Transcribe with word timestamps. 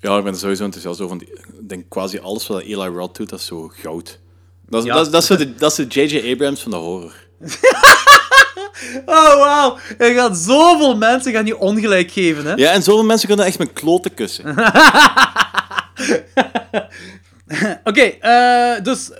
Ja, 0.00 0.16
ik 0.18 0.24
ben 0.24 0.32
er 0.32 0.38
sowieso 0.38 0.64
enthousiast 0.64 1.00
over. 1.00 1.16
want 1.18 1.30
Ik 1.30 1.68
denk 1.68 1.84
quasi 1.88 2.18
alles 2.18 2.46
wat 2.46 2.62
Eli 2.62 2.86
Roth 2.88 3.16
doet, 3.16 3.28
dat 3.28 3.38
is 3.38 3.46
zo 3.46 3.68
goud. 3.74 4.18
Dat 4.68 4.80
is, 4.82 4.86
Ja. 4.88 4.94
dat, 4.94 5.12
dat 5.12 5.22
is 5.22 5.28
de- 5.28 5.54
dat 5.54 5.70
is 5.70 5.76
de 5.88 6.00
J.J. 6.00 6.32
Abrams 6.32 6.62
van 6.62 6.70
de 6.70 6.76
horror. 6.76 7.14
Oh, 9.06 9.34
wauw. 9.34 9.78
Er 9.98 10.14
gaan 10.14 10.36
zoveel 10.36 10.96
mensen 10.96 11.32
gaan 11.32 11.46
je 11.46 11.58
ongelijk 11.58 12.10
geven, 12.10 12.44
hè? 12.46 12.52
Ja, 12.54 12.72
en 12.72 12.82
zoveel 12.82 13.04
mensen 13.04 13.28
kunnen 13.28 13.46
echt 13.46 13.58
mijn 13.58 13.72
kloten 13.72 14.14
kussen. 14.14 14.48
Oké, 17.84 18.00
eh, 18.00 18.82
dus... 18.82 19.10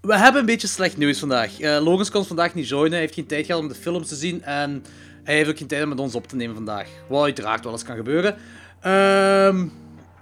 We 0.00 0.16
hebben 0.18 0.40
een 0.40 0.46
beetje 0.46 0.66
slecht 0.66 0.96
nieuws 0.96 1.18
vandaag. 1.18 1.60
Eh 1.60 1.82
Logans 1.84 2.10
kon 2.10 2.24
vandaag 2.24 2.54
niet 2.54 2.68
joinen. 2.68 2.90
Hij 2.92 3.00
heeft 3.00 3.14
geen 3.14 3.26
tijd 3.26 3.46
gehad 3.46 3.60
om 3.60 3.68
de 3.68 3.74
films 3.74 4.08
te 4.08 4.14
zien. 4.14 4.42
En 4.42 4.84
hij 5.24 5.34
heeft 5.34 5.48
ook 5.50 5.58
geen 5.58 5.66
tijd 5.66 5.82
om 5.82 5.88
met 5.88 5.98
ons 6.00 6.14
op 6.14 6.26
te 6.26 6.36
nemen 6.36 6.54
vandaag. 6.54 6.88
Wat 7.08 7.22
uiteraard 7.22 7.64
wel 7.64 7.72
eens 7.72 7.82
kan 7.84 7.96
gebeuren. 7.96 8.36
Ehm, 8.80 9.66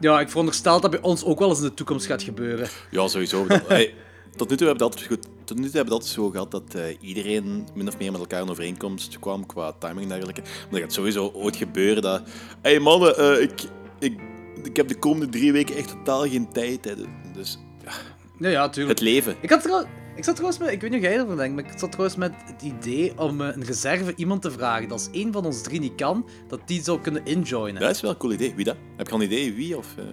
ja, 0.00 0.20
ik 0.20 0.28
veronderstel 0.28 0.80
dat 0.80 0.90
bij 0.90 1.00
ons 1.00 1.24
ook 1.24 1.38
wel 1.38 1.48
eens 1.48 1.58
in 1.58 1.64
de 1.64 1.74
toekomst 1.74 2.06
gaat 2.06 2.22
gebeuren. 2.22 2.68
Ja, 2.90 3.08
sowieso. 3.08 3.46
Dat- 3.46 3.68
hey, 3.68 3.94
tot 4.36 4.48
nu 4.50 4.56
toe 4.56 4.66
hebben 4.66 4.86
we 4.86 4.92
altijd 4.92 5.06
goed. 5.12 5.26
Tot 5.44 5.56
nu 5.58 5.64
toe 5.64 5.72
hebben 5.76 5.84
we 5.94 6.00
altijd 6.00 6.12
zo 6.12 6.30
gehad 6.30 6.50
dat 6.50 6.74
eh, 6.74 6.82
iedereen 7.00 7.66
min 7.74 7.88
of 7.88 7.98
meer 7.98 8.10
met 8.12 8.20
elkaar 8.20 8.40
een 8.42 8.50
overeenkomst 8.50 9.18
kwam 9.18 9.46
qua 9.46 9.72
timing 9.78 10.02
en 10.02 10.08
dergelijke. 10.08 10.40
Maar 10.40 10.70
dat 10.70 10.80
gaat 10.80 10.92
sowieso 10.92 11.30
ooit 11.34 11.56
gebeuren 11.56 12.02
dat. 12.02 12.22
Hé 12.62 12.70
hey 12.70 12.78
mannen, 12.80 13.16
eh, 13.18 13.42
ik, 13.42 13.62
ik, 13.98 14.20
ik 14.62 14.76
heb 14.76 14.88
de 14.88 14.98
komende 14.98 15.28
drie 15.28 15.52
weken 15.52 15.76
echt 15.76 15.88
totaal 15.88 16.28
geen 16.28 16.52
tijd. 16.52 16.84
Hè. 16.84 16.94
Dus 17.34 17.58
ja, 17.84 17.92
Ja, 18.38 18.48
ja, 18.48 18.68
tuurlijk. 18.68 18.98
het 18.98 19.08
leven. 19.08 19.36
Ik, 19.40 19.50
had 19.50 19.62
trouw- 19.62 19.86
ik 20.16 20.24
zat 20.24 20.34
trouwens 20.34 20.60
met, 20.60 20.70
ik 20.70 20.80
weet 20.80 20.90
niet 20.90 21.00
hoe 21.00 21.08
jij 21.08 21.18
erover 21.18 21.36
denkt, 21.36 21.54
maar 21.54 21.72
ik 21.72 21.78
zat 21.78 21.90
trouwens 21.90 22.16
met 22.18 22.32
het 22.44 22.62
idee 22.62 23.18
om 23.18 23.40
eh, 23.40 23.56
een 23.56 23.64
reserve 23.64 24.12
iemand 24.16 24.42
te 24.42 24.50
vragen. 24.50 24.82
Dat 24.82 24.92
als 24.92 25.08
één 25.12 25.32
van 25.32 25.44
ons 25.44 25.62
drie 25.62 25.80
niet 25.80 25.94
kan, 25.94 26.28
dat 26.48 26.60
die 26.64 26.82
zou 26.82 27.00
kunnen 27.00 27.24
injoinen. 27.24 27.80
Dat 27.80 27.94
is 27.94 28.00
wel 28.00 28.10
een 28.10 28.16
cool 28.16 28.32
idee. 28.32 28.54
Wie 28.54 28.64
dat? 28.64 28.76
Heb 28.96 29.06
je 29.06 29.12
al 29.12 29.18
een 29.18 29.26
idee 29.26 29.52
wie? 29.54 29.76
Of, 29.76 29.86
eh, 29.96 30.04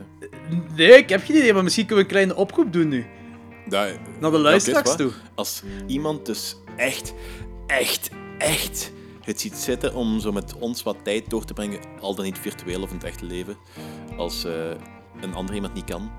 Nee, 0.75 0.97
ik 0.97 1.09
heb 1.09 1.23
geen 1.23 1.37
idee, 1.37 1.53
maar 1.53 1.63
misschien 1.63 1.85
kunnen 1.85 2.05
we 2.05 2.09
een 2.11 2.15
kleine 2.17 2.41
oproep 2.41 2.73
doen 2.73 2.87
nu. 2.87 3.05
dat, 3.67 3.87
Naar 4.19 4.31
de 4.31 4.37
luisteraars 4.37 4.95
toe. 4.95 5.11
Als 5.35 5.63
iemand 5.87 6.25
dus 6.25 6.55
echt, 6.75 7.13
echt, 7.67 8.09
echt 8.37 8.91
het 9.27 9.41
ziet 9.41 9.55
zitten 9.55 9.93
om 9.93 10.19
zo 10.19 10.31
met 10.31 10.57
ons 10.59 10.83
wat 10.83 10.97
tijd 11.03 11.29
door 11.29 11.45
te 11.45 11.53
brengen, 11.53 11.79
al 11.99 12.15
dan 12.15 12.25
niet 12.25 12.39
virtueel 12.39 12.81
of 12.81 12.89
in 12.89 12.95
het 12.95 13.05
echte 13.05 13.25
leven, 13.25 13.57
als 14.17 14.45
eh, 14.45 14.69
een 15.21 15.33
ander 15.33 15.55
iemand 15.55 15.73
niet 15.73 15.83
kan. 15.83 16.11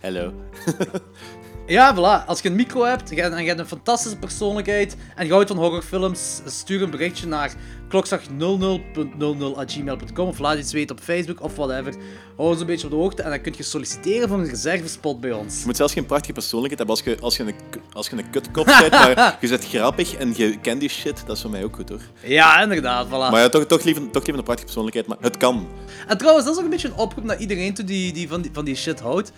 Hallo. 0.00 0.32
Ja, 1.72 1.94
voilà. 1.94 2.24
Als 2.26 2.40
je 2.40 2.48
een 2.48 2.54
micro 2.54 2.84
hebt 2.84 3.10
en 3.10 3.16
je 3.16 3.22
hebt 3.48 3.60
een 3.60 3.66
fantastische 3.66 4.16
persoonlijkheid 4.16 4.96
en 5.14 5.26
je 5.26 5.32
houdt 5.32 5.48
van 5.48 5.56
horrorfilms, 5.56 6.40
stuur 6.44 6.82
een 6.82 6.90
berichtje 6.90 7.26
naar 7.26 7.52
klokslag00.00.gmail.com 7.88 10.28
of 10.28 10.38
laat 10.38 10.58
iets 10.58 10.72
weten 10.72 10.96
op 10.96 11.02
Facebook 11.02 11.42
of 11.42 11.56
whatever. 11.56 11.94
Hou 12.36 12.48
ons 12.48 12.60
een 12.60 12.66
beetje 12.66 12.86
op 12.86 12.92
de 12.92 12.98
hoogte 12.98 13.22
en 13.22 13.30
dan 13.30 13.40
kun 13.40 13.54
je 13.56 13.62
solliciteren 13.62 14.28
voor 14.28 14.38
een 14.38 14.48
reservespot 14.48 15.20
bij 15.20 15.32
ons. 15.32 15.60
Je 15.60 15.66
moet 15.66 15.76
zelfs 15.76 15.92
geen 15.92 16.06
prachtige 16.06 16.32
persoonlijkheid 16.32 16.88
hebben 16.88 16.96
als 16.96 17.04
je, 17.04 17.16
als 17.20 17.36
je, 17.36 17.42
een, 17.42 17.54
als 17.92 18.08
je 18.08 18.16
een 18.16 18.30
kutkop 18.30 18.64
bent, 18.64 18.90
maar 18.90 19.36
je 19.40 19.48
bent 19.48 19.68
grappig 19.68 20.14
en 20.14 20.32
je 20.36 20.58
kent 20.60 20.80
die 20.80 20.88
shit, 20.88 21.22
dat 21.26 21.36
is 21.36 21.42
voor 21.42 21.50
mij 21.50 21.64
ook 21.64 21.76
goed 21.76 21.88
hoor. 21.88 22.00
Ja, 22.22 22.62
inderdaad, 22.62 23.06
voilà. 23.06 23.10
Maar 23.10 23.40
ja, 23.40 23.48
toch, 23.48 23.64
toch, 23.64 23.82
liever, 23.82 24.02
toch 24.02 24.22
liever 24.22 24.34
een 24.34 24.44
prachtige 24.44 24.66
persoonlijkheid, 24.66 25.06
maar 25.06 25.16
het 25.20 25.36
kan. 25.36 25.68
En 26.08 26.18
trouwens, 26.18 26.44
dat 26.44 26.54
is 26.54 26.60
ook 26.60 26.66
een 26.66 26.72
beetje 26.72 26.88
een 26.88 26.96
oproep 26.96 27.24
naar 27.24 27.38
iedereen 27.38 27.74
toe 27.74 27.84
die, 27.84 28.12
die, 28.12 28.28
van, 28.28 28.42
die 28.42 28.50
van 28.54 28.64
die 28.64 28.76
shit 28.76 29.00
houdt. 29.00 29.32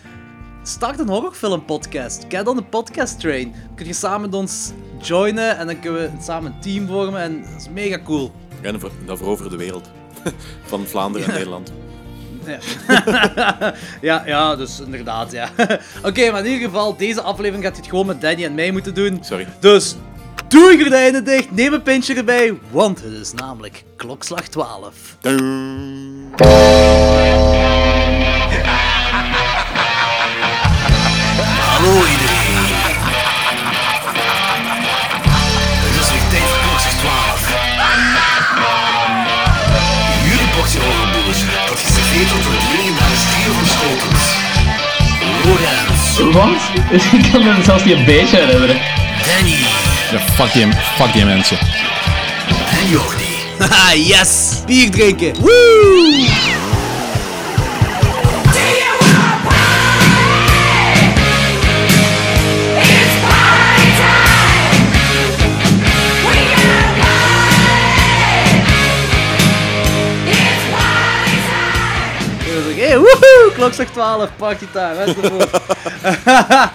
Start 0.66 0.98
een 0.98 1.08
horrorfilmpodcast. 1.08 2.26
Kijk 2.26 2.44
dan 2.44 2.56
de 2.56 2.62
podcast 2.62 3.20
train. 3.20 3.52
Dan 3.52 3.74
kun 3.74 3.86
je 3.86 3.92
samen 3.92 4.20
met 4.20 4.34
ons 4.34 4.72
joinen 4.98 5.58
en 5.58 5.66
dan 5.66 5.80
kunnen 5.80 6.00
we 6.00 6.10
samen 6.22 6.52
een 6.52 6.60
team 6.60 6.86
vormen 6.86 7.20
en 7.20 7.42
dat 7.42 7.60
is 7.60 7.68
mega 7.68 7.98
cool. 8.04 8.32
Ja, 8.62 8.68
en 8.68 8.80
voor, 8.80 8.90
dat 9.06 9.18
veroveren 9.18 9.50
de 9.50 9.56
wereld. 9.56 9.90
Van 10.66 10.86
Vlaanderen 10.86 11.28
en 11.28 11.34
Nederland. 11.34 11.72
Ja, 12.46 12.58
ja, 14.00 14.22
ja 14.26 14.56
dus 14.56 14.80
inderdaad, 14.80 15.32
ja. 15.32 15.50
Oké, 16.08 16.30
maar 16.30 16.44
in 16.44 16.52
ieder 16.52 16.68
geval, 16.68 16.96
deze 16.96 17.20
aflevering 17.20 17.64
gaat 17.64 17.74
je 17.76 17.80
het 17.80 17.90
gewoon 17.90 18.06
met 18.06 18.20
Danny 18.20 18.44
en 18.44 18.54
mij 18.54 18.70
moeten 18.70 18.94
doen. 18.94 19.18
Sorry. 19.20 19.46
Dus 19.60 19.96
doe 20.48 20.72
je 20.72 20.78
gordijnen 20.78 21.24
dicht, 21.24 21.50
neem 21.50 21.72
een 21.72 21.82
pintje 21.82 22.14
erbij, 22.14 22.58
want 22.70 23.02
het 23.02 23.12
is 23.12 23.32
namelijk 23.32 23.84
klokslag 23.96 24.48
12. 24.48 25.16
Dun. 25.20 26.32
Hallo 31.84 32.04
iedereen. 32.06 32.54
Het 35.86 36.00
is 36.02 36.10
weer 36.12 36.28
tijd 36.30 36.42
voor 36.42 36.58
klokslag 36.68 36.92
12. 36.92 37.48
Jullie 40.24 40.48
portie 40.56 40.80
horrorboers, 40.80 41.38
dat 41.68 41.78
geserveerd 41.80 42.30
wordt 42.30 42.44
door 42.44 42.52
het 42.52 42.66
legendarische 42.76 43.26
trio 43.32 43.52
van 43.58 43.66
Schotens. 43.74 44.24
Lorenz, 45.44 46.34
Wat? 46.36 46.62
Ik 47.12 47.32
kan 47.32 47.42
me 47.44 47.62
zelfs 47.64 47.84
niet 47.84 47.96
een 47.96 48.04
beetje 48.04 48.36
herinneren. 48.36 48.78
Danny 49.26 49.56
Ja, 50.12 50.18
fuck 50.34 50.52
die, 50.52 50.66
fuck 50.96 51.12
die 51.12 51.24
mensen. 51.24 51.58
en 52.80 52.88
Jordi. 52.88 53.24
Haha, 53.58 53.92
yes! 54.12 54.30
Bier 54.66 54.90
drinken! 54.90 55.32
Woo! 55.40 56.53
Hey, 72.94 73.02
woehoe! 73.02 73.52
Klokslag 73.54 73.88
12, 73.90 74.28
partytime, 74.36 74.94
enzovoort. 75.06 75.50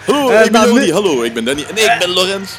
Hallo, 0.06 0.28
Eh, 0.30 0.44
ik 0.44 0.52
ben 0.52 0.52
nou, 0.52 0.68
Jordi. 0.68 0.86
nu- 0.86 0.92
Hallo, 0.92 1.22
ik 1.22 1.34
ben 1.34 1.44
Danny. 1.44 1.64
Nee, 1.74 1.84
ik 1.84 1.96
ben 1.98 2.08
Lorenz. 2.10 2.50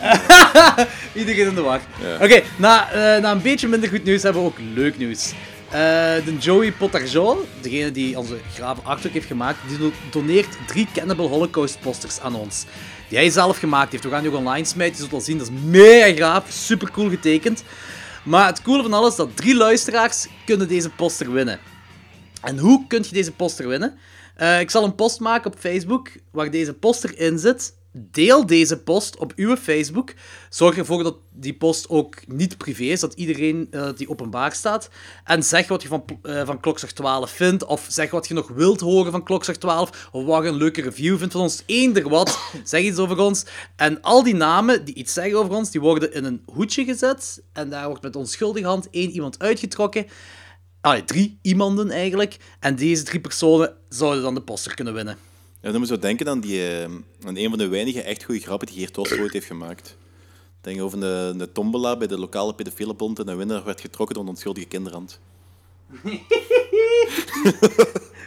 Iedereen 1.12 1.46
in 1.48 1.54
de 1.54 1.60
war. 1.60 1.80
Ja. 2.02 2.24
Oké, 2.24 2.42
na, 2.56 2.90
eh, 2.92 3.22
na 3.22 3.30
een 3.30 3.42
beetje 3.42 3.68
minder 3.68 3.88
goed 3.88 4.04
nieuws 4.04 4.22
hebben 4.22 4.42
we 4.42 4.48
ook 4.48 4.56
leuk 4.74 4.98
nieuws. 4.98 5.32
Eh, 5.68 5.80
de 6.24 6.36
Joey 6.40 6.72
Potarjol, 6.72 7.48
degene 7.60 7.90
die 7.92 8.18
onze 8.18 8.36
graven 8.54 8.84
artwork 8.84 9.14
heeft 9.14 9.26
gemaakt, 9.26 9.58
die 9.68 9.78
do- 9.78 9.92
doneert 10.10 10.56
drie 10.66 10.88
Cannibal 10.94 11.28
Holocaust 11.28 11.80
posters 11.80 12.20
aan 12.20 12.34
ons. 12.34 12.64
Die 13.08 13.18
hij 13.18 13.30
zelf 13.30 13.58
gemaakt 13.58 13.92
heeft. 13.92 14.04
We 14.04 14.10
gaan 14.10 14.22
die 14.22 14.30
ook 14.30 14.36
online 14.36 14.64
smijten, 14.64 14.92
je 14.94 14.98
zult 15.00 15.10
wel 15.10 15.20
zien. 15.20 15.38
Dat 15.38 15.46
is 15.46 15.62
mega 15.64 16.16
gaaf, 16.16 16.44
super 16.48 16.90
cool 16.90 17.08
getekend. 17.08 17.62
Maar 18.22 18.46
het 18.46 18.62
coole 18.62 18.82
van 18.82 18.92
alles 18.92 19.10
is 19.10 19.16
dat 19.16 19.36
drie 19.36 19.54
luisteraars 19.56 20.26
kunnen 20.44 20.68
deze 20.68 20.88
poster 20.90 21.32
winnen. 21.32 21.58
En 22.40 22.58
hoe 22.58 22.86
kun 22.86 23.02
je 23.02 23.14
deze 23.14 23.32
poster 23.32 23.68
winnen? 23.68 23.98
Eh, 24.36 24.60
ik 24.60 24.70
zal 24.70 24.84
een 24.84 24.94
post 24.94 25.20
maken 25.20 25.52
op 25.52 25.58
Facebook 25.58 26.08
waar 26.30 26.50
deze 26.50 26.74
poster 26.74 27.18
in 27.18 27.38
zit. 27.38 27.78
Deel 27.92 28.46
deze 28.46 28.78
post 28.78 29.16
op 29.16 29.32
uw 29.36 29.56
Facebook. 29.56 30.12
Zorg 30.50 30.76
ervoor 30.76 31.02
dat 31.02 31.16
die 31.32 31.54
post 31.54 31.88
ook 31.88 32.16
niet 32.26 32.58
privé 32.58 32.82
is, 32.82 33.00
dat 33.00 33.14
iedereen 33.14 33.68
eh, 33.70 33.88
die 33.96 34.08
openbaar 34.08 34.52
staat. 34.52 34.88
En 35.24 35.42
zeg 35.42 35.68
wat 35.68 35.82
je 35.82 35.88
van, 35.88 36.04
eh 36.22 36.46
van 36.46 36.60
Klokslag 36.60 36.92
12 36.92 37.30
vindt, 37.30 37.64
of 37.64 37.86
zeg 37.88 38.10
wat 38.10 38.28
je 38.28 38.34
nog 38.34 38.48
wilt 38.48 38.80
horen 38.80 39.12
van 39.12 39.24
Klokslag 39.24 39.56
12, 39.56 40.08
of 40.12 40.24
wat 40.24 40.42
je 40.42 40.48
een 40.48 40.54
leuke 40.54 40.82
review 40.82 41.18
vindt 41.18 41.32
van 41.32 41.42
ons. 41.42 41.62
Eender 41.66 42.08
wat, 42.08 42.38
zeg 42.64 42.82
iets 42.82 42.98
over 42.98 43.18
ons. 43.18 43.44
En 43.76 44.00
al 44.00 44.22
die 44.22 44.34
namen 44.34 44.84
die 44.84 44.94
iets 44.94 45.12
zeggen 45.12 45.38
over 45.38 45.54
ons, 45.54 45.70
die 45.70 45.80
worden 45.80 46.12
in 46.12 46.24
een 46.24 46.42
hoedje 46.46 46.84
gezet. 46.84 47.42
En 47.52 47.70
daar 47.70 47.86
wordt 47.86 48.02
met 48.02 48.16
onschuldige 48.16 48.66
hand 48.66 48.90
één 48.90 49.10
iemand 49.10 49.38
uitgetrokken. 49.38 50.06
Drie 51.06 51.38
iemanden 51.42 51.90
eigenlijk. 51.90 52.36
En 52.60 52.76
deze 52.76 53.02
drie 53.02 53.20
personen 53.20 53.76
zouden 53.88 54.22
dan 54.22 54.34
de 54.34 54.42
poster 54.42 54.74
kunnen 54.74 54.94
winnen. 54.94 55.16
Ja, 55.62 55.70
dan 55.70 55.80
moet 55.80 55.88
je 55.88 55.94
zo 55.94 56.00
denken 56.00 56.28
aan, 56.28 56.40
die, 56.40 56.66
eh, 56.66 56.82
aan 57.26 57.36
een 57.36 57.48
van 57.48 57.58
de 57.58 57.68
weinige 57.68 58.02
echt 58.02 58.24
goede 58.24 58.40
grappen 58.40 58.66
die 58.66 58.76
Geert 58.76 58.98
Os 58.98 59.12
ooit 59.12 59.32
heeft 59.32 59.46
gemaakt. 59.46 59.96
Denk 60.60 60.80
over 60.82 61.00
de, 61.00 61.34
de 61.36 61.52
tombola 61.52 61.96
bij 61.96 62.06
de 62.06 62.18
lokale 62.18 62.54
pedofielenbond 62.54 63.18
en 63.18 63.26
de 63.26 63.34
winnaar 63.34 63.64
werd 63.64 63.80
getrokken 63.80 64.14
door 64.14 64.24
een 64.24 64.30
onschuldige 64.30 64.66
kinderhand. 64.66 65.20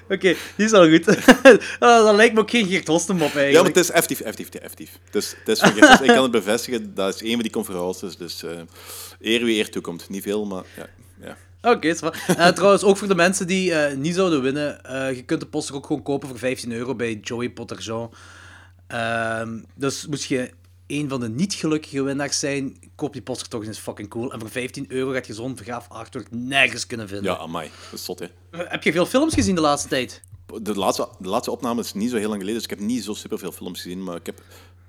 Oké, 0.09 0.35
die 0.55 0.65
is 0.65 0.73
al 0.73 0.89
goed. 0.89 1.07
Ah, 1.79 2.05
dat 2.05 2.15
lijkt 2.15 2.33
me 2.33 2.39
ook 2.39 2.49
geen 2.49 2.67
Geert 2.67 2.87
Hostenmop 2.87 3.27
Ja, 3.27 3.33
maar 3.33 3.43
eigenlijk. 3.43 3.75
het 3.75 3.83
is 3.83 3.91
effectief, 3.91 4.19
effectief, 4.19 4.61
effectief. 4.61 4.99
Dus, 5.11 5.35
het 5.39 5.47
is 5.47 5.59
van 5.59 5.71
Geert 5.71 5.89
Os. 5.89 5.99
ik 5.99 6.07
kan 6.07 6.21
het 6.23 6.31
bevestigen, 6.31 6.93
dat 6.95 7.15
is 7.15 7.21
een 7.21 7.31
van 7.31 7.41
die 7.41 7.51
conferences. 7.51 8.17
Dus 8.17 8.43
eh 8.43 8.59
eer 9.19 9.43
wie 9.43 9.57
eer 9.57 9.69
toekomt. 9.69 10.09
Niet 10.09 10.23
veel, 10.23 10.45
maar 10.45 10.63
ja. 10.75 10.89
Oké, 11.63 11.95
waar. 11.99 12.25
Eh, 12.37 12.47
trouwens, 12.47 12.83
ook 12.83 12.97
voor 12.97 13.07
de 13.07 13.15
mensen 13.15 13.47
die 13.47 13.73
eh, 13.73 13.97
niet 13.97 14.15
zouden 14.15 14.41
winnen, 14.41 14.85
eh, 14.85 15.15
je 15.15 15.23
kunt 15.23 15.39
de 15.39 15.47
poster 15.47 15.75
ook 15.75 15.85
gewoon 15.85 16.01
kopen 16.03 16.27
voor 16.29 16.37
15 16.37 16.71
euro 16.71 16.95
bij 16.95 17.19
Joey 17.21 17.49
Potterjean. 17.49 18.13
Ehm 18.87 19.59
dus 19.75 20.07
moest 20.07 20.23
je 20.23 20.51
een 20.87 21.09
van 21.09 21.19
de 21.19 21.29
niet 21.29 21.53
gelukkige 21.53 22.03
winnaars 22.03 22.39
zijn, 22.39 22.77
koop 22.95 23.13
die 23.13 23.21
poster 23.21 23.47
toch 23.47 23.65
eens 23.65 23.77
fucking 23.77 24.09
cool. 24.09 24.33
En 24.33 24.39
voor 24.39 24.49
15 24.49 24.85
euro 24.87 25.11
gaat 25.11 25.27
je 25.27 25.33
zo'n 25.33 25.57
gaaf 25.63 25.89
artwork 25.89 26.27
nergens 26.31 26.85
kunnen 26.85 27.07
vinden. 27.07 27.31
Ja, 27.31 27.37
amai. 27.37 27.69
Dat 27.89 27.99
is 27.99 28.05
zot, 28.05 28.19
hè. 28.19 28.27
Heb 28.51 28.83
je 28.83 28.91
veel 28.91 29.05
films 29.05 29.33
gezien 29.33 29.55
de 29.55 29.61
laatste 29.61 29.87
tijd? 29.87 30.21
De 30.61 30.75
laatste, 30.75 31.07
de 31.19 31.29
laatste 31.29 31.51
opname 31.51 31.81
is 31.81 31.93
niet 31.93 32.09
zo 32.09 32.17
heel 32.17 32.27
lang 32.29 32.39
geleden, 32.39 32.61
dus 32.61 32.71
ik 32.71 32.77
heb 32.77 32.87
niet 32.87 33.03
zo 33.03 33.13
superveel 33.13 33.51
films 33.51 33.81
gezien, 33.81 34.03
maar 34.03 34.15
ik 34.15 34.25
heb, 34.25 34.37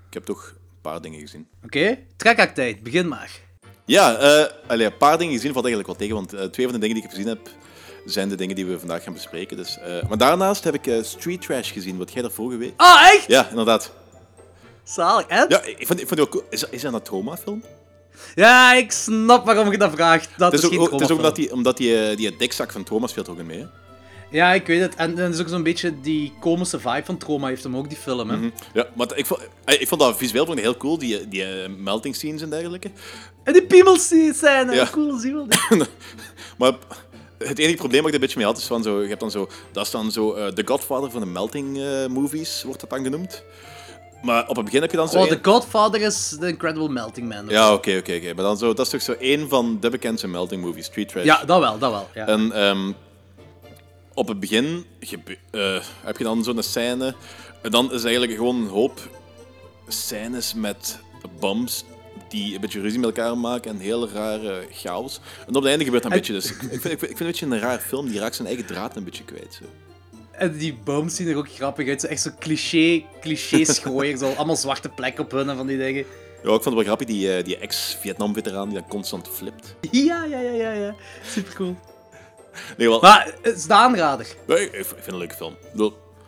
ik 0.09 0.15
heb 0.15 0.25
toch 0.25 0.49
een 0.49 0.81
paar 0.81 1.00
dingen 1.00 1.21
gezien. 1.21 1.47
Oké, 1.65 1.99
trekhaaktijd, 2.17 2.82
begin 2.82 3.09
maar. 3.09 3.41
Ja, 3.84 4.12
allee, 4.66 4.86
een 4.86 4.96
paar 4.96 5.19
dingen 5.19 5.32
gezien 5.34 5.52
valt 5.52 5.64
eigenlijk 5.64 5.98
wel 5.98 6.08
tegen, 6.08 6.14
want 6.14 6.32
eh, 6.32 6.50
twee 6.50 6.66
van 6.66 6.75
de 6.75 6.81
dingen 6.81 6.94
die 6.96 7.04
ik 7.04 7.10
gezien 7.10 7.26
heb, 7.28 7.48
zijn 8.04 8.28
de 8.28 8.34
dingen 8.34 8.56
die 8.56 8.66
we 8.66 8.78
vandaag 8.78 9.02
gaan 9.02 9.12
bespreken. 9.12 9.56
Dus, 9.56 9.78
eh, 9.78 10.08
maar 10.08 10.19
daarnaast 10.19 10.64
heb 10.64 10.75
ik 10.75 11.04
Street 11.04 11.42
Trash 11.42 11.72
gezien, 11.72 11.98
wat 11.98 12.12
jij 12.12 12.22
daarvoor 12.22 12.50
geweest. 12.50 12.72
Ah, 12.76 13.08
echt? 13.14 13.26
Ja, 13.26 13.48
inderdaad. 13.50 13.92
Zalig. 14.84 15.26
En? 15.26 15.46
Ja, 15.48 15.62
ik 15.62 15.86
vond, 15.86 16.00
ik 16.00 16.06
vond 16.08 16.16
die 16.20 16.20
ook 16.20 16.31
cool. 16.31 16.44
Is, 16.50 16.64
is 16.70 16.82
dat 16.82 16.92
een 16.92 17.02
trauma-film? 17.02 17.64
Ja, 18.34 18.75
ik 18.75 18.92
snap 18.92 19.44
waarom 19.44 19.70
je 19.70 19.78
dat 19.78 19.92
vraagt. 19.92 20.28
Dat 20.37 20.52
Het 20.52 20.62
is, 20.62 20.69
is 20.69 20.76
ook, 20.78 20.82
geen 20.84 20.92
het 20.92 21.00
is 21.00 21.10
ook 21.10 21.16
omdat 21.16 21.37
die, 21.37 21.52
omdat 21.52 21.76
die, 21.76 22.16
die 22.16 22.37
dikzak 22.37 22.72
van 22.72 22.84
Trauma 22.84 23.06
speelt 23.06 23.28
ook 23.28 23.38
in 23.38 23.46
mee. 23.46 23.58
hè. 23.58 23.66
Ja, 24.34 24.52
ik 24.52 24.66
weet 24.66 24.81
het. 24.81 24.94
En, 24.94 25.19
en 25.19 25.25
het 25.25 25.34
is 25.34 25.40
ook 25.40 25.48
zo'n 25.48 25.62
beetje 25.62 26.00
die 26.00 26.32
komische 26.40 26.78
vibe 26.81 27.02
van 27.04 27.16
Trauma 27.19 27.46
heeft 27.48 27.62
hem 27.62 27.76
ook, 27.76 27.88
die 27.88 27.98
film. 27.98 28.31
Hè? 28.31 28.50
Ja, 28.72 28.86
maar 28.94 29.16
ik 29.16 29.26
vond, 29.26 29.40
eh, 29.64 29.81
ik 29.81 29.88
vond 29.88 30.00
dat 30.00 30.16
visueel 30.16 30.44
vond 30.46 30.58
ik 30.58 30.64
heel 30.64 30.76
cool, 30.76 30.98
die, 30.98 31.28
die 31.28 31.44
eh, 31.44 31.69
melting 31.78 32.14
scenes 32.16 32.42
en 32.42 32.50
dergelijke. 32.50 32.90
En 33.44 33.52
die 33.52 33.62
piemels 33.66 34.08
die 34.08 34.32
zijn 34.34 34.70
Ja. 34.70 34.88
cool, 34.90 35.19
zie 35.19 35.34
je. 35.34 35.46
Maar 36.58 36.72
het 37.38 37.58
enige 37.58 37.76
probleem 37.76 38.00
dat 38.02 38.08
ik 38.08 38.14
er 38.14 38.14
een 38.14 38.20
beetje 38.20 38.36
mee 38.38 38.46
had, 38.46 38.58
is 38.58 38.64
van 38.66 38.82
zo, 38.82 39.02
je 39.02 39.08
hebt 39.08 39.20
dan 39.20 39.31
zo, 39.31 39.48
dat 39.72 39.84
is 39.84 39.90
dan 39.90 40.10
zo 40.12 40.32
eh, 40.32 40.54
de 40.54 40.62
Godfather 40.66 41.10
van 41.10 41.20
de 41.20 41.26
melting 41.26 41.78
movies, 42.08 42.62
wordt 42.62 42.80
dat 42.80 42.90
dan 42.90 43.02
genoemd. 43.04 43.42
Maar 44.22 44.48
op 44.48 44.56
het 44.56 44.64
begin 44.64 44.80
heb 44.80 44.90
je 44.90 44.96
dan 44.96 45.08
zo... 45.08 45.19
Oh, 45.19 45.26
één- 45.26 45.40
The 45.42 45.50
Godfather 45.50 46.00
is 46.00 46.37
The 46.40 46.48
Incredible 46.48 46.88
Melting 46.88 47.28
Man. 47.28 47.48
Ja, 47.48 47.72
oké, 47.72 47.96
oké, 47.98 48.14
oké. 48.14 48.34
Maar 48.34 48.44
dan 48.44 48.56
zo, 48.58 48.75
dat 48.75 48.84
is 48.87 48.92
toch 48.92 49.02
zo 49.02 49.12
één 49.12 49.48
van 49.48 49.76
de 49.80 49.90
bekendste 49.90 50.28
melting 50.28 50.62
movies, 50.62 50.84
Street 50.87 51.08
Trash. 51.08 51.25
Ja, 51.25 51.44
dat 51.44 51.60
wel, 51.60 51.78
dat 51.78 51.90
wel. 51.90 52.08
Ja. 52.14 52.26
En 52.26 52.52
ehm, 52.52 52.92
op 54.14 54.28
het 54.28 54.40
begin 54.40 54.84
eh, 55.50 55.82
heb 56.02 56.16
je 56.16 56.25
dan 56.25 56.44
zo'n 56.44 56.62
scène. 56.62 57.14
En 57.62 57.70
dan 57.70 57.93
is 57.93 58.02
eigenlijk 58.05 58.34
gewoon 58.34 58.56
een 58.56 58.69
hoop 58.69 59.08
scènes 59.88 60.55
met 60.55 60.99
bums 61.40 61.84
die 62.28 62.55
een 62.55 62.61
beetje 62.61 62.81
ruzie 62.81 62.99
met 62.99 63.16
elkaar 63.16 63.38
maken 63.38 63.70
en 63.70 63.78
heel 63.78 64.08
rare 64.08 64.66
chaos. 64.70 65.20
En 65.40 65.49
op 65.49 65.55
het 65.55 65.64
einde 65.64 65.84
gebeurt 65.84 66.02
dat 66.02 66.12
een 66.12 66.19
beetje. 66.19 66.32
Dus 66.32 66.50
ik 66.50 66.56
vind, 66.56 66.72
ik, 66.72 66.81
vind, 66.81 66.93
ik 66.93 66.99
vind 66.99 67.11
het 67.11 67.20
een 67.20 67.26
beetje 67.26 67.46
een 67.46 67.58
raar 67.58 67.78
film. 67.78 68.08
Die 68.08 68.19
raakt 68.19 68.34
zijn 68.34 68.49
eigen 68.49 68.66
draad 68.66 68.96
een 68.96 69.05
beetje 69.05 69.25
kwijt. 69.25 69.58
Zo. 69.61 69.64
En 70.31 70.56
die 70.58 70.78
bombs 70.84 71.16
zien 71.16 71.28
er 71.28 71.37
ook 71.37 71.49
grappig 71.49 71.88
uit. 71.88 72.00
Zo 72.00 72.06
echt 72.06 72.22
zo 72.22 72.31
cliché, 72.38 73.05
cliché 73.20 73.64
schooier. 73.64 74.16
zo 74.16 74.32
allemaal 74.32 74.56
zwarte 74.56 74.88
plekken 74.88 75.25
op 75.25 75.31
hun 75.31 75.49
en 75.49 75.56
van 75.56 75.66
die 75.66 75.78
dingen. 75.78 76.05
Ja, 76.43 76.50
ik 76.55 76.62
vond 76.62 76.64
het 76.64 76.75
wel 76.75 76.84
grappig, 76.84 77.06
die, 77.06 77.37
eh, 77.37 77.44
die 77.44 77.56
ex-Vietnam-veteraan 77.56 78.69
die 78.69 78.78
dat 78.78 78.88
constant 78.88 79.28
flipt. 79.28 79.75
Ja, 79.90 80.25
ja, 80.25 80.40
ja, 80.40 80.50
ja, 80.50 80.72
ja. 80.72 80.94
Super 81.26 81.55
cool. 81.55 81.76
Nee, 82.76 82.88
wel, 82.88 83.00
Maar 83.00 83.34
het 83.42 83.56
is 83.56 83.66
de 83.66 83.74
aanrader. 83.74 84.26
nee, 84.46 84.64
ik, 84.64 84.70
vind 84.72 84.96
het 84.96 85.06
een 85.06 85.16
leuke 85.16 85.34
film. 85.34 85.56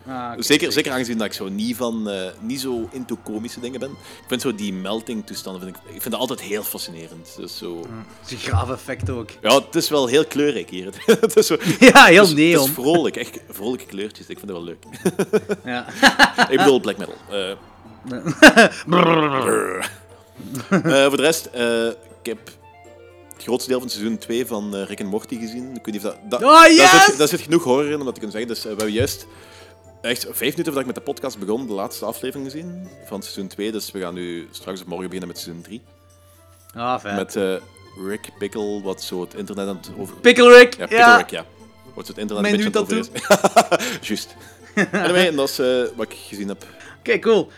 Ah. 0.08 0.32
Zeker, 0.38 0.72
zeker 0.72 0.92
aangezien 0.92 1.18
dat 1.18 1.26
ik 1.26 1.32
zo 1.32 1.48
niet, 1.48 1.76
van, 1.76 2.08
eh, 2.08 2.30
niet 2.40 2.60
zo 2.60 2.88
into 2.92 3.18
komische 3.24 3.60
dingen 3.60 3.80
ben. 3.80 3.90
Ik 3.90 4.24
vind 4.26 4.40
zo 4.40 4.54
die 4.54 4.72
melting 4.72 5.26
toestanden 5.26 5.62
vind 5.62 5.76
ik, 5.76 5.82
ik 5.94 6.02
vind 6.02 6.10
dat 6.10 6.20
altijd 6.20 6.40
heel 6.40 6.62
fascinerend. 6.62 7.34
Dus 7.36 7.58
zo, 7.58 7.86
is 8.24 8.32
een 8.32 8.38
graaf 8.38 8.70
effect 8.70 9.10
ook. 9.10 9.30
ja, 9.42 9.54
het 9.54 9.74
is 9.74 9.88
wel 9.88 10.06
heel 10.06 10.24
kleurrijk 10.26 10.70
hier. 10.70 10.92
het 11.20 11.36
is 11.36 11.46
zo, 11.46 11.56
Ja, 11.78 12.04
heel 12.04 12.32
neon. 12.32 12.60
Het 12.60 12.68
is 12.68 12.74
vrolijk, 12.74 13.16
echt 13.16 13.38
vrolijke 13.48 13.86
kleurtjes. 13.86 14.26
Ik 14.26 14.38
vind 14.38 14.50
dat 14.50 14.56
wel 14.56 14.66
leuk. 14.66 14.84
Ja. 15.64 15.86
ik 16.48 16.58
bedoel 16.58 16.80
black 16.80 16.96
metal. 16.96 17.14
Eh. 17.30 17.50
Eh, 20.70 21.06
voor 21.06 21.16
de 21.16 21.22
rest, 21.22 21.46
ik 22.22 22.26
heb 22.26 22.38
grootste 23.46 23.70
deel 23.70 23.80
van 23.80 23.88
seizoen 23.88 24.18
2 24.18 24.46
van 24.46 24.76
eh, 24.76 24.86
Rick 24.86 25.00
en 25.00 25.06
Morty 25.06 25.38
gezien. 25.38 25.68
Ik 25.68 25.84
weet 25.84 25.94
niet 25.94 25.96
of 25.96 26.02
dat, 26.02 26.18
dat, 26.30 26.42
Oh, 26.42 26.76
daar, 26.76 27.04
zit, 27.06 27.18
daar 27.18 27.28
zit 27.28 27.40
genoeg 27.40 27.64
horror 27.64 27.90
in 27.90 27.98
om 27.98 28.04
dat 28.04 28.14
te 28.14 28.20
kunnen 28.20 28.30
zeggen. 28.30 28.48
Dus 28.48 28.58
eh, 28.58 28.64
we 28.64 28.76
hebben 28.76 28.92
juist 28.92 29.26
echt 30.00 30.22
vijf 30.22 30.38
minuten 30.38 30.64
voordat 30.64 30.80
ik 30.80 30.86
met 30.86 30.94
de 30.94 31.00
podcast 31.00 31.38
begon, 31.38 31.66
de 31.66 31.72
laatste 31.72 32.04
aflevering 32.04 32.50
gezien 32.50 32.88
van 33.06 33.22
seizoen 33.22 33.48
2. 33.48 33.72
Dus 33.72 33.90
we 33.90 34.00
gaan 34.00 34.14
nu 34.14 34.48
straks 34.50 34.80
of 34.80 34.86
morgen 34.86 35.06
beginnen 35.06 35.28
met 35.28 35.38
seizoen 35.38 35.62
3. 35.62 35.82
Ah, 36.74 37.00
fijn. 37.00 37.16
Met 37.16 37.36
eh, 37.36 37.54
Rick 38.06 38.28
Pickle, 38.38 38.82
wat 38.82 39.02
zo 39.02 39.20
het 39.20 39.34
internet 39.34 39.68
aan 39.68 39.76
het 39.76 39.90
over... 39.98 40.16
Pickle 40.16 40.56
Rick! 40.56 40.76
Ja, 40.76 40.80
Ja, 40.80 40.86
Pickle 40.86 41.16
Rick, 41.16 41.30
ja. 41.30 41.44
Wat 41.94 42.06
zo 42.06 42.12
het 42.12 42.20
internet 42.20 42.42
Mijn 42.42 42.54
een 42.54 42.72
beetje 42.72 42.78
aan 42.78 42.86
het 42.86 43.14
over 43.18 43.98
is. 44.00 44.06
Juist. 44.08 44.36
Anyway, 44.92 45.26
en 45.26 45.36
dat 45.36 45.48
is 45.48 45.56
wat 45.96 46.12
ik 46.12 46.16
gezien 46.28 46.48
heb. 46.48 46.64
Oké, 46.98 47.18
cool. 47.18 47.50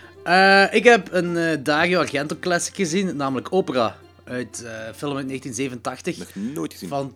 Ik 0.70 0.84
heb 0.84 1.12
een 1.12 1.62
Dario 1.62 1.98
Argento 1.98 2.36
classic 2.40 2.74
gezien, 2.74 3.16
namelijk 3.16 3.52
Opera. 3.52 3.96
Uit 4.28 4.62
eh 4.62 4.72
film 4.96 5.16
uit 5.16 5.28
1987. 5.28 6.18
Nog 6.18 6.54
nooit 6.54 6.72
gezien. 6.72 6.88
Van... 6.88 7.14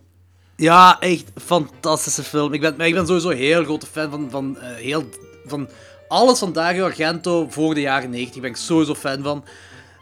Ja, 0.55 0.99
echt 0.99 1.31
fantastische 1.35 2.23
film. 2.23 2.53
Ik 2.53 2.61
ben, 2.61 2.79
ik 2.79 2.93
ben 2.93 3.07
sowieso 3.07 3.29
een 3.29 3.37
heel 3.37 3.63
grote 3.63 3.85
fan 3.85 4.09
van, 4.09 4.29
van, 4.29 4.59
eh, 4.59 4.75
heel, 4.75 5.03
van 5.45 5.69
alles 6.07 6.39
van 6.39 6.53
Dario 6.53 6.83
Argento 6.83 7.47
voor 7.49 7.73
de 7.73 7.81
jaren 7.81 8.09
90. 8.09 8.41
ben 8.41 8.49
ik 8.49 8.55
sowieso 8.55 8.95
fan 8.95 9.23
van. 9.23 9.43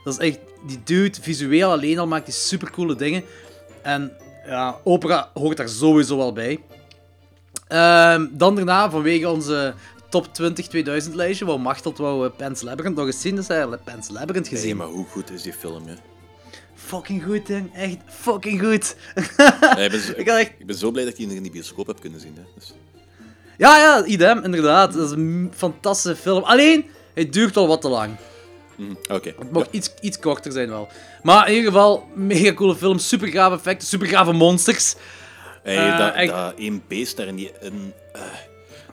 Dat 0.04 0.19
is 0.19 0.28
echt... 0.28 0.40
Die 0.68 0.81
dude, 0.84 1.18
visueel 1.22 1.72
alleen 1.72 2.00
al, 2.00 2.08
maakt 2.08 2.25
die 2.25 2.34
supercoole 2.34 2.96
dingen. 2.96 3.24
En 3.81 4.12
ja, 4.46 4.80
opera 4.84 5.30
hoort 5.34 5.58
daar 5.58 5.69
sowieso 5.69 6.18
wel 6.18 6.34
bij. 6.34 6.60
Ehm, 7.68 8.28
dan 8.31 8.56
daarna, 8.56 8.90
vanwege 8.90 9.30
onze 9.30 9.74
top 10.10 10.34
20 10.34 10.68
2000 10.68 11.16
lijstje, 11.16 11.46
wou 11.46 11.60
Machteld 11.60 11.98
wou 11.98 12.31
uh, 12.40 12.62
Labyrinth 12.62 12.96
nog 12.96 13.06
eens 13.06 13.22
zien. 13.22 13.36
Dus 13.36 13.48
hij 13.48 13.68
heeft 13.86 14.10
Labyrinth 14.10 14.48
gezien. 14.48 14.66
Nee, 14.66 14.75
maar 14.75 14.88
hoe 14.88 15.06
goed 15.06 15.31
is 15.31 15.42
die 15.42 15.54
film, 15.54 15.88
hè? 15.88 15.94
Fucking 16.86 17.24
goed, 17.24 17.48
hè. 17.48 17.62
Echt 17.74 17.98
fucking 18.07 18.62
goed. 18.62 18.95
Ik, 19.16 19.92
ben 19.92 20.00
zo, 20.00 20.12
Ik 20.22 20.28
had 20.30 20.38
echt- 20.39 20.51
ik 20.57 20.66
ben 20.66 20.75
zo 20.75 20.92
blij 20.92 21.04
dat 21.04 21.13
ik 21.18 21.28
die 21.28 21.36
in 21.36 21.44
die 21.44 21.51
bioscoop 21.51 21.88
heb 21.88 22.00
kunnen 22.00 22.19
zien. 22.19 22.36
Hè. 22.36 22.42
Dus, 22.56 22.74
Ja, 23.57 23.78
ja, 23.78 24.06
idem, 24.06 24.44
inderdaad. 24.44 24.94
Dat 24.94 25.06
is 25.06 25.12
een 25.12 25.51
fantastische 25.56 26.18
film. 26.22 26.44
Alleen, 26.44 26.86
het 27.13 27.33
duurt 27.33 27.57
al 27.57 27.68
wat 27.68 27.81
te 27.81 27.89
lang. 27.89 28.16
mhm, 28.78 28.92
Oké. 29.10 29.33
Het 29.39 29.51
mag 29.51 29.68
iets, 29.72 29.94
iets 30.01 30.19
korter 30.19 30.51
zijn 30.51 30.69
wel. 30.69 30.88
Maar 31.24 31.48
in 31.50 31.56
ieder 31.56 31.72
geval, 31.72 32.07
mega 32.16 32.54
coole 32.54 32.75
film. 32.75 32.98
Super 33.00 33.27
gave 33.27 33.56
effecten, 33.56 33.88
super 33.88 34.07
gave 34.07 34.31
monsters. 34.31 34.95
Hey, 35.63 35.89
Eh, 35.92 35.98
dat, 35.98 36.13
echt- 36.13 36.31
dat 36.31 36.54
één 36.57 36.84
beest 36.88 37.18
daar 37.18 37.27
in 37.27 37.36
die... 37.36 37.51
In, 37.62 37.94
eh, 38.13 38.22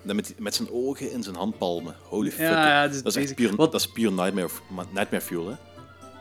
dat 0.03 0.17
met, 0.17 0.35
met 0.39 0.55
zijn 0.55 0.71
ogen 0.73 1.13
in 1.13 1.23
zijn 1.23 1.37
handpalmen. 1.37 1.95
Holy 2.03 2.31
fuck. 2.31 2.41
Ja, 2.41 2.67
ja, 2.67 2.89
dat, 2.89 2.95
is 3.07 3.15
bezig. 3.15 3.35
puur, 3.35 3.57
dat 3.57 3.75
is 3.75 3.87
puur 3.87 4.13
nightmare, 4.13 4.49
nightmare 4.93 5.21
fuel, 5.25 5.47
hè? 5.49 5.55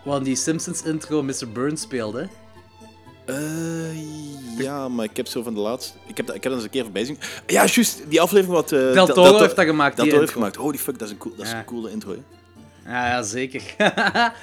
Want 0.08 0.26
die 0.26 0.36
Simpsons 0.36 0.82
intro 0.84 1.24
Mr. 1.24 1.52
Burns 1.54 1.82
speelde. 1.82 2.28
Eh, 3.26 4.58
ja, 4.58 4.88
maar 4.88 5.06
ik 5.06 5.18
heb 5.18 5.28
zo 5.28 5.44
van 5.44 5.54
de 5.54 5.60
laatste... 5.60 5.94
Ik 6.08 6.18
heb, 6.18 6.26
dat- 6.28 6.36
ik 6.36 6.44
heb 6.44 6.52
dat 6.52 6.62
eens 6.62 6.64
een 6.64 6.70
keer 6.70 6.84
voorbij 6.84 7.06
zien. 7.06 7.18
Ja, 7.48 7.66
juist. 7.66 8.02
Die 8.10 8.22
aflevering 8.22 8.56
wat... 8.56 8.72
eh, 8.72 8.94
Del 8.94 9.06
Toro 9.08 9.40
heeft 9.40 9.56
dat 9.56 9.66
gemaakt, 9.66 9.96
Del 9.96 10.04
die 10.04 10.14
Toro 10.14 10.24
heeft 10.26 10.36
gemaakt. 10.38 10.56
Holy 10.56 10.78
fuck, 10.78 11.00
dat 11.00 11.08
is 11.08 11.14
een, 11.14 11.20
cool, 11.20 11.36
dat 11.36 11.46
is 11.46 11.52
Ja. 11.52 11.58
een 11.58 11.66
coole 11.66 11.92
intro, 11.92 12.12
hè? 12.12 12.92
Ja, 12.92 13.08
ja 13.08 13.22
zeker. 13.24 13.62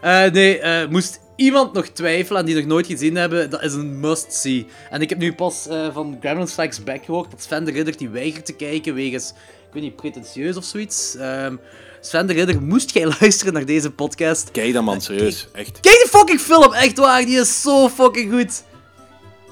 Eh, 0.00 0.30
nee, 0.30 0.58
eh, 0.58 0.88
moest 0.88 1.20
iemand 1.36 1.72
nog 1.72 1.86
twijfelen 1.86 2.40
en 2.40 2.46
die 2.46 2.54
nog 2.54 2.64
nooit 2.64 2.86
gezien 2.86 3.16
hebben, 3.16 3.50
dat 3.50 3.62
is 3.62 3.72
een 3.72 4.00
must-see. 4.00 4.66
En 4.90 5.00
ik 5.00 5.08
heb 5.08 5.18
nu 5.18 5.34
pas 5.34 5.66
eh, 5.68 5.92
van 5.94 6.16
Gremlin 6.20 6.46
Strikes 6.48 6.84
Back 6.84 7.04
gehoord 7.04 7.30
dat 7.30 7.42
Sven 7.42 7.64
de 7.64 7.70
Ridder 7.70 7.96
die 7.96 8.08
weigert 8.08 8.46
te 8.46 8.52
kijken 8.52 8.94
wegens, 8.94 9.28
ik 9.68 9.72
weet 9.72 9.82
niet, 9.82 9.96
pretentieus 9.96 10.56
of 10.56 10.64
zoiets. 10.64 11.16
Ehm, 11.16 11.56
Sven 12.04 12.26
de 12.26 12.32
Ridder, 12.32 12.62
moest 12.62 12.90
jij 12.94 13.06
luisteren 13.20 13.52
naar 13.52 13.64
deze 13.64 13.90
podcast? 13.90 14.50
Kijk 14.50 14.72
dan, 14.72 14.84
man. 14.84 15.00
Serieus. 15.00 15.48
Echt. 15.52 15.80
Kijk 15.80 15.98
die 16.02 16.08
fucking 16.08 16.40
film, 16.40 16.72
echt 16.72 16.98
waar, 16.98 17.24
die 17.24 17.38
is 17.38 17.60
zo 17.62 17.88
fucking 17.88 18.32
goed. 18.32 18.62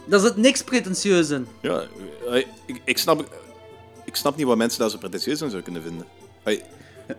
Daar 0.07 0.21
zit 0.21 0.37
niks 0.37 0.63
pretentieus 0.63 1.31
in. 1.31 1.47
Ja, 1.61 1.85
eh, 2.31 2.37
ik, 2.67 2.81
ik, 2.85 2.99
snap, 2.99 3.25
ik 4.05 4.17
snap 4.17 4.37
niet 4.37 4.47
wat 4.47 4.57
mensen 4.57 4.81
daar 4.81 4.91
zo 4.91 4.99
pretentieus 4.99 5.41
in 5.41 5.51
zouden 5.51 5.63
kunnen 5.63 5.83
vinden. 5.83 6.07
Hey, 6.43 6.63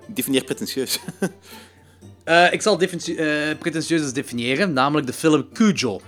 definieer 0.08 0.44
pretentieus. 0.44 1.00
Eh, 2.24 2.54
ik 2.54 2.62
zal 2.62 2.78
defini- 2.78 3.16
eh, 3.16 3.58
pretentieus 3.58 4.14
definiëren, 4.14 4.74
namelijk 4.74 5.08
de 5.08 5.14
film 5.14 5.48
Cujo. 5.54 6.02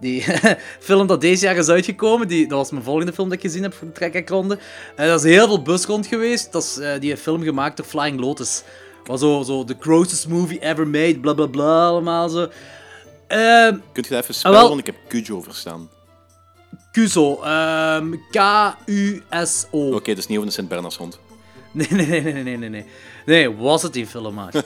Die 0.00 0.24
film 0.80 1.06
dat 1.06 1.20
deze 1.20 1.44
jaar 1.44 1.56
is 1.56 1.68
uitgekomen, 1.68 2.28
die, 2.28 2.48
dat 2.48 2.58
was 2.58 2.70
mijn 2.70 2.82
volgende 2.84 3.12
film 3.12 3.28
dat 3.28 3.38
ik 3.38 3.44
gezien 3.44 3.62
heb 3.62 3.74
voor 3.74 3.86
de 3.86 3.92
trekkerronde. 3.92 4.58
En 4.96 5.08
dat 5.08 5.24
is 5.24 5.30
heel 5.32 5.46
veel 5.46 5.62
bus 5.62 5.84
rond 5.84 6.06
geweest. 6.06 6.52
Dat 6.52 6.62
is 6.62 6.78
eh, 6.78 7.00
die 7.00 7.16
film 7.16 7.42
gemaakt 7.42 7.76
door 7.76 7.86
Flying 7.86 8.20
Lotus. 8.20 8.62
Was 9.04 9.20
zo, 9.20 9.42
zo 9.42 9.64
the 9.64 9.76
grossest 9.80 10.28
movie 10.28 10.58
ever 10.60 10.86
made, 10.88 11.18
bla 11.20 11.32
bla 11.34 11.46
bla, 11.46 11.86
allemaal 11.86 12.28
zo. 12.28 12.48
Ehm 13.26 13.76
Kunt 13.92 14.06
je 14.06 14.12
dat 14.14 14.22
even 14.22 14.34
spellen, 14.34 14.58
wel. 14.58 14.68
want 14.68 14.80
ik 14.80 14.86
heb 14.86 14.96
Cujo 15.08 15.40
verstaan. 15.42 15.88
Cuzo, 16.92 17.42
ehm, 17.42 18.14
K-U-S-O. 18.30 19.94
Oké, 19.94 20.08
dat 20.10 20.18
is 20.18 20.26
niet 20.26 20.36
over 20.38 20.48
de 20.48 20.54
Sint-Bernardshond. 20.54 21.18
Nee, 21.72 21.86
nee, 21.90 22.06
nee, 22.06 22.20
nee, 22.32 22.42
nee, 22.42 22.56
nee, 22.56 22.68
nee. 22.68 22.84
Nee, 23.26 23.56
was 23.56 23.82
het 23.82 23.92
die 23.92 24.06
film 24.06 24.34
maar. 24.34 24.52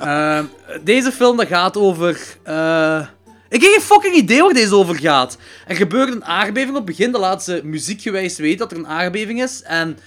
Ehm, 0.00 0.44
deze 0.84 1.12
film 1.12 1.36
dat 1.36 1.46
gaat 1.46 1.76
over... 1.76 2.36
eh, 2.42 3.06
Ik 3.48 3.62
heb 3.62 3.70
geen 3.70 3.80
fucking 3.80 4.14
idee 4.14 4.42
waar 4.42 4.52
deze 4.52 4.74
over 4.74 4.94
gaat. 4.96 5.38
Er 5.66 5.76
gebeurt 5.76 6.12
een 6.12 6.24
aardbeving 6.24 6.70
op 6.76 6.86
het 6.86 6.96
begin. 6.96 7.12
De 7.12 7.18
laatste 7.18 7.60
muziekgewijs 7.64 8.36
weet 8.38 8.58
dat 8.58 8.72
er 8.72 8.78
een 8.78 8.86
aardbeving 8.88 9.42
is. 9.42 9.62
En 9.62 9.98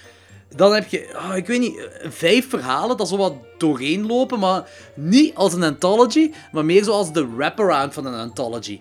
dan 0.56 0.74
heb 0.74 0.88
je, 0.88 1.16
ah, 1.16 1.38
ik 1.38 1.48
weet 1.48 1.60
niet, 1.60 1.88
vijf 2.10 2.50
verhalen 2.50 2.98
dat 2.98 3.08
zo 3.08 3.18
wat 3.18 3.34
doorheen 3.58 4.06
lopen. 4.06 4.40
Maar 4.40 4.70
niet 4.94 5.36
als 5.36 5.54
een 5.54 5.64
anthology, 5.64 6.32
maar 6.52 6.66
meer 6.66 6.84
zoals 6.84 7.14
de 7.14 7.28
wraparound 7.36 7.94
van 7.94 8.06
een 8.06 8.20
anthology. 8.20 8.80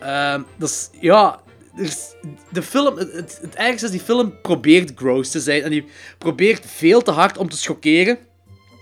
Ah, 0.00 0.34
dat 0.58 0.68
is, 0.68 0.90
ja, 1.00 1.40
is- 1.76 2.14
de 2.52 2.62
film, 2.62 2.96
het, 2.96 3.12
het, 3.12 3.38
het 3.42 3.54
ergste 3.54 3.84
is, 3.86 3.92
die 3.92 4.00
film 4.00 4.34
probeert 4.42 4.92
gross 4.94 5.30
te 5.30 5.40
zijn. 5.40 5.62
En 5.62 5.70
die 5.70 5.86
probeert 6.18 6.64
veel 6.66 7.02
te 7.02 7.10
hard 7.10 7.38
om 7.38 7.48
te 7.48 7.56
schokkeren. 7.56 8.18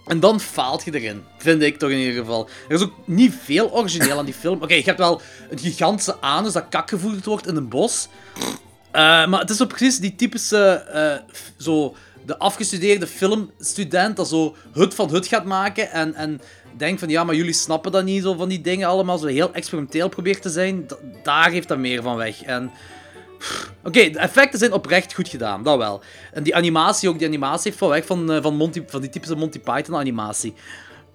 En 0.07 0.21
dan 0.21 0.41
faalt 0.41 0.85
je 0.85 0.95
erin, 0.95 1.25
vind 1.39 1.63
ik 1.63 1.79
toch 1.79 1.91
in 1.91 1.99
ieder 1.99 2.15
geval. 2.21 2.49
Er 2.69 2.75
is 2.75 2.83
ook 2.83 2.93
niet 3.05 3.35
veel 3.45 3.73
origineel 3.73 4.19
aan 4.19 4.25
die 4.25 4.35
film. 4.35 4.63
Oké, 4.63 4.75
je 4.75 4.83
hebt 4.83 4.99
wel 4.99 5.21
een 5.51 5.59
gigantische 5.59 6.21
anus 6.21 6.53
dat 6.53 6.69
kak 6.71 6.89
gevoerd 6.89 7.25
wordt 7.25 7.47
in 7.47 7.57
een 7.57 7.69
bos. 7.69 8.09
Eh, 8.91 9.27
maar 9.27 9.41
het 9.41 9.51
is 9.51 9.57
zo 9.57 9.67
precies 9.67 9.99
die 9.99 10.15
typische, 10.15 10.67
eh, 10.67 11.35
zo, 11.59 11.95
de 12.27 12.39
afgestudeerde 12.39 13.07
filmstudent 13.07 14.17
dat 14.17 14.29
zo 14.29 14.57
hut 14.73 14.95
van 14.95 15.09
hut 15.11 15.27
gaat 15.27 15.45
maken 15.45 15.91
en, 15.91 16.15
en 16.15 16.41
denkt 16.77 17.01
van 17.01 17.09
ja, 17.09 17.25
maar 17.25 17.35
jullie 17.35 17.53
snappen 17.53 17.93
dat 17.93 18.05
niet, 18.05 18.23
zo 18.23 18.35
van 18.35 18.49
die 18.49 18.61
dingen 18.61 18.89
allemaal, 18.89 19.19
zo 19.19 19.27
heel 19.27 19.53
experimenteel 19.53 20.09
probeert 20.09 20.43
te 20.43 20.51
zijn. 20.51 20.87
Da- 20.87 20.97
daar 21.23 21.51
heeft 21.51 21.69
dat 21.69 21.79
meer 21.79 22.03
van 22.03 22.17
weg. 22.17 22.43
En 22.43 22.71
Oké, 23.85 24.11
de 24.11 24.19
effecten 24.19 24.59
zijn 24.59 24.73
oprecht 24.73 25.14
goed 25.14 25.28
gedaan, 25.28 25.62
dat 25.62 25.78
wel. 25.78 26.00
En 26.33 26.43
die 26.43 26.55
animatie 26.55 27.09
ook, 27.09 27.19
die 27.19 27.26
animatie 27.26 27.62
heeft 27.64 27.78
van 27.78 27.88
weg 27.88 28.07
van, 28.07 28.33
eh, 28.33 28.43
van, 28.43 28.55
Monty, 28.55 28.83
van 28.87 29.00
die 29.00 29.11
typische 29.11 29.37
Monty 29.37 29.61
Python 29.61 29.97
animatie. 29.97 30.55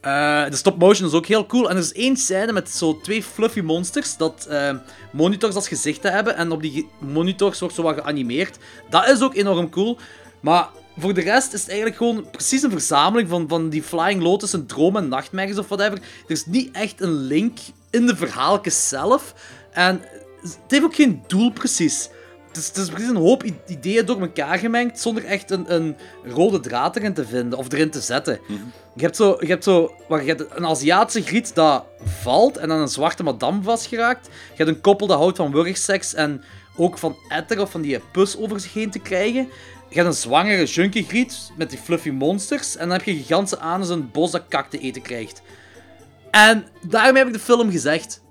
Eh, 0.02 0.50
de 0.50 0.56
stop 0.56 0.80
motion 0.80 1.08
is 1.08 1.14
ook 1.14 1.26
heel 1.26 1.46
cool. 1.46 1.70
En 1.70 1.76
er 1.76 1.82
is 1.82 1.94
één 1.94 2.18
scène 2.18 2.52
met 2.52 2.70
zo 2.70 3.00
twee 3.02 3.24
fluffy 3.24 3.60
monsters 3.60 4.18
dat 4.18 4.46
eh, 4.50 4.76
monitors 5.12 5.56
als 5.56 5.68
gezichten 5.68 6.12
hebben. 6.12 6.36
En 6.36 6.52
op 6.52 6.62
die 6.62 6.90
monitors 7.00 7.60
wordt 7.60 7.76
zo 7.76 7.84
wat 7.84 7.96
geanimeerd. 7.96 8.58
Dat 8.90 9.08
is 9.08 9.22
ook 9.22 9.36
enorm 9.36 9.70
cool. 9.70 9.98
Maar 10.40 10.70
voor 10.98 11.14
de 11.14 11.22
rest 11.22 11.54
is 11.54 11.60
het 11.60 11.70
eigenlijk 11.70 11.98
gewoon 11.98 12.30
precies 12.32 12.62
een 12.62 12.72
verzameling 12.72 13.30
van, 13.30 13.48
van 13.48 13.70
die 13.70 13.84
Flying 13.84 14.22
Lotus 14.22 14.54
en 14.54 14.66
dromen 14.66 15.04
en 15.04 15.10
nachtmerries 15.10 15.58
of 15.58 15.68
whatever. 15.68 15.98
Er 15.98 16.32
is 16.32 16.46
niet 16.46 16.76
echt 16.76 17.02
een 17.02 17.14
link 17.14 17.58
in 17.90 18.06
de 18.06 18.16
verhaaltjes 18.16 18.90
zelf. 18.90 19.34
En 19.72 20.02
het 20.42 20.60
heeft 20.68 20.84
ook 20.84 20.96
geen 20.96 21.24
doel 21.28 21.52
precies. 21.52 22.10
Het 22.48 22.58
is, 22.58 22.68
het 22.68 22.78
is 22.78 22.90
precies 22.90 23.10
een 23.10 23.16
hoop 23.16 23.44
ideeën 23.68 24.06
door 24.06 24.22
elkaar 24.22 24.58
gemengd 24.58 25.00
zonder 25.00 25.26
echt 25.26 25.52
een, 25.52 25.74
een 25.74 25.96
rode 26.24 26.60
draad 26.60 26.96
erin 26.96 27.14
te 27.14 27.26
vinden 27.26 27.60
of 27.60 27.72
erin 27.72 27.90
te 27.90 28.02
zetten. 28.02 28.40
Je 28.96 29.04
hebt 29.04 29.16
zo, 29.16 29.38
je 29.40 29.48
hebt 29.48 29.64
zo 29.64 29.96
waar 30.08 30.22
je 30.22 30.28
hebt 30.28 30.46
een 30.50 30.66
Aziatische 30.66 31.22
griet 31.22 31.56
dat 31.56 31.86
valt 32.04 32.58
en 32.58 32.72
aan 32.72 32.80
een 32.80 32.88
zwarte 32.88 33.24
madame 33.24 33.62
vastgeraakt. 33.62 34.26
Je 34.26 34.64
hebt 34.64 34.70
een 34.70 34.82
koppel 34.82 35.08
dat 35.08 35.18
houdt 35.18 35.38
van 35.38 35.52
wurgseks 35.52 36.14
en 36.14 36.44
ook 36.76 36.98
van 36.98 37.16
etter 37.30 37.62
of 37.62 37.72
van 37.72 37.82
die 37.82 38.00
pus 38.12 38.38
over 38.38 38.60
zich 38.60 38.74
heen 38.74 38.92
te 38.92 39.00
krijgen. 39.00 39.50
Je 39.90 39.96
hebt 39.96 40.08
een 40.08 40.14
zwangere 40.14 40.66
junkie 40.66 41.04
griet 41.04 41.52
met 41.58 41.70
die 41.70 41.80
fluffy 41.80 42.10
monsters. 42.10 42.76
En 42.76 42.88
dan 42.88 42.98
heb 42.98 43.06
je 43.06 43.16
gigantische 43.16 43.60
anus 43.60 43.90
en 43.90 43.94
een 43.94 44.12
bos 44.12 44.32
dat 44.32 44.48
kak 44.48 44.70
te 44.70 44.80
eten 44.80 45.02
krijgt. 45.02 45.42
En 46.32 46.68
daarmee 46.82 47.18
heb 47.18 47.28
ik 47.28 47.34
de 47.34 47.40
film 47.40 47.72
gezegd. 47.72 48.22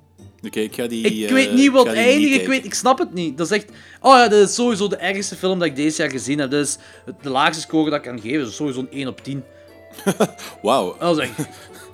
Oké, 0.42 0.60
ik 0.60 0.74
ga 0.74 0.86
die... 0.86 1.04
Ik 1.06 1.30
weet 1.30 1.52
niet 1.52 1.70
wat 1.70 1.86
eindigt, 1.86 2.40
ik, 2.40 2.46
weet, 2.46 2.64
ik 2.64 2.74
snap 2.74 2.98
het 2.98 3.14
niet. 3.14 3.38
Dat 3.38 3.50
is 3.50 3.56
echt... 3.56 3.70
Oh 4.00 4.16
ja, 4.16 4.28
dit 4.28 4.48
is 4.48 4.54
sowieso 4.54 4.88
de 4.88 4.96
ergste 4.96 5.36
film 5.36 5.58
dat 5.58 5.68
ik 5.68 5.76
deze 5.76 6.02
jaar 6.02 6.10
gezien 6.10 6.38
heb. 6.38 6.50
Dit 6.50 6.66
is 6.66 6.78
de 7.22 7.30
laagste 7.30 7.62
score 7.62 7.90
dat 7.90 7.98
ik 7.98 8.04
kan 8.04 8.20
geven. 8.20 8.38
Dat 8.38 8.48
is 8.48 8.56
sowieso 8.56 8.80
een 8.80 8.90
1 8.90 9.08
op 9.08 9.24
10. 9.24 9.44
Wauw. 10.62 10.96
Dat 10.98 11.18
is 11.18 11.28
echt... 11.28 11.48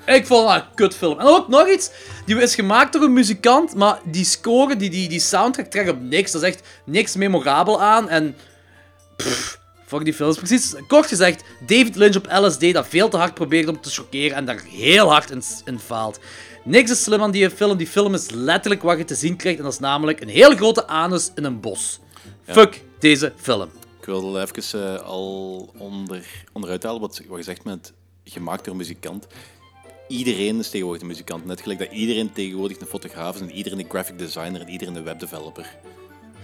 Ik 0.07 0.27
vond 0.27 0.49
dat 0.49 0.57
een 0.57 0.75
kutfilm. 0.75 1.19
En 1.21 1.27
ook 1.27 1.49
nog 1.49 1.69
iets. 1.69 1.91
Die 2.27 2.37
is 2.37 2.55
gemaakt 2.55 2.93
door 2.93 3.03
een 3.03 3.13
muzikant, 3.13 3.75
maar 3.75 3.99
die 4.05 4.25
score, 4.25 4.77
die, 4.77 4.91
die, 4.91 5.09
die 5.09 5.21
soundtrack 5.21 5.67
trekt 5.67 5.91
op 5.91 6.01
niks. 6.01 6.33
Dat 6.33 6.43
is 6.43 6.49
echt 6.49 6.63
niks 6.85 7.17
memorabel 7.17 7.83
aan. 7.83 8.09
En... 8.09 8.37
Pff, 9.17 9.59
fuck 9.87 10.05
die 10.05 10.15
films. 10.15 10.37
Precies, 10.37 10.75
kort 10.89 11.07
gezegd, 11.07 11.45
David 11.67 11.97
Lynch 11.97 12.17
op 12.17 12.29
LSD 12.31 12.73
dat 12.73 12.89
veel 12.89 13.09
te 13.09 13.17
hard 13.17 13.35
probeert 13.35 13.69
om 13.69 13.81
te 13.81 13.91
chockeren 13.91 14.37
en 14.37 14.45
daar 14.45 14.63
heel 14.69 15.11
hard 15.11 15.31
in, 15.31 15.43
in 15.65 15.79
faalt. 15.79 16.21
Niks 16.69 16.91
is 16.91 17.03
slim 17.03 17.23
aan 17.23 17.31
die 17.31 17.51
film. 17.51 17.77
Die 17.77 17.87
film 17.87 18.15
is 18.15 18.31
letterlijk 18.31 18.83
wat 18.83 18.99
je 18.99 19.05
te 19.05 19.15
zien 19.15 19.37
krijgt. 19.37 19.59
En 19.59 19.65
dat 19.65 19.73
is 19.73 19.79
namelijk 19.79 20.21
een 20.21 20.29
heel 20.29 20.57
grote 20.57 20.87
anus 20.87 21.31
in 21.35 21.45
een 21.45 21.61
bos. 21.61 22.01
Fuck 22.45 22.83
deze 22.99 23.33
film. 23.37 23.69
Ik 24.01 24.07
wil 24.07 24.41
even 24.41 24.95
eh, 24.95 25.03
al 25.03 25.71
onder, 25.79 26.25
onderuit 26.53 26.83
halen 26.83 27.01
wat, 27.01 27.23
wat 27.29 27.39
je 27.39 27.45
zegt 27.45 27.65
met 27.65 27.93
gemaakt 28.25 28.65
door 28.65 28.73
een 28.73 28.79
muzikant. 28.79 29.27
Iedereen 30.09 30.59
is 30.59 30.71
tegenwoordig 30.71 31.03
een 31.03 31.09
muzikant. 31.09 31.45
Net 31.45 31.61
gelijk 31.61 31.79
dat 31.79 31.93
iedereen 31.93 32.33
tegenwoordig 32.33 32.81
een 32.81 32.87
fotograaf 32.87 33.35
is 33.35 33.41
en 33.41 33.51
iedereen 33.51 33.79
een 33.79 33.89
graphic 33.89 34.19
designer 34.19 34.61
en 34.61 34.69
iedereen 34.69 34.95
een 34.95 35.05
webdeveloper. 35.05 35.77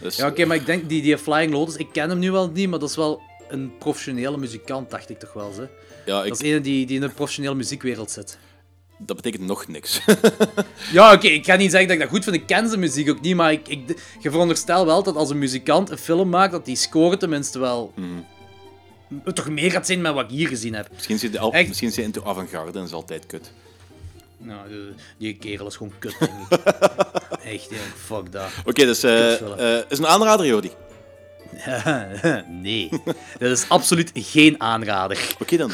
Dus, 0.00 0.16
Ja, 0.16 0.26
oké, 0.26 0.44
maar 0.44 0.56
ik 0.56 0.66
denk 0.66 0.88
die, 0.88 1.02
die 1.02 1.18
Flying 1.18 1.52
Lotus, 1.52 1.76
ik 1.76 1.88
ken 1.92 2.08
hem 2.08 2.18
nu 2.18 2.30
wel 2.30 2.50
niet, 2.50 2.68
maar 2.68 2.78
dat 2.78 2.88
is 2.88 2.96
wel 2.96 3.20
een 3.48 3.72
professionele 3.78 4.36
muzikant, 4.36 4.90
dacht 4.90 5.10
ik 5.10 5.18
toch 5.18 5.32
wel. 5.32 5.52
Hè? 5.54 5.64
ja, 6.06 6.22
ik, 6.22 6.28
Dat 6.28 6.42
is 6.42 6.50
een 6.50 6.62
die, 6.62 6.86
die 6.86 6.94
in 6.94 7.00
de 7.00 7.08
professionele 7.08 7.54
muziekwereld 7.54 8.10
zit. 8.10 8.38
Dat 9.06 9.16
betekent 9.16 9.46
nog 9.46 9.68
niks. 9.68 10.00
Ja, 10.92 11.12
oké, 11.12 11.26
ik 11.28 11.44
ga 11.44 11.56
niet 11.56 11.70
zeggen 11.70 11.88
dat 11.88 11.96
ik 11.96 12.02
dat 12.02 12.12
goed 12.12 12.24
vind. 12.24 12.36
Ik 12.36 12.46
ken 12.46 12.68
zijn 12.68 12.80
muziek 12.80 13.10
ook 13.10 13.20
niet, 13.20 13.36
maar 13.36 13.52
ik, 13.52 13.68
ik, 13.68 13.80
je 14.20 14.30
veronderstel 14.30 14.86
wel 14.86 15.02
dat 15.02 15.16
als 15.16 15.30
een 15.30 15.38
muzikant 15.38 15.90
een 15.90 15.98
film 15.98 16.28
maakt, 16.28 16.52
dat 16.52 16.64
die 16.64 16.76
score 16.76 17.16
tenminste 17.16 17.58
wel... 17.58 17.92
toch 19.34 19.48
meer 19.48 19.70
gaat 19.70 19.86
zijn 19.86 20.00
met 20.00 20.12
wat 20.14 20.24
ik 20.24 20.30
hier 20.30 20.48
gezien 20.48 20.74
heb. 20.74 20.88
misschien 20.92 21.18
zit 21.18 21.32
hij 21.32 21.40
al- 21.40 21.52
Echt? 21.52 21.68
misschien 21.68 21.92
zit 21.92 22.04
into 22.04 22.22
avant-garde 22.24 22.78
en 22.78 22.84
is 22.84 22.92
altijd 22.92 23.26
kut. 23.26 23.52
Nou, 24.38 24.68
die, 24.68 24.94
die 25.18 25.36
kerel 25.36 25.66
is 25.66 25.76
gewoon 25.76 25.92
kut, 25.98 26.16
denk 26.18 26.32
ik. 26.50 26.58
Echt, 27.52 27.70
ja, 27.70 27.76
fuck 27.96 28.32
dat. 28.32 28.48
Oké, 28.64 28.84
dus 28.84 29.02
eh 29.02 29.76
eh, 29.76 29.84
is 29.88 29.98
een 29.98 30.06
aanrader, 30.06 30.46
Jordi. 30.46 30.70
nee, 32.62 32.88
dat 33.38 33.50
is 33.50 33.68
absoluut 33.68 34.10
geen 34.14 34.60
aanrader. 34.60 35.34
Oké 35.40 35.56
dan. 35.56 35.70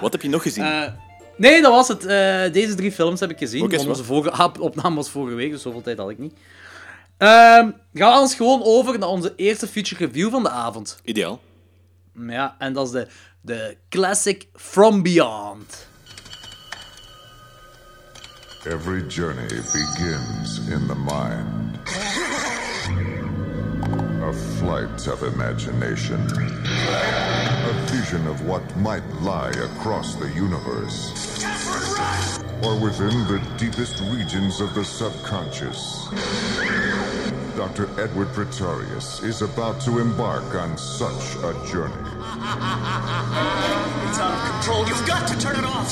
Wat 0.00 0.12
heb 0.12 0.22
je 0.22 0.28
nog 0.28 0.42
gezien? 0.42 0.64
Eh, 0.64 0.82
nee, 1.50 1.62
dat 1.62 1.72
was 1.72 1.88
het. 1.88 2.06
Eh, 2.06 2.52
deze 2.52 2.74
drie 2.74 2.92
films 2.92 3.20
heb 3.20 3.30
ik 3.30 3.38
gezien. 3.38 3.70
Is 3.70 3.86
onze 3.86 4.04
vorige 4.04 4.30
ah, 4.42 4.54
opname 4.60 4.96
was 4.96 5.10
vorige 5.10 5.36
week, 5.36 5.50
dus 5.50 5.62
zoveel 5.62 5.82
tijd 5.82 5.98
had 5.98 6.10
ik 6.10 6.18
niet. 6.18 6.34
Ehm, 7.18 7.30
gaan 7.30 7.74
we 7.92 8.04
anders 8.04 8.34
gewoon 8.34 8.62
over 8.62 8.98
naar 8.98 9.08
onze 9.08 9.32
eerste 9.36 9.66
feature 9.66 10.06
review 10.06 10.30
van 10.30 10.42
de 10.42 10.50
avond. 10.50 11.00
Ideaal. 11.04 11.40
Ja, 12.26 12.56
en 12.58 12.72
dat 12.72 12.86
is 12.86 12.92
de, 12.92 13.06
de 13.40 13.76
classic 13.88 14.46
From 14.54 15.02
Beyond. 15.02 15.86
Every 18.64 19.06
journey 19.08 19.46
begins 19.48 20.58
in 20.58 20.86
the 20.86 20.94
mind. 20.94 21.80
A 24.62 24.64
flight 24.64 25.08
of 25.08 25.22
imagination. 25.24 26.20
A 26.20 27.86
vision 27.90 28.26
of 28.28 28.46
what 28.46 28.62
might 28.76 29.04
lie 29.20 29.50
across 29.50 30.14
the 30.14 30.28
universe. 30.30 31.42
Or 32.62 32.78
within 32.78 33.26
the 33.26 33.42
deepest 33.58 34.00
regions 34.02 34.60
of 34.60 34.72
the 34.74 34.84
subconscious. 34.84 36.06
Dr. 37.56 37.88
Edward 38.00 38.28
Pretorius 38.28 39.20
is 39.24 39.42
about 39.42 39.80
to 39.80 39.98
embark 39.98 40.54
on 40.54 40.78
such 40.78 41.34
a 41.38 41.54
journey. 41.66 41.94
It's 44.06 44.18
out 44.20 44.32
of 44.32 44.42
control. 44.52 44.86
You've 44.86 45.06
got 45.08 45.26
to 45.26 45.36
turn 45.40 45.56
it 45.56 45.64
off. 45.64 45.90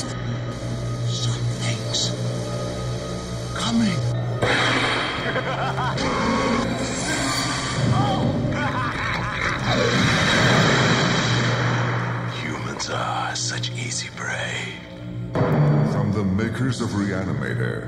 Something's 1.08 2.12
coming. 3.58 3.98
the 16.20 16.26
makers 16.26 16.80
of 16.80 16.90
Reanimator. 16.94 17.82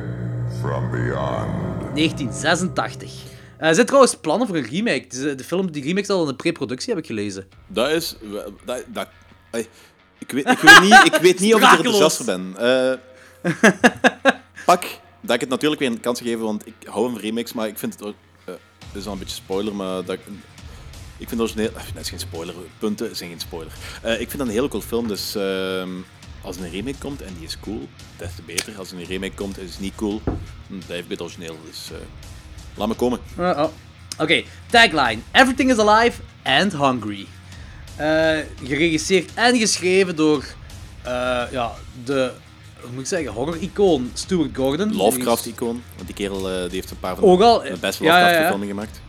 From 0.60 0.90
beyond. 0.90 1.50
1986. 1.94 3.10
Eh, 3.58 3.68
Er 3.68 3.74
zijn 3.74 3.86
trouwens 3.86 4.14
plannen 4.16 4.46
voor 4.46 4.56
een 4.56 4.66
remake. 4.70 5.06
De, 5.08 5.34
de 5.34 5.44
film, 5.44 5.70
die 5.72 5.82
remake 5.82 6.00
is 6.00 6.08
al 6.08 6.20
in 6.22 6.26
de 6.28 6.34
pre-productie, 6.34 6.88
heb 6.94 7.02
ik 7.02 7.06
gelezen. 7.06 7.46
Dat 7.66 7.90
is... 7.90 8.16
Dat, 8.64 9.08
ik, 10.18 10.30
weet, 10.32 10.48
ik, 10.48 10.58
weet 10.58 10.80
niet, 10.80 11.04
ik 11.14 11.18
weet 11.20 11.40
niet 11.40 11.54
of 11.54 11.60
ik 11.60 11.66
er 11.70 11.76
enthousiast 11.76 12.16
voor 12.16 12.26
ben. 12.26 12.54
Eh, 12.58 12.92
pak 14.64 14.82
dat 15.20 15.34
ik 15.34 15.40
het 15.40 15.48
natuurlijk 15.48 15.80
weer 15.80 15.90
een 15.90 16.00
kans 16.00 16.20
geef, 16.20 16.38
want 16.38 16.66
ik 16.66 16.74
hou 16.84 17.10
van 17.10 17.20
remakes, 17.20 17.52
maar 17.52 17.66
ik 17.66 17.78
vind 17.78 17.92
het 17.92 18.02
ook... 18.02 18.14
eh, 18.44 18.54
Het 18.78 19.00
is 19.00 19.06
al 19.06 19.12
een 19.12 19.18
beetje 19.18 19.34
spoiler, 19.34 19.74
maar 19.74 20.04
dat 20.04 20.14
ik... 20.14 20.20
Ik 21.16 21.28
vind 21.28 21.30
het 21.30 21.40
origineel... 21.40 21.68
eh, 21.76 21.82
Dat 21.94 22.02
is 22.02 22.08
geen 22.10 22.18
spoiler. 22.18 22.54
Punten 22.78 23.16
zijn 23.16 23.30
geen 23.30 23.40
spoiler. 23.40 23.72
Eh, 24.02 24.12
ik 24.12 24.16
vind 24.28 24.38
dat 24.38 24.46
een 24.46 24.52
hele 24.54 24.68
cool 24.68 24.82
film, 24.82 25.08
dus... 25.08 25.36
als 26.42 26.56
een 26.56 26.70
remake 26.70 26.98
komt 26.98 27.22
en 27.22 27.34
die 27.38 27.46
is 27.46 27.58
cool, 27.60 27.88
des 28.16 28.34
te 28.34 28.42
beter. 28.46 28.78
Als 28.78 28.90
een 28.92 29.04
remake 29.04 29.34
komt 29.34 29.54
en 29.56 29.60
die 29.62 29.70
is 29.70 29.78
niet 29.78 29.94
cool, 29.94 30.20
dan 30.68 30.82
blijft 30.86 31.08
het 31.08 31.20
origineel. 31.20 31.56
Dus 31.66 31.90
eh, 31.90 31.96
laat 32.74 32.88
me 32.88 32.94
komen. 32.94 33.18
Uh 33.38 33.50
-oh. 33.50 33.68
Oké, 34.18 34.42
tagline. 34.70 35.18
Everything 35.32 35.70
is 35.70 35.78
alive 35.78 36.20
and 36.42 36.72
hungry. 36.72 37.26
Eh, 37.96 38.38
geregisseerd 38.64 39.30
en 39.34 39.58
geschreven 39.58 40.16
door 40.16 40.44
eh, 41.02 41.42
ja, 41.50 41.72
de, 42.04 42.32
hoe 42.80 42.90
moet 42.90 43.00
ik 43.00 43.06
zeggen, 43.06 43.32
horror-icoon 43.32 44.10
Stuart 44.14 44.56
Gordon. 44.56 44.96
Lovecraft-icoon, 44.96 45.82
want 45.94 46.06
die 46.06 46.14
kerel 46.14 46.42
die 46.42 46.68
heeft 46.70 46.90
een 46.90 47.00
paar 47.00 47.14
van 47.16 47.24
Ook 47.24 47.40
al, 47.40 47.62
de 47.62 47.76
beste 47.80 48.04
ja, 48.04 48.10
ja, 48.10 48.18
ja. 48.18 48.22
Lovecraft-filmen 48.24 48.68
gemaakt. 48.68 49.00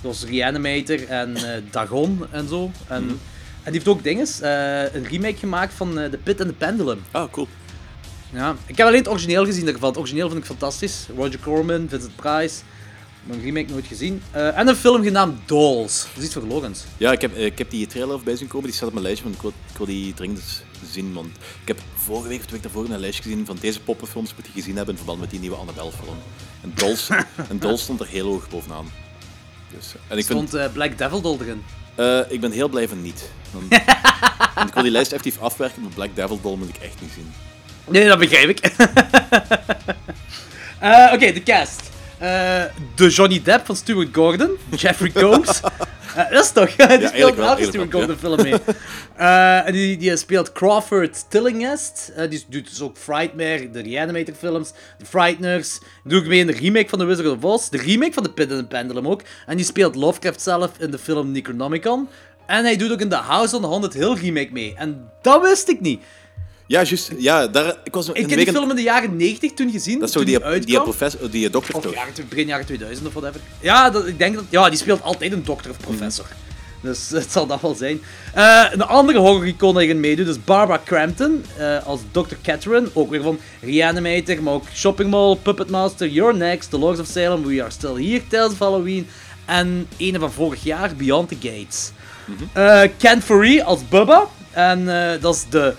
Zoals 0.00 0.24
Reanimator 0.24 1.08
en 1.08 1.36
Dagon 1.70 2.26
en 2.30 2.48
zo. 2.48 2.70
En, 2.88 3.04
Mhm. 3.04 3.14
En 3.62 3.72
die 3.72 3.80
heeft 3.80 3.88
ook 3.88 4.02
dinges, 4.02 4.40
eh, 4.40 4.94
een 4.94 5.04
remake 5.04 5.36
gemaakt 5.36 5.74
van 5.74 5.98
eh, 5.98 6.10
The 6.10 6.16
Pit 6.16 6.40
and 6.40 6.48
the 6.48 6.54
Pendulum. 6.54 7.02
Ah, 7.10 7.30
cool. 7.30 7.48
Ja, 8.32 8.56
ik 8.66 8.76
heb 8.76 8.86
alleen 8.86 8.98
het 8.98 9.08
origineel 9.08 9.44
gezien 9.44 9.64
daarvan. 9.64 9.88
Het 9.88 9.98
origineel 9.98 10.28
vind 10.28 10.40
ik 10.40 10.46
fantastisch. 10.46 11.06
Roger 11.16 11.38
Corman, 11.38 11.88
Vincent 11.88 12.16
Price. 12.16 12.60
Een 13.30 13.40
remake 13.40 13.72
nooit 13.72 13.86
gezien. 13.86 14.22
Eh, 14.30 14.58
en 14.58 14.68
een 14.68 14.76
film 14.76 15.02
genaamd 15.02 15.48
Dolls. 15.48 16.02
Dat 16.02 16.16
is 16.16 16.24
iets 16.24 16.34
voor 16.34 16.42
Logans. 16.42 16.84
Ja, 16.96 17.12
ik 17.12 17.20
heb, 17.20 17.36
ik 17.36 17.58
heb 17.58 17.70
die 17.70 17.86
trailer 17.86 18.14
voorbij 18.14 18.36
zien 18.36 18.48
komen, 18.48 18.66
die 18.66 18.74
staat 18.74 18.88
op 18.88 18.94
mijn 18.94 19.06
lijstje, 19.06 19.24
want 19.24 19.36
ik 19.36 19.42
wil, 19.42 19.52
ik 19.70 19.76
wil 19.76 19.86
die 19.86 20.14
dringend 20.14 20.64
zien. 20.90 21.12
Want 21.12 21.36
ik 21.62 21.68
heb 21.68 21.78
vorige 21.94 22.28
week 22.28 22.38
of 22.38 22.46
twee 22.46 22.60
weken 22.60 22.74
daarvoor 22.74 22.94
een 22.94 23.00
lijstje 23.00 23.22
gezien 23.22 23.46
van 23.46 23.56
deze 23.60 23.80
poppenfilms 23.80 24.34
moet 24.34 24.46
je 24.46 24.52
gezien 24.52 24.76
hebben 24.76 24.94
in 24.94 24.96
verband 24.96 25.20
met 25.20 25.30
die 25.30 25.40
nieuwe 25.40 25.56
Annabelle-film. 25.56 26.16
En 26.62 26.72
Dolls, 26.74 27.08
en 27.50 27.58
Dolls 27.58 27.82
stond 27.82 28.00
er 28.00 28.06
heel 28.06 28.26
hoog 28.26 28.48
bovenaan. 28.48 29.01
Dus, 29.76 29.94
en 30.08 30.18
ik, 30.18 30.26
vind, 30.26 30.48
Stond 30.48 30.54
eh, 30.54 30.72
Black 30.72 30.98
Devil 30.98 31.20
Doll 31.20 31.38
erin. 31.40 31.64
eh, 31.94 32.18
ik 32.28 32.40
ben 32.40 32.50
heel 32.52 32.68
blij 32.68 32.88
van 32.88 33.02
niet. 33.02 33.30
Dan, 33.52 33.68
want 34.54 34.68
ik 34.68 34.74
wil 34.74 34.82
die 34.82 34.92
lijst 34.92 35.12
effectief 35.12 35.40
afwerken, 35.42 35.82
maar 35.82 35.90
Black 35.90 36.16
Devil 36.16 36.40
Doll 36.40 36.56
moet 36.56 36.68
ik 36.68 36.76
echt 36.76 37.00
niet 37.00 37.10
zien. 37.14 37.32
Nee, 37.88 38.06
dat 38.08 38.18
begrijp 38.18 38.48
ik. 38.48 38.60
Eh, 40.78 41.10
Oké, 41.12 41.32
de 41.32 41.42
cast. 41.42 41.90
Eh, 42.22 42.64
de 42.94 43.08
Johnny 43.08 43.42
Depp 43.42 43.66
van 43.66 43.76
Stuart 43.76 44.08
Gordon. 44.12 44.50
Jeffrey 44.76 45.12
Combs. 45.12 45.60
Eh, 46.16 46.30
dat 46.30 46.44
is 46.44 46.50
toch? 46.50 46.68
die 46.76 46.86
eigenlijk 46.86 47.14
speelt 47.14 47.36
wel, 47.36 47.48
elke 47.48 47.64
Stuart 47.64 47.92
Gordon 47.92 48.16
film 48.16 48.42
mee. 48.42 48.54
Eh, 49.16 49.66
en 49.66 49.72
die, 49.72 49.96
die 49.96 50.16
speelt 50.16 50.52
Crawford 50.52 51.24
Tillinghast. 51.30 52.12
Die 52.28 52.44
doet 52.48 52.68
dus 52.68 52.80
ook 52.80 52.96
Frightmare, 52.96 53.70
de 53.70 53.82
Reanimator 53.82 54.34
films, 54.34 54.72
de 54.98 55.06
Frighteners. 55.06 55.78
Die 55.78 56.12
doet 56.12 56.22
ook 56.22 56.26
mee 56.28 56.38
in 56.38 56.46
de 56.46 56.52
remake 56.52 56.88
van 56.88 56.98
The 56.98 57.04
Wizard 57.04 57.28
of 57.28 57.44
Oz. 57.44 57.68
De 57.68 57.78
remake 57.78 58.12
van 58.12 58.22
The 58.22 58.32
Pit 58.32 58.50
and 58.50 58.58
the 58.58 58.66
Pendulum 58.66 59.08
ook. 59.08 59.22
En 59.46 59.56
die 59.56 59.64
speelt 59.64 59.94
Lovecraft 59.94 60.40
zelf 60.40 60.70
in 60.78 60.90
de 60.90 60.98
film 60.98 61.30
Necronomicon. 61.30 62.08
En 62.46 62.64
hij 62.64 62.76
doet 62.76 62.92
ook 62.92 63.00
in 63.00 63.08
The 63.08 63.16
House 63.16 63.56
on 63.56 63.62
the 63.62 63.68
Haunted 63.68 63.94
Hill 63.94 64.14
remake 64.14 64.52
mee. 64.52 64.74
En 64.76 65.10
dat 65.22 65.42
wist 65.42 65.68
ik 65.68 65.80
niet. 65.80 66.02
Ja, 66.66 66.82
juist. 66.82 67.10
Ja, 67.18 67.46
daar, 67.46 67.76
ik 67.84 67.94
was 67.94 68.08
Ik 68.08 68.30
heb 68.30 68.38
die 68.38 68.52
film 68.52 68.70
in 68.70 68.76
de 68.76 68.82
jaren 68.82 69.16
90 69.16 69.52
toen 69.52 69.70
gezien. 69.70 69.98
Dat 69.98 70.08
is 70.08 70.14
zo 70.14 70.24
die, 70.24 70.60
die, 70.64 70.82
professor, 70.82 71.30
die 71.30 71.50
dokter 71.50 71.74
Of 71.74 71.82
toch? 71.82 71.94
jaren, 71.94 72.12
begin 72.28 72.46
jaren 72.46 72.66
2000 72.66 73.06
of 73.06 73.12
whatever. 73.12 73.40
Ja, 73.60 73.90
dat, 73.90 74.06
ik 74.06 74.18
denk 74.18 74.34
dat... 74.34 74.44
Ja, 74.48 74.68
die 74.68 74.78
speelt 74.78 75.02
altijd 75.02 75.32
een 75.32 75.44
dokter 75.44 75.70
of 75.70 75.76
professor. 75.78 76.26
Dus 76.80 77.08
het 77.20 77.32
zal 77.32 77.46
dat 77.46 77.60
wel 77.60 77.74
zijn. 77.74 78.00
Eh, 78.34 78.64
een 78.70 78.82
andere 78.82 79.18
horror-icoon 79.18 79.74
die 79.74 79.84
erin 79.84 80.00
meedoet 80.00 80.26
is 80.28 80.44
Barbara 80.44 80.80
Crampton. 80.84 81.44
eh, 81.56 81.86
als 81.86 82.00
Dr. 82.10 82.34
Catherine. 82.42 82.88
Ook 82.92 83.10
weer 83.10 83.22
van 83.22 83.38
Reanimator, 83.60 84.42
maar 84.42 84.52
ook 84.54 84.64
Shopping 84.74 85.10
Mall, 85.10 85.36
Puppet 85.36 85.70
Master, 85.70 86.08
You're 86.08 86.36
Next, 86.36 86.70
The 86.70 86.78
Lords 86.78 87.00
of 87.00 87.06
Salem, 87.06 87.46
We 87.46 87.62
Are 87.62 87.70
Still 87.70 88.08
Here, 88.08 88.26
Tales 88.26 88.52
of 88.52 88.58
Halloween. 88.58 89.06
En 89.44 89.86
een 89.98 90.16
van 90.18 90.32
vorig 90.32 90.64
jaar, 90.64 90.96
Beyond 90.96 91.28
the 91.28 91.36
Gates. 91.40 91.90
Eh, 92.52 92.82
Ken 92.98 93.22
Foree 93.22 93.64
als 93.64 93.88
Bubba. 93.88 94.26
En 94.50 94.84
dat 95.20 95.34
is 95.34 95.44
de... 95.50 95.74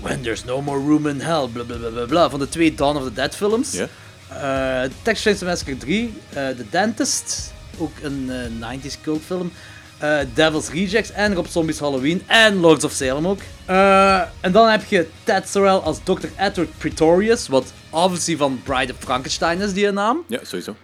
When 0.00 0.22
There's 0.22 0.44
No 0.44 0.60
More 0.60 0.78
Room 0.78 1.06
in 1.06 1.20
Hell, 1.20 1.48
bla 1.48 1.64
bla 1.64 1.76
bla 1.76 1.90
bla, 1.90 2.04
bla 2.06 2.30
van 2.30 2.38
de 2.38 2.48
twee 2.48 2.74
Dawn 2.74 2.96
of 2.96 3.04
the 3.04 3.12
Dead 3.12 3.34
films. 3.34 3.72
Ja. 3.72 3.86
Eh, 4.28 4.90
Texas 5.02 5.22
Chainsaw 5.24 5.48
Massacre 5.48 5.76
3, 5.76 6.14
eh 6.28 6.48
The 6.48 6.64
Dentist, 6.70 7.52
ook 7.78 7.92
een 8.02 8.30
eh, 8.30 8.76
90s 8.80 9.00
cultfilm. 9.02 9.52
eh 9.98 10.18
Devil's 10.34 10.68
Rejects 10.70 11.10
en 11.12 11.34
Rob 11.34 11.46
Zombie's 11.46 11.78
Halloween 11.78 12.22
en 12.26 12.60
Lords 12.60 12.84
of 12.84 12.92
Salem 12.92 13.26
ook. 13.26 13.40
Eh, 13.64 14.20
en 14.40 14.52
dan 14.52 14.68
heb 14.68 14.84
je 14.84 15.08
Ted 15.24 15.48
Sorrell 15.48 15.76
als 15.76 15.98
Dr. 16.02 16.26
Edward 16.36 16.78
Pretorius, 16.78 17.48
wat 17.48 17.72
obviously 17.90 18.36
van 18.36 18.60
Bride 18.62 18.92
of 18.92 18.98
Frankenstein 18.98 19.60
is 19.60 19.72
die 19.72 19.90
naam. 19.90 20.24
Ja, 20.28 20.38
sowieso. 20.42 20.76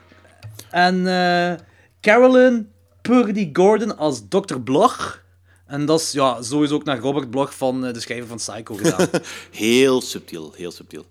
En 0.70 1.06
eh 1.06 1.52
Carolyn 2.00 2.68
Purdy 3.02 3.50
Gordon 3.52 3.96
als 3.98 4.22
Dr. 4.28 4.58
Bloch. 4.60 5.22
En 5.68 5.86
dat 5.86 6.00
is 6.00 6.12
ja, 6.12 6.42
sowieso 6.42 6.74
ook 6.74 6.84
naar 6.84 6.98
Robert 6.98 7.30
Bloch 7.30 7.54
van 7.54 7.86
eh, 7.86 7.92
de 7.92 8.00
schrijver 8.00 8.26
van 8.28 8.36
Psycho 8.36 8.74
gedaan. 8.74 9.08
Heel 9.50 10.00
subtiel, 10.00 10.52
heel 10.56 10.70
subtiel. 10.70 11.04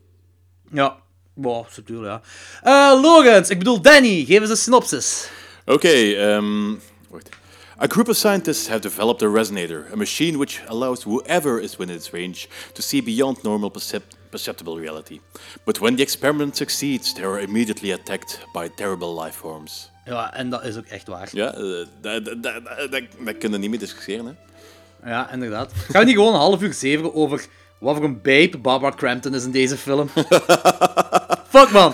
ja, 0.72 0.98
wow, 1.34 1.66
subtiel 1.70 2.06
ja. 2.06 2.22
Eh 2.62 3.00
Lorenz, 3.02 3.50
ik 3.50 3.58
bedoel 3.58 3.82
Danny, 3.82 4.26
geef 4.26 4.40
eens 4.42 4.50
een 4.50 4.58
synopsis. 4.58 5.30
Oké, 5.66 5.88
ehm, 6.14 6.74
wacht. 7.10 7.30
A 7.82 7.86
group 7.88 8.10
of 8.10 8.16
scientists 8.16 8.68
have 8.68 8.80
developed 8.82 9.22
a 9.22 9.30
resonator, 9.32 9.86
a 9.92 9.96
machine 9.96 10.38
which 10.38 10.62
allows 10.68 11.04
whoever 11.04 11.62
is 11.62 11.76
within 11.78 11.96
its 11.96 12.10
range 12.12 12.48
to 12.74 12.82
see 12.82 13.04
beyond 13.04 13.44
normal 13.44 13.70
percept- 13.70 14.16
perceptible 14.30 14.80
reality. 14.80 15.20
But 15.64 15.78
when 15.80 15.96
the 15.96 16.02
experiment 16.02 16.56
succeeds, 16.56 17.14
they 17.14 17.24
are 17.24 17.42
immediately 17.42 17.92
attacked 17.92 18.40
by 18.54 18.70
terrible 18.70 19.24
life 19.26 19.38
forms. 19.38 19.90
Ja, 20.08 20.34
en 20.34 20.50
dat 20.50 20.64
is 20.64 20.78
ook 20.78 20.86
echt 20.86 21.08
waar. 21.08 21.30
Ja, 21.32 21.54
eh, 21.54 21.86
dat 22.92 23.38
kunnen 23.38 23.52
we 23.52 23.58
niet 23.58 23.70
meer 23.70 23.80
discussiëren, 23.80 24.26
hè? 24.26 25.10
Ja, 25.10 25.32
inderdaad. 25.32 25.72
Gaan 25.74 26.02
we 26.02 26.08
niet 26.08 26.16
gewoon 26.16 26.34
een 26.34 26.40
half 26.40 26.62
uur 26.62 26.74
zeveren 26.74 27.14
over 27.14 27.46
wat 27.80 27.96
voor 27.96 28.06
een 28.06 28.22
babe 28.22 28.58
Barbara 28.58 28.96
Crampton 28.96 29.36
is 29.36 29.44
in 29.44 29.52
deze 29.52 29.78
film? 29.78 30.10
Fuck 31.54 31.72
man. 31.72 31.94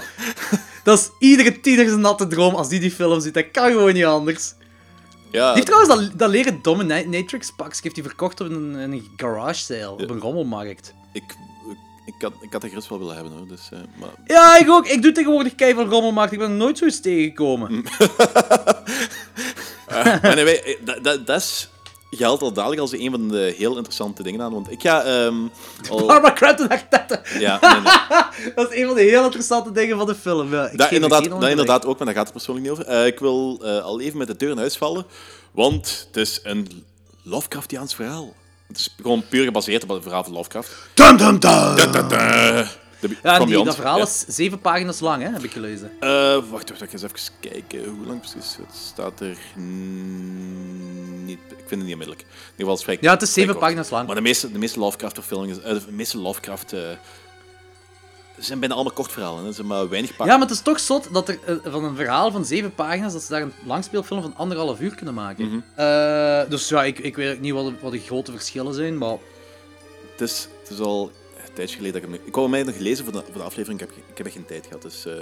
Dat 0.84 0.97
is 0.99 1.10
iedere 1.19 1.60
tiener 1.60 1.88
zijn 1.88 2.02
natte 2.02 2.28
droom 2.28 2.56
als 2.56 2.69
die 2.69 2.80
die 2.80 2.91
film 2.91 3.19
ziet. 3.21 3.34
Dat 3.34 3.52
kan 3.52 3.71
gewoon 3.71 3.93
niet 3.93 4.06
anders. 4.06 4.54
Ja, 5.32 5.45
Die 5.45 5.54
heeft 5.54 5.65
trouwens 5.65 5.95
dat, 5.95 6.19
dat 6.19 6.30
leren 6.30 6.60
dominatrix 6.62 7.52
pakje 7.56 7.80
heeft 7.84 7.95
hij 7.95 8.06
verkocht 8.06 8.41
op 8.41 8.49
een, 8.49 8.73
een 8.73 9.08
garage 9.15 9.60
sale, 9.63 9.91
op 9.91 10.10
een 10.10 10.19
rommelmarkt. 10.19 10.93
ik, 11.13 11.23
had, 12.24 12.34
ik 12.42 12.52
had 12.52 12.62
dat 12.62 12.70
gerust 12.70 12.90
wel 12.90 13.00
willen 13.00 13.16
hebben, 13.16 13.34
hoor. 13.34 13.48
Dus, 13.48 13.70
eh, 13.72 13.80
maar 14.00 14.10
Ja, 14.26 14.60
ik 14.60 14.70
ook. 14.70 14.88
Ik 14.88 15.02
doe 15.02 15.12
tegenwoordig 15.12 15.56
keihard 15.56 15.90
rommelmarkt. 15.90 16.32
Ik 16.34 16.40
ben 16.40 16.50
er 16.50 16.56
nooit 16.56 16.78
zoiets 16.78 17.00
tegengekomen. 17.00 17.70
anyway, 20.22 20.56
eh, 20.56 20.76
dat, 20.86 21.04
dat, 21.04 21.28
dat 21.28 21.42
is, 21.42 21.70
geldt 22.12 22.42
al 22.42 22.54
dadelijk 22.54 22.82
als 22.82 22.92
een 22.92 23.12
van 23.12 23.28
de 23.28 23.54
heel 23.58 23.76
interessante 23.76 24.24
dingen 24.24 24.42
aan. 24.42 24.54
Want 24.54 24.72
ik 24.72 24.82
ga 24.82 25.04
ehm, 25.04 25.36
al... 25.90 26.06
Barbara 26.08 26.34
Crampton. 26.34 26.68
Ja, 27.40 27.60
nee, 27.74 27.82
nee. 27.82 28.54
Dat 28.56 28.72
is 28.72 28.80
een 28.80 28.86
van 28.86 28.96
de 28.96 29.02
heel 29.02 29.24
interessante 29.24 29.72
dingen 29.72 29.98
van 29.98 30.06
de 30.08 30.16
film. 30.16 30.52
Ja, 30.52 30.68
Dat 30.68 30.88
er 30.88 30.94
inderdaad, 30.94 31.30
dat 31.30 31.50
inderdaad 31.50 31.86
ook, 31.86 31.98
maar 31.98 32.06
daar 32.06 32.16
gaat 32.16 32.24
het 32.24 32.34
persoonlijk 32.34 32.68
niet 32.68 32.78
over. 32.78 33.06
Ik 33.06 33.20
wil 33.20 33.66
al 33.66 34.02
even 34.02 34.18
met 34.18 34.28
de 34.28 34.36
deur 34.36 34.52
in 34.52 34.58
huis 34.58 34.78
vallen, 34.78 35.06
want 35.52 36.06
het 36.08 36.18
is 36.18 36.40
een 36.44 36.84
Lovecraftiaans 37.24 37.96
verhaal. 37.96 38.34
Het 38.74 38.82
is 38.82 38.96
gewoon 39.02 39.24
puur 39.30 39.44
gebaseerd 39.44 39.84
op 39.84 39.90
het 39.90 40.04
verhaal 40.04 40.24
van 40.24 40.34
Lovecraft. 40.34 40.72
Dum, 40.94 41.18
dum, 41.18 41.40
dum. 41.40 41.40
Da, 41.40 41.76
da, 41.76 42.02
da. 42.02 42.08
De, 43.00 43.16
Ja, 43.24 43.38
die, 43.38 43.48
Beyond, 43.48 43.66
dat 43.66 43.76
verhaal 43.76 43.98
ja. 43.98 44.04
is 44.04 44.26
zeven 44.28 44.60
pagina's 44.60 45.00
lang, 45.00 45.24
hè, 45.24 45.30
heb 45.30 45.44
ik 45.44 45.52
gelezen. 45.52 45.92
Eh, 46.00 46.10
wacht, 46.34 46.70
wacht, 46.70 46.72
ik 46.72 46.78
ga 46.78 46.86
eens 46.92 47.02
even 47.04 47.18
kijken. 47.40 47.86
Hoe 47.86 48.06
lang 48.06 48.20
precies? 48.20 48.56
Het 48.56 48.76
staat 48.92 49.20
er 49.20 49.38
mm, 49.56 51.26
niet... 51.26 51.40
Ik 51.50 51.56
vind 51.58 51.70
het 51.70 51.80
niet 51.84 51.92
onmiddellijk. 51.92 52.22
In 52.22 52.28
ieder 52.52 52.58
geval, 52.58 52.78
vrij- 52.78 52.98
Ja, 53.02 53.12
het 53.12 53.22
is 53.22 53.34
zeven 53.34 53.58
pagina's 53.58 53.90
lang. 53.90 54.06
Maar 54.08 54.16
de 54.16 54.22
meeste, 54.22 54.52
de 54.52 54.58
meeste 54.60 54.80
Lovecraft-films... 54.80 55.62
eh, 55.62 55.74
de 55.74 55.82
meeste 55.90 56.18
Lovecraft... 56.18 56.74
eh, 56.74 56.80
zijn 58.38 58.60
bijna 58.60 58.74
allemaal 58.74 58.93
kort 58.93 59.12
verhalen. 59.12 59.46
Ze 59.46 59.54
zijn 59.54 59.67
maar 59.67 59.89
weinig 59.89 60.10
Ja, 60.10 60.15
pagina's. 60.15 60.39
maar 60.39 60.48
het 60.48 60.58
is 60.58 60.63
toch 60.63 60.80
zot 60.80 61.13
dat 61.13 61.30
er 61.30 61.39
eh, 61.46 61.56
van 61.63 61.84
een 61.84 61.96
verhaal 61.96 62.32
van 62.32 62.46
zeven 62.46 62.74
pagina's, 62.74 63.13
dat 63.13 63.22
ze 63.22 63.32
daar 63.32 63.41
een 63.41 63.54
langspeelfilm 63.65 64.22
van 64.22 64.36
anderhalf 64.36 64.80
uur 64.80 64.96
kunnen 64.96 65.13
maken. 65.13 65.46
Mhm. 65.48 65.60
Eh, 65.76 66.50
dus 66.50 66.69
ja, 66.69 66.84
ik, 66.84 67.00
ik 67.00 67.15
weet 67.15 67.36
ook 67.36 67.41
niet 67.41 67.54
wat 67.54 67.65
de, 67.65 67.74
wat 67.82 67.91
de 67.91 68.00
grote 68.00 68.32
verschillen 68.32 68.74
zijn, 68.74 68.98
maar... 68.98 69.17
Het 70.12 70.22
is, 70.22 70.48
het 70.60 70.69
is 70.69 70.80
al 70.80 71.12
een 71.46 71.54
tijdje 71.54 71.76
geleden 71.76 72.02
dat 72.02 72.10
ik 72.10 72.15
hem... 72.15 72.28
Ik 72.28 72.36
wou 72.36 72.56
hem 72.56 72.65
nog 72.65 72.76
gelezen 72.76 73.04
voor 73.04 73.13
de, 73.13 73.24
voor 73.26 73.41
de 73.41 73.43
aflevering. 73.43 73.82
Ik 73.82 73.88
heb, 73.88 73.98
ik 73.98 74.17
heb 74.17 74.26
echt 74.26 74.36
geen 74.36 74.46
tijd 74.46 74.65
gehad. 74.65 74.82
Dus, 74.82 75.06
eh, 75.06 75.13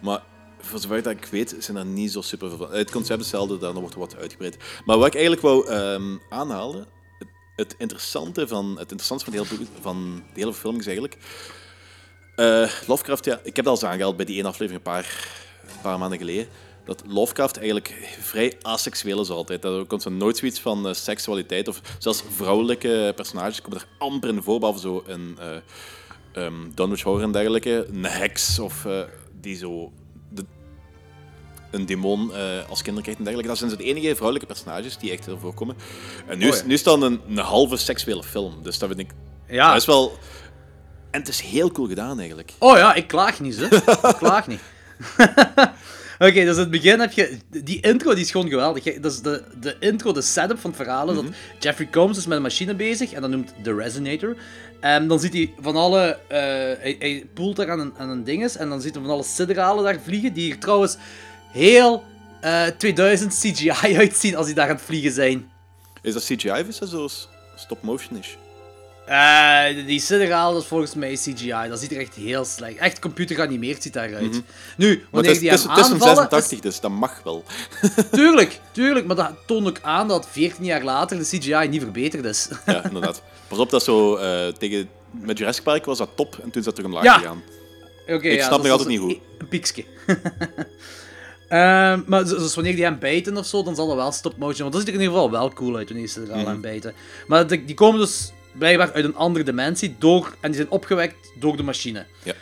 maar 0.00 0.22
voor 0.60 0.78
zover 0.78 1.02
dat 1.02 1.12
ik 1.12 1.24
weet, 1.24 1.56
zijn 1.58 1.76
er 1.76 1.86
niet 1.86 2.12
zo 2.12 2.20
super 2.20 2.48
veel 2.48 2.58
van. 2.58 2.72
Het 2.72 2.90
concept 2.90 3.20
is 3.20 3.26
hetzelfde, 3.26 3.58
dan 3.58 3.74
wordt 3.74 3.94
er 3.94 4.00
wat 4.00 4.16
uitgebreid. 4.16 4.56
Maar 4.84 4.98
wat 4.98 5.06
ik 5.06 5.14
eigenlijk 5.14 5.42
wou 5.42 5.68
ehm, 5.68 6.16
aanhalen... 6.28 6.86
Het, 7.18 7.28
het 7.56 7.74
interessante 7.78 8.48
van 8.48 8.68
het 8.68 8.90
interessante 8.90 9.24
van 9.24 9.32
de 9.32 9.38
hele, 9.38 9.66
van 9.80 10.22
de 10.34 10.40
hele 10.40 10.54
film 10.54 10.78
is 10.78 10.86
eigenlijk... 10.86 11.16
eh, 12.36 12.70
Lovecraft, 12.86 13.24
ja, 13.24 13.40
ik 13.42 13.56
heb 13.56 13.64
dat 13.64 13.66
al 13.66 13.72
eens 13.72 13.84
aangehaald 13.84 14.16
bij 14.16 14.24
die 14.24 14.36
ene 14.38 14.48
aflevering 14.48 14.84
een 14.84 14.92
paar, 14.92 15.28
een 15.62 15.80
paar 15.82 15.98
maanden 15.98 16.18
geleden. 16.18 16.46
Dat 16.84 17.02
Lovecraft 17.06 17.56
eigenlijk 17.56 18.16
vrij 18.20 18.56
asexueel 18.62 19.20
is 19.20 19.30
altijd. 19.30 19.64
Er 19.64 19.84
komt 19.84 20.02
zo 20.02 20.10
nooit 20.10 20.36
zoiets 20.36 20.60
van 20.60 20.88
eh, 20.88 20.94
seksualiteit 20.94 21.68
of 21.68 21.80
zelfs 21.98 22.22
vrouwelijke 22.30 23.12
personages 23.16 23.60
komen 23.62 23.78
er 23.78 23.86
amper 23.98 24.28
in 24.28 24.42
voor, 24.42 24.58
behalve 24.58 24.80
zo 24.80 25.04
een 25.06 25.38
uh, 26.36 26.44
um, 26.44 26.72
Dunwich 26.74 27.02
Horror 27.02 27.22
en 27.22 27.32
dergelijke. 27.32 27.86
Een 27.92 28.04
heks 28.04 28.58
of 28.58 28.86
die 29.40 29.56
zo 29.56 29.92
de, 30.28 30.44
een 31.70 31.86
demon 31.86 32.32
als 32.68 32.82
kinder 32.82 33.02
krijgt 33.02 33.18
en 33.18 33.24
dergelijke. 33.24 33.48
Dat 33.48 33.58
zijn 33.58 33.70
zo 33.70 33.76
de 33.76 33.84
enige 33.84 34.14
vrouwelijke 34.14 34.46
personages 34.46 34.98
die 34.98 35.10
echt 35.10 35.26
ervoor 35.26 35.54
komen. 35.54 35.76
En 36.26 36.38
nu, 36.38 36.48
Oh 36.48 36.54
is, 36.54 36.64
nu 36.64 36.74
is 36.74 36.82
dan 36.82 37.02
een, 37.02 37.20
een 37.28 37.38
halve 37.38 37.76
seksuele 37.76 38.22
film. 38.22 38.62
Dus 38.62 38.78
dat 38.78 38.88
vind 38.88 39.00
ik... 39.00 39.10
Ja. 39.48 39.68
Dat 39.68 39.80
is 39.80 39.86
wel... 39.86 40.18
En 41.16 41.22
het 41.22 41.30
is 41.30 41.40
heel 41.40 41.70
cool 41.70 41.88
gedaan 41.88 42.18
eigenlijk. 42.18 42.52
Oh 42.58 42.76
ja, 42.76 42.94
ik 42.94 43.06
klaag 43.06 43.40
niet, 43.40 43.56
hè. 43.56 43.76
Ik 44.10 44.16
klaag 44.18 44.46
niet. 44.46 44.60
Oké, 46.26 46.44
dus 46.44 46.54
in 46.54 46.60
het 46.60 46.70
begin 46.70 47.00
heb 47.00 47.12
je... 47.12 47.38
Die 47.48 47.80
intro 47.80 48.14
die 48.14 48.24
is 48.24 48.30
gewoon 48.30 48.48
geweldig. 48.48 49.00
Dat 49.00 49.12
is 49.12 49.20
de, 49.20 49.44
de 49.60 49.76
intro, 49.80 50.12
de 50.12 50.22
setup 50.22 50.58
van 50.58 50.70
het 50.70 50.80
verhaal. 50.80 51.06
dat 51.06 51.24
Jeffrey 51.58 51.88
Combs 51.90 52.18
is 52.18 52.26
met 52.26 52.36
een 52.36 52.42
machine 52.42 52.74
bezig 52.74 53.12
en 53.12 53.20
dat 53.20 53.30
noemt 53.30 53.52
de 53.62 53.74
Resonator. 53.74 54.36
En 54.80 55.08
dan 55.08 55.20
ziet 55.20 55.32
hij 55.32 55.54
van 55.60 55.76
alle... 55.76 56.18
eh, 56.28 56.38
hij, 56.82 56.96
hij 56.98 57.26
poelt 57.34 57.56
daar 57.56 57.70
aan 57.70 57.80
een, 57.80 57.92
aan 57.96 58.08
een 58.10 58.24
dinges 58.24 58.56
en 58.56 58.68
dan 58.68 58.80
ziet 58.80 58.94
hij 58.94 59.02
van 59.02 59.12
alle 59.12 59.24
sideralen 59.24 59.84
daar 59.84 60.00
vliegen, 60.00 60.32
die 60.32 60.52
er 60.52 60.58
trouwens 60.58 60.96
heel 61.52 62.04
eh, 62.40 62.66
2000 62.66 63.34
CGI 63.34 63.96
uitzien 64.04 64.36
als 64.36 64.46
die 64.46 64.54
daar 64.54 64.68
aan 64.68 64.74
het 64.74 64.84
vliegen 64.84 65.12
zijn. 65.12 65.50
Is 66.02 66.12
dat 66.12 66.24
CGI 66.24 66.50
of 66.50 66.68
is 66.68 66.78
dat 66.78 66.88
zo 66.88 67.08
stop-motion 67.56 68.18
is? 68.18 68.36
Eh, 69.06 69.86
die 69.86 70.00
Sideraal, 70.00 70.52
dat 70.52 70.62
is 70.62 70.68
volgens 70.68 70.94
mij 70.94 71.12
CGI. 71.14 71.68
Dat 71.68 71.80
ziet 71.80 71.92
er 71.92 72.00
echt 72.00 72.14
heel 72.14 72.44
slecht. 72.44 72.76
Echt 72.76 72.98
computer 72.98 73.36
geanimeerd 73.36 73.82
ziet 73.82 73.92
daaruit. 73.92 74.42
Nu, 74.76 74.88
Maar 74.88 75.06
wanneer 75.10 75.30
het 75.30 75.34
is, 75.34 75.38
die 75.40 75.50
het 75.50 75.58
is, 75.58 75.64
hem 75.64 75.74
het 75.74 75.84
is 75.84 75.86
een 75.86 75.92
aanvallen... 75.94 76.16
86, 76.16 76.60
dus 76.60 76.80
dat 76.80 76.90
mag 76.90 77.20
wel. 77.24 77.44
Tuurlijk, 78.12 78.60
tuurlijk. 78.72 79.06
Maar 79.06 79.16
dat 79.16 79.32
toont 79.46 79.66
ook 79.68 79.78
aan 79.82 80.08
dat 80.08 80.28
14 80.30 80.64
jaar 80.64 80.82
later 80.82 81.18
de 81.18 81.24
CGI 81.24 81.68
niet 81.68 81.82
verbeterd 81.82 82.24
is. 82.24 82.48
Ja, 82.66 82.84
inderdaad. 82.84 83.22
Pas 83.48 83.58
op 83.58 83.70
dat 83.70 83.82
zo 83.82 84.16
eh, 84.16 84.46
tegen... 84.52 84.88
Met 85.10 85.38
Jurassic 85.38 85.64
Park 85.64 85.84
was 85.84 85.98
dat 85.98 86.08
top 86.14 86.34
en 86.34 86.42
toen 86.50 86.52
is 86.60 86.64
dat 86.64 86.74
terug 86.74 86.90
omlaag 86.90 87.04
Ja. 87.04 87.18
gegaan. 87.18 87.42
Oké, 88.08 88.28
Ik 88.28 88.38
ja, 88.38 88.46
snap 88.46 88.62
nog 88.62 88.70
altijd 88.70 88.88
niet 88.88 88.98
een- 88.98 89.04
hoe. 89.04 89.18
Een 89.38 89.48
piekske. 89.48 89.84
Ehm, 91.48 92.00
maar 92.06 92.24
dus 92.24 92.54
wanneer 92.54 92.74
die 92.74 92.84
hem 92.84 92.98
bijten 92.98 93.36
of 93.36 93.46
zo, 93.46 93.62
dan 93.62 93.74
zal 93.74 93.86
dat 93.86 93.96
wel 93.96 94.12
stop 94.12 94.36
motion. 94.36 94.60
Want 94.60 94.72
dat 94.72 94.80
ziet 94.80 94.88
er 94.90 94.94
in 94.94 95.00
ieder 95.00 95.14
geval 95.14 95.30
wel 95.30 95.52
cool 95.52 95.76
uit 95.76 95.88
wanneer 95.88 96.08
ze 96.08 96.20
er 96.22 96.32
al 96.32 96.46
aan 96.46 96.60
bijten. 96.60 96.94
Maar 97.26 97.46
die, 97.46 97.64
die 97.64 97.74
komen 97.74 98.00
dus 98.00 98.32
blijkbaar 98.58 98.92
uit 98.92 99.04
een 99.04 99.16
andere 99.16 99.44
dimensie 99.44 99.96
door, 99.98 100.34
en 100.40 100.48
die 100.50 100.56
zijn 100.60 100.70
opgewekt 100.70 101.16
door 101.38 101.56
de 101.56 101.62
machine. 101.62 102.04
Ja. 102.22 102.32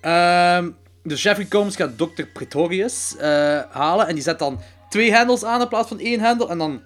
Ehm, 0.00 0.70
dus 1.02 1.22
Jeffrey 1.22 1.46
Combs 1.46 1.76
gaat 1.76 1.98
Dr. 1.98 2.22
Pretorius 2.32 3.16
eh, 3.16 3.60
halen 3.70 4.08
en 4.08 4.14
die 4.14 4.22
zet 4.22 4.38
dan 4.38 4.60
twee 4.90 5.12
hendels 5.12 5.44
aan 5.44 5.60
in 5.60 5.68
plaats 5.68 5.88
van 5.88 5.98
één 6.00 6.20
hendel. 6.20 6.50
En 6.50 6.58
dan 6.58 6.80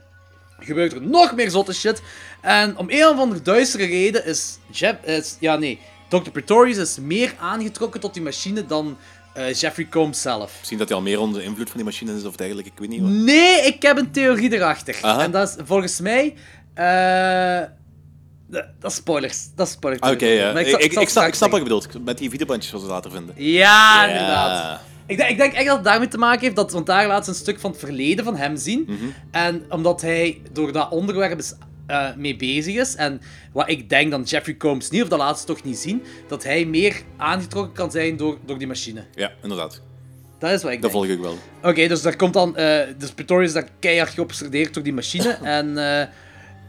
gebeurt 0.59 0.93
er 0.93 1.03
nog 1.03 1.35
meer 1.35 1.51
zotte 1.51 1.75
shit. 1.75 2.03
En 2.41 2.77
om 2.77 2.87
een 2.91 3.07
of 3.07 3.19
andere 3.19 3.43
duistere 3.43 3.85
reden 3.87 4.25
is, 4.27 4.59
Jeff, 4.71 5.05
is 5.05 5.37
ja 5.41 5.57
nee, 5.57 5.79
Dr. 6.09 6.31
Pretorius 6.31 6.77
is 6.77 6.99
meer 7.01 7.35
aangetrokken 7.41 8.01
tot 8.01 8.15
die 8.15 8.23
machine 8.23 8.67
dan 8.67 8.97
eh, 9.35 9.53
Jeffrey 9.55 9.87
Combs 9.91 10.23
zelf. 10.23 10.55
Misschien 10.59 10.79
dat 10.79 10.89
hij 10.89 10.97
al 10.97 11.03
meer 11.03 11.21
onder 11.21 11.41
de 11.41 11.47
invloed 11.47 11.67
van 11.69 11.77
die 11.77 11.85
machine 11.85 12.17
is 12.17 12.25
of 12.25 12.37
dergelijke, 12.37 12.71
ik 12.71 12.79
weet 12.79 12.89
niet 12.89 13.01
wat. 13.01 13.11
Nee, 13.11 13.61
ik 13.67 13.83
heb 13.83 13.97
een 13.99 14.11
theorie 14.11 14.53
erachter. 14.53 14.99
Aha. 15.01 15.23
En 15.23 15.31
dat 15.31 15.49
is 15.49 15.65
volgens 15.65 16.01
mij. 16.01 16.35
eh, 16.75 17.63
dat 18.51 18.91
is 18.91 18.95
spoilers. 18.95 19.49
Dat 19.55 19.67
is 19.67 19.73
spoilers. 19.73 20.11
Oké, 20.13 20.27
ja. 20.27 20.59
Ik, 20.59 20.67
ik, 20.67 20.93
ik, 20.93 21.09
snap, 21.09 21.27
ik 21.27 21.35
snap 21.35 21.49
wat 21.51 21.59
je 21.59 21.65
bedoelt. 21.65 22.05
Met 22.05 22.19
die 22.19 22.31
videobandjes 22.31 22.73
wat 22.73 22.81
ze 22.81 22.87
later 22.87 23.11
vinden. 23.11 23.35
Ja, 23.37 24.07
inderdaad. 24.09 24.81
Ik 25.07 25.17
denk, 25.17 25.31
ik 25.31 25.37
denk 25.37 25.53
echt 25.53 25.67
dat 25.67 25.75
het 25.75 25.85
daarmee 25.85 26.09
te 26.09 26.19
maken 26.19 26.41
heeft, 26.41 26.57
dat, 26.57 26.73
want 26.73 26.87
daar 26.87 27.07
laat 27.07 27.25
ze 27.25 27.31
een 27.31 27.37
stuk 27.37 27.61
van 27.61 27.71
het 27.71 27.81
verleden 27.81 28.25
van 28.25 28.37
hem 28.37 28.57
zien. 28.57 28.85
Mhm. 28.87 29.05
En 29.31 29.65
omdat 29.69 30.01
hij 30.01 30.41
door 30.53 30.73
dat 30.73 30.91
onderwerp 30.91 31.39
is, 31.39 31.55
eh, 31.87 32.07
mee 32.17 32.37
bezig 32.37 32.75
is, 32.75 32.95
en 32.95 33.21
wat 33.53 33.69
ik 33.69 33.89
denk 33.89 34.11
dan 34.11 34.23
Jeffrey 34.23 34.57
Combs 34.57 34.91
niet, 34.91 35.03
of 35.03 35.09
dat 35.09 35.19
laat 35.19 35.39
ze 35.41 35.47
toch 35.47 35.63
niet 35.63 35.79
zien, 35.79 36.03
dat 36.29 36.45
hij 36.45 36.65
meer 36.65 37.03
aangetrokken 37.17 37.73
kan 37.75 37.91
zijn 37.91 38.17
door, 38.17 38.39
door 38.47 38.59
die 38.59 38.67
machine. 38.67 39.05
Ja, 39.15 39.33
inderdaad. 39.43 39.81
Dat 40.39 40.51
is 40.51 40.63
wat 40.63 40.73
ik 40.73 40.83
Dat 40.83 40.91
denk. 40.93 41.05
volg 41.05 41.17
ik 41.17 41.23
wel. 41.23 41.39
Oké, 41.71 41.89
dus 41.89 42.03
daar 42.03 42.17
komt 42.17 42.33
dan. 42.35 42.57
eh 42.57 42.81
dus 42.99 43.11
Pretorius 43.11 43.49
is 43.49 43.55
daar 43.55 43.69
keihard 43.79 44.11
geobsedeerd 44.13 44.75
door 44.75 44.83
die 44.83 44.93
machine. 44.93 45.31
en 45.59 45.79
eh, 46.01 46.07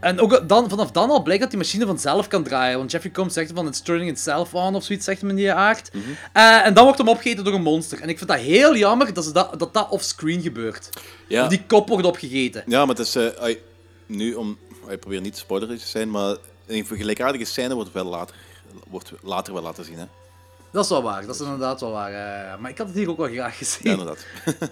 en 0.00 0.20
ook 0.20 0.48
dan, 0.48 0.68
vanaf 0.68 0.90
dan 0.90 1.10
al 1.10 1.22
blijkt 1.22 1.40
dat 1.42 1.50
die 1.50 1.58
machine 1.58 1.86
vanzelf 1.86 2.26
kan 2.28 2.42
draaien. 2.42 2.78
Want 2.78 2.90
Jeffrey 2.90 3.12
Combs 3.12 3.34
zegt 3.34 3.50
van 3.54 3.66
it's 3.66 3.80
turning 3.80 4.10
itself 4.10 4.54
on 4.54 4.74
of 4.74 4.84
zoiets, 4.84 5.04
zegt 5.04 5.20
hem 5.20 5.30
in 5.30 5.36
die 5.36 5.52
aard. 5.52 5.90
Eh, 6.32 6.66
en 6.66 6.74
dan 6.74 6.84
wordt 6.84 6.98
hem 6.98 7.08
opgegeten 7.08 7.44
door 7.44 7.54
een 7.54 7.62
monster. 7.62 8.00
En 8.00 8.08
ik 8.08 8.18
vind 8.18 8.30
dat 8.30 8.38
heel 8.38 8.76
jammer 8.76 9.14
dat 9.14 9.24
ze 9.24 9.32
dat, 9.32 9.58
dat, 9.58 9.74
dat 9.74 9.88
offscreen 9.88 10.42
gebeurt. 10.42 10.88
Ja, 11.28 11.46
Die 11.48 11.62
kop 11.66 11.88
wordt 11.88 12.06
opgegeten. 12.06 12.62
ja 12.66 12.78
maar 12.86 12.96
het 12.96 13.06
is... 13.06 13.16
eh, 13.16 13.56
nu, 14.06 14.34
om... 14.34 14.58
Ik 14.88 15.00
probeer 15.00 15.20
niet 15.20 15.36
spoilerig 15.36 15.80
te 15.80 15.86
zijn, 15.86 16.10
maar 16.10 16.36
een 16.66 16.86
vergelijkaardige 16.86 17.44
scène 17.44 17.74
wordt, 17.74 17.92
wel 17.92 18.04
later, 18.04 18.34
wordt 18.88 19.12
later 19.22 19.52
wel 19.52 19.62
laten 19.62 19.84
zien. 19.84 19.98
Hè? 19.98 20.04
Dat 20.72 20.84
is 20.84 20.90
wel 20.90 21.02
waar, 21.02 21.26
dat 21.26 21.34
is 21.34 21.40
inderdaad 21.40 21.80
wel 21.80 21.90
waar. 21.90 22.12
eh, 22.12 22.58
maar 22.58 22.70
ik 22.70 22.78
had 22.78 22.86
het 22.86 22.96
hier 22.96 23.10
ook 23.10 23.16
wel 23.16 23.28
graag 23.28 23.56
gezien. 23.58 23.82
Ja, 23.82 23.90
inderdaad. 23.90 24.26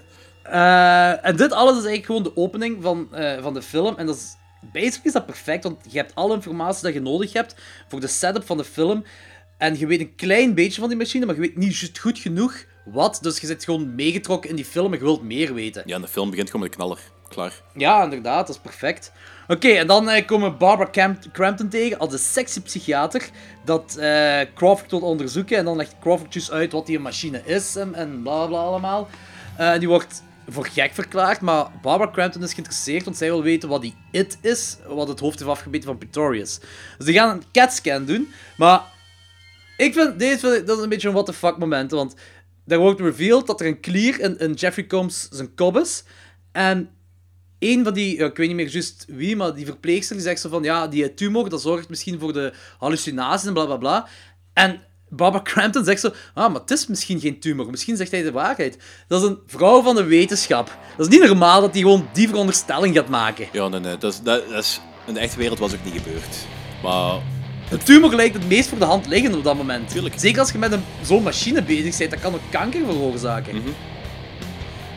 En 1.23 1.37
dit 1.37 1.53
alles 1.53 1.79
is 1.79 1.85
eigenlijk 1.85 2.05
gewoon 2.07 2.23
de 2.23 2.37
opening 2.37 2.83
van, 2.83 3.09
van 3.41 3.55
de 3.55 3.63
film. 3.63 3.97
En 3.97 4.07
dat 4.07 4.17
is, 4.17 4.37
basically 4.73 5.07
is 5.07 5.13
dat 5.13 5.27
perfect, 5.27 5.65
want 5.65 5.77
je 5.89 5.99
hebt 5.99 6.15
alle 6.15 6.35
informatie 6.35 6.83
dat 6.83 6.95
je 6.95 7.01
nodig 7.01 7.33
hebt 7.33 7.55
voor 7.89 8.01
de 8.01 8.07
setup 8.07 8.47
van 8.47 8.57
de 8.57 8.65
film. 8.65 9.05
En 9.59 9.79
je 9.79 9.87
weet 9.87 10.01
een 10.01 10.15
klein 10.15 10.55
beetje 10.55 10.81
van 10.81 10.89
die 10.89 10.99
machine, 10.99 11.27
maar 11.27 11.35
je 11.35 11.41
weet 11.41 11.57
niet 11.57 11.79
juist 11.79 11.99
goed 11.99 12.19
genoeg 12.19 12.65
wat. 12.85 13.19
Dus 13.23 13.41
je 13.41 13.47
zit 13.47 13.65
gewoon 13.65 13.95
meegetrokken 13.95 14.51
in 14.51 14.57
die 14.57 14.65
film 14.65 14.93
en 14.93 14.99
je 14.99 15.05
wilt 15.05 15.23
meer 15.23 15.55
weten. 15.55 15.83
Ja, 15.87 15.95
en 15.95 16.01
de 16.01 16.09
film 16.09 16.31
begint 16.31 16.51
gewoon 16.51 16.63
met 16.63 16.71
een 16.75 16.79
knaller. 16.79 16.99
Klaar. 17.29 17.53
Ja, 17.75 18.03
inderdaad, 18.03 18.47
dat 18.47 18.57
is 18.57 18.63
perfect. 18.63 19.13
Oké, 19.49 19.69
en 19.69 19.87
dan 19.87 20.09
eh, 20.09 20.27
komen 20.27 20.51
we 20.51 20.57
Barbara 20.57 20.91
Camp- 20.91 21.33
Crampton 21.33 21.69
tegen 21.69 21.99
als 21.99 22.11
de 22.11 22.19
sexy 22.19 22.61
psychiater 22.61 23.29
dat 23.65 23.97
eh, 23.97 24.41
Crawford 24.55 24.91
wil 24.91 25.01
onderzoeken. 25.01 25.57
En 25.57 25.65
dan 25.65 25.77
legt 25.77 25.95
Crawford 26.01 26.33
dus 26.33 26.51
uit 26.51 26.73
wat 26.73 26.87
die 26.87 26.99
machine 26.99 27.43
is 27.45 27.77
en, 27.77 27.95
en 27.95 28.23
bla 28.23 28.47
bla 28.47 28.59
allemaal. 28.59 29.09
Eh, 29.57 29.79
die 29.79 29.89
wordt 29.89 30.23
voor 30.49 30.67
gek 30.67 30.95
verklaard, 30.95 31.41
maar 31.41 31.71
Barbara 31.83 32.11
Crampton 32.11 32.43
is 32.43 32.53
geïnteresseerd, 32.53 33.05
want 33.05 33.17
zij 33.17 33.29
wil 33.29 33.43
weten 33.43 33.69
wat 33.69 33.83
die 33.83 33.95
it 34.11 34.39
is, 34.41 34.77
wat 34.87 35.09
het 35.09 35.21
hoofd 35.21 35.39
heeft 35.39 35.51
afgebeten 35.51 35.89
van 35.89 35.99
Pretorius. 35.99 36.59
Dus 36.97 37.07
die 37.07 37.15
gaan 37.15 37.37
een 37.37 37.45
CAT-scan 37.53 38.05
doen, 38.05 38.29
maar 38.57 38.83
ik 39.77 39.93
vind 39.93 40.19
deze 40.19 40.63
dat 40.65 40.77
is 40.77 40.83
een 40.83 40.89
beetje 40.89 41.09
een 41.09 41.15
what 41.15 41.27
the 41.27 41.33
fuck 41.33 41.59
moment, 41.59 41.91
want 41.91 42.15
daar 42.65 42.79
wordt 42.79 43.01
revealed 43.01 43.47
dat 43.47 43.61
er 43.61 43.67
een 43.67 43.81
klier 43.81 44.21
in, 44.21 44.39
in 44.39 44.53
Jeffrey 44.53 44.87
Combs 44.87 45.29
zijn 45.31 45.55
kop 45.55 45.79
is. 45.79 46.05
En 46.53 46.91
een 47.59 47.85
van 47.85 47.95
die, 47.95 48.17
ik 48.17 48.37
weet 48.37 48.47
niet 48.47 48.57
meer 48.57 48.69
juist 48.69 49.05
wie, 49.09 49.37
maar 49.37 49.55
die 49.55 49.67
verpleegster 49.67 50.17
die 50.17 50.25
zegt 50.25 50.41
zo 50.41 50.49
van, 50.49 50.63
ja, 50.63 50.87
die 50.87 51.15
tumor, 51.15 51.49
dat 51.49 51.63
zorgt 51.63 51.89
misschien 51.89 52.19
voor 52.19 52.33
de 52.33 52.53
hallucinaties 52.79 53.47
en 53.47 53.53
bla 53.53 53.65
bla 53.65 53.77
bla. 53.77 54.09
En 54.53 54.81
Barbara 55.11 55.43
Crampton 55.43 55.85
zegt 55.85 56.01
zo, 56.01 56.11
ah, 56.35 56.53
maar 56.53 56.61
het 56.61 56.71
is 56.71 56.87
misschien 56.87 57.21
geen 57.21 57.41
tumor, 57.41 57.71
misschien 57.71 57.97
zegt 57.97 58.11
hij 58.11 58.23
de 58.23 58.33
waarheid. 58.33 58.79
Dat 59.09 59.23
is 59.23 59.29
een 59.29 59.39
vrouw 59.47 59.83
van 59.83 59.95
de 59.95 60.05
wetenschap. 60.05 60.77
Dat 60.97 61.07
is 61.07 61.19
niet 61.19 61.29
normaal 61.29 61.61
dat 61.61 61.73
die 61.73 61.83
gewoon 61.83 62.09
die 62.13 62.29
veronderstelling 62.29 62.97
gaat 62.97 63.09
maken. 63.09 63.47
Ja, 63.53 63.69
nee, 63.69 63.81
nee. 63.81 63.97
Dat 63.99 64.13
is, 64.13 64.21
dat, 64.21 64.49
dat 64.49 64.63
is, 64.63 64.81
in 65.07 65.15
de 65.15 65.21
echte 65.21 65.39
wereld 65.39 65.59
was 65.59 65.73
ook 65.73 65.85
niet 65.85 66.03
gebeurd. 66.03 66.37
Maar 66.83 67.13
Een 67.71 67.83
tumor 67.85 68.15
lijkt 68.15 68.35
het 68.35 68.49
meest 68.49 68.69
voor 68.69 68.79
de 68.79 68.85
hand 68.85 69.07
liggend 69.07 69.37
op 69.37 69.45
dat 69.45 69.57
moment. 69.57 69.89
Tuurlijk. 69.91 70.15
Zeker 70.19 70.41
als 70.41 70.53
je 70.53 70.59
met 70.59 70.79
zo'n 71.03 71.23
machine 71.23 71.63
bezig 71.63 71.99
bent, 71.99 72.11
dat 72.11 72.21
kan 72.21 72.35
ook 72.35 72.41
kanker 72.51 72.85
veroorzaken. 72.85 73.57
Mhm. 73.57 73.69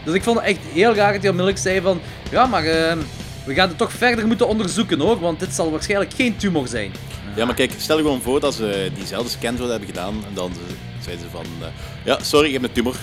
Dus 0.06 0.14
ik 0.14 0.24
vond 0.24 0.38
het 0.38 0.46
echt 0.46 0.60
heel 0.74 0.94
raar 0.94 1.12
dat 1.14 1.22
hij 1.22 1.30
onmiddellijk 1.30 1.64
zei 1.64 1.82
van... 1.82 2.00
Ja, 2.32 2.46
maar 2.46 2.66
eh, 2.66 2.98
we 3.46 3.54
gaan 3.54 3.68
het 3.68 3.78
toch 3.78 3.92
verder 3.92 4.28
moeten 4.28 4.48
onderzoeken 4.48 5.00
hoor, 5.00 5.20
want 5.20 5.40
dit 5.40 5.54
zal 5.54 5.72
waarschijnlijk 5.72 6.14
geen 6.14 6.38
tumor 6.38 6.68
zijn. 6.68 6.92
Ja, 7.36 7.46
maar 7.46 7.56
kijk, 7.56 7.72
stel 7.78 7.98
je 7.98 8.04
gewoon 8.04 8.22
voor 8.22 8.40
dat 8.40 8.54
ze 8.54 8.92
diezelfde 8.96 9.30
scan 9.30 9.56
zouden 9.58 9.70
hebben 9.70 9.88
gedaan 9.88 10.14
en 10.28 10.34
dan 10.34 10.52
ze- 10.54 10.76
zeiden 11.04 11.26
ze 11.26 11.32
van... 11.32 11.46
eh, 11.62 11.68
ja, 12.06 12.18
sorry, 12.22 12.46
je 12.48 12.54
hebt 12.54 12.64
een 12.66 12.72
tumor. 12.72 12.96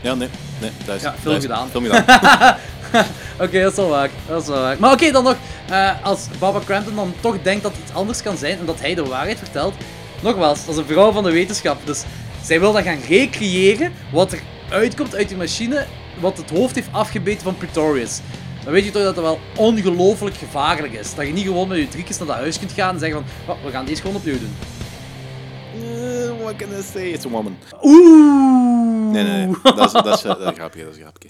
Ja, 0.00 0.14
nee, 0.14 0.28
nee, 0.60 0.70
dat 0.84 0.96
is... 0.96 1.02
Ja, 1.02 1.14
film 1.20 1.36
is- 1.36 1.42
gedaan. 1.42 1.68
Film 1.70 1.84
gedaan. 1.84 2.56
Oké, 3.40 3.62
dat 3.62 3.70
is 3.70 3.76
wel 3.76 3.88
waar. 3.88 4.10
Dat 4.28 4.42
is 4.42 4.48
wel 4.48 4.60
waar. 4.60 4.76
Maar 4.78 4.92
oké, 4.92 5.10
dan 5.10 5.24
nog, 5.24 5.36
eh, 5.68 5.90
als 6.02 6.26
Barbara 6.38 6.64
Crampton 6.64 6.94
dan 6.94 7.14
toch 7.20 7.36
denkt 7.42 7.62
dat 7.62 7.72
het 7.72 7.80
iets 7.82 7.92
anders 7.92 8.22
kan 8.22 8.36
zijn 8.36 8.58
en 8.58 8.66
dat 8.66 8.80
hij 8.80 8.94
de 8.94 9.04
waarheid 9.04 9.38
vertelt, 9.38 9.74
nogmaals, 10.20 10.64
dat 10.66 10.74
is 10.74 10.80
een 10.80 10.86
vrouw 10.86 11.12
van 11.12 11.24
de 11.24 11.30
wetenschap. 11.32 11.86
Dus 11.86 12.02
zij 12.42 12.60
wil 12.60 12.72
dat 12.72 12.82
gaan 12.84 12.98
recreëren 13.08 13.92
wat 14.12 14.32
er 14.32 14.40
uitkomt 14.70 15.14
uit 15.14 15.28
die 15.28 15.36
machine, 15.36 15.86
wat 16.20 16.36
het 16.36 16.50
hoofd 16.50 16.74
heeft 16.74 16.88
afgebeten 16.90 17.42
van 17.42 17.56
Pretorius. 17.56 18.20
Dan 18.64 18.72
weet 18.72 18.84
je 18.84 18.90
toch 18.90 19.02
dat 19.02 19.14
dat 19.14 19.24
wel 19.24 19.40
ongelooflijk 19.56 20.36
gevaarlijk 20.36 20.92
is. 20.92 21.14
Dat 21.14 21.26
je 21.26 21.32
niet 21.32 21.44
gewoon 21.46 21.68
met 21.68 21.78
je 21.78 21.88
trucjes 21.88 22.18
naar 22.18 22.26
dat 22.26 22.36
huis 22.36 22.58
kunt 22.58 22.72
gaan 22.72 22.94
en 22.94 23.00
zeggen 23.00 23.24
van, 23.46 23.54
oh, 23.56 23.64
we 23.64 23.70
gaan 23.70 23.84
deze 23.84 24.00
gewoon 24.00 24.16
opnieuw 24.16 24.38
doen. 24.38 24.54
Eh, 25.82 26.40
what 26.42 26.56
can 26.56 26.68
I 26.78 26.82
say? 26.92 27.02
It's 27.08 27.24
a 27.24 27.28
woman. 27.28 27.56
Oeh! 27.82 29.10
Nee, 29.12 29.22
nee, 29.24 29.46
nee. 29.46 29.56
Dat 29.62 29.78
is, 29.86 29.92
dat 29.92 30.06
is, 30.06 30.22
eh, 30.22 30.28
dat 30.28 30.40
is 30.40 30.46
een 30.46 30.54
grapje, 30.54 30.84
dat 30.84 30.90
is 30.92 30.96
een 30.96 31.02
grapje. 31.02 31.28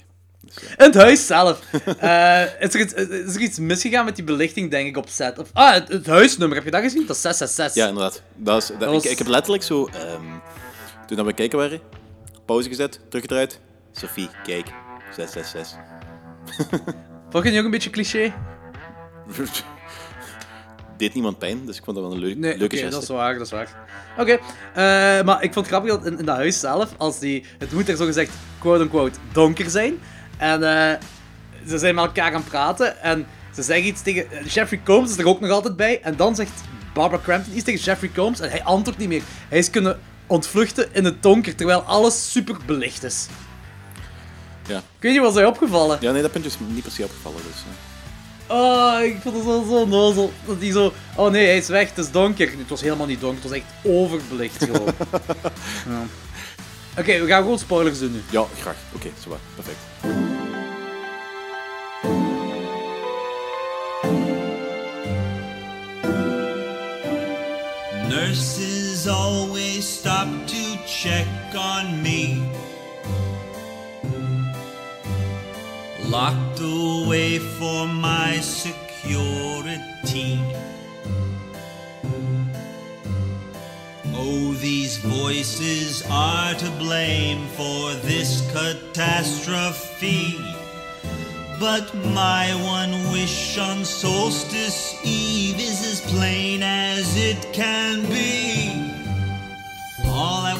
In 0.77 0.85
het 0.85 0.95
huis 0.95 1.25
zelf. 1.27 1.59
Eh, 1.99 2.41
is, 2.59 2.73
er 2.73 2.79
iets, 2.79 2.93
is 2.93 3.35
er 3.35 3.41
iets 3.41 3.59
misgegaan 3.59 4.05
met 4.05 4.15
die 4.15 4.23
belichting, 4.25 4.71
denk 4.71 4.87
ik, 4.87 4.97
op 4.97 5.09
set? 5.09 5.39
Of, 5.39 5.49
ah, 5.53 5.73
het, 5.73 5.87
het 5.87 6.05
huisnummer, 6.07 6.55
heb 6.57 6.65
je 6.65 6.71
dat 6.71 6.81
gezien? 6.81 7.05
Dat 7.07 7.15
is 7.15 7.21
666. 7.21 7.83
Ja, 7.83 7.87
inderdaad. 7.89 8.21
Dat 8.35 8.61
is, 8.61 8.67
dat, 8.79 8.89
was- 8.89 9.03
ik, 9.05 9.11
ik 9.11 9.17
heb 9.17 9.27
letterlijk 9.27 9.63
zo... 9.63 9.85
ehm, 9.85 10.21
toen 11.07 11.17
dat 11.17 11.25
we 11.25 11.33
kijken 11.33 11.57
waren, 11.57 11.79
pauze 12.45 12.69
gezet, 12.69 12.99
teruggedraaid. 13.09 13.59
Sophie, 13.91 14.29
kijk. 14.43 14.67
666. 15.15 15.77
Vond 17.33 17.43
je 17.45 17.49
die 17.49 17.59
ook 17.59 17.65
een 17.65 17.71
beetje 17.71 17.89
cliché? 17.89 18.33
Deed 20.97 21.13
niemand 21.13 21.37
pijn, 21.37 21.65
dus 21.65 21.77
ik 21.77 21.83
vond 21.83 21.97
dat 21.97 22.05
wel 22.05 22.15
een 22.15 22.21
leuk, 22.21 22.37
Nee, 22.37 22.57
leuke 22.57 22.75
geste. 22.75 22.91
dat 22.91 23.01
is 23.01 23.07
waar, 23.07 23.33
dat 23.33 23.45
is 23.45 23.51
waar. 23.51 23.67
Oké, 24.17 24.31
eh, 24.31 24.39
maar 25.25 25.43
ik 25.43 25.53
vond 25.53 25.55
het 25.55 25.75
grappig 25.75 25.91
dat 25.91 26.05
in, 26.05 26.19
in 26.19 26.25
dat 26.25 26.35
huis 26.35 26.59
zelf, 26.59 26.93
als 26.97 27.19
die, 27.19 27.45
het 27.57 27.71
moet 27.71 27.89
er 27.89 27.97
zogezegd 27.97 28.31
quote-unquote 28.59 29.19
donker 29.31 29.69
zijn. 29.69 29.99
En 30.37 30.63
eh, 30.63 30.99
ze 31.67 31.77
zijn 31.77 31.95
met 31.95 32.05
elkaar 32.05 32.33
aan 32.33 32.41
het 32.41 32.49
praten 32.49 33.01
en 33.01 33.25
ze 33.55 33.61
zeggen 33.63 33.87
iets 33.87 34.01
tegen... 34.01 34.31
eh, 34.31 34.45
Jeffrey 34.47 34.81
Combs 34.85 35.11
is 35.11 35.17
er 35.17 35.27
ook 35.27 35.39
nog 35.39 35.49
altijd 35.51 35.75
bij. 35.75 36.01
En 36.01 36.15
dan 36.15 36.35
zegt 36.35 36.61
Barbara 36.93 37.21
Crampton 37.21 37.55
iets 37.55 37.63
tegen 37.63 37.83
Jeffrey 37.83 38.11
Combs 38.15 38.39
en 38.39 38.49
hij 38.49 38.63
antwoordt 38.63 38.99
niet 38.99 39.09
meer. 39.09 39.23
Hij 39.49 39.57
is 39.57 39.69
kunnen 39.69 39.99
ontvluchten 40.27 40.87
in 40.93 41.05
het 41.05 41.23
donker, 41.23 41.55
terwijl 41.55 41.81
alles 41.81 42.31
super 42.31 42.55
belicht 42.65 43.03
is. 43.03 43.27
Ja. 44.67 44.77
Ik 44.77 44.83
weet 44.99 45.11
niet, 45.11 45.21
was 45.21 45.33
hij 45.33 45.45
opgevallen? 45.45 45.97
ja, 46.01 46.11
nee, 46.11 46.21
dat 46.21 46.31
puntje 46.31 46.49
is 46.49 46.57
niet 46.67 46.81
precies 46.81 47.05
opgevallen. 47.05 47.41
Dus. 47.43 47.63
Oh, 48.47 48.97
ik 49.03 49.17
vond 49.21 49.35
het 49.35 49.43
zo, 49.43 49.65
zo 49.69 49.85
nozel. 49.85 50.31
Dat 50.45 50.55
hij 50.59 50.71
zo... 50.71 50.93
Oh 51.15 51.31
nee, 51.31 51.45
hij 51.45 51.57
is 51.57 51.67
weg, 51.67 51.89
het 51.89 51.97
is 51.97 52.11
donker. 52.11 52.51
Het 52.57 52.69
was 52.69 52.81
helemaal 52.81 53.07
niet 53.07 53.19
donker, 53.21 53.41
het 53.41 53.51
was 53.51 53.59
echt 53.59 53.71
overbelicht 53.83 54.63
gewoon. 54.63 54.93
ja. 55.89 56.05
Oké, 56.97 57.19
we 57.19 57.27
gaan 57.27 57.41
gewoon 57.41 57.59
spoilers 57.59 57.99
doen 57.99 58.11
nu. 58.11 58.21
Ja, 58.29 58.45
graag. 58.59 58.75
Oké, 58.95 59.09
zo 59.23 59.29
waar. 59.29 59.39
Perfect. 59.55 59.77
Nurses 68.07 69.07
always 69.07 69.97
stop 69.99 70.27
to 70.45 70.77
check 70.85 71.27
on 71.55 72.01
me. 72.01 72.41
Locked 76.13 76.61
away 76.61 77.39
for 77.39 77.87
my 77.87 78.37
security. 78.37 80.39
Oh, 84.13 84.53
these 84.61 84.97
voices. 84.97 86.03
are 86.11 86.53
to 86.53 86.69
blame 86.77 87.47
for 87.57 87.95
this 88.05 88.47
catastrophe. 88.51 90.37
But 91.59 91.91
my 92.13 92.53
one 92.61 92.93
wish 93.11 93.57
on 93.57 93.83
Solstice 93.83 94.95
Eve 95.03 95.59
is 95.59 95.81
as 95.93 96.01
plain 96.13 96.61
as 96.61 97.17
it 97.17 97.41
can 97.53 98.05
be. 98.05 98.82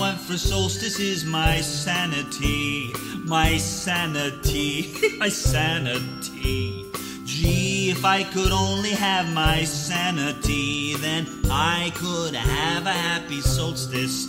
Want 0.04 0.20
for 0.20 0.38
solstice 0.38 1.00
is 1.00 1.24
my 1.24 1.62
sanity, 1.62 2.92
my 3.26 3.58
sanity, 3.60 4.92
my 5.24 5.30
sanity. 5.30 6.86
Gee, 7.26 7.90
if 7.92 8.04
I 8.04 8.24
could 8.34 8.52
only 8.52 8.90
have 8.90 9.26
my 9.34 9.64
sanity, 9.66 10.96
then 11.00 11.26
I 11.50 11.92
could 11.94 12.36
have 12.36 12.86
a 12.86 12.98
happy 13.10 13.42
solstice. 13.42 14.28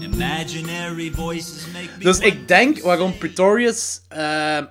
Imaginary 0.00 1.10
voices 1.10 1.66
make 1.72 1.90
me. 1.98 2.04
Dus 2.04 2.18
ik 2.18 2.48
denk 2.48 2.78
waarom 2.82 3.18
Pretorius 3.18 4.00
ehm, 4.08 4.64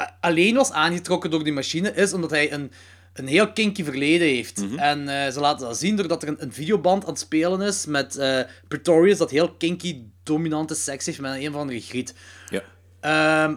a- 0.00 0.16
alleen 0.20 0.54
was 0.54 0.70
aangetrokken 0.72 1.30
door 1.30 1.44
die 1.44 1.52
machine, 1.52 1.94
is 1.94 2.12
omdat 2.12 2.30
hij 2.30 2.52
een, 2.52 2.70
een 3.12 3.26
heel 3.26 3.52
kinky 3.52 3.84
verleden 3.84 4.26
heeft. 4.26 4.64
En 4.76 5.08
eh, 5.08 5.32
ze 5.32 5.40
laten 5.40 5.66
dat 5.66 5.78
zien 5.78 5.96
doordat 5.96 6.22
er 6.22 6.28
een, 6.28 6.42
een 6.42 6.52
videoband 6.52 7.02
aan 7.04 7.10
het 7.10 7.18
spelen 7.18 7.60
is 7.60 7.86
met 7.86 8.16
eh, 8.16 8.40
Pretorius, 8.68 9.18
dat 9.18 9.30
heel 9.30 9.52
kinky, 9.52 10.02
dominante 10.22 10.74
seks 10.74 11.06
heeft 11.06 11.20
met 11.20 11.40
een 11.40 11.48
of 11.48 11.54
andere 11.54 11.80
griet. 11.80 12.14
Ja. 12.48 12.62
Ehm, 13.00 13.56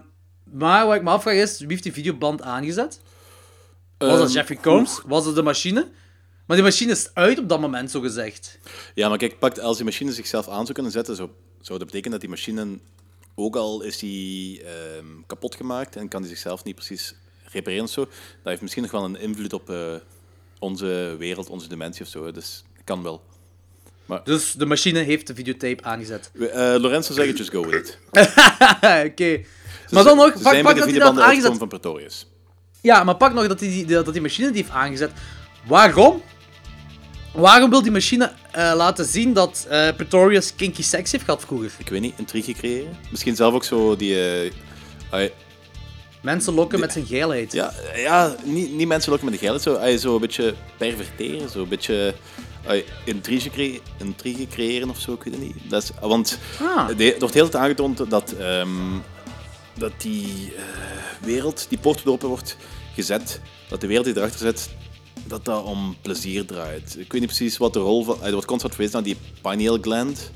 maar 0.52 0.86
wat 0.86 0.96
ik 0.96 1.04
me 1.04 1.10
afvraag 1.10 1.36
is, 1.36 1.60
wie 1.60 1.68
heeft 1.68 1.84
die 1.84 1.94
videoband 1.94 2.42
aangezet? 2.42 3.00
Was 3.98 4.10
dat 4.10 4.28
Ehm, 4.28 4.32
Jeffrey 4.32 4.58
Combs? 4.58 5.02
Was 5.06 5.26
het 5.26 5.36
de 5.36 5.42
machine? 5.42 5.88
Maar 6.46 6.58
die 6.58 6.66
machine 6.66 6.92
is 6.92 7.10
uit 7.14 7.40
op 7.40 7.50
dat 7.50 7.60
moment, 7.60 7.92
zo 7.92 8.00
gezegd. 8.02 8.60
Ja, 8.94 9.10
maar 9.10 9.18
kijk, 9.18 9.40
pakt, 9.40 9.60
als 9.60 9.76
die 9.76 9.86
machine 9.86 10.12
zichzelf 10.14 10.48
aan 10.48 10.62
zou 10.62 10.74
kunnen 10.74 10.92
zetten, 10.92 11.16
zou, 11.16 11.30
zou 11.62 11.78
dat 11.80 11.88
betekenen 11.88 12.12
dat 12.12 12.22
die 12.22 12.30
machine, 12.30 12.80
ook 13.36 13.56
al 13.56 13.82
is 13.82 13.98
die 13.98 14.64
ehm, 14.64 15.06
kapot 15.28 15.56
gemaakt 15.56 15.96
en 15.96 16.08
kan 16.08 16.22
die 16.22 16.30
zichzelf 16.30 16.64
niet 16.64 16.76
precies 16.76 17.16
repareren 17.54 17.84
of 17.84 17.92
zo, 17.92 18.02
dat 18.02 18.12
heeft 18.44 18.62
misschien 18.62 18.84
nog 18.84 18.92
wel 18.92 19.04
een 19.04 19.20
invloed 19.20 19.54
op 19.54 19.70
eh, 19.70 19.94
onze 20.60 21.16
wereld, 21.20 21.50
onze 21.50 21.68
dimensie 21.68 22.06
of 22.06 22.12
zo. 22.12 22.32
Dus 22.32 22.64
dat 22.74 22.84
kan 22.84 23.04
wel. 23.04 23.22
Dus 24.24 24.52
de 24.52 24.66
machine 24.66 25.00
heeft 25.00 25.28
de 25.28 25.36
videotape 25.36 25.84
aangezet. 25.84 26.32
Eh, 26.34 26.76
Lorenzo 26.78 27.14
zegt, 27.14 27.38
just 27.38 27.50
go 27.50 27.66
with 27.66 27.74
it. 27.74 27.98
Oké. 29.10 29.42
Maar 29.90 30.04
dan 30.04 30.18
nog, 30.18 30.42
pak, 30.42 30.62
pak 30.62 30.76
dat 30.78 30.90
hij 30.90 31.00
dat 31.00 31.20
aangezet... 31.20 31.58
van 31.58 31.68
Pretorius. 31.68 32.28
Ja, 32.82 33.04
maar 33.04 33.16
pak 33.16 33.34
nog 33.34 33.48
dat 33.48 33.60
die, 33.60 33.86
dat 33.86 34.14
die 34.14 34.22
machine 34.22 34.52
die 34.52 34.62
heeft 34.62 34.74
aangezet. 34.76 35.12
Waarom? 35.68 36.22
Waarom 37.34 37.70
wil 37.70 37.82
die 37.82 37.92
machine 37.92 38.32
eh, 38.52 38.74
laten 38.76 39.06
zien 39.06 39.34
dat 39.34 39.66
eh, 39.70 39.96
Pretorius 39.96 40.56
kinky 40.56 40.82
sex 40.82 41.12
heeft 41.12 41.24
gehad 41.24 41.42
vroeger? 41.42 41.72
Ik 41.78 41.90
weet 41.90 42.02
niet, 42.02 42.14
intrigue 42.18 42.54
creëren? 42.54 42.98
Misschien 43.12 43.36
zelf 43.36 43.54
ook 43.54 43.64
zo 43.64 43.96
die... 43.96 44.52
Mensen 46.24 46.54
lokken 46.54 46.80
met 46.80 46.92
zijn 46.92 47.06
geilheid. 47.06 47.52
Ja, 47.54 47.74
ja 47.96 48.36
niet, 48.44 48.72
niet 48.74 48.88
mensen 48.88 49.10
lokken 49.12 49.30
met 49.30 49.40
de 49.40 49.46
geld. 49.46 49.62
Zo, 49.62 49.76
ay, 49.76 49.98
zo 49.98 50.14
een 50.16 50.22
beetje 50.22 50.54
perverteren, 50.78 51.50
zo 51.50 51.62
een 51.62 51.68
beetje 51.68 52.14
ay, 52.68 52.86
intrige, 53.06 53.50
crea- 53.50 53.80
intrige 53.98 54.48
creëren 54.48 54.90
of 54.90 55.00
zo, 55.00 55.14
ik 55.14 55.24
weet 55.24 55.34
het 55.34 55.44
niet. 55.44 55.56
Dat 55.70 55.84
is, 55.84 55.90
want 56.02 56.40
Ah. 56.62 56.88
de, 56.98 57.14
er 57.14 57.20
wordt 57.20 57.34
heel 57.34 57.50
tijd 57.50 57.64
aangetoond 57.64 58.10
dat, 58.10 58.32
ehm, 58.32 58.70
dat 59.78 59.92
die 59.98 60.54
eh, 60.58 60.64
wereld, 61.26 61.66
die 61.70 61.78
poort 61.78 62.06
open 62.08 62.28
wordt 62.28 62.58
gezet, 62.96 63.40
dat 63.70 63.82
de 63.82 63.88
wereld 63.88 64.06
die 64.06 64.18
erachter 64.18 64.40
zit, 64.40 64.70
dat 65.26 65.46
dat 65.46 65.64
om 65.64 65.96
plezier 66.02 66.46
draait. 66.46 66.96
Ik 67.00 67.12
weet 67.12 67.22
niet 67.22 67.30
precies 67.36 67.58
wat 67.58 67.74
de 67.74 67.80
rol 67.80 68.04
van... 68.04 68.18
ay, 68.22 68.26
Er 68.26 68.32
wordt 68.32 68.48
constant 68.48 68.74
verwezen 68.76 68.96
naar 69.04 69.08
die 69.14 69.18
pineal 69.42 69.78
gland. 69.82 70.32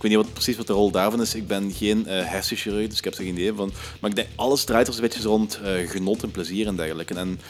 Ik 0.00 0.06
weet 0.06 0.16
niet 0.16 0.24
wat, 0.26 0.32
precies 0.32 0.56
wat 0.56 0.66
de 0.66 0.72
rol 0.72 0.90
daarvan 0.90 1.20
is. 1.20 1.34
Ik 1.34 1.46
ben 1.46 1.72
geen 1.72 2.06
hersenchirurg, 2.06 2.88
dus 2.88 2.98
ik 2.98 3.04
heb 3.04 3.14
er 3.14 3.24
geen 3.24 3.32
idee 3.32 3.52
van. 3.52 3.72
Maar 4.00 4.10
ik 4.10 4.16
denk, 4.16 4.28
alles 4.36 4.64
draait 4.64 4.88
er 4.88 4.94
een 4.94 5.00
beetje 5.00 5.22
rond 5.22 5.60
eh, 5.64 5.88
genot 5.90 6.22
en 6.22 6.30
plezier 6.30 6.66
en 6.66 6.76
dergelijke. 6.76 7.14
En 7.14 7.40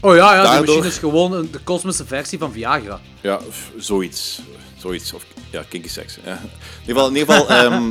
Oh 0.00 0.14
ja, 0.16 0.34
ja 0.34 0.40
die 0.40 0.50
Daardoor- 0.50 0.66
machine 0.66 0.86
is 0.94 0.98
gewoon 0.98 1.32
een- 1.32 1.48
de 1.52 1.58
kosmische 1.58 2.06
versie 2.06 2.38
van 2.38 2.52
Viagra. 2.52 3.00
ja, 3.20 3.40
zoiets. 3.78 4.40
Zoiets. 4.78 5.12
Of 5.12 5.24
ja, 5.50 5.62
kinky 5.68 5.88
seks. 5.88 6.18
Ja. 6.24 6.32
In 6.32 6.38
ieder 6.86 6.94
geval, 6.94 7.08
in 7.08 7.16
ieder 7.16 7.34
geval 7.34 7.48
ehm, 7.56 7.86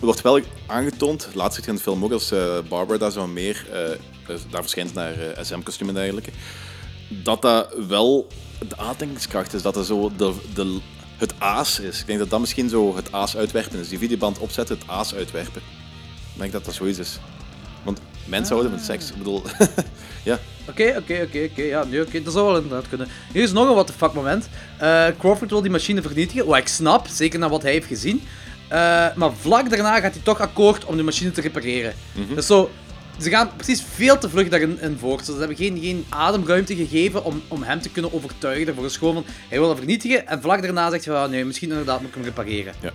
er 0.00 0.04
wordt 0.06 0.20
wel 0.22 0.40
aangetoond, 0.66 1.28
laatst 1.34 1.66
in 1.66 1.74
de 1.74 1.80
film 1.80 2.04
ook, 2.04 2.12
als 2.12 2.30
eh, 2.30 2.58
Barbara 2.68 2.98
daar 2.98 3.10
zo 3.12 3.26
meer, 3.26 3.66
daar 4.50 4.60
verschijnt 4.60 4.94
naar 4.94 5.14
SM-kostuum 5.40 5.88
en 5.88 5.94
dergelijke, 5.94 6.30
dat 7.08 7.42
dat 7.42 7.74
wel 7.88 8.26
de 8.68 8.76
aantrekkingskracht 8.76 9.54
is, 9.54 9.62
dat 9.62 9.74
dat 9.74 9.86
zo 9.86 10.12
de, 10.16 10.32
de, 10.54 10.78
het 11.18 11.34
aas 11.38 11.80
is. 11.80 12.00
Ik 12.00 12.06
denk 12.06 12.18
dat 12.18 12.30
dat 12.30 12.40
misschien 12.40 12.68
zo 12.68 12.96
het 12.96 13.12
aas 13.12 13.36
uitwerpen 13.36 13.78
is. 13.78 13.88
Die 13.88 13.98
videoband 13.98 14.38
opzetten, 14.38 14.78
het 14.78 14.88
aas 14.88 15.14
uitwerpen. 15.14 15.62
Ik 16.34 16.40
denk 16.40 16.52
dat 16.52 16.64
dat 16.64 16.74
zoiets 16.74 16.98
is. 16.98 17.18
Want 17.82 18.00
mensen 18.24 18.54
houden 18.54 18.74
met 18.74 18.84
seks. 18.84 19.10
Ik 19.10 19.16
bedoel, 19.16 19.42
ja. 20.22 20.38
Oké, 20.68 20.94
oké, 20.98 21.20
oké, 21.26 21.48
oké. 21.50 21.62
Ja, 21.62 21.84
nee, 21.84 22.00
oké. 22.02 22.22
Dat 22.22 22.32
zou 22.32 22.46
wel 22.46 22.56
inderdaad 22.56 22.88
kunnen. 22.88 23.08
Hier 23.32 23.42
is 23.42 23.52
nog 23.52 23.68
een 23.68 23.74
what 23.74 23.86
the 23.86 23.92
fuck 23.92 24.12
moment. 24.12 24.48
Eh, 24.78 25.06
Crawford 25.18 25.50
wil 25.50 25.62
die 25.62 25.70
machine 25.70 26.02
vernietigen. 26.02 26.46
Wat 26.46 26.56
ik 26.56 26.68
snap, 26.68 27.06
zeker 27.06 27.38
na 27.38 27.48
wat 27.48 27.62
hij 27.62 27.72
heeft 27.72 27.86
gezien. 27.86 28.22
Eh, 28.68 28.78
maar 29.14 29.32
vlak 29.40 29.70
daarna 29.70 30.00
gaat 30.00 30.12
hij 30.12 30.22
toch 30.22 30.40
akkoord 30.40 30.84
om 30.84 30.96
de 30.96 31.02
machine 31.02 31.30
te 31.30 31.40
repareren. 31.40 31.94
Dus 32.34 32.46
zo, 32.46 32.70
ze 33.18 33.30
gaan 33.30 33.50
precies 33.56 33.84
veel 33.94 34.18
te 34.18 34.28
vlug 34.28 34.48
daarin 34.48 34.80
in 34.80 34.96
voort. 34.98 35.24
Ze 35.24 35.32
hebben 35.32 35.56
geen, 35.56 35.78
geen 35.80 36.06
ademruimte 36.08 36.76
gegeven 36.76 37.24
om, 37.24 37.42
om 37.48 37.62
hem 37.62 37.80
te 37.80 37.90
kunnen 37.90 38.12
overtuigen. 38.12 38.66
Daarvoor 38.66 38.84
is 38.84 38.96
gewoon 38.96 39.14
van, 39.14 39.24
hij 39.48 39.58
wil 39.58 39.68
dat 39.68 39.76
vernietigen. 39.76 40.26
En 40.26 40.42
vlak 40.42 40.62
daarna 40.62 40.90
zegt 40.90 41.04
hij, 41.04 41.14
ah, 41.14 41.30
nee, 41.30 41.44
misschien 41.44 41.70
inderdaad 41.70 42.00
moet 42.00 42.08
ik 42.08 42.14
hem 42.14 42.24
repareren. 42.24 42.74
Ja. 42.80 42.92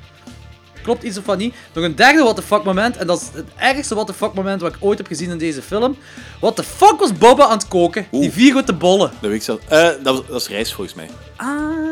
Klopt 0.82 1.04
iets 1.04 1.18
of 1.18 1.36
niet? 1.38 1.56
Nog 1.74 1.84
een 1.84 1.96
derde 1.96 2.24
what 2.24 2.36
the 2.36 2.42
fuck 2.42 2.64
moment. 2.64 2.98
En 2.98 3.08
dat 3.08 3.22
is 3.22 3.30
het 3.34 3.48
ergste 3.56 3.96
what 3.96 4.08
the 4.08 4.14
fuck 4.14 4.34
moment 4.34 4.62
wat 4.62 4.76
ik 4.76 4.78
ooit 4.80 4.98
heb 4.98 5.08
gezien 5.08 5.30
in 5.30 5.38
deze 5.38 5.62
film. 5.62 5.98
What 6.40 6.56
the 6.56 6.64
fuck 6.64 7.00
was 7.00 7.14
Bobba 7.14 7.44
aan 7.44 7.58
het 7.58 7.68
koken? 7.68 8.06
Die 8.12 8.32
vier 8.32 8.52
grote 8.52 8.74
bollen. 8.74 9.12
Dat 9.22 9.30
weet 9.30 9.40
ik 9.40 9.44
zelf. 9.44 9.60
Eh, 9.68 9.90
dat, 10.04 10.18
was, 10.18 10.28
dat 10.28 10.42
is 10.42 10.48
rijst 10.48 10.74
volgens 10.74 10.96
mij. 10.96 11.10
Ah. 11.36 11.84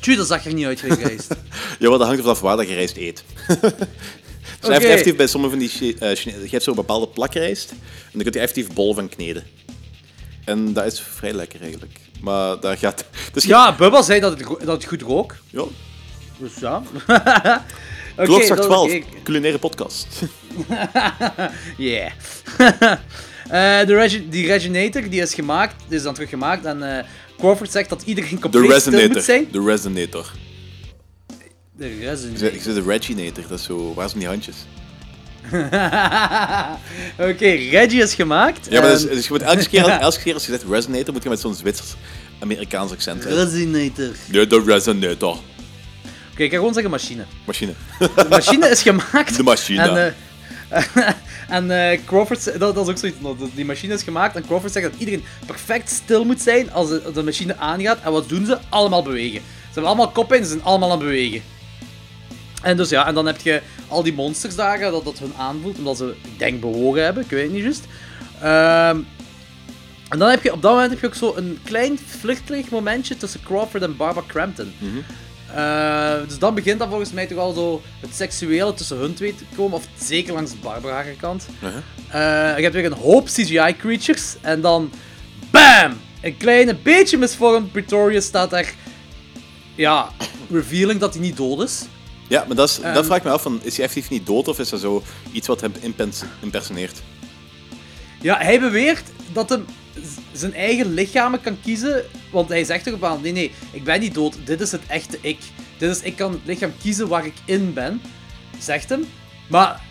Tju, 0.00 0.16
dat 0.16 0.26
zag 0.26 0.44
er 0.44 0.54
niet 0.54 0.66
uit, 0.66 0.80
geweest. 0.86 1.36
Ja, 1.78 1.88
wat 1.88 1.98
dat 1.98 2.06
hangt 2.06 2.18
ervan 2.18 2.34
af 2.34 2.40
waar 2.40 2.56
dat 2.56 2.68
je 2.68 2.74
rijst 2.74 2.96
eet. 2.96 3.24
dus 4.66 4.76
heeft 4.76 4.84
effectief 4.90 5.16
bij 5.16 5.26
sommige 5.26 5.56
van 5.56 5.66
die 5.66 5.96
eh, 5.98 6.16
Chine- 6.16 6.42
je 6.42 6.48
hebt 6.50 6.62
zo'n 6.62 6.74
bepaalde 6.74 7.08
plakrijst 7.08 7.70
en 7.70 7.76
dan 8.12 8.22
kun 8.22 8.32
je 8.32 8.38
effectief 8.38 8.72
bol 8.72 8.94
van 8.94 9.08
kneden. 9.08 9.44
En 10.44 10.72
dat 10.72 10.84
is 10.92 11.00
vrij 11.00 11.32
lekker 11.32 11.60
eigenlijk. 11.60 11.98
Maar 12.20 12.60
daar 12.60 12.76
gaat... 12.78 13.04
Dus 13.32 13.44
ja, 13.44 13.74
Bubba 13.74 14.02
zei 14.02 14.20
dat 14.20 14.38
het, 14.38 14.48
dat 14.48 14.66
het 14.76 14.84
goed 14.84 15.02
rook. 15.02 15.36
ja. 15.50 15.64
Dus 16.38 16.52
ja. 16.60 16.82
Klokslag 18.16 18.56
dat- 18.58 18.66
12, 18.66 18.92
oké. 18.94 19.04
culinaire 19.22 19.58
podcast. 19.58 20.06
Yeah. 21.76 22.10
Eh, 23.48 23.86
de 23.86 23.94
regi 23.94 24.28
die 24.28 24.46
Reginator 24.46 25.08
die 25.10 25.20
is 25.20 25.34
gemaakt, 25.34 25.74
die 25.88 25.96
is 25.96 26.02
dan 26.02 26.14
teruggemaakt. 26.14 26.64
En 26.64 26.96
eh, 26.98 27.04
Crawford 27.38 27.70
zegt 27.72 27.88
dat 27.88 28.02
iedereen 28.02 28.30
De 28.34 28.38
compleet 28.40 28.80
stil 28.80 28.92
Resonator. 28.92 29.14
moet 29.16 29.24
zijn. 29.24 29.48
De 29.52 29.62
Resonator. 29.64 30.30
De 31.76 31.98
Resonator. 32.00 32.52
ik 32.52 32.62
zei 32.62 32.74
de 32.74 32.82
Reginator, 32.82 33.44
dat 33.48 33.58
is 33.58 33.64
zo... 33.64 33.94
Waar 33.94 34.08
zijn 34.08 34.18
die 34.20 34.28
handjes? 34.28 34.56
Oké, 37.30 37.46
Reggie 37.70 38.02
is 38.02 38.14
gemaakt. 38.14 38.66
Ja, 38.70 38.80
maar 38.80 38.90
is, 38.90 39.06
en- 39.06 39.14
dus 39.14 39.26
je 39.26 39.32
moet 39.32 39.42
elke 39.42 39.68
keer, 39.68 39.88
elke 40.08 40.20
keer 40.22 40.34
als 40.34 40.46
je 40.46 40.52
zegt 40.52 40.64
Resonator, 40.68 41.12
moet 41.12 41.22
je 41.22 41.28
met 41.28 41.40
zo'n 41.40 41.54
Zwitsers-Amerikaans 41.54 42.92
accent. 42.92 43.24
Resonator. 43.24 44.08
Nee, 44.30 44.46
de 44.46 44.62
Resonator. 44.66 45.36
Oké, 46.32 46.42
ik 46.42 46.50
ga 46.50 46.56
gewoon 46.56 46.72
zeggen 46.72 46.90
machine. 46.90 47.24
Machine. 47.44 47.72
De 47.98 48.26
machine 48.28 48.68
is 48.68 48.82
gemaakt. 48.82 49.36
De 49.36 49.42
machine. 49.42 49.82
En, 49.88 50.14
eh, 50.68 51.12
en 51.48 51.90
eh, 51.90 51.98
Crawford, 52.06 52.44
dat, 52.58 52.74
dat 52.74 52.84
is 52.88 52.90
ook 52.90 52.98
zoiets. 52.98 53.16
Die 53.54 53.64
machine 53.64 53.94
is 53.94 54.02
gemaakt 54.02 54.36
en 54.36 54.46
Crawford 54.46 54.72
zegt 54.72 54.90
dat 54.90 55.00
iedereen 55.00 55.24
perfect 55.46 55.90
stil 55.90 56.24
moet 56.24 56.40
zijn 56.40 56.72
als 56.72 56.88
de, 56.88 57.02
de 57.14 57.22
machine 57.22 57.56
aangaat. 57.56 57.98
En 58.02 58.12
wat 58.12 58.28
doen 58.28 58.46
ze? 58.46 58.58
Allemaal 58.68 59.02
bewegen. 59.02 59.40
Ze 59.40 59.80
hebben 59.80 59.84
allemaal 59.92 60.10
koppen 60.10 60.36
en 60.36 60.42
ze 60.44 60.48
zijn 60.50 60.62
allemaal 60.64 60.90
aan 60.92 60.98
het 60.98 61.06
bewegen. 61.06 61.42
En 62.64 62.76
dus 62.76 62.88
ja, 62.88 63.06
en 63.06 63.14
dan 63.14 63.26
heb 63.26 63.40
je 63.40 63.62
al 63.88 64.02
die 64.02 64.12
monsters 64.12 64.54
daar, 64.54 64.78
dat 64.78 65.04
dat 65.04 65.18
hun 65.18 65.34
aanvoelt, 65.38 65.78
omdat 65.78 65.96
ze, 65.96 66.14
ik 66.22 66.38
denk, 66.38 66.60
bewogen 66.60 67.04
hebben, 67.04 67.22
ik 67.22 67.30
weet 67.30 67.42
het 67.42 67.52
niet 67.52 67.62
juist. 67.62 67.84
Ehm, 68.40 68.98
en 70.08 70.18
dan 70.18 70.30
heb 70.30 70.42
je, 70.42 70.52
op 70.52 70.62
dat 70.62 70.72
moment 70.72 70.90
heb 70.90 71.00
je 71.00 71.06
ook 71.06 71.14
zo 71.14 71.34
een 71.36 71.58
klein 71.64 71.98
vluchterig 72.06 72.70
momentje 72.70 73.16
tussen 73.16 73.40
Crawford 73.44 73.82
en 73.82 73.96
Barbara 73.96 74.26
Crampton. 74.26 74.72
Eh, 75.54 76.28
dus 76.28 76.38
dan 76.38 76.54
begint 76.54 76.78
dat 76.78 76.88
volgens 76.88 77.12
mij 77.12 77.26
toch 77.26 77.38
al 77.38 77.52
zo 77.52 77.82
het 78.00 78.14
seksuele 78.14 78.74
tussen 78.74 78.96
hun 78.96 79.14
twee 79.14 79.34
te 79.34 79.44
komen, 79.56 79.76
of 79.76 79.88
zeker 79.98 80.32
langs 80.32 80.60
Barbara 80.60 80.94
haar 80.94 81.14
kant. 81.20 81.46
Uh-huh. 81.62 81.76
Eh, 82.08 82.56
je 82.56 82.62
hebt 82.62 82.74
weer 82.74 82.84
een 82.84 82.92
hoop 82.92 83.26
CGI-creatures, 83.26 84.36
en 84.40 84.60
dan 84.60 84.90
BAM! 85.50 86.00
Een 86.20 86.36
kleine 86.36 86.74
beetje 86.74 87.18
misvormd 87.18 87.72
Pretorius 87.72 88.24
staat 88.24 88.50
daar, 88.50 88.74
ja, 89.74 90.10
revealing 90.50 91.00
dat 91.00 91.14
hij 91.14 91.22
niet 91.22 91.36
dood 91.36 91.62
is. 91.62 91.84
Ja, 92.34 92.44
maar 92.46 92.56
dat, 92.56 92.68
is, 92.68 92.76
dat 92.76 92.84
Ehm. 92.96 93.04
vraag 93.04 93.18
ik 93.18 93.24
me 93.24 93.30
af, 93.30 93.42
van, 93.42 93.60
is 93.62 93.76
hij 93.76 93.84
effectief 93.86 94.10
niet 94.10 94.26
dood 94.26 94.48
of 94.48 94.58
is 94.58 94.68
dat 94.68 94.80
zo 94.80 95.02
iets 95.32 95.46
wat 95.46 95.60
hem 95.60 95.72
impersoneert? 96.40 97.02
Ja, 98.20 98.38
hij 98.38 98.60
beweert 98.60 99.02
dat 99.32 99.48
hij 99.48 99.60
z- 99.94 100.38
zijn 100.38 100.54
eigen 100.54 100.94
lichamen 100.94 101.40
kan 101.40 101.58
kiezen 101.62 102.04
want 102.32 102.48
hij 102.48 102.64
zegt 102.64 102.84
toch 102.84 102.94
op 103.12 103.22
nee, 103.22 103.32
nee, 103.32 103.52
ik 103.70 103.84
ben 103.84 104.00
niet 104.00 104.14
dood, 104.14 104.36
dit 104.44 104.60
is 104.60 104.72
het 104.72 104.80
echte 104.86 105.18
ik. 105.20 105.38
Dit 105.78 105.90
is, 105.90 106.00
ik 106.02 106.16
kan 106.16 106.32
het 106.32 106.40
lichaam 106.44 106.72
kiezen 106.82 107.08
waar 107.08 107.26
ik 107.26 107.34
in 107.44 107.72
ben, 107.72 108.02
zegt 108.58 108.88
hem. 108.88 109.04
Maar 109.48 109.82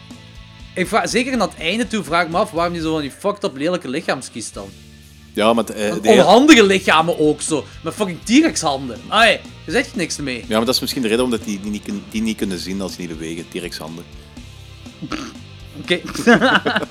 ik 0.76 0.88
vraag, 0.88 1.10
zeker 1.10 1.32
in 1.32 1.40
dat 1.40 1.54
einde 1.58 1.88
toe 1.88 2.04
vraag 2.04 2.24
ik 2.26 2.30
me 2.32 2.38
af 2.38 2.52
waarom 2.52 2.74
hij 2.74 2.82
zo 2.82 2.92
van 2.92 3.02
die 3.02 3.12
fucked 3.12 3.44
up 3.44 3.58
lelijke 3.58 3.88
lichaams 3.90 4.32
kiest 4.32 4.54
dan. 4.54 4.70
Ja, 5.34 5.54
maar, 5.54 5.66
eh, 5.66 5.94
de 6.02 6.10
Onhandige 6.10 6.66
lichamen 6.66 7.20
ook 7.20 7.42
zo, 7.42 7.66
met 7.82 7.94
fucking 7.94 8.18
T-Rex 8.24 8.62
handen. 8.62 9.00
Ai, 9.08 9.40
je 9.66 9.72
zegt 9.72 9.92
er 9.92 9.98
niks 9.98 10.18
mee. 10.18 10.38
ja, 10.48 10.58
maar 10.58 10.66
dat 10.66 10.76
is 10.76 10.82
misschien 10.82 11.02
de 11.02 11.08
reden 11.08 11.24
omdat 11.24 11.44
die, 11.44 11.60
die, 11.62 11.72
niet, 11.72 11.90
die 12.10 12.22
niet 12.22 12.38
kunnen 12.38 12.60
zien 12.60 12.82
als 12.82 12.96
die 12.96 13.08
niet 13.08 13.18
bewegen. 13.18 13.46
T-Rex 13.50 13.78
handen. 13.78 14.04
Oké. 15.82 16.00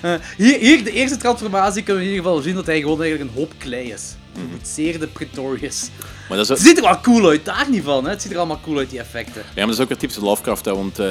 Eh, 0.00 0.14
hier, 0.36 0.58
hier, 0.58 0.84
de 0.84 0.92
eerste 0.92 1.16
transformatie 1.16 1.82
kunnen 1.82 2.02
we 2.02 2.08
in 2.08 2.14
ieder 2.14 2.26
geval 2.30 2.42
zien 2.42 2.54
dat 2.54 2.66
hij 2.66 2.80
gewoon 2.80 3.02
eigenlijk 3.02 3.30
een 3.30 3.36
hoop 3.36 3.52
klei 3.58 3.92
is. 3.92 4.14
Een 4.36 4.58
zeer 4.62 4.98
de 4.98 5.06
Pretorius. 5.06 5.90
Maar 6.28 6.36
dat 6.36 6.50
is, 6.50 6.58
Het 6.58 6.66
ziet 6.68 6.76
er 6.76 6.82
wel 6.82 7.00
cool 7.00 7.28
uit, 7.28 7.44
daar 7.44 7.66
niet 7.70 7.82
van. 7.82 8.04
Hè? 8.04 8.10
Het 8.10 8.22
ziet 8.22 8.30
er 8.32 8.38
allemaal 8.38 8.60
cool 8.62 8.78
uit, 8.78 8.90
die 8.90 8.98
effecten. 8.98 9.42
ja, 9.42 9.50
maar 9.54 9.66
dat 9.66 9.74
is 9.74 9.80
ook 9.80 9.88
weer 9.88 9.98
typisch 9.98 10.16
Lovecraft, 10.16 10.64
hè, 10.64 10.74
want 10.74 10.98
eh, 10.98 11.06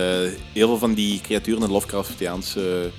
heel 0.53 0.67
veel 0.67 0.77
van 0.77 0.93
die 0.93 1.21
creaturen 1.21 1.63
in 1.63 1.71
Lovecraftiaanse... 1.71 2.91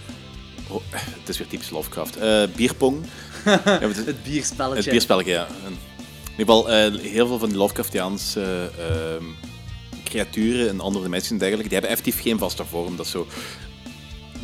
oh, 0.69 0.83
het 0.93 1.29
is 1.29 1.39
weer 1.39 1.47
typisch 1.47 1.71
Lovecraft. 1.71 2.19
Bierpong. 2.57 3.07
Het, 3.45 3.97
Het 3.97 4.23
bierspelletje. 4.23 4.83
het 4.83 4.91
bierspelletje, 4.91 5.33
ja. 5.33 5.47
En 5.47 5.73
in 6.37 6.41
ieder 6.41 6.55
geval, 6.55 6.71
eh, 6.71 6.95
heel 7.01 7.27
veel 7.27 7.39
van 7.39 7.49
die 7.49 7.59
Lovecraftiaanse 7.59 8.71
ehm, 8.79 9.25
creaturen 10.05 10.69
en 10.69 10.81
andere 10.81 11.05
dimensies 11.05 11.31
en 11.31 11.39
dergelijke, 11.39 11.69
die 11.69 11.79
hebben 11.79 11.97
effectief 11.97 12.23
geen 12.23 12.39
vaste 12.39 12.65
vorm. 12.65 12.97
Dat 12.97 13.07
is 13.07 13.13
zo... 13.13 13.27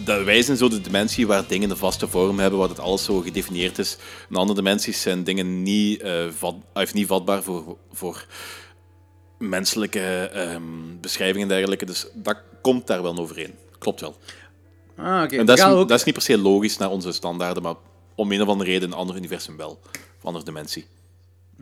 Dat 0.05 0.25
wij 0.25 0.43
zijn 0.43 0.57
zo 0.57 0.69
de 0.69 0.81
dimensie 0.81 1.27
waar 1.27 1.47
dingen 1.47 1.71
een 1.71 1.77
vaste 1.77 2.09
vorm 2.09 2.39
hebben, 2.39 2.59
waar 2.59 2.69
het 2.69 2.81
alles 2.81 3.05
zo 3.05 3.21
gedefinieerd 3.21 3.79
is. 3.79 3.97
En 4.29 4.37
andere 4.37 4.59
dimensies 4.63 5.03
zijn 5.03 5.25
dingen 5.25 5.63
niet, 5.63 6.01
eh, 6.01 6.25
vat, 6.39 6.55
of 6.75 6.95
niet 6.95 7.07
vatbaar 7.07 7.43
voor, 7.43 7.77
voor 7.93 8.27
menselijke 9.39 10.31
ehm, 10.33 10.63
beschrijvingen 11.01 11.49
en 11.49 11.55
dergelijke. 11.55 11.87
Dus 11.87 12.07
dat 12.15 12.37
komt 12.63 12.87
daar 12.87 13.03
wel 13.03 13.19
overeen. 13.19 13.55
Klopt 13.79 14.01
wel. 14.01 14.17
Ah, 14.97 15.23
oké. 15.23 15.37
En 15.37 15.47
dat 15.47 15.57
We 15.59 15.63
is, 15.63 15.69
gaan 15.69 15.79
ook... 15.79 15.89
dat 15.89 15.99
is 15.99 16.05
niet 16.05 16.15
per 16.15 16.23
se 16.23 16.39
logisch 16.39 16.77
naar 16.77 16.91
onze 16.91 17.13
standaarden, 17.13 17.63
maar 17.63 17.75
om 18.15 18.33
een 18.33 18.43
of 18.43 18.49
andere 18.49 18.71
reden 18.71 18.89
een 18.89 18.97
ander 18.97 19.17
universum 19.17 19.57
wel. 19.57 19.81
Of 20.19 20.25
andere 20.25 20.45
dimensie. 20.45 20.87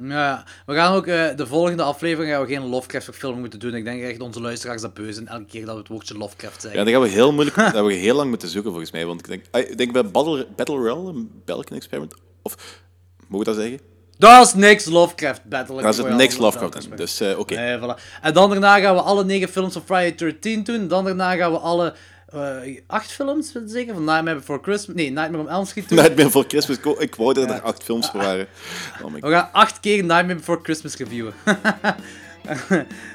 Ja, 0.03 0.45
we 0.67 0.75
gaan 0.75 0.95
ook 0.95 1.07
eh, 1.07 1.37
de 1.37 1.47
volgende 1.47 1.83
aflevering 1.83 2.33
gaan 2.33 2.43
we 2.43 2.55
geen 2.55 2.67
Lovecraft-verfilming 2.67 3.41
moeten 3.41 3.59
doen. 3.59 3.75
Ik 3.75 3.85
denk 3.85 4.03
echt 4.03 4.21
onze 4.21 4.41
luisteraars 4.41 4.83
dat 4.83 4.95
beu 4.95 5.13
zijn 5.13 5.29
elke 5.29 5.45
keer 5.45 5.65
dat 5.65 5.75
we 5.75 5.81
het 5.81 5.89
woordje 5.89 6.19
Lovecraft 6.19 6.61
zeggen. 6.61 6.79
Ja, 6.79 6.85
dan 6.85 6.95
gaan 6.95 7.03
we 7.03 7.09
heel 7.09 7.33
moeilijk, 7.33 7.57
dat 7.73 7.87
we 7.87 7.93
heel 7.93 8.15
lang 8.15 8.29
moeten 8.29 8.49
zoeken 8.49 8.71
volgens 8.71 8.93
mij. 8.93 9.07
Want 9.07 9.21
ik 9.21 9.27
denk, 9.27 9.45
ah, 9.51 9.61
ik 9.61 9.79
denk 9.79 9.93
bij 9.93 10.11
Battle, 10.11 10.47
Battle 10.57 10.77
Royale, 10.77 11.09
een 11.09 11.31
Belgian 11.45 11.77
experiment, 11.77 12.15
of 12.43 12.81
mogen 13.29 13.39
we 13.39 13.45
dat 13.45 13.63
zeggen? 13.63 13.81
Dat 14.19 14.47
is 14.47 14.55
niks 14.55 14.85
Lovecraft 14.85 15.45
Battle. 15.45 15.83
Daar 15.83 15.95
zit 15.95 16.03
Royale. 16.03 16.23
niks 16.23 16.37
Lovecraft 16.37 16.85
in. 16.85 16.97
Dus 16.97 17.21
eh, 17.21 17.39
oké. 17.39 17.55
Nee, 17.55 17.79
voilà. 17.79 18.21
En 18.23 18.33
dan 18.33 18.51
daarna 18.51 18.81
gaan 18.81 18.95
we 18.95 19.01
alle 19.01 19.25
negen 19.25 19.49
films 19.49 19.73
van 19.73 19.83
Friday 19.83 20.15
13 20.15 20.65
doen. 20.65 20.89
Dan 20.89 21.05
daarna 21.05 21.37
gaan 21.37 21.53
we 21.53 21.59
alle 21.59 21.95
eh, 22.33 22.81
acht 22.87 23.11
films, 23.13 23.53
zeker, 23.67 23.95
van 23.95 24.05
Nightmare 24.05 24.37
Before 24.37 24.59
Christmas. 24.63 24.97
Nee, 24.97 25.11
Nightmare 25.11 25.43
on 25.43 25.49
Elm 25.49 25.65
Street 25.67 25.89
doen. 25.89 25.99
Nightmare 25.99 26.31
voor 26.31 26.45
Christmas. 26.49 26.77
Ik 26.99 27.15
wou- 27.15 27.35
dat 27.35 27.51
er 27.51 27.61
acht 27.61 27.83
films 27.85 28.11
voor 28.11 28.21
waren. 28.21 28.47
Oh 29.03 29.13
my 29.13 29.21
We 29.21 29.31
gaan 29.31 29.49
acht 29.53 29.81
keer 29.81 30.05
Nightmare 30.05 30.35
Before 30.35 30.59
Christmas 30.63 30.97
reviewen. 30.97 31.33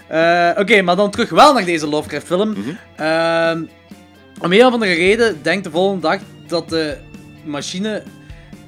Eh, 0.08 0.49
Oké, 0.58 0.82
maar 0.82 0.95
dan 0.95 1.12
terug 1.12 1.30
wel 1.30 1.54
naar 1.54 1.65
deze 1.65 1.88
Lovecraft 1.88 2.26
film. 2.26 2.49
Mhm. 2.49 2.69
Ehm, 2.95 3.63
om 4.41 4.52
een 4.54 4.65
of 4.65 4.73
andere 4.73 4.93
reden 4.93 5.38
denkt 5.43 5.63
de 5.63 5.69
volgende 5.71 6.02
dag 6.02 6.19
dat 6.47 6.69
de 6.69 6.97
machine... 7.43 8.04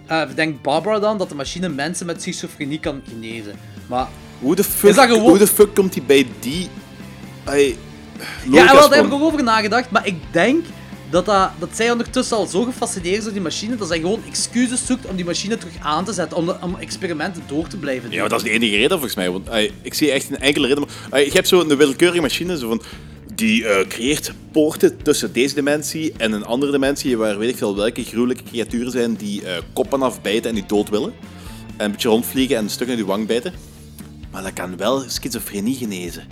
eh, 0.07 0.21
denkt 0.35 0.61
Barbara 0.61 0.99
dan 0.99 1.17
dat 1.17 1.29
de 1.29 1.35
machine 1.35 1.69
mensen 1.69 2.05
met 2.05 2.21
schizofrenie 2.21 2.79
kan 2.79 3.01
genezen. 3.09 3.55
Maar 3.87 4.07
Hoe 4.39 4.55
de 4.55 4.63
fuck, 4.63 5.09
hoe 5.09 5.37
de 5.37 5.47
fuck 5.47 5.73
komt 5.75 5.93
hij 5.95 6.03
bij 6.03 6.27
die... 6.39 6.69
Ja, 8.51 8.73
wel, 8.73 8.89
daar 8.89 8.97
heb 8.97 9.05
ik 9.05 9.13
ook 9.13 9.21
over 9.21 9.43
nagedacht. 9.43 9.91
Maar 9.91 10.07
ik 10.07 10.15
denk 10.31 10.65
dat, 11.09 11.25
dat, 11.25 11.49
dat 11.59 11.69
zij 11.73 11.91
ondertussen 11.91 12.37
al 12.37 12.45
zo 12.45 12.63
gefascineerd 12.63 13.17
is 13.17 13.23
door 13.23 13.33
die 13.33 13.41
machine, 13.41 13.75
dat 13.75 13.87
zij 13.87 13.99
gewoon 13.99 14.21
excuses 14.27 14.85
zoekt 14.85 15.05
om 15.05 15.15
die 15.15 15.25
machine 15.25 15.57
terug 15.57 15.73
aan 15.79 16.05
te 16.05 16.13
zetten, 16.13 16.37
om, 16.37 16.45
de, 16.45 16.55
om 16.61 16.75
experimenten 16.79 17.43
door 17.47 17.67
te 17.67 17.77
blijven 17.77 18.03
doen. 18.03 18.13
Ja, 18.13 18.19
maar 18.19 18.29
dat 18.29 18.39
is 18.39 18.45
de 18.45 18.51
enige 18.51 18.75
reden 18.75 18.89
volgens 18.89 19.15
mij. 19.15 19.31
Want 19.31 19.49
ay, 19.49 19.71
ik 19.81 19.93
zie 19.93 20.11
echt 20.11 20.29
een 20.29 20.39
enkele 20.39 20.67
reden. 20.67 20.85
Maar, 21.09 21.23
je 21.23 21.31
hebt 21.31 21.47
zo 21.47 21.59
een 21.59 21.77
willekeurige 21.77 22.21
machine, 22.21 22.57
zo 22.57 22.67
van... 22.67 22.81
Die 23.35 23.67
eh, 23.67 23.87
creëert 23.87 24.31
poorten 24.51 24.97
tussen 25.03 25.33
deze 25.33 25.55
dimensie 25.55 26.13
en 26.17 26.31
een 26.31 26.45
andere 26.45 26.71
dimensie, 26.71 27.17
waar 27.17 27.37
weet 27.37 27.49
ik 27.49 27.57
veel 27.57 27.75
welke 27.75 28.03
gruwelijke 28.03 28.43
creaturen 28.43 28.91
zijn 28.91 29.15
die 29.15 29.45
eh, 29.45 29.57
koppen 29.73 30.01
afbijten 30.01 30.49
en 30.49 30.55
die 30.55 30.65
dood 30.65 30.89
willen. 30.89 31.13
En 31.77 31.85
een 31.85 31.91
beetje 31.91 32.09
rondvliegen 32.09 32.57
en 32.57 32.63
een 32.63 32.69
stuk 32.69 32.87
in 32.87 32.95
die 32.95 33.05
wang 33.05 33.27
bijten. 33.27 33.53
Maar 34.31 34.43
dat 34.43 34.53
kan 34.53 34.77
wel 34.77 35.03
schizofrenie 35.07 35.75
genezen. 35.75 36.27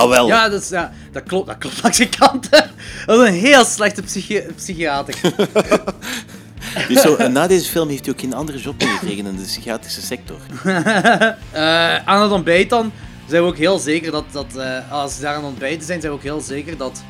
Dat 0.00 0.08
wel. 0.08 0.26
Ja, 0.26 0.48
dat, 0.48 0.62
is, 0.62 0.68
ja, 0.68 0.92
dat 1.12 1.22
klopt, 1.22 1.46
dat 1.46 1.58
klopt 1.58 1.80
langs 1.82 1.98
je 1.98 2.08
kanten. 2.08 2.70
Dat 3.06 3.20
is 3.20 3.28
een 3.28 3.34
heel 3.34 3.64
slechte 3.64 4.02
psychi 4.02 4.40
psychiater. 4.56 5.14
Dus 6.88 7.00
zo, 7.00 7.14
en 7.14 7.32
na 7.32 7.46
deze 7.46 7.70
film 7.70 7.88
heeft 7.88 8.04
hij 8.04 8.14
ook 8.14 8.20
geen 8.20 8.34
andere 8.34 8.58
job 8.58 8.82
meer 8.82 8.88
gekregen 8.92 9.26
in 9.26 9.36
de 9.36 9.42
psychiatrische 9.42 10.00
sector. 10.02 10.36
Eh, 11.50 11.96
aan 11.96 12.22
het 12.22 12.30
ontbijt 12.30 12.70
dan 12.70 12.92
zijn 13.26 13.42
we 13.42 13.48
ook 13.48 13.56
heel 13.56 13.78
zeker 13.78 14.12
dat, 14.12 14.24
dat 14.30 14.56
eh, 14.56 14.92
als 14.92 15.14
ze 15.14 15.20
daar 15.20 15.34
aan 15.34 15.40
het 15.40 15.50
ontbijten 15.50 15.86
zijn, 15.86 16.00
zijn 16.00 16.12
we 16.12 16.18
ook 16.18 16.24
heel 16.24 16.40
zeker 16.40 16.76
dat, 16.76 17.02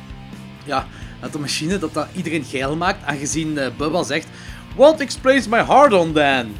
ja, 0.65 0.87
dat 1.21 1.31
de 1.31 1.39
machine 1.39 1.77
dat, 1.77 1.93
dat 1.93 2.07
iedereen 2.15 2.43
geil 2.43 2.75
maakt, 2.75 3.05
aangezien 3.05 3.57
eh, 3.57 3.67
Bubba 3.77 4.03
zegt 4.03 4.27
What 4.75 4.99
explains 4.99 5.47
my 5.47 5.63
heart 5.63 5.93
on 5.93 6.13
then? 6.13 6.55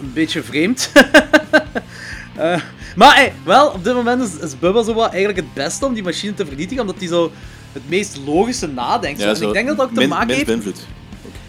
Een 0.00 0.12
beetje 0.12 0.42
vreemd. 0.42 0.92
Eh, 2.36 2.60
maar 2.96 3.14
hey, 3.14 3.32
wel, 3.44 3.68
op 3.68 3.84
dit 3.84 3.94
moment 3.94 4.22
is, 4.22 4.38
is 4.38 4.58
Bubba 4.58 4.82
zo 4.82 4.94
wat 4.94 5.10
eigenlijk 5.10 5.38
het 5.38 5.54
beste 5.54 5.86
om 5.86 5.94
die 5.94 6.02
machine 6.02 6.34
te 6.34 6.46
vernietigen, 6.46 6.80
omdat 6.82 6.98
hij 6.98 7.08
zo 7.08 7.32
het 7.72 7.88
meest 7.88 8.18
logische 8.24 8.66
nadenkt. 8.66 9.20
En 9.20 9.42
ik 9.42 9.52
denk 9.52 9.66
dat 9.66 9.76
dat 9.76 9.86
ook 9.86 9.92
te 9.92 10.00
min- 10.00 10.08
maken 10.08 10.34
heeft... 10.34 10.46
beïnvloed. 10.46 10.86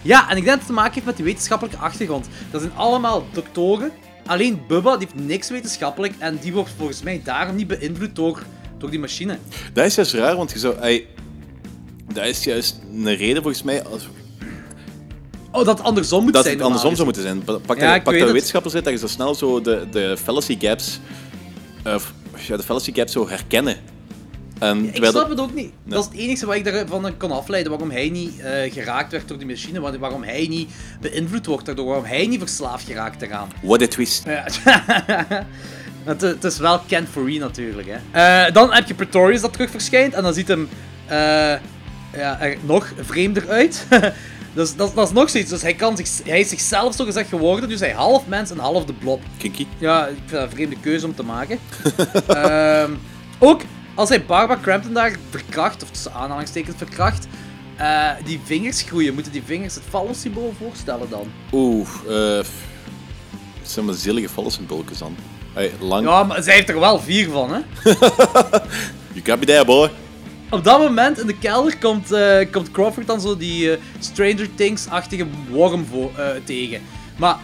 Ja, 0.02 0.30
en 0.30 0.36
ik 0.36 0.44
denk 0.44 0.46
dat 0.46 0.58
het 0.58 0.66
te 0.66 0.72
maken 0.72 0.92
heeft 0.92 1.06
met 1.06 1.16
die 1.16 1.24
wetenschappelijke 1.24 1.78
achtergrond. 1.78 2.28
Dat 2.50 2.60
zijn 2.60 2.72
allemaal 2.76 3.26
doktoren. 3.32 3.90
Alleen 4.26 4.60
Bubba 4.68 4.96
die 4.96 5.08
heeft 5.10 5.26
niks 5.26 5.50
wetenschappelijk 5.50 6.14
en 6.18 6.38
die 6.40 6.52
wordt 6.52 6.70
volgens 6.76 7.02
mij 7.02 7.20
daarom 7.24 7.56
niet 7.56 7.66
beïnvloed 7.66 8.16
door, 8.16 8.42
door 8.78 8.90
die 8.90 8.98
machine. 8.98 9.38
Dat 9.72 9.84
is 9.84 9.94
juist 9.94 10.12
raar, 10.12 10.36
want 10.36 10.52
je 10.52 10.58
zou... 10.58 10.78
ay, 10.80 11.06
dat 12.12 12.24
is 12.24 12.44
juist 12.44 12.80
een 12.92 13.16
reden 13.16 13.42
volgens 13.42 13.62
mij... 13.62 13.84
Als, 13.84 14.08
Oh, 15.54 15.64
dat 15.64 15.78
het 15.78 15.86
andersom 15.86 16.24
moet 16.24 16.32
dat 16.32 16.42
zijn. 16.44 16.56
het 16.56 16.64
andersom 16.64 16.92
zou 16.92 17.04
moeten 17.04 17.22
zijn. 17.22 17.42
Pa- 17.44 17.58
Pak, 17.66 17.76
Ja, 17.78 17.86
dat- 17.86 17.96
ik 17.96 18.02
pak 18.02 18.12
weet 18.12 18.18
dat 18.22 18.22
het. 18.22 18.32
wetenschapper 18.32 18.70
zit, 18.70 18.84
dat 18.84 18.92
je 18.92 18.98
zo 18.98 19.06
snel 19.06 19.34
zo 19.34 19.60
de, 19.60 19.86
de 19.90 20.16
fallacy 20.22 20.56
gaps... 20.60 21.00
Ja, 22.46 22.56
de 22.56 22.62
fallacy 22.62 22.92
gaps 22.94 23.12
zo 23.12 23.28
herkennen. 23.28 23.76
En. 24.58 24.84
Ik 24.84 24.94
snap 24.96 25.12
dat- 25.12 25.28
het 25.28 25.40
ook 25.40 25.54
niet. 25.54 25.70
Dat 25.84 25.98
is 25.98 26.04
het 26.04 26.14
enige 26.28 26.46
wat 26.46 26.54
ik 26.54 26.64
daarvan 26.64 27.16
kan 27.16 27.30
afleiden. 27.30 27.70
Waarom 27.72 27.90
hij 27.90 28.08
niet 28.08 28.40
eh, 28.40 28.72
geraakt 28.72 29.12
werd 29.12 29.28
door 29.28 29.38
die 29.38 29.46
machine. 29.46 29.80
waar- 29.80 29.98
Waarom 29.98 30.22
hij 30.22 30.46
niet 30.48 30.70
beïnvloed 31.00 31.46
wordt 31.46 31.66
daardoor. 31.66 31.86
Waarom 31.86 32.04
hij 32.04 32.26
niet 32.26 32.38
verslaafd 32.40 32.86
geraakt 32.86 33.22
eraan. 33.22 33.48
What 33.62 33.82
a 33.82 33.86
twist. 33.86 34.24
Ja. 34.26 34.44
het, 36.04 36.20
het 36.20 36.44
is 36.44 36.58
wel 36.58 36.78
Ken 36.86 37.06
Foree 37.10 37.38
natuurlijk. 37.38 37.88
Hè. 37.90 37.98
Eh, 38.46 38.52
dan 38.54 38.72
heb 38.72 38.86
je 38.88 38.94
Pretorius 38.94 39.40
dat 39.40 39.52
terug 39.52 39.70
verschijnt. 39.70 40.14
En 40.14 40.22
dan 40.22 40.34
ziet 40.34 40.48
hem 40.48 40.68
ja, 42.12 42.40
er 42.40 42.56
nog 42.64 42.92
vreemder 43.00 43.48
uit. 43.48 43.86
dus 44.54 44.76
dat, 44.76 44.94
dat 44.94 45.06
is 45.06 45.12
nog 45.12 45.30
zoiets. 45.30 45.50
Dus 45.50 45.62
hij, 45.62 45.74
kan 45.74 45.96
zich, 45.96 46.08
hij 46.24 46.40
is 46.40 46.48
zichzelf 46.48 46.94
zo 46.94 47.04
gezegd 47.04 47.28
geworden. 47.28 47.68
Dus 47.68 47.80
hij 47.80 47.88
is 47.88 47.94
half 47.94 48.26
mens 48.26 48.50
en 48.50 48.58
half 48.58 48.84
de 48.84 48.92
blob. 48.92 49.22
Kinky. 49.36 49.66
Ja, 49.78 50.06
ik 50.06 50.16
vind 50.16 50.30
dat 50.30 50.42
een 50.42 50.50
vreemde 50.50 50.76
keuze 50.80 51.06
om 51.06 51.14
te 51.14 51.22
maken. 51.22 51.58
Ehm, 52.26 52.90
ook 53.38 53.60
als 53.94 54.08
hij 54.08 54.24
Barbara 54.24 54.60
Crampton 54.60 54.92
daar 54.92 55.16
verkracht, 55.30 55.82
of 55.82 55.90
tussen 55.90 56.12
aanhalingstekens 56.12 56.76
verkracht, 56.76 57.26
eh, 57.76 58.10
die 58.24 58.40
vingers 58.44 58.82
groeien. 58.82 59.14
Moeten 59.14 59.32
die 59.32 59.42
vingers 59.44 59.74
het 59.74 59.84
fallus-symbool 59.88 60.54
voorstellen 60.58 61.10
dan? 61.10 61.26
Oeh, 61.52 61.88
eh... 62.08 62.46
Het 63.60 63.72
zijn 63.72 63.84
maar 63.84 63.94
zielige 63.94 64.28
fallensymbooltjes 64.28 64.98
dan. 64.98 65.16
Ay, 65.54 65.72
lang. 65.80 66.06
Ja, 66.06 66.22
maar 66.22 66.42
zij 66.42 66.54
heeft 66.54 66.68
er 66.68 66.80
wel 66.80 67.00
vier 67.00 67.30
van, 67.30 67.52
hè? 67.52 67.60
You 69.12 69.24
got 69.24 69.38
me 69.38 69.46
there, 69.46 69.64
boy. 69.64 69.90
Op 70.54 70.64
dat 70.64 70.78
moment 70.78 71.20
in 71.20 71.26
de 71.26 71.38
kelder 71.38 71.78
komt, 71.78 72.12
eh, 72.12 72.50
komt 72.52 72.70
Crawford 72.70 73.06
dan 73.06 73.20
zo 73.20 73.36
die 73.36 73.72
eh, 73.72 73.80
Stranger 73.98 74.54
Things-achtige 74.54 75.26
worm 75.50 75.86
voor, 75.86 76.10
eh, 76.16 76.26
tegen. 76.44 76.80
Maar 77.16 77.38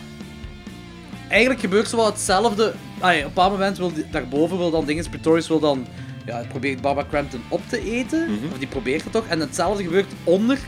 eigenlijk 1.28 1.60
gebeurt 1.60 1.88
zo 1.88 1.96
wel 1.96 2.06
hetzelfde. 2.06 2.74
Ah, 2.98 3.12
ja, 3.12 3.18
op 3.18 3.24
een 3.24 3.28
bepaald 3.28 3.52
moment 3.52 3.78
wil 3.78 3.92
die, 3.92 4.04
daarboven 4.10 4.58
wil 4.58 4.70
dan 4.70 4.84
dingen. 4.84 5.10
Pretorius 5.10 5.48
wil 5.48 5.60
dan. 5.60 5.86
Ja, 6.26 6.44
probeert 6.48 6.80
Barbara 6.80 7.06
Crampton 7.08 7.42
op 7.48 7.60
te 7.68 7.92
eten. 7.92 8.28
Of 8.52 8.58
die 8.58 8.68
probeert 8.68 9.02
het 9.02 9.12
toch. 9.12 9.26
En 9.26 9.40
hetzelfde 9.40 9.82
gebeurt 9.82 10.12
onder 10.24 10.58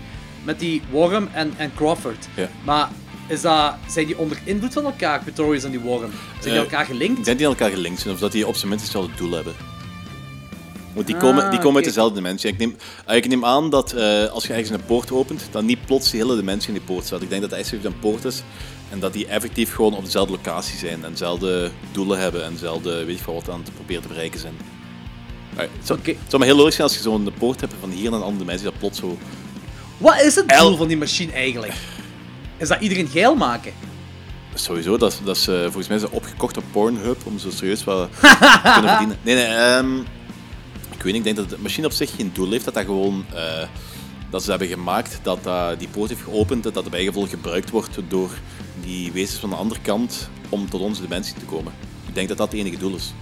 met 0.45 0.59
die 0.59 0.83
worm 0.91 1.29
en, 1.33 1.53
en 1.57 1.73
Crawford. 1.75 2.29
Ja. 2.35 2.49
Maar 2.64 2.89
is 3.29 3.41
dat, 3.41 3.75
zijn 3.89 4.07
die 4.07 4.19
onder 4.19 4.39
invloed 4.45 4.73
van 4.73 4.85
elkaar, 4.85 5.23
Pretorius 5.23 5.64
en 5.64 5.71
die 5.71 5.81
worm? 5.81 6.11
Zijn 6.41 6.55
die 6.55 6.62
elkaar 6.62 6.85
gelinkt? 6.85 7.25
Denk 7.25 7.39
die 7.39 7.47
elkaar 7.47 7.71
gelinkt 7.71 8.01
zijn, 8.01 8.14
of 8.14 8.21
dat 8.21 8.33
die 8.33 8.47
op 8.47 8.55
zijn 8.55 8.69
minst 8.69 8.85
hetzelfde 8.85 9.16
doel 9.16 9.31
hebben. 9.33 9.72
Want 10.95 11.07
die 11.07 11.16
komen, 11.16 11.45
Ah, 11.45 11.51
die 11.51 11.59
komen 11.59 11.76
uit 11.76 11.84
dezelfde 11.84 12.14
dimensie. 12.14 12.51
Ik 12.51 12.59
neem, 12.59 12.76
eh, 13.07 13.16
ik 13.16 13.28
neem 13.28 13.45
aan 13.45 13.70
dat 13.70 13.93
eh, 13.93 14.26
als 14.26 14.47
je 14.47 14.53
ergens 14.53 14.70
een 14.70 14.84
poort 14.84 15.12
opent, 15.12 15.43
dan 15.51 15.64
niet 15.64 15.86
plots 15.86 16.11
de 16.11 16.16
hele 16.16 16.36
dimensie 16.36 16.68
in 16.68 16.74
die 16.74 16.82
poort 16.82 17.05
staat. 17.07 17.22
Ik 17.22 17.28
denk 17.28 17.40
dat 17.43 17.51
het 17.51 17.59
echt 17.61 17.84
een 17.84 17.99
poort 17.99 18.24
is 18.24 18.43
en 18.90 19.01
dat 19.01 19.12
die 19.12 19.26
effectief 19.26 19.74
gewoon 19.74 19.95
op 19.95 20.05
dezelfde 20.05 20.32
locatie 20.32 20.78
zijn 20.78 21.05
en 21.05 21.11
dezelfde 21.11 21.70
doelen 21.93 22.18
hebben 22.18 22.45
en 22.45 22.53
dezelfde, 22.53 23.05
weet 23.05 23.16
ik 23.16 23.22
veel 23.22 23.34
wat, 23.34 23.51
aan 23.51 23.61
het 23.64 23.74
proberen 23.74 24.03
te 24.03 24.09
bereiken 24.09 24.40
zijn. 24.40 24.55
Het, 25.55 25.68
zou, 25.82 25.99
Oké. 25.99 26.11
het 26.11 26.18
zou 26.28 26.38
me 26.43 26.49
heel 26.49 26.57
logisch 26.57 26.74
zijn 26.74 26.86
als 26.88 26.97
je 26.97 27.03
zo'n 27.03 27.32
poort 27.38 27.61
hebt 27.61 27.72
van 27.80 27.90
hier 27.90 28.11
naar 28.11 28.18
een 28.18 28.24
andere 28.24 28.38
dimensie, 28.45 28.64
dat 28.64 28.78
plots 28.78 28.99
zo... 28.99 29.18
Wat 29.99 30.20
is 30.20 30.34
het 30.34 30.47
El- 30.47 30.68
doel 30.68 30.76
van 30.76 30.88
die 30.88 30.97
machine 30.97 31.32
eigenlijk? 31.32 31.72
Is 32.57 32.68
dat 32.68 32.80
iedereen 32.80 33.09
geil 33.09 33.34
maken? 33.34 33.72
Sowieso, 34.55 34.97
dat, 34.97 35.12
is- 35.12 35.18
dat 35.24 35.36
is 35.36 35.49
eh, 35.49 35.61
volgens 35.62 35.86
mij 35.88 35.97
is 35.97 36.03
dat 36.03 36.11
opgekocht 36.11 36.57
op 36.57 36.64
Pornhub 36.72 37.16
om 37.24 37.38
zo 37.38 37.51
serieus 37.51 37.84
wat 37.84 38.09
te 38.20 38.61
kunnen 38.72 38.90
verdienen. 38.90 39.16
Nee, 39.22 39.34
nee, 39.34 39.45
ehm, 39.45 39.86
ik 41.05 41.09
weet 41.13 41.17
niet, 41.17 41.27
ik 41.27 41.35
denk 41.37 41.49
dat 41.49 41.57
de 41.59 41.63
machine 41.63 41.87
op 41.87 41.93
zich 41.93 42.17
geen 42.17 42.31
doel 42.33 42.51
heeft, 42.51 42.65
dat 42.65 42.75
dat 42.75 42.85
gewoon, 42.85 43.25
eh, 43.35 43.69
dat 44.31 44.43
ze 44.43 44.51
hebben 44.51 44.69
gemaakt, 44.69 45.19
dat 45.23 45.43
dat 45.45 45.79
die 45.79 45.89
poort 45.89 46.09
heeft 46.09 46.23
geopend, 46.23 46.63
dat 46.63 46.75
dat 46.75 46.91
bij 46.91 47.05
gevolg 47.05 47.31
gebruikt 47.31 47.71
wordt 47.71 47.99
door 48.09 48.31
die 48.83 49.13
wezens 49.13 49.41
van 49.41 49.51
de 49.51 49.57
andere 49.57 49.81
kant 49.81 50.29
om 50.49 50.71
tot 50.71 50.81
onze 50.81 51.03
dimensie 51.03 51.35
te 51.39 51.45
komen. 51.45 51.73
Ik 52.09 52.15
denk 52.15 52.29
dat 52.29 52.37
dat 52.37 52.51
het 52.51 52.61
enige 52.61 52.77
doel 52.79 52.95
is. 52.95 53.13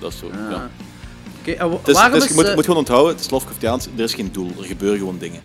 Dat 0.00 0.12
is 0.12 0.18
zo, 0.18 0.26
ja. 0.26 0.70
Oké, 1.40 1.50
en 1.52 1.70
wa- 1.70 1.76
Het 1.76 1.88
is, 1.88 1.94
waarom 1.94 2.20
je 2.22 2.30
moet, 2.34 2.44
eh, 2.44 2.54
moet 2.54 2.64
gewoon 2.64 2.78
onthouden, 2.78 3.12
het 3.12 3.24
is 3.24 3.30
Lovecraftiaans, 3.30 3.86
er 3.96 4.02
is 4.02 4.14
geen 4.14 4.32
doel, 4.32 4.50
er 4.58 4.64
gebeuren 4.64 4.98
gewoon 4.98 5.18
dingen. 5.18 5.42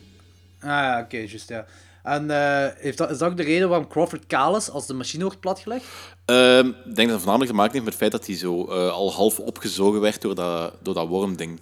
Ah, 0.59 0.67
ja, 0.69 0.99
oké, 1.03 1.17
juist, 1.17 1.49
ja. 1.49 1.65
En 2.03 2.31
eh, 2.31 2.67
heeft 2.77 2.97
dat, 2.97 3.11
is 3.11 3.17
dat 3.17 3.29
ook 3.31 3.37
de 3.37 3.43
reden 3.43 3.69
waarom 3.69 3.87
Crawford 3.87 4.27
kaal 4.27 4.55
is 4.57 4.69
als 4.69 4.87
de 4.87 4.93
machine 4.93 5.23
wordt 5.23 5.39
platgelegd? 5.39 5.85
Ehm, 6.25 6.67
ik 6.67 6.73
denk 6.83 6.95
dat 6.95 7.07
het 7.09 7.17
voornamelijk 7.17 7.49
te 7.51 7.55
maken 7.57 7.71
heeft 7.73 7.83
met 7.83 7.93
het 7.93 7.95
feit 8.01 8.11
dat 8.11 8.25
hij 8.25 8.35
zo 8.37 8.63
al 8.89 9.13
half 9.13 9.39
opgezogen 9.39 9.99
werd 10.01 10.21
door 10.21 10.35
dat, 10.35 10.73
door 10.81 10.93
dat 10.93 11.07
wormding. 11.07 11.59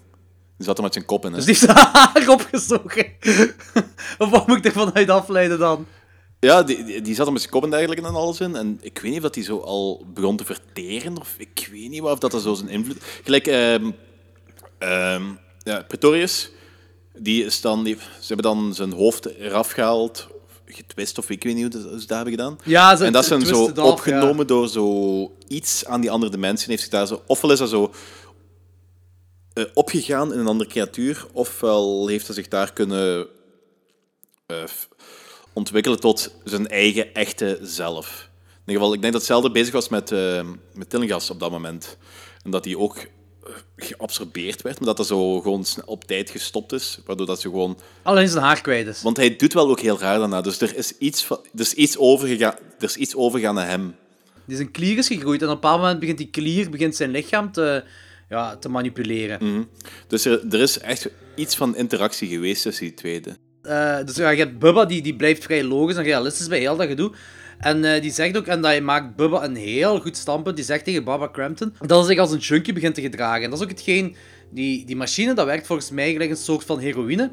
Die 0.57 0.65
zat 0.65 0.77
er 0.77 0.83
met 0.83 0.93
zijn 0.93 1.05
kop 1.05 1.25
in. 1.25 1.31
Hè. 1.31 1.37
Dus 1.37 1.45
die 1.45 1.55
zijn 1.55 1.77
haar 1.93 2.29
opgezogen. 2.29 3.05
of 4.17 4.29
wat 4.29 4.47
moet 4.47 4.57
ik 4.57 4.65
ervan 4.65 4.93
uit 4.93 5.09
afleiden 5.09 5.59
dan? 5.59 5.85
Ja, 6.39 6.63
die, 6.63 6.83
die, 6.83 7.01
die 7.01 7.15
zat 7.15 7.25
er 7.25 7.31
met 7.31 7.41
zijn 7.41 7.53
kop 7.53 7.63
en 7.63 7.69
dergelijke 7.69 8.07
en 8.07 8.15
alles 8.15 8.39
in. 8.39 8.55
En 8.55 8.77
ik 8.81 8.99
weet 8.99 9.11
niet 9.11 9.17
of 9.19 9.23
dat 9.23 9.35
hij 9.35 9.43
zo 9.43 9.59
al 9.59 10.05
begon 10.13 10.37
te 10.37 10.45
verteren. 10.45 11.19
Of 11.19 11.35
ik 11.37 11.69
weet 11.71 11.89
niet 11.89 12.01
of 12.01 12.19
dat 12.19 12.33
er 12.33 12.41
zo 12.41 12.53
zijn 12.53 12.69
invloed... 12.69 12.97
Gelijk, 13.23 13.47
ehm, 13.47 13.91
ja, 15.63 15.83
Pretorius, 15.87 16.49
die 17.17 17.45
is 17.45 17.61
dan, 17.61 17.83
die, 17.83 17.95
ze 17.95 18.33
hebben 18.33 18.45
dan 18.45 18.73
zijn 18.73 18.91
hoofd 18.91 19.25
eraf 19.25 19.71
gehaald, 19.71 20.27
getwist 20.65 21.17
of 21.17 21.29
ik 21.29 21.43
weet 21.43 21.55
niet 21.55 21.73
hoe 21.73 21.81
ze 21.81 21.89
dat 21.89 22.09
hebben 22.09 22.33
gedaan. 22.33 22.57
Ja, 22.63 22.95
ze 22.95 23.05
en 23.05 23.13
dat 23.13 23.25
zijn 23.25 23.45
zo 23.45 23.69
af, 23.69 23.77
opgenomen 23.77 24.47
door 24.47 24.67
zo 24.67 25.31
iets 25.47 25.85
aan 25.85 26.01
die 26.01 26.11
andere 26.11 26.31
dimensie. 26.31 26.69
Heeft 26.69 26.81
zich 26.81 26.91
daar 26.91 27.07
zo, 27.07 27.21
ofwel 27.25 27.51
is 27.51 27.59
dat 27.59 27.69
zo 27.69 27.91
eh, 29.55 29.63
opgegaan 29.73 30.33
in 30.33 30.39
een 30.39 30.47
andere 30.47 30.69
creatuur, 30.69 31.25
ofwel 31.31 32.07
heeft 32.07 32.25
hij 32.25 32.35
zich 32.35 32.47
daar 32.47 32.73
kunnen 32.73 33.27
eh, 34.45 34.63
ontwikkelen 35.53 35.99
tot 35.99 36.35
zijn 36.43 36.67
eigen 36.67 37.13
echte 37.13 37.59
zelf. 37.61 38.29
In 38.47 38.71
ieder 38.71 38.81
geval, 38.81 38.93
ik 38.93 39.01
denk 39.01 39.13
dat 39.13 39.21
hetzelfde 39.21 39.51
bezig 39.51 39.73
was 39.73 39.89
met, 39.89 40.11
eh 40.11 40.47
met 40.73 40.89
Tillingas 40.89 41.29
op 41.29 41.39
dat 41.39 41.51
moment. 41.51 41.97
En 42.43 42.51
dat 42.51 42.65
hij 42.65 42.75
ook 42.75 43.07
geabsorbeerd 43.75 44.61
werd, 44.61 44.77
maar 44.77 44.87
dat 44.87 44.97
dat 44.97 45.07
zo 45.07 45.41
gewoon 45.41 45.65
op 45.85 46.03
tijd 46.03 46.29
gestopt 46.29 46.71
is, 46.71 46.99
waardoor 47.05 47.25
dat 47.25 47.41
ze 47.41 47.49
gewoon... 47.49 47.77
Alleen 48.03 48.27
zijn 48.29 48.43
haar 48.43 48.61
kwijt 48.61 48.87
is. 48.87 49.01
Want 49.01 49.17
hij 49.17 49.35
doet 49.35 49.53
wel 49.53 49.69
ook 49.69 49.79
heel 49.79 49.99
raar 49.99 50.19
daarna, 50.19 50.41
dus 50.41 50.61
er 50.61 50.75
is 50.75 50.97
iets, 50.97 51.23
van, 51.23 51.39
er 51.53 51.59
is 51.59 51.73
iets, 51.73 51.97
overgegaan, 51.97 52.55
er 52.79 52.85
is 52.85 52.95
iets 52.95 53.15
overgegaan 53.15 53.55
naar 53.55 53.67
hem. 53.67 53.95
Die 54.45 54.55
zijn 54.55 54.71
klier 54.71 54.97
is 54.97 55.07
gegroeid 55.07 55.41
en 55.41 55.47
op 55.47 55.53
een 55.53 55.59
bepaald 55.59 55.79
moment 55.79 55.99
begint 55.99 56.17
die 56.17 56.29
klier 56.29 56.69
begint 56.69 56.95
zijn 56.95 57.09
lichaam 57.09 57.51
te, 57.51 57.83
ja, 58.29 58.55
te 58.57 58.69
manipuleren. 58.69 59.67
Dus 60.07 60.25
er, 60.25 60.41
er 60.49 60.59
is 60.61 60.79
echt 60.79 61.09
iets 61.35 61.55
van 61.55 61.75
interactie 61.75 62.27
geweest 62.27 62.61
tussen 62.61 62.85
die 62.85 62.93
tweede. 62.93 63.37
Eh, 63.61 63.97
dus 64.05 64.15
ja, 64.15 64.29
je 64.29 64.37
hebt 64.39 64.59
Bubba, 64.59 64.85
die, 64.85 65.01
die 65.01 65.15
blijft 65.15 65.43
vrij 65.43 65.63
logisch 65.63 65.95
en 65.95 66.03
realistisch 66.03 66.47
bij 66.47 66.59
heel 66.59 66.75
dat 66.77 66.87
gedoe. 66.87 67.11
En 67.59 67.83
eh, 67.93 68.01
die 68.01 68.11
zegt 68.11 68.37
ook, 68.37 68.45
en 68.47 68.61
dat 68.61 68.81
maakt 68.81 69.15
Bubba 69.15 69.43
een 69.43 69.55
heel 69.55 69.99
goed 70.01 70.17
standpunt, 70.17 70.55
die 70.55 70.65
zegt 70.65 70.83
tegen 70.83 71.03
Baba 71.03 71.29
Crampton 71.31 71.73
dat 71.79 71.97
hij 71.99 72.07
zich 72.07 72.19
als 72.19 72.31
een 72.31 72.37
junkie 72.39 72.73
begint 72.73 72.95
te 72.95 73.01
gedragen. 73.01 73.43
En 73.43 73.49
dat 73.49 73.59
is 73.59 73.65
ook 73.65 73.71
hetgeen, 73.71 74.15
die, 74.51 74.85
die 74.85 74.95
machine, 74.95 75.33
dat 75.33 75.45
werkt 75.45 75.67
volgens 75.67 75.89
mij 75.91 76.11
gelijk 76.11 76.29
een 76.29 76.35
soort 76.37 76.63
van 76.63 76.79
heroïne. 76.79 77.31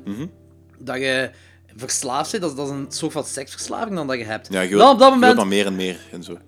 Dat 0.78 0.96
je 0.96 1.30
verslaafd 1.76 2.30
bent, 2.30 2.42
dat, 2.42 2.50
is- 2.50 2.56
dat 2.56 2.66
is 2.66 2.72
een 2.72 2.86
soort 2.88 3.12
van 3.12 3.24
seksverslaving 3.24 3.94
dan 3.96 4.06
dat 4.06 4.18
je 4.18 4.24
hebt. 4.24 4.48
Ja, 4.52 4.60
je 4.60 4.76
dan 4.76 4.90
op 4.92 4.98
dat 4.98 5.12
je 5.12 5.18
wilt 5.20 5.20
moment, 5.20 5.36
maar 5.36 5.46
meer 5.46 5.66
en 5.66 5.76
meer 5.76 5.98
en 6.12 6.22
zo. 6.22 6.38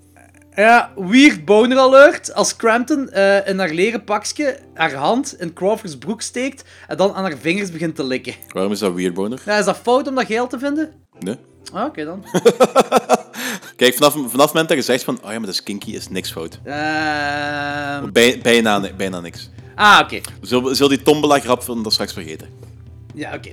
Ja, 0.57 0.93
weird 0.97 1.45
boner 1.45 1.79
alert, 1.79 2.35
als 2.35 2.57
Crampton 2.57 3.11
eh, 3.11 3.49
in 3.49 3.59
haar 3.59 3.71
leren 3.71 4.05
pakje 4.05 4.59
haar 4.75 4.93
hand 4.95 5.41
in 5.41 5.53
Crawford's 5.53 5.97
broek 5.99 6.23
steekt 6.23 6.65
en 6.89 6.97
dan 6.97 7.15
aan 7.15 7.23
haar 7.23 7.37
vingers 7.41 7.71
begint 7.71 7.97
te 7.97 8.05
likken. 8.05 8.35
Waarom 8.49 8.73
is 8.73 8.79
dat 8.79 8.95
weird, 8.95 9.15
boner? 9.15 9.43
Ja, 9.47 9.59
is 9.59 9.65
dat 9.65 9.79
fout 9.83 10.09
om 10.09 10.15
dat 10.15 10.27
geil 10.27 10.47
te 10.47 10.59
vinden? 10.59 10.93
Nee? 11.21 11.37
Ah, 11.73 11.85
Oké 11.87 12.05
dan. 12.05 12.25
Kijk, 13.77 13.95
vanaf, 13.95 14.13
vanaf 14.13 14.33
het 14.33 14.37
moment 14.53 14.69
dat 14.69 14.77
je 14.77 14.83
zegt 14.83 15.05
van, 15.05 15.15
oh 15.17 15.23
ja, 15.23 15.31
maar 15.31 15.41
dat 15.41 15.49
is 15.55 15.63
kinky, 15.63 15.91
is 15.95 16.09
niks 16.09 16.33
fout. 16.33 16.59
Ehm 16.65 18.13
Bij, 18.13 18.39
bijna, 18.43 18.81
bijna 18.97 19.21
niks. 19.21 19.51
ah, 19.75 20.01
oké. 20.03 20.21
We 20.41 20.75
zullen 20.75 20.89
die 20.89 21.03
tombola-grap 21.03 21.63
van 21.63 21.83
dat 21.83 21.93
straks 21.93 22.13
vergeten. 22.13 22.49
Ja, 23.15 23.35
oké. 23.35 23.53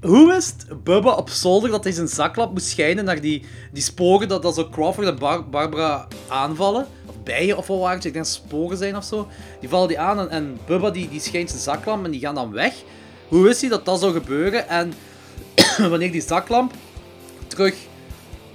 Hoe 0.08 0.32
wist 0.32 0.64
Bubba 0.84 1.12
op 1.12 1.30
zolder 1.30 1.70
dat 1.70 1.84
hij 1.84 1.92
zijn 1.92 2.08
zaklamp 2.08 2.52
moest 2.52 2.66
schijnen 2.66 3.04
naar 3.04 3.20
die, 3.20 3.44
die 3.72 3.82
sporen 3.82 4.28
dat, 4.28 4.42
dat 4.42 4.54
zo 4.54 4.68
Crawford 4.68 5.06
en 5.06 5.18
Bar- 5.18 5.48
Barbara 5.48 6.06
aanvallen? 6.28 6.86
Of 7.06 7.14
bijen 7.24 7.56
of 7.56 7.66
wat 7.66 7.78
waren? 7.78 8.02
Ik 8.04 8.12
denk 8.12 8.24
sporen 8.24 8.76
zijn 8.76 8.96
of 8.96 9.04
zo. 9.04 9.28
Die 9.60 9.68
vallen 9.68 9.88
die 9.88 9.98
aan 9.98 10.18
en, 10.18 10.30
en 10.30 10.58
Bubba 10.66 10.90
die, 10.90 11.08
die 11.08 11.20
schijnt 11.20 11.50
zijn 11.50 11.62
zaklamp 11.62 12.04
en 12.04 12.10
die 12.10 12.20
gaan 12.20 12.34
dan 12.34 12.52
weg. 12.52 12.74
Hoe 13.28 13.42
wist 13.42 13.60
hij 13.60 13.70
dat 13.70 13.84
dat 13.84 14.00
zou 14.00 14.12
gebeuren? 14.12 14.68
En 14.68 14.92
wanneer 15.90 16.12
die 16.12 16.22
zaklamp 16.22 16.72
terug 17.46 17.74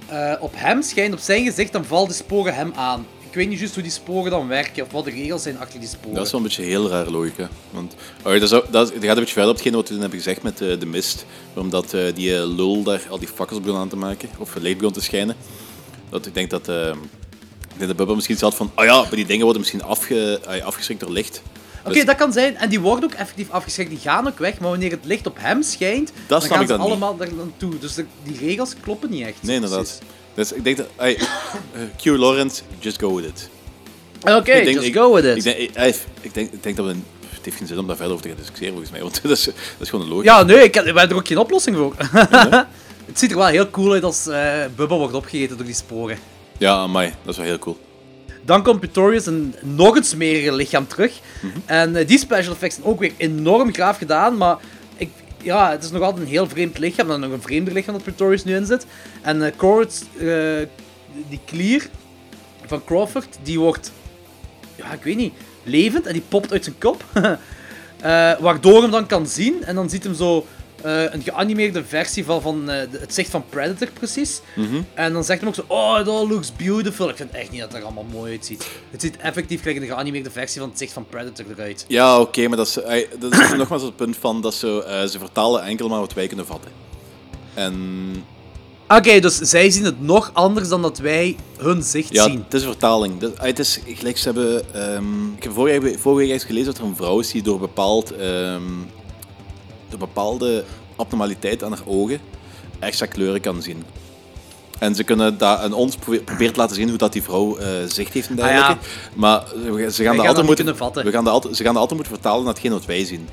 eh, 0.08 0.32
op 0.40 0.52
hem 0.56 0.82
schijnt, 0.82 1.14
op 1.14 1.20
zijn 1.20 1.44
gezicht, 1.44 1.72
dan 1.72 1.84
vallen 1.84 2.08
de 2.08 2.14
sporen 2.14 2.54
hem 2.54 2.72
aan. 2.76 3.06
Ik 3.28 3.34
weet 3.34 3.48
niet 3.48 3.58
juist 3.58 3.74
hoe 3.74 3.82
die 3.82 3.92
sporen 3.92 4.30
dan 4.30 4.48
werken 4.48 4.84
of 4.84 4.92
wat 4.92 5.04
de 5.04 5.10
regels 5.10 5.42
zijn 5.42 5.58
achter 5.58 5.80
die 5.80 5.88
sporen. 5.88 6.14
Dat 6.14 6.26
is 6.26 6.32
wel 6.32 6.40
een 6.40 6.46
beetje 6.46 6.62
heel 6.62 6.88
raar 6.88 7.08
logica. 7.10 7.48
Want 7.70 7.94
oh, 8.22 8.32
dat, 8.32 8.42
is, 8.42 8.48
dat, 8.48 8.90
gaat 8.90 8.94
een 8.94 9.00
beetje 9.00 9.24
verder 9.24 9.48
op 9.48 9.54
hetgeen 9.54 9.72
wat 9.72 9.82
we 9.82 9.88
toen 9.88 10.00
hebben 10.00 10.18
gezegd 10.18 10.42
met 10.42 10.60
eh, 10.60 10.80
de 10.80 10.86
mist. 10.86 11.24
Omdat 11.54 11.94
eh, 11.94 12.14
die 12.14 12.36
eh, 12.36 12.46
lul 12.46 12.82
daar 12.82 13.02
al 13.10 13.18
die 13.18 13.28
fakkels 13.28 13.60
begon 13.60 13.78
aan 13.78 13.88
te 13.88 13.96
maken, 13.96 14.28
of 14.38 14.54
licht 14.54 14.76
begon 14.76 14.92
te 14.92 15.00
schijnen. 15.00 15.36
Dat 16.10 16.26
ik 16.26 16.34
denk 16.34 16.50
dat, 16.50 16.68
eh, 16.68 16.88
ik 16.88 17.76
denk 17.76 17.86
dat 17.86 17.96
Bubba 17.96 18.14
misschien 18.14 18.36
zat 18.36 18.54
van, 18.54 18.70
oh 18.74 18.84
ja, 18.84 19.00
maar 19.00 19.10
die 19.10 19.26
dingen 19.26 19.44
worden 19.44 19.60
misschien 19.60 19.82
afge, 19.82 20.40
afgeschrikt 20.64 21.00
door 21.00 21.10
licht. 21.10 21.42
Oké, 21.84 21.92
Dus- 21.92 22.04
dat 22.04 22.16
kan 22.16 22.32
zijn. 22.32 22.56
En 22.56 22.68
die 22.68 22.80
worden 22.80 23.04
ook 23.04 23.16
effectief 23.16 23.50
afgeschrikt. 23.50 23.90
Die 23.90 23.98
gaan 23.98 24.26
ook 24.26 24.38
weg. 24.38 24.58
Maar 24.58 24.70
wanneer 24.70 24.90
het 24.90 25.04
licht 25.04 25.26
op 25.26 25.36
hem 25.40 25.62
schijnt, 25.62 26.12
Dat 26.26 26.40
dan 26.40 26.50
gaan 26.50 26.66
ze 26.66 26.76
allemaal 26.76 27.16
daar 27.16 27.34
naartoe. 27.34 27.78
Dus 27.78 27.94
de- 27.94 28.04
die 28.22 28.38
regels 28.38 28.74
kloppen 28.80 29.10
niet 29.10 29.26
echt. 29.26 29.42
Nee, 29.42 29.54
inderdaad. 29.54 29.78
Precies. 29.80 29.98
Dus 30.38 30.52
ik 30.52 30.64
denk 30.64 30.76
dat, 30.76 30.86
ey, 30.96 31.16
eh, 31.74 31.80
Q 32.02 32.04
Lawrence, 32.04 32.62
just 32.78 32.98
go 33.00 33.14
with 33.14 33.24
it. 33.24 33.48
Oké, 34.22 34.42
denk- 34.52 34.66
just 34.68 34.86
ik- 34.86 34.94
go 34.94 35.14
with 35.14 35.24
it. 35.24 35.36
Ik 35.36 35.42
denk, 35.42 35.58
ik, 36.20 36.34
denk, 36.34 36.52
ik 36.52 36.62
denk 36.62 36.76
dat 36.76 36.86
we, 36.86 36.92
een- 36.92 37.04
het 37.28 37.44
heeft 37.44 37.56
geen 37.56 37.66
zin 37.66 37.78
om 37.78 37.86
daar 37.86 37.96
verder 37.96 38.12
over 38.14 38.24
te 38.24 38.30
gaan 38.32 38.40
discussiëren 38.40 38.72
volgens 38.72 38.92
mij, 38.92 39.02
want 39.06 39.22
dat 39.22 39.30
is, 39.30 39.44
dat 39.44 39.54
is 39.78 39.88
gewoon 39.90 40.04
een 40.04 40.10
logica. 40.12 40.38
Ja, 40.38 40.42
nee, 40.44 40.62
ik 40.62 40.74
heb, 40.74 40.84
we 40.84 40.90
hebben 40.90 41.08
er 41.10 41.16
ook 41.16 41.26
geen 41.26 41.38
oplossing 41.38 41.76
voor. 41.76 41.94
het 43.06 43.18
ziet 43.18 43.30
er 43.30 43.36
wel 43.36 43.46
heel 43.46 43.70
cool 43.70 43.92
uit 43.92 44.02
als 44.04 44.26
eh 44.26 44.64
Bubba 44.76 44.96
wordt 44.96 45.14
opgegeten 45.14 45.56
door 45.56 45.66
die 45.66 45.74
sporen. 45.74 46.18
Ja, 46.58 46.74
amai, 46.76 47.08
dat 47.22 47.32
is 47.32 47.36
wel 47.36 47.46
heel 47.46 47.58
cool. 47.58 47.78
Dan 48.44 48.62
komt 48.62 48.80
Pretorius 48.80 49.26
een 49.26 49.54
nog 49.62 49.96
een 49.96 50.04
smerige 50.04 50.52
lichaam 50.52 50.86
terug. 50.86 51.12
En 51.64 51.96
eh, 51.96 52.06
die 52.06 52.18
special 52.18 52.52
effects 52.52 52.74
zijn 52.74 52.86
ook 52.86 53.00
weer 53.00 53.12
enorm 53.16 53.72
graaf 53.74 53.98
gedaan, 53.98 54.36
maar 54.36 54.56
ja, 55.42 55.70
het 55.70 55.84
is 55.84 55.90
nog 55.90 56.02
altijd 56.02 56.22
een 56.22 56.32
heel 56.32 56.48
vreemd 56.48 56.78
lichaam. 56.78 57.08
Dan 57.08 57.20
nog 57.20 57.32
een 57.32 57.42
vreemder 57.42 57.72
lichaam 57.72 57.94
dat 57.94 58.02
Pretorius 58.02 58.44
nu 58.44 58.56
in 58.56 58.66
zit. 58.66 58.86
En 59.22 59.42
eh 59.42 59.52
Crawford, 59.56 60.04
eh, 60.18 60.26
die 61.28 61.40
klier 61.44 61.88
van 62.66 62.84
Crawford, 62.84 63.38
die 63.42 63.58
wordt, 63.58 63.92
ja, 64.74 64.92
ik 64.92 65.02
weet 65.02 65.16
niet, 65.16 65.34
levend 65.62 66.06
en 66.06 66.12
die 66.12 66.24
popt 66.28 66.52
uit 66.52 66.64
zijn 66.64 66.78
kop. 66.78 67.04
Eh, 67.98 68.38
waardoor 68.40 68.82
hem 68.82 68.90
dan 68.90 69.06
kan 69.06 69.26
zien 69.26 69.64
en 69.64 69.74
dan 69.74 69.90
ziet 69.90 70.04
hem 70.04 70.14
zo 70.14 70.46
eh, 70.82 71.12
een 71.12 71.22
geanimeerde 71.22 71.84
versie 71.84 72.24
van, 72.24 72.42
van 72.42 72.70
eh, 72.70 72.78
het 72.90 73.14
zicht 73.14 73.30
van 73.30 73.44
Predator 73.48 73.88
precies. 73.92 74.40
En 74.94 75.12
dan 75.12 75.24
zegt 75.24 75.40
hij 75.40 75.48
ook 75.48 75.54
zo, 75.54 75.64
oh, 75.66 75.98
it 76.00 76.08
all 76.08 76.28
looks 76.28 76.52
beautiful. 76.56 77.08
Ik 77.08 77.16
vind 77.16 77.30
echt 77.30 77.50
niet 77.50 77.60
dat 77.60 77.72
het 77.72 77.78
er 77.78 77.84
allemaal 77.84 78.06
mooi 78.12 78.32
uitziet. 78.32 78.68
Het 78.90 79.00
ziet 79.00 79.16
effectief 79.16 79.62
gelijk 79.62 79.80
een 79.80 79.86
geanimeerde 79.86 80.30
versie 80.30 80.60
van 80.60 80.68
het 80.68 80.78
zicht 80.78 80.92
van 80.92 81.06
Predator 81.08 81.44
eruit. 81.56 81.84
Ja, 81.88 82.20
oké, 82.20 82.48
maar 82.48 82.56
dat 82.56 82.66
is, 82.66 82.74
dat 83.18 83.32
is 83.32 83.52
nogmaals 83.56 83.82
het 83.82 83.96
punt 83.96 84.16
van 84.16 84.40
dat 84.40 84.54
ze, 84.54 84.84
eh, 84.84 85.04
ze 85.04 85.18
vertalen 85.18 85.62
enkel 85.62 85.88
maar 85.88 86.00
wat 86.00 86.14
wij 86.14 86.26
kunnen 86.26 86.46
vatten. 86.46 86.70
En 87.54 87.74
Oké, 88.88 89.20
dus 89.20 89.36
zij 89.36 89.70
zien 89.70 89.84
het 89.84 90.00
nog 90.00 90.30
anders 90.32 90.68
dan 90.68 90.82
dat 90.82 90.98
wij 90.98 91.36
hun 91.58 91.82
zicht 91.82 92.12
ja, 92.12 92.24
zien. 92.24 92.42
het 92.44 92.54
is 92.54 92.62
een 92.62 92.68
vertaling. 92.68 93.18
Dat, 93.18 93.32
ey, 93.34 93.46
het 93.46 93.58
is 93.58 93.80
gelijk, 93.86 94.18
ze 94.18 94.24
hebben, 94.24 94.74
ehm, 94.74 95.26
ik 95.36 95.42
heb 95.42 95.52
vorige 95.52 95.80
week, 95.80 95.98
vorige 95.98 96.20
week 96.22 96.30
eens 96.32 96.44
gelezen 96.44 96.66
dat 96.66 96.78
er 96.78 96.84
een 96.84 96.96
vrouw 96.96 97.18
is 97.18 97.30
die 97.30 97.42
door, 97.42 97.58
bepaald, 97.58 98.10
ehm, 98.16 98.62
door 99.88 99.98
bepaalde 99.98 100.64
abnormaliteit 100.96 101.62
aan 101.64 101.70
haar 101.72 101.80
ogen 101.86 102.20
extra 102.78 103.06
kleuren 103.06 103.40
kan 103.40 103.62
zien. 103.62 103.84
En 104.78 104.94
ze 104.94 105.04
kunnen 105.04 105.38
dat 105.38 105.58
aan 105.58 105.72
ons 105.72 105.96
probeer, 105.96 106.20
probeert 106.22 106.56
laten 106.56 106.76
zien 106.76 106.88
hoe 106.88 106.98
dat 106.98 107.12
die 107.12 107.22
vrouw 107.22 107.56
eh, 107.56 107.68
zicht 107.88 108.12
heeft 108.12 108.28
en 108.28 108.36
dergelijke. 108.36 108.72
Ah, 108.72 108.78
Maar 109.14 109.42
ze- 109.48 109.90
ze 109.92 110.02
gaan, 110.04 110.16
dat 110.16 110.26
altijd 110.26 110.46
moeten. 110.46 110.66
We 111.04 111.10
gaan 111.10 111.24
dat 111.24 111.32
altijd, 111.32 111.56
ze 111.56 111.62
gaan 111.62 111.72
dat 111.72 111.82
altijd 111.82 112.00
moeten 112.00 112.16
vertalen 112.20 112.44
naar 112.44 112.52
hetgeen 112.52 112.72
wat 112.72 112.84
wij 112.86 113.04
zien. 113.04 113.28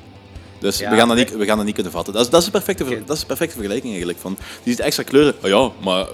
Dus 0.60 0.78
Ja, 0.78 0.90
we, 0.90 0.96
gaan 0.96 1.08
dat 1.08 1.18
niet, 1.18 1.36
we 1.38 1.46
gaan 1.46 1.58
dat 1.58 1.66
niet 1.66 1.74
kunnen 1.76 1.92
vatten. 1.92 2.14
Dat 2.14 2.24
is, 2.26 2.30
dat 2.30 2.40
is, 2.40 2.46
een, 2.46 2.52
perfecte, 2.52 2.84
dat 3.06 3.16
is 3.16 3.22
een 3.22 3.28
perfecte 3.28 3.54
vergelijking 3.54 3.90
eigenlijk. 3.90 4.20
Van, 4.22 4.38
die 4.64 4.74
ziet 4.74 4.80
extra 4.80 5.04
kleuren. 5.04 5.34
Oh 5.44 5.50
ja, 5.50 5.72
maar 5.84 6.06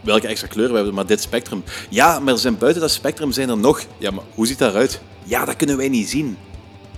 welke 0.00 0.26
extra 0.26 0.48
kleuren 0.48 0.70
we 0.70 0.76
hebben, 0.76 0.94
maar 0.94 1.06
dit 1.06 1.20
spectrum. 1.20 1.64
Ja, 1.88 2.18
maar 2.18 2.36
zijn 2.38 2.58
buiten 2.58 2.80
dat 2.82 2.90
spectrum 2.90 3.32
zijn 3.32 3.48
er 3.48 3.56
nog. 3.58 3.82
Ja, 3.98 4.10
maar 4.10 4.24
hoe 4.34 4.46
ziet 4.46 4.58
dat 4.58 4.70
eruit? 4.70 5.00
Ja, 5.24 5.44
dat 5.44 5.56
kunnen 5.56 5.76
wij 5.76 5.88
niet 5.88 6.08
zien. 6.08 6.36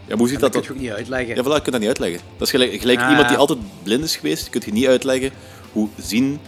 Ja, 0.09 0.17
hoe 0.17 0.29
ziet 0.29 0.41
Dat 0.41 0.53
dat 0.53 0.67
kun 0.67 0.75
je 0.75 0.77
ook 0.77 0.87
niet 0.87 0.97
uitleggen. 0.97 1.35
Ja, 1.37 1.43
voilà, 1.43 1.47
je 1.55 1.61
kunt 1.61 1.71
dat 1.71 1.79
niet 1.79 1.89
uitleggen. 1.89 2.21
Dat 2.37 2.47
is 2.47 2.51
gelijk, 2.51 2.81
gelijk 2.81 3.01
Ah. 3.01 3.09
iemand 3.11 3.29
die 3.29 3.37
altijd 3.37 3.59
blind 3.83 4.05
is 4.05 4.17
geweest, 4.17 4.49
kun 4.51 4.63
je 4.65 4.73
niet 4.73 4.87
uitleggen 4.87 5.31
hoe 5.73 5.89
zien 6.01 6.41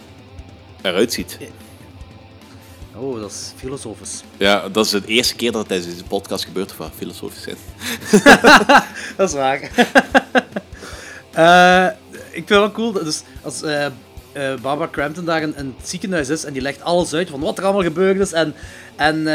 eruit 0.81 1.13
ziet. 1.13 1.37
Oh, 2.95 3.19
dat 3.21 3.31
is 3.31 3.51
filosofisch. 3.55 4.21
Ja, 4.37 4.69
dat 4.69 4.85
is 4.85 4.91
de 4.91 5.01
eerste 5.05 5.35
keer 5.35 5.51
dat 5.51 5.59
het 5.59 5.67
tijdens 5.69 5.89
deze 5.93 6.03
podcast 6.03 6.43
gebeurt, 6.45 6.77
wat 6.77 6.91
filosofisch 6.97 7.41
zijn. 7.43 7.55
Dat 9.17 9.29
is 9.29 9.35
waar. 9.35 9.59
Eh, 11.31 11.85
ik 12.11 12.33
vind 12.33 12.49
het 12.49 12.57
wel 12.57 12.71
cool. 12.71 12.91
dat- 12.91 13.03
Dus 13.05 13.21
als 13.41 13.61
eh, 13.61 13.85
Barbara 14.61 14.89
Crampton 14.91 15.25
daar 15.25 15.41
in, 15.41 15.53
in 15.57 15.75
het 15.77 15.89
ziekenhuis 15.89 16.29
is 16.29 16.43
en 16.43 16.53
die 16.53 16.61
legt 16.61 16.81
alles 16.81 17.13
uit 17.13 17.29
van 17.29 17.39
wat 17.39 17.57
er 17.57 17.63
allemaal 17.63 17.83
gebeurd 17.83 18.19
is 18.19 18.31
en, 18.31 18.53
en, 18.95 19.27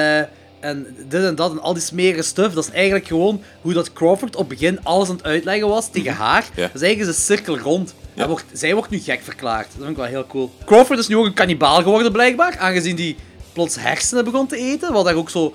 en 0.60 0.86
dit 1.08 1.24
en 1.24 1.34
dat 1.34 1.50
en 1.50 1.60
al 1.60 1.72
die 1.72 1.82
smerige 1.82 2.22
stuff, 2.22 2.54
dat 2.54 2.64
is 2.64 2.70
eigenlijk 2.70 3.06
gewoon 3.06 3.42
hoe 3.60 3.72
dat 3.72 3.92
Crawford 3.92 4.36
op 4.36 4.48
het 4.48 4.58
begin 4.58 4.84
alles 4.84 5.08
aan 5.08 5.16
het 5.16 5.24
uitleggen 5.24 5.68
was 5.68 5.90
tegen 5.90 6.12
haar. 6.12 6.48
Mhm. 6.50 6.60
Ja. 6.60 6.68
Dus 6.72 6.82
eigenlijk 6.82 7.10
is 7.10 7.16
een 7.16 7.36
cirkel 7.36 7.58
rond. 7.58 7.94
Ja. 7.98 8.20
Hij 8.20 8.28
wordt, 8.28 8.44
zij 8.52 8.74
wordt 8.74 8.90
nu 8.90 8.98
gek 8.98 9.20
verklaard. 9.22 9.66
Dat 9.66 9.76
vind 9.76 9.90
ik 9.90 9.96
wel 9.96 10.06
heel 10.06 10.26
cool. 10.26 10.50
Crawford 10.64 10.98
is 10.98 11.08
nu 11.08 11.16
ook 11.16 11.26
een 11.26 11.34
kannibaal 11.34 11.82
geworden 11.82 12.12
blijkbaar, 12.12 12.58
aangezien 12.58 12.96
die 12.96 13.16
plots 13.52 13.76
hersenen 13.80 14.24
begon 14.24 14.46
te 14.46 14.56
eten. 14.56 14.92
Wat 14.92 15.04
daar 15.04 15.14
ook 15.14 15.30
zo... 15.30 15.54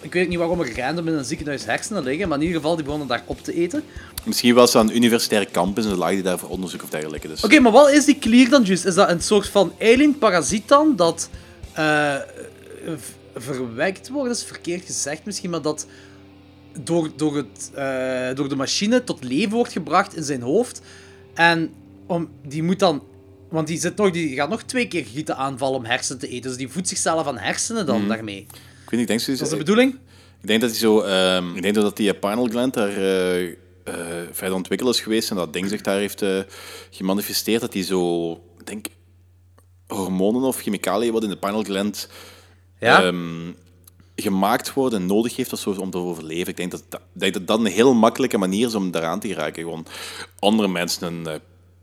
Ik 0.00 0.12
weet 0.12 0.28
niet 0.28 0.38
waarom 0.38 0.60
er 0.60 0.76
random 0.76 1.08
in 1.08 1.14
een 1.14 1.24
ziekenhuis 1.24 1.64
hersenen 1.64 2.02
liggen, 2.02 2.28
maar 2.28 2.38
in 2.38 2.44
ieder 2.44 2.60
geval, 2.60 2.74
die 2.76 2.84
begonnen 2.84 3.08
daar 3.08 3.22
op 3.26 3.42
te 3.42 3.54
eten. 3.54 3.82
Misschien 4.24 4.54
was 4.54 4.72
dat 4.72 4.82
een 4.82 4.96
universitaire 4.96 5.50
campus 5.50 5.84
en 5.84 5.96
lag 5.96 6.10
die 6.10 6.22
daar 6.22 6.38
voor 6.38 6.48
onderzoek 6.48 6.82
of 6.82 6.88
dergelijke. 6.88 7.28
Dus. 7.28 7.44
Oké, 7.44 7.60
maar 7.60 7.72
wat 7.72 7.90
is 7.90 8.04
die 8.04 8.18
klier 8.18 8.48
dan 8.48 8.62
juist? 8.62 8.84
Is 8.84 8.94
dat 8.94 9.08
een 9.08 9.22
soort 9.22 9.48
van 9.48 9.72
alien-parasiet 9.80 10.68
dan, 10.68 10.96
dat 10.96 11.28
eh, 11.72 12.14
verwekt 13.40 14.08
wordt? 14.08 14.28
Dat 14.28 14.36
is 14.36 14.44
verkeerd 14.44 14.84
gezegd 14.84 15.24
misschien, 15.24 15.50
maar 15.50 15.62
dat 15.62 15.86
door, 16.84 17.10
door, 17.16 17.36
het, 17.36 17.70
eh, 17.74 18.34
door 18.34 18.48
de 18.48 18.56
machine 18.56 19.04
tot 19.04 19.24
leven 19.24 19.50
wordt 19.50 19.72
gebracht 19.72 20.16
in 20.16 20.24
zijn 20.24 20.42
hoofd. 20.42 20.80
En 21.34 21.70
om, 22.06 22.30
die 22.46 22.62
moet 22.62 22.78
dan... 22.78 23.02
Want 23.48 23.66
die, 23.66 23.78
zit 23.78 23.96
nog, 23.96 24.10
die 24.10 24.34
gaat 24.34 24.48
nog 24.48 24.62
twee 24.62 24.88
keer 24.88 25.04
gieten 25.04 25.36
aanvallen 25.36 25.78
om 25.78 25.84
hersenen 25.84 26.20
te 26.20 26.28
eten. 26.28 26.48
Dus 26.50 26.58
die 26.58 26.68
voedt 26.68 26.88
zichzelf 26.88 27.26
aan 27.26 27.38
hersenen 27.38 27.86
dan 27.86 28.08
daarmee. 28.08 28.38
Ik 28.38 28.90
weet 28.90 28.90
niet, 28.90 29.00
ik 29.00 29.06
denk 29.06 29.20
zo. 29.20 29.32
Dat 29.32 29.40
is 29.40 29.48
de 29.48 29.56
bedoeling? 29.56 29.92
Ik 30.40 30.46
denk 30.46 30.60
dat 30.60 30.70
hij 30.70 30.78
zo, 30.78 31.00
ehm, 31.00 31.56
ik 31.56 31.62
denk 31.62 31.74
dat 31.74 31.96
die 31.96 32.12
eh, 32.12 32.20
pineal 32.20 32.46
gland 32.46 32.74
daar 32.74 32.88
eh, 32.88 33.54
verder 34.30 34.56
ontwikkeld 34.56 34.94
is 34.94 35.00
geweest 35.00 35.30
en 35.30 35.36
dat 35.36 35.52
ding 35.52 35.68
zich 35.68 35.80
daar 35.80 35.98
heeft 35.98 36.24
gemanifesteerd. 36.90 37.60
Dat 37.60 37.72
hij 37.72 37.82
zo, 37.82 38.32
ik 38.32 38.66
denk, 38.66 38.86
hormonen 39.86 40.42
of 40.42 40.60
chemicaliën 40.60 41.12
wat 41.12 41.22
in 41.22 41.28
de 41.28 41.36
pineal 41.36 41.62
gland 41.62 42.08
Ja? 42.80 43.02
ehm, 43.02 43.52
gemaakt 44.16 44.72
worden 44.72 45.00
en 45.00 45.06
nodig 45.06 45.36
heeft 45.36 45.52
of 45.52 45.58
zo 45.58 45.70
om 45.70 45.90
te 45.90 45.98
overleven. 45.98 46.48
Ik 46.48 46.56
denk 46.56 46.70
dat, 46.70 46.84
dat, 46.88 47.00
denk 47.12 47.32
dat 47.32 47.46
dat 47.46 47.58
een 47.58 47.66
heel 47.66 47.94
makkelijke 47.94 48.38
manier 48.38 48.66
is 48.66 48.74
om 48.74 48.90
daaraan 48.90 49.20
te 49.20 49.28
geraken. 49.28 49.62
Gewoon 49.62 49.86
andere 50.38 50.68
mensen 50.68 51.06
een 51.06 51.26
eh, 51.26 51.34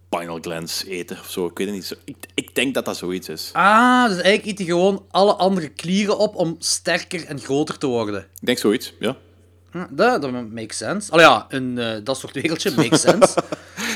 pineal 0.09 0.37
glands 0.41 0.85
eten 0.85 1.19
of 1.19 1.29
zo. 1.29 1.45
Ik 1.45 1.57
weet 1.57 1.67
het 1.67 1.75
niet. 1.75 1.97
Ik, 2.03 2.15
ik 2.33 2.55
denk 2.55 2.73
dat 2.73 2.85
dat 2.85 2.97
zoiets 2.97 3.29
is. 3.29 3.49
Ah, 3.53 4.07
dus 4.07 4.21
eigenlijk 4.21 4.45
eet 4.45 4.57
hij 4.57 4.67
gewoon 4.67 5.05
alle 5.11 5.33
andere 5.33 5.69
klieren 5.69 6.17
op 6.17 6.35
om 6.35 6.55
sterker 6.59 7.25
en 7.25 7.39
groter 7.39 7.77
te 7.77 7.87
worden. 7.87 8.21
Ik 8.21 8.45
denk 8.45 8.57
zoiets, 8.57 8.93
ja. 8.99 9.17
Dat, 9.89 10.21
dat 10.21 10.31
makes 10.31 10.77
sense. 10.77 11.11
Al 11.11 11.19
ja, 11.19 11.45
in 11.49 11.77
eh, 11.77 11.97
dat 12.03 12.17
soort 12.17 12.33
wereldje 12.33 12.71
makes 12.75 13.01
sense. 13.01 13.43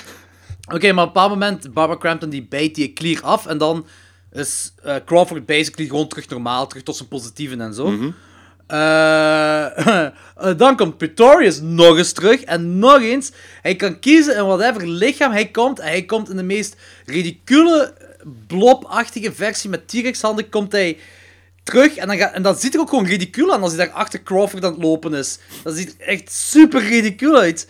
Oké, 0.76 0.92
maar 0.92 1.04
op 1.04 1.08
een 1.08 1.14
bepaald 1.14 1.30
moment, 1.30 1.74
Barbara 1.74 2.00
Crampton 2.00 2.30
die 2.30 2.48
bijt 2.48 2.76
die 2.76 2.94
klier 2.94 3.22
af 3.22 3.46
en 3.46 3.58
dan 3.58 3.86
is 4.32 4.74
eh, 4.84 4.96
Crawford 5.06 5.46
basically 5.46 5.90
gewoon 5.90 6.08
terug 6.08 6.30
normaal, 6.30 6.68
terug 6.68 6.84
tot 6.84 6.96
zijn 6.96 7.08
positieven 7.08 7.62
en 7.62 7.74
zo. 7.74 8.14
Eh, 8.68 9.88
eh, 10.36 10.58
dan 10.58 10.76
komt 10.76 10.98
Pretorius 10.98 11.60
nog 11.62 11.98
eens 11.98 12.12
terug 12.12 12.42
en 12.42 12.80
nog 12.80 13.02
eens. 13.02 13.32
Hij 13.62 13.76
kan 13.76 14.00
kiezen 14.00 14.36
in 14.36 14.46
whatever 14.46 14.88
lichaam 14.88 15.32
hij 15.32 15.48
komt. 15.48 15.80
En 15.80 15.88
hij 15.88 16.04
komt 16.04 16.30
in 16.30 16.36
de 16.36 16.44
meest 16.44 16.76
ridicule, 17.06 17.94
blobachtige 18.48 19.34
versie 19.34 19.70
met 19.70 19.88
T-Rex-handen 19.88 20.50
komt 20.50 20.72
hij 20.72 20.98
terug. 21.64 21.96
En, 21.96 22.08
dan 22.08 22.18
gaat, 22.18 22.34
en 22.34 22.42
dat 22.42 22.62
ziet 22.62 22.74
er 22.74 22.80
ook 22.80 22.90
gewoon 22.90 23.06
ridicule 23.06 23.54
aan 23.54 23.62
als 23.62 23.76
hij 23.76 23.86
daar 23.86 23.96
achter 23.96 24.24
Crawford 24.24 24.66
aan 24.66 24.74
het 24.74 24.84
lopen 24.84 25.14
is. 25.14 25.40
Dat 25.64 25.76
ziet 25.76 25.96
er 25.98 26.08
echt 26.08 26.32
super 26.32 26.82
ridicule 26.82 27.40
uit. 27.40 27.68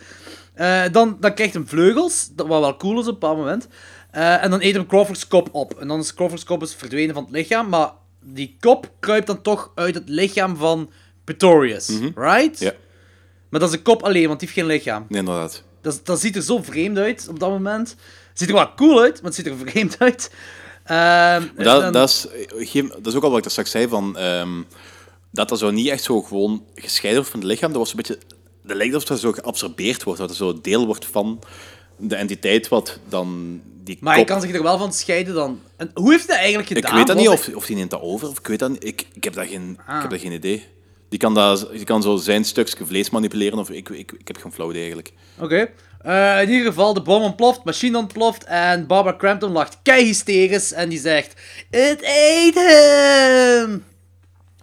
Dan, 0.92 1.16
dan 1.20 1.34
krijgt 1.34 1.54
hij 1.54 1.62
vleugels, 1.66 2.30
wat 2.36 2.46
wel 2.46 2.76
cool 2.76 3.00
is 3.00 3.06
op 3.06 3.06
een 3.06 3.18
bepaald 3.18 3.36
moment. 3.36 3.68
Eh, 4.10 4.44
en 4.44 4.50
dan 4.50 4.60
eet 4.62 4.74
hem 4.74 4.86
Crawfords 4.86 5.26
kop 5.28 5.48
op. 5.52 5.80
En 5.80 5.88
dan 5.88 6.00
is 6.00 6.14
Crawfords 6.14 6.44
kop 6.44 6.62
is 6.62 6.74
verdwenen 6.74 7.14
van 7.14 7.22
het 7.24 7.32
lichaam, 7.32 7.68
maar 7.68 7.90
die 8.24 8.56
kop 8.60 8.90
kruipt 9.00 9.26
dan 9.26 9.42
toch 9.42 9.72
uit 9.74 9.94
het 9.94 10.08
lichaam 10.08 10.56
van 10.56 10.90
Pretorius, 11.24 11.88
right? 12.14 12.58
Ja, 12.58 12.72
Maar 13.48 13.60
dat 13.60 13.68
is 13.68 13.74
een 13.76 13.82
kop 13.82 14.02
alleen, 14.02 14.26
want 14.26 14.40
die 14.40 14.48
heeft 14.48 14.60
geen 14.60 14.70
lichaam. 14.70 15.04
nee, 15.08 15.18
inderdaad. 15.20 15.62
Dat, 15.80 16.00
dat 16.04 16.20
ziet 16.20 16.36
er 16.36 16.42
zo 16.42 16.62
vreemd 16.62 16.98
uit 16.98 17.26
op 17.30 17.40
dat 17.40 17.50
moment. 17.50 17.96
Ziet 18.34 18.48
er 18.48 18.54
wel 18.54 18.74
cool 18.74 19.00
uit, 19.00 19.14
maar 19.14 19.24
het 19.30 19.34
ziet 19.34 19.46
er 19.46 19.56
vreemd 19.56 19.98
uit. 19.98 20.30
Ehm, 20.84 21.42
Dat, 21.56 21.64
dan- 21.82 21.92
dat, 21.92 22.08
is, 22.08 22.26
dat 22.88 23.06
is 23.06 23.14
ook 23.14 23.22
al 23.22 23.28
wat 23.28 23.36
ik 23.36 23.42
daar 23.42 23.50
straks 23.52 23.70
zei, 23.70 23.88
van, 23.88 24.16
ehm, 24.16 24.62
dat 25.30 25.48
dat 25.48 25.58
zo 25.58 25.70
niet 25.70 25.88
echt 25.88 26.02
zo 26.02 26.22
gewoon 26.22 26.64
gescheiden 26.74 27.22
wordt 27.22 27.30
van 27.30 27.40
het 27.40 27.48
lichaam. 27.50 27.70
Dat, 27.70 27.78
was 27.80 27.90
een 27.90 27.96
beetje, 27.96 28.18
dat 28.64 28.76
lijkt 28.76 28.94
alsof 28.94 29.08
dat 29.08 29.20
zo 29.20 29.32
geabsorbeerd 29.32 30.02
wordt, 30.02 30.20
dat 30.20 30.28
het 30.28 30.38
zo 30.38 30.60
deel 30.60 30.86
wordt 30.86 31.06
van 31.06 31.42
de 31.96 32.14
entiteit 32.16 32.68
wat 32.68 32.98
dan 33.08 33.60
die 33.94 34.04
Maar 34.04 34.14
hij 34.14 34.24
kan 34.24 34.40
zich 34.40 34.54
er 34.54 34.62
wel 34.62 34.78
van 34.78 34.92
scheiden 34.92 35.34
dan. 35.34 35.60
En 35.76 35.90
hoe 35.94 36.10
heeft 36.10 36.26
hij 36.26 36.36
eigenlijk 36.36 36.70
ik 36.70 36.76
gedaan? 36.76 36.96
weet 36.96 37.06
dat 37.06 37.16
niet, 37.16 37.28
of, 37.28 37.48
of 37.54 37.66
die 37.66 37.76
neemt 37.76 37.90
dat 37.90 38.00
over, 38.00 38.28
of 38.28 38.38
ik 38.38 38.46
weet 38.46 38.58
dat 38.58 38.70
niet. 38.70 38.84
Ik, 38.84 39.06
ik, 39.12 39.24
heb, 39.24 39.34
daar 39.34 39.46
geen, 39.46 39.78
Ah. 39.86 39.94
ik 39.96 40.00
heb 40.00 40.10
daar 40.10 40.18
geen 40.18 40.32
idee. 40.32 40.66
Die 41.08 41.18
kan, 41.18 41.34
dat, 41.34 41.68
die 41.72 41.84
kan 41.84 42.02
zo 42.02 42.16
zijn 42.16 42.44
stukje 42.44 42.86
vlees 42.86 43.10
manipuleren, 43.10 43.58
of 43.58 43.70
ik, 43.70 43.88
ik, 43.88 44.12
ik 44.12 44.26
heb 44.26 44.36
geen 44.36 44.52
flauw 44.52 44.68
idee 44.68 44.80
eigenlijk. 44.80 45.12
Oké. 45.38 45.68
Eh, 46.02 46.42
in 46.42 46.50
ieder 46.50 46.66
geval, 46.66 46.94
de 46.94 47.02
bom 47.02 47.22
ontploft, 47.22 47.64
machine 47.64 47.98
ontploft 47.98 48.44
en 48.44 48.86
Barbara 48.86 49.16
Crampton 49.16 49.52
lacht 49.52 49.78
kei 49.82 50.04
hysterisch 50.04 50.72
en 50.72 50.88
die 50.88 50.98
zegt: 50.98 51.40
Het 51.70 52.00
eet 52.02 52.54
hem! 52.54 53.84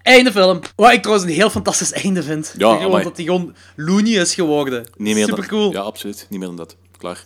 Einde 0.02 0.32
film. 0.32 0.60
Wat 0.76 0.92
ik 0.92 1.02
trouwens 1.02 1.28
een 1.30 1.36
heel 1.36 1.50
fantastisch 1.50 1.92
einde 1.92 2.24
vind. 2.24 2.54
Ja, 2.58 2.72
gewoon 2.72 2.86
amai. 2.86 3.04
dat 3.04 3.16
hij 3.18 3.26
gewoon 3.26 3.56
loony 3.76 4.18
is 4.18 4.34
geworden. 4.34 4.86
Niet 4.98 5.16
meer 5.16 5.26
Super 5.26 5.48
cool. 5.48 5.72
Ja, 5.72 5.80
absoluut. 5.80 6.28
Niet 6.30 6.40
meer 6.40 6.48
dan 6.48 6.58
dat. 6.58 6.76
Klaar. 6.98 7.24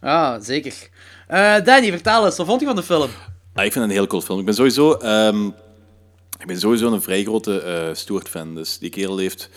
Ja, 0.00 0.40
zeker. 0.40 0.74
Eh, 1.26 1.64
Danny, 1.64 1.90
vertel 1.90 2.24
eens, 2.24 2.36
wat 2.36 2.46
vond 2.46 2.60
je 2.60 2.66
van 2.66 2.76
de 2.76 2.82
film? 2.82 3.10
Ah, 3.54 3.64
ik 3.64 3.72
vind 3.72 3.74
het 3.74 3.84
een 3.84 3.90
heel 3.90 4.06
cool 4.06 4.22
film. 4.22 4.38
Ik 4.38 4.44
ben 4.44 4.54
sowieso, 4.54 4.92
ehm, 4.92 5.46
ik 6.38 6.46
ben 6.46 6.58
sowieso 6.60 6.92
een 6.92 7.02
vrij 7.02 7.22
grote 7.22 7.60
eh 7.60 7.94
Stuart-fan. 7.94 8.54
Dus 8.54 8.78
die 8.78 8.90
kerel 8.90 9.18
heeft... 9.18 9.50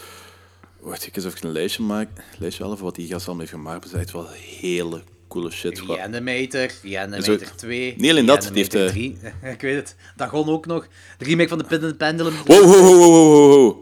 Wacht, 0.80 1.08
ik 1.08 1.16
eens 1.16 1.26
even 1.26 1.48
een 1.48 1.52
lijstje 1.52 1.84
maken. 1.84 2.24
Lijstje 2.38 2.64
wel 2.64 2.74
even 2.74 2.84
wat 2.84 2.96
die 2.96 3.08
gast 3.08 3.26
allemaal 3.26 3.46
heeft 3.46 3.58
gemaakt. 3.58 3.84
Het 3.84 3.94
is 3.94 4.00
echt 4.00 4.12
wel 4.12 4.28
hele 4.60 5.02
coole 5.28 5.52
shit. 5.52 5.80
Reanimator, 5.80 6.70
Reanimator 6.84 7.56
2. 7.56 7.94
Niet 7.98 8.10
alleen 8.10 8.26
dat, 8.26 8.50
die 8.54 8.68
heeft, 8.72 8.92
3. 8.92 9.18
ik 9.54 9.62
weet 9.62 9.76
het. 9.76 9.96
Dagon 10.16 10.50
ook 10.50 10.66
nog. 10.66 10.88
De 11.18 11.26
remake 11.26 11.50
van 11.50 11.58
de 11.58 11.64
Pin 11.64 11.84
and 11.84 11.98
Pendulum. 11.98 12.34
Wow, 12.46 12.64
wow, 12.64 12.80
wow, 12.80 12.98
wow, 12.98 13.10
wow, 13.10 13.52
wow. 13.52 13.78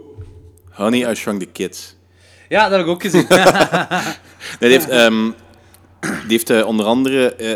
Honey, 0.70 1.12
I 1.12 1.16
Shrunk 1.16 1.40
the 1.40 1.46
Kids. 1.46 1.96
Ja, 2.50 2.70
dat 2.70 2.72
heb 2.72 2.82
ik 2.82 2.88
ook 2.88 3.02
gezien. 3.02 3.28
Nee, 4.60 4.70
die 4.70 4.80
heeft, 4.80 4.90
ehm, 4.90 5.32
die 6.02 6.42
heeft 6.46 6.64
onder 6.64 6.86
andere, 6.86 7.36
eh, 7.36 7.54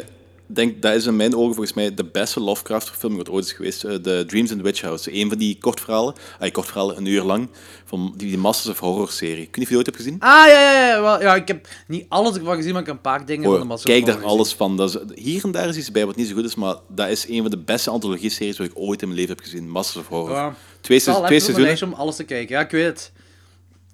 denk, 0.56 0.82
dat 0.82 0.94
is 0.96 1.06
in 1.06 1.16
mijn 1.16 1.36
ogen 1.36 1.54
volgens 1.54 1.74
mij 1.76 1.94
de 1.94 2.06
beste 2.06 2.40
Lovecraft-film 2.40 3.16
die 3.16 3.32
ooit 3.32 3.46
is 3.46 3.52
geweest. 3.54 3.84
eh, 3.84 3.96
The 3.96 4.24
Dreams 4.28 4.52
in 4.52 4.58
the 4.58 4.64
Witch 4.64 4.82
House. 4.82 5.14
Een 5.22 5.30
van 5.30 5.38
die 5.38 5.58
kortverhalen, 5.60 6.14
ah, 6.40 6.52
kortverhalen, 6.52 6.98
een 6.98 7.06
uur 7.06 7.24
lang, 7.24 7.50
van 7.86 8.14
die, 8.18 8.28
die 8.28 8.38
Masters 8.38 8.70
of 8.70 8.80
Horror-serie. 8.80 9.48
Of 9.52 9.56
je 9.60 9.66
die 9.66 9.76
ooit 9.78 9.86
hebt 9.86 9.98
gezien? 9.98 10.16
Ah, 10.20 10.48
ja, 10.48 10.72
ja, 10.72 10.88
ja. 10.88 11.02
Wel, 11.02 11.22
ja 11.22 11.36
ik 11.36 11.48
heb 11.48 11.68
niet 11.88 12.06
alles 12.10 12.36
ervan 12.36 12.56
gezien, 12.56 12.72
maar 12.72 12.82
ik 12.82 12.88
heb 12.88 12.96
een 12.96 13.02
paar 13.02 13.26
dingen 13.26 13.44
van 13.44 13.54
de 13.54 13.60
Oh, 13.62 13.68
Master 13.68 13.90
of 13.90 13.96
kijk 13.96 14.06
daar 14.16 14.26
alles 14.26 14.54
van. 14.54 14.78
Dat 14.78 14.90
is, 15.16 15.24
hier 15.24 15.44
en 15.44 15.52
daar 15.52 15.68
is 15.70 15.78
iets 15.78 15.92
bij 15.92 16.06
wat 16.06 16.16
niet 16.16 16.28
zo 16.28 16.34
goed 16.34 16.46
is, 16.46 16.56
maar 16.56 16.76
dat 16.88 17.10
is 17.10 17.28
een 17.30 17.42
van 17.42 17.52
de 17.52 17.58
beste 17.58 17.90
antologie-series 17.90 18.58
wat 18.58 18.68
ik 18.68 18.74
ooit 18.76 19.02
in 19.02 19.08
mijn 19.08 19.20
leven 19.20 19.36
heb 19.36 19.44
gezien. 19.46 19.70
Masters 19.70 19.98
of 20.06 20.08
Horror. 20.08 20.36
Ja. 20.36 20.56
Twee, 20.82 21.00
se- 21.00 21.12
Zal 21.12 21.26
twee 21.26 21.40
seizoenen. 21.40 21.84
om 21.84 21.94
alles 21.94 22.16
te 22.16 22.24
kijken. 22.24 22.56
Ja, 22.56 22.62
ik 22.62 22.72
weet 22.72 22.86
het. 22.86 23.12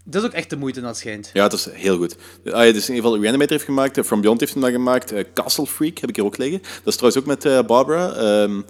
Dat 0.09 0.21
is 0.21 0.27
ook 0.27 0.35
echt 0.35 0.49
de 0.49 0.55
moeite, 0.57 0.81
dat 0.81 0.97
schijnt. 0.97 1.29
Ja, 1.33 1.43
het 1.43 1.53
is 1.53 1.69
heel 1.71 1.97
goed. 1.97 2.15
Ah, 2.45 2.65
ja, 2.65 2.71
dus 2.71 2.89
in 2.89 2.95
ieder 2.95 3.09
geval 3.09 3.19
Reanimator 3.21 3.51
heeft 3.51 3.63
gemaakt, 3.65 3.97
eh, 3.97 4.03
From 4.03 4.21
Beyond 4.21 4.39
heeft 4.39 4.53
hem 4.53 4.61
dan 4.61 4.71
gemaakt, 4.71 5.11
eh, 5.11 5.23
Castle 5.33 5.65
Freak 5.67 5.97
heb 5.97 6.09
ik 6.09 6.15
hier 6.15 6.25
ook 6.25 6.37
liggen. 6.37 6.61
Dat 6.61 6.93
is 6.93 6.95
trouwens 6.95 7.21
ook 7.21 7.27
met 7.27 7.45
eh, 7.45 7.59
Barbara. 7.65 8.13
Ehm, 8.13 8.61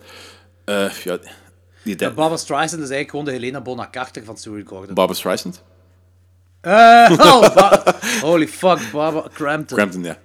eh, 0.65 0.89
ja, 1.03 1.17
die 1.83 1.95
de- 1.95 2.05
Ja, 2.05 2.11
Barbara 2.11 2.37
Streisand 2.37 2.71
is 2.83 2.89
eigenlijk 2.89 3.09
gewoon 3.09 3.25
de 3.25 3.31
Helena 3.31 3.61
Bonham 3.61 3.89
Carter 3.91 4.23
van 4.23 4.37
Stuart 4.37 4.67
Gordon. 4.67 4.93
Barbara 4.93 5.17
Streisand? 5.19 5.63
Oh, 6.61 7.53
Ba- 7.55 7.83
holy 8.21 8.47
fuck, 8.47 8.79
Barbara 8.91 9.27
Crampton. 9.33 9.77
Crampton, 9.77 10.03
ja. 10.03 10.17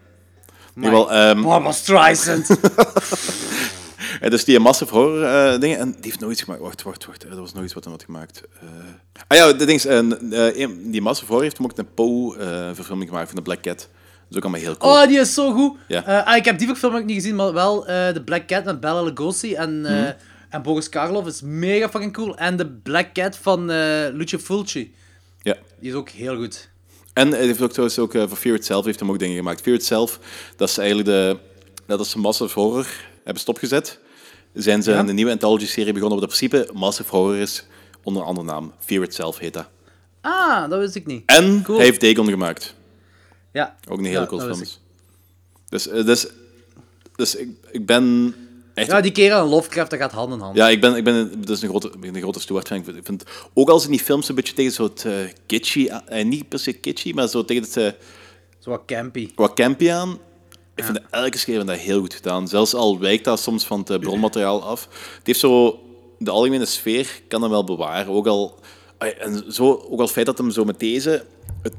In 0.74 0.82
ieder 0.82 0.98
geval, 0.98 1.12
ehm, 1.12 1.42
Barbara 1.42 1.72
Streisand. 1.72 2.46
dus 4.30 4.44
die 4.44 4.58
massive 4.58 4.94
horror 4.94 5.22
eh, 5.22 5.60
dingen. 5.60 5.78
En 5.78 5.90
die 5.90 6.00
heeft 6.02 6.20
nog 6.20 6.30
iets 6.30 6.42
gemaakt. 6.42 6.60
Wacht, 6.60 6.82
wacht, 6.82 7.06
wacht. 7.06 7.24
Er 7.24 7.40
was 7.40 7.52
nog 7.52 7.64
iets 7.64 7.74
wat 7.74 7.84
hij 7.84 7.92
had 7.92 8.04
gemaakt. 8.04 8.42
Eh, 8.60 8.68
ah 9.26 9.36
ja, 9.38 9.52
de 9.52 9.64
ding 9.64 9.84
is, 9.84 9.86
eh, 9.86 10.68
die 10.78 11.02
massive 11.02 11.26
horror 11.26 11.42
heeft 11.44 11.56
hem 11.56 11.66
ook 11.66 11.78
een 11.78 11.94
Poe-verfilming 11.94 13.08
gemaakt 13.08 13.26
van 13.26 13.36
de 13.36 13.42
Black 13.42 13.62
Cat. 13.62 13.76
Dat 13.78 13.86
is 14.30 14.36
ook 14.36 14.42
allemaal 14.42 14.60
heel 14.60 14.76
cool. 14.76 14.92
Oh, 14.92 15.06
die 15.08 15.18
is 15.18 15.34
zo 15.34 15.52
goed. 15.52 15.76
Ja. 15.88 16.22
Ah, 16.26 16.36
ik 16.36 16.44
heb 16.44 16.58
die 16.58 16.66
verfilming 16.66 17.06
niet 17.06 17.14
gezien, 17.16 17.34
maar 17.34 17.52
wel 17.52 17.82
The 17.84 18.22
Black 18.24 18.46
Cat 18.46 18.64
met 18.64 18.80
Bella 18.80 19.02
Lugosi 19.02 19.54
en, 19.54 19.80
Mhm. 19.80 20.12
en 20.48 20.62
Boris 20.62 20.88
Karloff 20.88 21.26
is 21.26 21.40
mega 21.42 21.88
fucking 21.88 22.12
cool. 22.12 22.36
En 22.36 22.56
The 22.56 22.66
Black 22.66 23.12
Cat 23.12 23.36
van 23.36 23.66
Lucio 24.16 24.38
Fulci. 24.38 24.94
Ja. 25.42 25.56
Die 25.80 25.90
is 25.90 25.96
ook 25.96 26.08
heel 26.08 26.36
goed. 26.36 26.70
En 27.12 27.30
hij 27.30 27.44
heeft 27.46 27.62
ook 27.62 27.70
trouwens 27.70 27.98
ook 27.98 28.12
voor 28.12 28.36
Fear 28.36 28.54
Itself 28.56 28.84
heeft 28.84 29.00
hem 29.00 29.10
ook 29.10 29.18
dingen 29.18 29.36
gemaakt. 29.36 29.60
Fear 29.60 29.76
Itself, 29.76 30.18
dat 30.56 30.68
is 30.68 30.78
eigenlijk 30.78 31.08
de... 31.08 31.36
Dat 31.86 32.00
is 32.00 32.14
massive 32.14 32.60
horror 32.60 32.86
hebben 33.24 33.42
stopgezet. 33.42 33.98
Zijn 34.54 34.82
ze 34.82 34.90
Ja. 34.90 34.98
een 34.98 35.14
nieuwe 35.14 35.30
anthology-serie 35.30 35.92
begonnen 35.92 36.20
wat 36.20 36.30
in 36.30 36.36
principe 36.36 36.72
massive 36.78 37.16
horror 37.16 37.36
is. 37.36 37.64
Onder 38.02 38.22
een 38.22 38.28
andere 38.28 38.46
naam. 38.46 38.72
Fear 38.78 39.02
Itself 39.02 39.38
heet 39.38 39.52
dat. 39.54 39.68
Ah, 40.20 40.70
dat 40.70 40.78
wist 40.78 40.94
ik 40.94 41.06
niet. 41.06 41.22
En 41.26 41.62
Cool. 41.62 41.76
hij 41.78 41.86
heeft 41.86 42.00
Dagon 42.00 42.28
gemaakt. 42.28 42.74
Ja. 43.52 43.76
Ook 43.88 43.98
een 43.98 44.04
hele 44.04 44.18
Ja, 44.20 44.26
cool 44.26 44.40
dat 44.40 44.56
film. 44.56 44.68
Dus, 45.68 45.88
eh, 45.88 46.04
dus, 46.04 46.26
dus 47.16 47.34
ik, 47.34 47.48
ik 47.70 47.86
ben 47.86 48.34
echt... 48.74 48.90
Ja, 48.90 49.00
die 49.00 49.12
kerel 49.12 49.40
en 49.42 49.48
Lovecraft, 49.48 49.90
dat 49.90 49.98
gaat 50.00 50.12
hand 50.12 50.32
in 50.32 50.38
hand. 50.40 50.56
Ja, 50.56 50.68
ik 50.68 50.80
ben, 50.80 50.96
ik 50.96 51.04
ben 51.04 51.44
dus 51.44 51.62
een 51.62 51.68
grote, 51.68 51.92
een 52.00 52.16
grote 52.20 52.40
Stuart 52.40 52.66
fan. 52.66 52.76
Ik 52.76 52.84
vind- 53.04 53.24
ook 53.54 53.68
al 53.68 53.78
zijn 53.78 53.90
die 53.92 54.00
films 54.00 54.28
een 54.28 54.34
beetje 54.34 54.54
tegen 54.54 54.72
zo'n 54.72 54.92
uh, 55.06 55.14
kitschy, 55.46 55.88
eh, 56.06 56.24
niet 56.24 56.48
per 56.48 56.58
se 56.58 56.72
kitschy, 56.72 57.12
maar 57.12 57.28
zo 57.28 57.44
tegen 57.44 57.62
het 57.62 57.76
eh, 57.76 57.90
Zo 58.58 58.70
wat 58.70 58.82
campy. 58.86 59.30
wat 59.34 59.52
campy 59.52 59.90
aan. 59.90 60.18
Ik 60.74 60.84
vind 60.84 60.96
dat 60.96 61.04
elke 61.10 61.44
keer 61.44 61.64
dat 61.64 61.76
heel 61.76 62.00
goed 62.00 62.14
gedaan. 62.14 62.48
Zelfs 62.48 62.74
al 62.74 62.98
wijkt 62.98 63.24
dat 63.24 63.40
soms 63.40 63.64
van 63.64 63.78
het 63.78 63.90
eh, 63.90 63.98
bronmateriaal 63.98 64.62
af. 64.62 64.88
Het 65.16 65.26
heeft 65.26 65.40
zo 65.40 65.80
de 66.18 66.30
algemene 66.30 66.64
sfeer 66.64 67.22
kan 67.28 67.42
hem 67.42 67.50
wel 67.50 67.64
bewaren. 67.64 68.12
Ook 68.12 68.26
al, 68.26 68.58
en 68.98 69.44
zo, 69.52 69.70
ook 69.70 69.98
al 69.98 70.04
het 70.04 70.10
feit 70.10 70.26
dat 70.26 70.38
hem 70.38 70.50
zo 70.50 70.64
met 70.64 70.80
deze 70.80 71.24
het, 71.62 71.74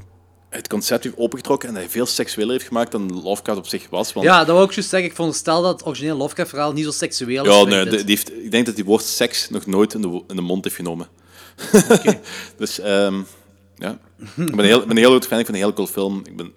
het 0.49 0.67
concept 0.67 1.03
heeft 1.03 1.17
opengetrokken 1.17 1.67
en 1.67 1.73
dat 1.73 1.83
hij 1.83 1.91
veel 1.91 2.05
seksueler 2.05 2.51
heeft 2.51 2.67
gemaakt 2.67 2.91
dan 2.91 3.21
Lovecraft 3.23 3.59
op 3.59 3.67
zich 3.67 3.89
was. 3.89 4.13
Want, 4.13 4.25
Ja, 4.25 4.37
dat 4.37 4.55
wou 4.55 4.67
ik 4.67 4.73
juist 4.73 4.89
zeggen. 4.89 5.09
Ik 5.09 5.15
vond 5.15 5.35
stel 5.35 5.61
dat 5.61 5.71
het 5.79 5.87
origineel 5.87 6.17
Lovecraft-verhaal 6.17 6.73
niet 6.73 6.85
zo 6.85 6.91
seksueel 6.91 7.45
is. 7.45 7.51
Ja, 7.51 7.63
nee, 7.63 7.85
ik 7.85 7.89
die, 7.89 8.03
heeft, 8.05 8.33
ik 8.33 8.51
denk 8.51 8.65
dat 8.65 8.75
die 8.75 8.85
woord 8.85 9.03
seks 9.03 9.49
nog 9.49 9.65
nooit 9.65 9.93
in 9.93 10.01
de, 10.01 10.23
in 10.27 10.35
de 10.35 10.41
mond 10.41 10.63
heeft 10.63 10.75
genomen. 10.75 11.07
dus 12.57 12.79
ehm, 12.79 13.21
ja, 13.75 13.99
ik 14.35 14.55
ben, 14.55 14.65
heel, 14.65 14.79
ben 14.79 14.89
een 14.89 14.97
heel 14.97 15.09
groot 15.09 15.27
fan. 15.27 15.39
Ik 15.39 15.45
vind 15.45 15.47
het 15.47 15.49
een 15.55 15.55
heel 15.55 15.73
cool 15.73 15.87
film. 15.87 16.21
Ik 16.25 16.37
ben, 16.37 16.53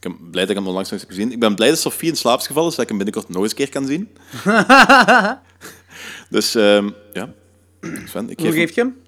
ik 0.00 0.10
ben 0.10 0.30
blij 0.30 0.42
dat 0.42 0.50
ik 0.50 0.56
hem 0.56 0.66
onlangs 0.66 0.90
nog 0.90 1.00
eens 1.00 1.08
heb 1.08 1.18
gezien. 1.18 1.32
Ik 1.32 1.40
ben 1.40 1.54
blij 1.54 1.68
dat 1.68 1.78
Sofie 1.78 2.08
in 2.08 2.16
slaap 2.16 2.38
is 2.38 2.46
gevallen, 2.46 2.70
zodat 2.70 2.84
ik 2.84 2.96
hem 2.96 3.04
binnenkort 3.04 3.28
nog 3.28 3.42
eens 3.42 3.50
een 3.50 3.56
keer 3.56 3.68
kan 3.68 3.86
zien. 3.86 4.10
dus 6.36 6.54
ehm, 6.54 6.90
ja, 7.12 7.32
Sven, 7.80 8.30
ik 8.30 8.38
Hoe 8.38 8.48
geef, 8.48 8.54
geef 8.54 8.74
je 8.74 8.80
hem? 8.80 9.02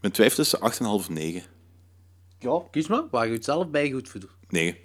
mijn 0.00 0.12
twijfel 0.12 0.36
tussen 0.36 0.58
8,5 0.58 0.86
of 0.86 1.08
9. 1.08 1.42
Ja, 2.38 2.62
kies 2.70 2.86
maar. 2.86 3.02
Waar 3.10 3.26
je 3.26 3.32
het 3.32 3.44
zelf 3.44 3.68
bij 3.68 3.90
goed 3.90 4.08
voor 4.08 4.20
doet. 4.20 4.30
9. 4.48 4.78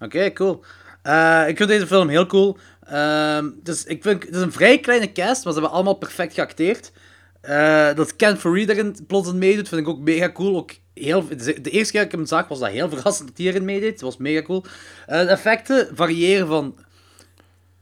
Oké, 0.00 0.32
cool. 0.32 0.64
Eh, 1.02 1.44
ik 1.48 1.56
vind 1.56 1.68
deze 1.68 1.86
film 1.86 2.08
heel 2.08 2.26
cool. 2.26 2.56
Ehm, 2.84 3.50
dus 3.62 3.84
ik 3.84 4.02
vind, 4.02 4.22
het 4.22 4.34
is 4.34 4.40
een 4.40 4.52
vrij 4.52 4.80
kleine 4.80 5.12
cast, 5.12 5.44
maar 5.44 5.52
ze 5.52 5.58
hebben 5.58 5.76
allemaal 5.76 5.94
perfect 5.94 6.34
geacteerd. 6.34 6.92
Eh, 7.42 7.94
dat 7.94 8.16
Ken 8.16 8.38
Faree 8.38 8.70
erin 8.70 8.96
plots 9.06 9.28
in 9.28 9.38
meedoet, 9.38 9.68
vind 9.68 9.80
ik 9.80 9.88
ook 9.88 9.98
mega 10.00 10.32
cool. 10.32 10.56
Ook 10.56 10.70
heel, 10.94 11.26
de 11.28 11.70
eerste 11.70 11.92
keer 11.92 12.02
dat 12.02 12.12
ik 12.12 12.18
hem 12.18 12.26
zag, 12.26 12.48
was 12.48 12.58
dat 12.58 12.68
heel 12.70 12.88
verrassend 12.94 13.28
dat 13.28 13.38
hij 13.38 13.46
erin 13.46 13.64
meedeed. 13.64 13.92
Dat 13.92 14.00
was 14.00 14.16
mega 14.16 14.42
cool. 14.42 14.64
Eh, 15.06 15.20
de 15.20 15.26
effecten 15.26 15.88
variëren 15.94 16.46
van 16.46 16.76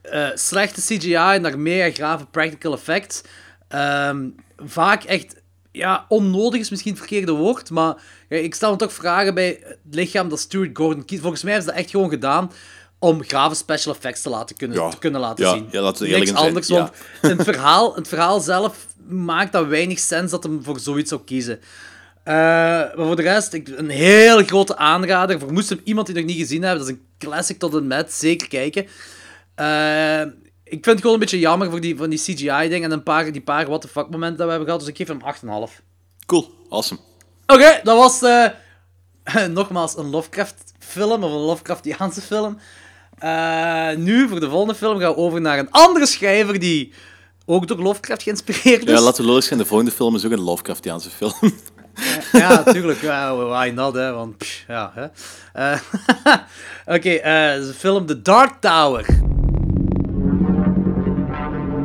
eh, 0.03 0.29
slechte 0.35 0.81
CGI 0.81 1.39
naar 1.41 1.59
mega 1.59 1.95
grave 1.95 2.27
practical 2.27 2.73
effects. 2.73 3.21
Ehm, 3.69 4.29
vaak 4.57 5.05
echt 5.05 5.35
ja, 5.73 6.05
onnodig 6.09 6.61
is 6.61 6.71
misschien 6.71 6.91
het 6.91 7.01
verkeerde 7.01 7.33
woord, 7.33 7.71
maar 7.71 8.03
ja, 8.29 8.37
ik 8.37 8.55
stel 8.55 8.71
me 8.71 8.77
toch 8.77 8.93
vragen 8.93 9.35
bij 9.35 9.61
het 9.65 9.79
lichaam 9.91 10.29
dat 10.29 10.41
Stuart 10.41 10.77
Gordon 10.77 11.05
kiest. 11.05 11.21
Volgens 11.21 11.43
mij 11.43 11.57
is 11.57 11.65
dat 11.65 11.75
echt 11.75 11.91
gewoon 11.91 12.11
gedaan 12.11 12.53
om 12.99 13.25
grave 13.25 13.55
special 13.55 13.95
effects 13.95 14.23
te, 14.23 14.29
laten 14.31 14.57
kunnen, 14.57 14.77
Ja. 14.77 14.89
te 14.89 14.99
kunnen 14.99 15.21
laten 15.21 15.45
Ja, 15.45 15.53
zien. 15.53 15.69
ja, 15.71 15.81
laten 15.81 16.03
we 16.03 16.09
eerlijk 16.09 16.31
Niks 16.31 16.43
anders, 16.43 16.67
ja. 16.67 16.91
want 17.23 17.37
het, 17.39 17.43
verhaal, 17.47 17.95
het 17.95 18.09
verhaal 18.09 18.41
zelf 18.41 18.87
maakt 19.11 19.53
dat 19.53 19.67
weinig 19.67 19.99
sens 19.99 20.31
dat 20.31 20.43
hem 20.43 20.65
voor 20.65 20.79
zoiets 20.79 21.09
zou 21.09 21.21
kiezen. 21.25 21.61
Eh, 22.23 22.35
maar 22.35 23.07
voor 23.07 23.17
de 23.17 23.23
rest, 23.23 23.53
ik, 23.53 23.69
een 23.69 23.89
heel 23.89 24.45
grote 24.45 24.77
aanrader. 24.77 25.39
Voor 25.39 25.53
moest 25.53 25.69
hem 25.69 25.81
iemand 25.85 26.07
die 26.07 26.17
nog 26.17 26.25
niet 26.25 26.39
gezien 26.39 26.65
heeft, 26.65 26.79
dat 26.79 26.89
is 26.89 26.93
een 26.93 27.03
classic 27.19 27.59
tot 27.59 27.75
en 27.75 27.87
met. 27.87 28.13
Zeker 28.13 28.49
kijken. 28.49 28.87
Eh, 29.55 30.21
ik 30.65 30.85
vind 30.85 30.87
het 30.87 31.01
gewoon 31.01 31.13
een 31.13 31.21
beetje 31.21 31.39
jammer 31.39 31.71
voor 31.71 31.81
die, 31.81 31.97
van 31.97 32.11
die 32.11 32.19
CGI-ding 32.19 32.85
en 32.85 32.91
een 32.91 33.03
paar, 33.03 33.33
die 33.33 33.41
paar 33.41 33.67
what 33.67 33.81
the 33.81 33.89
fuck 33.89 34.11
momenten 34.11 34.37
dat 34.37 34.47
we 34.47 34.53
hebben 34.53 34.65
gehad. 34.65 34.81
Dus 34.81 34.89
ik 34.89 34.97
geef 34.97 35.09
hem 35.09 35.69
8,5. 35.69 35.83
Cool, 36.27 36.51
awesome. 36.69 37.01
Oké, 37.47 37.81
dat 37.83 37.97
was 37.97 38.23
eh, 38.23 39.47
nogmaals 39.59 39.97
een 39.97 40.11
Lovecraft-film 40.11 41.25
of 41.25 41.33
een 41.33 41.39
Lovecraftiaanse 41.39 42.21
film. 42.21 42.59
Nu, 43.97 44.29
voor 44.29 44.41
de 44.41 44.49
volgende 44.49 44.75
film, 44.75 44.99
gaan 44.99 45.11
we 45.11 45.17
over 45.17 45.41
naar 45.41 45.59
een 45.59 45.71
andere 45.71 46.07
schrijver 46.07 46.59
die 46.59 46.93
ook 47.55 47.67
door 47.67 47.79
Lovecraft 47.79 48.23
geïnspireerd 48.23 48.85
is. 48.85 48.91
Ja, 48.91 49.01
laten 49.01 49.23
we 49.23 49.29
lullig 49.29 49.45
zijn, 49.45 49.59
de 49.59 49.67
volgende 49.67 49.93
film 49.93 50.15
is 50.15 50.25
ook 50.25 50.33
een 50.33 50.41
Lovecraftiaanse 50.41 51.11
film. 51.11 51.53
Ja, 52.33 52.63
natuurlijk. 52.65 53.01
Ja, 53.01 53.37
why 53.37 53.73
not, 53.75 53.95
hè? 53.95 54.13
Want, 54.13 54.37
pff, 54.37 54.65
ja, 54.69 54.93
hè. 54.95 55.07
Eh, 55.53 55.81
Oké, 56.97 57.11
eh, 57.11 57.55
de 57.55 57.75
film 57.79 58.07
The 58.07 58.23
Dark 58.23 58.61
Tower. 58.61 59.05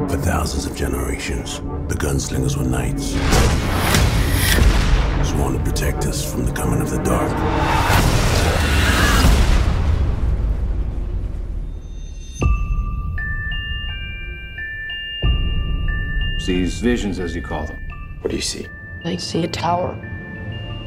For 0.07 0.19
thousands 0.19 0.69
of 0.69 0.77
generations, 0.77 1.61
the 1.87 2.05
gunslingers 2.05 2.55
were 2.55 2.69
knights. 2.69 3.13
Sworn 5.23 5.53
to 5.53 5.59
protect 5.59 6.05
us 6.05 6.25
from 6.25 6.45
the 6.45 6.51
coming 6.51 6.81
of 6.81 6.89
the 6.89 7.01
dark. 7.01 7.31
These 16.45 16.79
visions, 16.79 17.19
as 17.19 17.35
you 17.35 17.41
call 17.41 17.65
them. 17.65 17.79
What 18.21 18.29
do 18.29 18.35
you 18.35 18.41
see? 18.43 18.67
I 19.03 19.17
see 19.17 19.43
a 19.43 19.47
tower, 19.47 19.95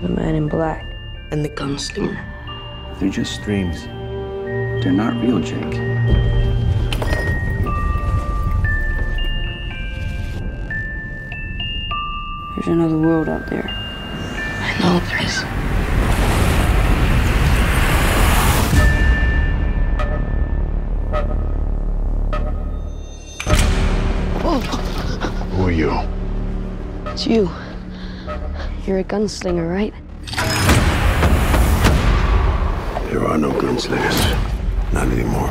the 0.00 0.08
man 0.08 0.36
in 0.36 0.46
black, 0.48 0.86
and 1.32 1.44
the 1.44 1.48
gunslinger. 1.48 2.16
They're 3.00 3.10
just 3.10 3.42
dreams. 3.42 3.82
They're 3.82 4.92
not 4.92 5.20
real, 5.20 5.40
Jake. 5.40 5.72
There's 12.54 12.68
another 12.68 12.98
world 12.98 13.28
out 13.28 13.50
there. 13.50 13.68
I 13.68 14.78
know 14.78 15.00
there 15.00 15.22
is. 15.26 15.42
Whoa, 24.44 24.60
Who 25.58 25.66
are 25.66 25.72
you? 25.72 25.90
it's 27.08 27.26
you. 27.26 27.50
You're 28.86 29.00
a 29.00 29.04
gunslinger, 29.04 29.68
right? 29.68 29.92
There 33.10 33.26
are 33.26 33.36
no 33.36 33.50
gunslingers. 33.50 34.92
Not 34.92 35.08
anymore. 35.08 35.48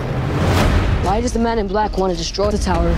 Why 1.03 1.19
does 1.19 1.33
the 1.33 1.39
man 1.39 1.59
in 1.59 1.67
black 1.67 1.97
want 1.97 2.13
to 2.13 2.17
destroy 2.17 2.51
the 2.51 2.57
tower? 2.57 2.89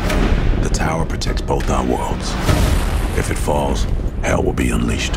The 0.62 0.70
tower 0.70 1.04
protects 1.04 1.42
both 1.42 1.68
our 1.72 1.84
worlds. 1.84 2.32
If 3.18 3.32
it 3.32 3.40
falls, 3.40 3.88
hell 4.22 4.44
will 4.44 4.54
be 4.54 4.70
unleashed. 4.70 5.16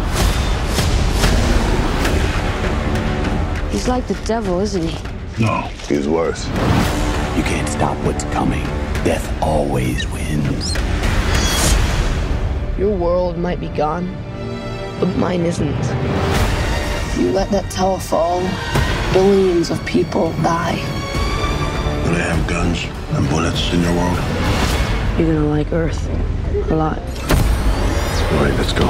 He's 3.71 3.87
like 3.87 4.07
the 4.09 4.19
devil, 4.25 4.61
isn't 4.61 4.83
he? 4.83 5.43
No. 5.45 5.61
He's 5.91 6.09
worse. 6.09 6.47
You 7.37 7.43
can't 7.43 7.69
stop 7.69 7.99
what's 8.07 8.25
coming. 8.33 8.65
Death 9.05 9.43
always 9.43 10.11
wins. 10.11 10.73
Your 12.83 12.97
world 12.97 13.39
might 13.39 13.61
be 13.61 13.69
gone, 13.69 14.13
but 14.99 15.07
mine 15.17 15.43
isn't. 15.43 15.85
You 17.17 17.31
let 17.31 17.49
that 17.53 17.71
tower 17.71 18.01
fall, 18.01 18.41
billions 19.13 19.71
of 19.71 19.79
people 19.87 20.33
die. 20.43 20.75
Do 22.05 22.13
they 22.13 22.23
have 22.23 22.45
guns 22.49 22.85
and 23.13 23.29
bullets 23.29 23.73
in 23.73 23.83
your 23.83 23.95
world? 23.95 24.19
You're 25.17 25.33
gonna 25.33 25.47
like 25.47 25.73
Earth 25.73 26.09
a 26.73 26.75
lot. 26.75 26.99
All 26.99 28.45
right, 28.45 28.55
let's 28.59 28.73
go. 28.73 28.89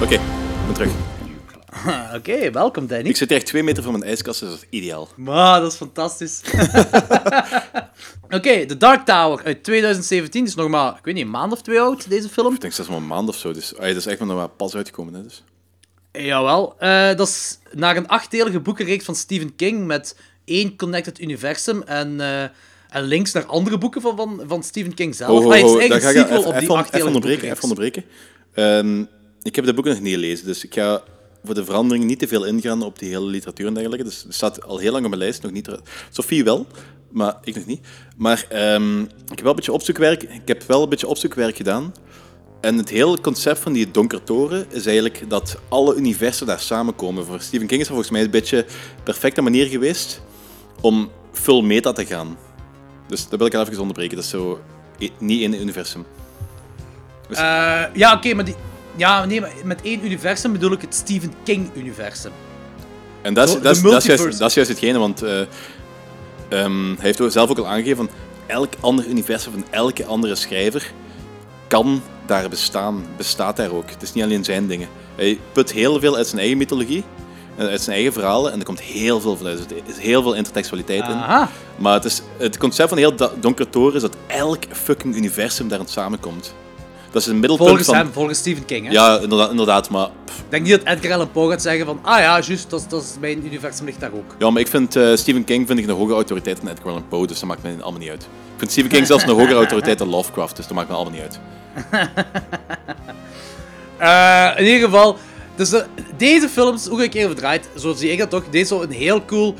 Oké, 0.00 0.14
ik 0.14 0.20
ben 0.66 0.74
terug. 0.74 1.13
Oké, 2.18 2.50
welkom 2.50 2.86
Danny. 2.86 3.08
Ik 3.08 3.16
zit 3.16 3.30
echt 3.30 3.46
twee 3.46 3.62
meter 3.62 3.82
van 3.82 3.92
mijn 3.92 4.04
ijskast, 4.04 4.40
dus 4.40 4.48
dat 4.48 4.58
is 4.58 4.66
ideaal. 4.70 5.08
Maar 5.16 5.60
dat 5.60 5.72
is 5.72 5.78
fantastisch. 5.78 6.40
Oké, 8.36 8.66
The 8.66 8.76
Dark 8.78 9.04
Tower 9.04 9.44
uit 9.44 9.64
2017 9.64 10.44
is 10.44 10.54
nog 10.54 10.68
maar, 10.68 10.96
ik 10.98 11.04
weet 11.04 11.14
niet, 11.14 11.24
een 11.24 11.30
maand 11.30 11.52
of 11.52 11.62
twee 11.62 11.80
oud, 11.80 12.08
deze 12.08 12.28
film. 12.28 12.54
Ik 12.54 12.60
denk 12.60 12.72
zelfs 12.72 12.90
maar 12.90 12.98
een 12.98 13.06
maand 13.06 13.28
of 13.28 13.36
zo. 13.36 13.52
Dus, 13.52 13.76
ah, 13.76 13.86
dat 13.86 13.96
is 13.96 14.06
echt 14.06 14.18
maar 14.18 14.28
nog 14.28 14.36
maar 14.36 14.48
pas 14.48 14.74
uitgekomen. 14.74 15.14
Hè, 15.14 15.22
dus. 15.22 15.42
Jawel, 16.12 16.74
eh, 16.78 17.16
dat 17.16 17.28
is 17.28 17.58
naar 17.72 17.96
een 17.96 18.08
achtdelige 18.08 18.60
boekenreeks 18.60 19.04
van 19.04 19.14
Stephen 19.14 19.56
King 19.56 19.86
met 19.86 20.16
één 20.44 20.76
connected 20.76 21.20
universum 21.20 21.82
en, 21.82 22.20
eh, 22.20 22.42
en 22.88 23.02
links 23.02 23.32
naar 23.32 23.46
andere 23.46 23.78
boeken 23.78 24.00
van, 24.00 24.16
van, 24.16 24.42
van 24.46 24.62
Stephen 24.62 24.94
King 24.94 25.14
zelf. 25.14 25.44
Ah, 25.44 25.50
het 25.50 25.64
is 25.64 25.88
daar 25.88 26.14
een 26.14 26.18
sequel 26.18 26.42
op 26.42 26.58
die 26.58 26.70
even, 26.92 27.06
onderbreken. 27.06 27.50
Even 27.50 27.62
onderbreken. 27.62 28.04
Ehm, 28.54 29.04
ik 29.42 29.56
heb 29.56 29.64
de 29.64 29.74
boeken 29.74 29.92
nog 29.92 30.02
niet 30.02 30.14
gelezen, 30.14 30.46
dus 30.46 30.64
ik 30.64 30.74
ga 30.74 31.02
voor 31.44 31.54
de 31.54 31.64
verandering 31.64 32.04
niet 32.04 32.18
te 32.18 32.28
veel 32.28 32.44
ingaan 32.44 32.82
op 32.82 32.98
die 32.98 33.08
hele 33.08 33.26
literatuur 33.26 33.66
en 33.66 33.74
dergelijke. 33.74 34.04
Dus 34.04 34.22
het 34.22 34.34
staat 34.34 34.64
al 34.64 34.78
heel 34.78 34.92
lang 34.92 35.04
op 35.04 35.10
mijn 35.10 35.22
lijst, 35.22 35.42
nog 35.42 35.52
niet. 35.52 35.68
Sophie 36.10 36.44
wel, 36.44 36.66
maar 37.10 37.36
ik 37.42 37.54
nog 37.54 37.66
niet. 37.66 37.80
Maar 38.16 38.46
ehm, 38.48 39.00
ik 39.02 39.08
heb 39.28 39.40
wel 39.40 39.50
een 39.50 39.56
beetje 39.56 39.72
opzoekwerk. 39.72 40.22
Ik 40.22 40.48
heb 40.48 40.62
wel 40.62 40.82
een 40.82 40.88
beetje 40.88 41.06
opzoekwerk 41.08 41.56
gedaan. 41.56 41.94
En 42.60 42.76
het 42.76 42.88
hele 42.88 43.20
concept 43.20 43.58
van 43.58 43.72
die 43.72 43.90
donkere 43.90 44.22
toren 44.22 44.66
is 44.70 44.86
eigenlijk 44.86 45.24
dat 45.30 45.58
alle 45.68 45.94
universen 45.94 46.46
daar 46.46 46.60
samenkomen. 46.60 47.24
Voor 47.24 47.40
Stephen 47.40 47.66
King 47.66 47.80
is 47.80 47.86
dat 47.86 47.96
volgens 47.96 48.10
mij 48.10 48.22
een 48.22 48.30
beetje 48.30 48.64
de 48.96 49.02
perfecte 49.02 49.42
manier 49.42 49.66
geweest 49.66 50.22
om 50.80 51.10
full 51.32 51.62
meta 51.62 51.92
te 51.92 52.06
gaan. 52.06 52.36
Dus 53.06 53.28
dat 53.28 53.38
wil 53.38 53.46
ik 53.46 53.54
even 53.54 53.80
onderbreken. 53.80 54.16
Dat 54.16 54.24
is 54.24 54.30
zo 54.30 54.60
e- 54.98 55.08
niet 55.18 55.40
één 55.40 55.60
universum. 55.60 56.04
Dus- 57.28 57.38
Eh, 57.38 57.82
ja, 57.94 58.14
oké, 58.14 58.34
maar 58.34 58.44
die... 58.44 58.54
Ja, 58.96 59.24
nee, 59.24 59.40
maar 59.40 59.52
met 59.64 59.80
één 59.82 60.04
universum 60.04 60.52
bedoel 60.52 60.72
ik 60.72 60.80
het 60.80 60.94
Stephen 60.94 61.32
King-universum. 61.44 62.32
En 63.22 63.34
dat 63.34 63.48
is, 63.48 63.54
Zo, 63.54 63.60
dat, 63.60 63.76
is, 63.76 63.82
de 63.82 63.88
dat, 63.88 64.00
is 64.00 64.06
juist, 64.06 64.22
multiverse. 64.22 64.38
dat 64.38 64.48
is 64.48 64.54
juist 64.54 64.70
hetgene, 64.70 64.98
want 64.98 65.22
eh, 65.22 65.40
ehm, 66.48 66.94
hij 66.98 67.12
heeft 67.16 67.32
zelf 67.32 67.50
ook 67.50 67.58
al 67.58 67.66
aangegeven 67.66 67.96
van 67.96 68.10
elk 68.46 68.72
ander 68.80 69.06
universum 69.06 69.52
van 69.52 69.64
elke 69.70 70.04
andere 70.04 70.34
schrijver 70.34 70.92
kan 71.66 72.02
daar 72.26 72.48
bestaan, 72.48 73.04
bestaat 73.16 73.56
daar 73.56 73.70
ook. 73.70 73.90
Het 73.90 74.02
is 74.02 74.12
niet 74.12 74.24
alleen 74.24 74.44
zijn 74.44 74.66
dingen. 74.66 74.88
Hij 75.14 75.38
put 75.52 75.72
heel 75.72 76.00
veel 76.00 76.16
uit 76.16 76.26
zijn 76.26 76.40
eigen 76.40 76.58
mythologie, 76.58 77.04
en 77.56 77.68
uit 77.68 77.80
zijn 77.80 77.96
eigen 77.96 78.12
verhalen, 78.12 78.52
en 78.52 78.58
er 78.58 78.64
komt 78.64 78.80
heel 78.80 79.20
veel 79.20 79.36
vanuit. 79.36 79.70
Er 79.70 79.76
is 79.86 79.98
heel 79.98 80.22
veel 80.22 80.34
intertextualiteit 80.34 81.02
Aha. 81.02 81.42
in. 81.42 81.48
Maar 81.82 81.94
het, 81.94 82.04
is, 82.04 82.22
het 82.38 82.58
concept 82.58 82.88
van 82.88 82.98
heel 82.98 83.14
Donkere 83.40 83.70
Toren 83.70 83.94
is 83.94 84.00
dat 84.00 84.16
elk 84.26 84.64
fucking 84.72 85.16
universum 85.16 85.68
daarin 85.68 85.88
samenkomt. 85.88 86.54
Dat 87.14 87.22
is 87.22 87.28
middelpunt 87.32 87.68
Volgens 87.68 87.88
van... 87.88 87.96
hem, 87.96 88.12
volgens 88.12 88.38
Stephen 88.38 88.64
King, 88.64 88.86
hè? 88.86 88.92
Ja, 88.92 89.18
inderdaad, 89.20 89.50
inderdaad 89.50 89.90
maar 89.90 90.06
Ik 90.26 90.32
denk 90.48 90.62
niet 90.62 90.72
dat 90.84 90.94
Edgar 90.96 91.12
Allan 91.12 91.30
Poe 91.30 91.50
gaat 91.50 91.62
zeggen 91.62 91.86
van... 91.86 91.98
Ah 92.02 92.18
ja, 92.18 92.40
juist, 92.40 92.70
dat, 92.70 92.80
is- 92.80 92.88
dat 92.88 93.02
is 93.02 93.14
mijn 93.20 93.46
universum 93.46 93.84
ligt 93.84 94.00
daar 94.00 94.12
ook. 94.12 94.34
Ja, 94.38 94.50
maar 94.50 94.60
ik 94.60 94.68
vind 94.68 94.96
eh, 94.96 95.14
Stephen 95.14 95.44
King 95.44 95.66
vind 95.66 95.78
ik 95.78 95.86
een 95.86 95.94
hogere 95.94 96.14
autoriteit 96.14 96.56
dan 96.62 96.68
Edgar 96.70 96.88
Allan 96.88 97.08
Poe, 97.08 97.26
dus 97.26 97.38
dat 97.40 97.48
maakt 97.48 97.62
me 97.62 97.70
allemaal 97.80 98.00
niet 98.00 98.10
uit. 98.10 98.22
Ik 98.22 98.28
vind 98.56 98.70
Stephen 98.70 98.90
King 98.90 99.06
zelfs 99.06 99.22
een 99.22 99.28
hogere 99.28 99.54
autoriteit 99.54 99.98
dan 99.98 100.08
Lovecraft, 100.08 100.56
dus 100.56 100.66
dat 100.66 100.74
maakt 100.76 100.88
me 100.88 100.94
allemaal 100.94 101.12
niet 101.12 101.22
uit. 101.22 101.40
Eh, 103.98 104.50
in 104.56 104.64
ieder 104.64 104.88
geval, 104.88 105.16
dus 105.54 105.72
eh, 105.72 105.80
deze 106.16 106.48
films, 106.48 106.86
hoe 106.86 107.02
ik 107.02 107.10
keer 107.10 107.26
verdraaid, 107.26 107.68
zo 107.78 107.92
zie 107.92 108.10
ik 108.10 108.18
dat 108.18 108.30
toch, 108.30 108.44
deze 108.50 108.66
zou 108.66 108.82
een 108.82 108.90
heel 108.90 109.24
cool, 109.24 109.54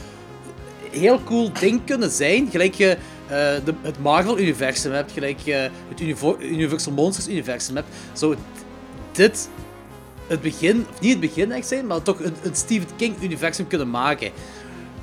heel 0.91 1.21
cool 1.25 1.51
ding 1.61 1.81
kunnen 1.85 2.11
zijn. 2.11 2.49
Gelijk 2.51 2.75
je 2.75 2.97
de, 3.29 3.75
het 3.83 4.03
Marvel-universum 4.03 4.93
hebt, 4.93 5.13
gelijk 5.13 5.39
je 5.39 5.71
het 5.89 6.01
Universal 6.41 6.93
Monsters-universum 6.93 7.77
hebt, 7.77 7.89
zou 8.13 8.37
dit 9.13 9.49
het 10.27 10.41
begin, 10.41 10.87
of 10.93 11.01
niet 11.01 11.11
het 11.11 11.21
begin 11.21 11.53
echt 11.53 11.69
zijn, 11.69 11.87
maar 11.87 12.03
toch 12.03 12.21
een, 12.21 12.35
een 12.43 12.55
Stephen 12.55 12.89
King-universum 12.97 13.67
kunnen 13.67 13.91
maken. 13.91 14.31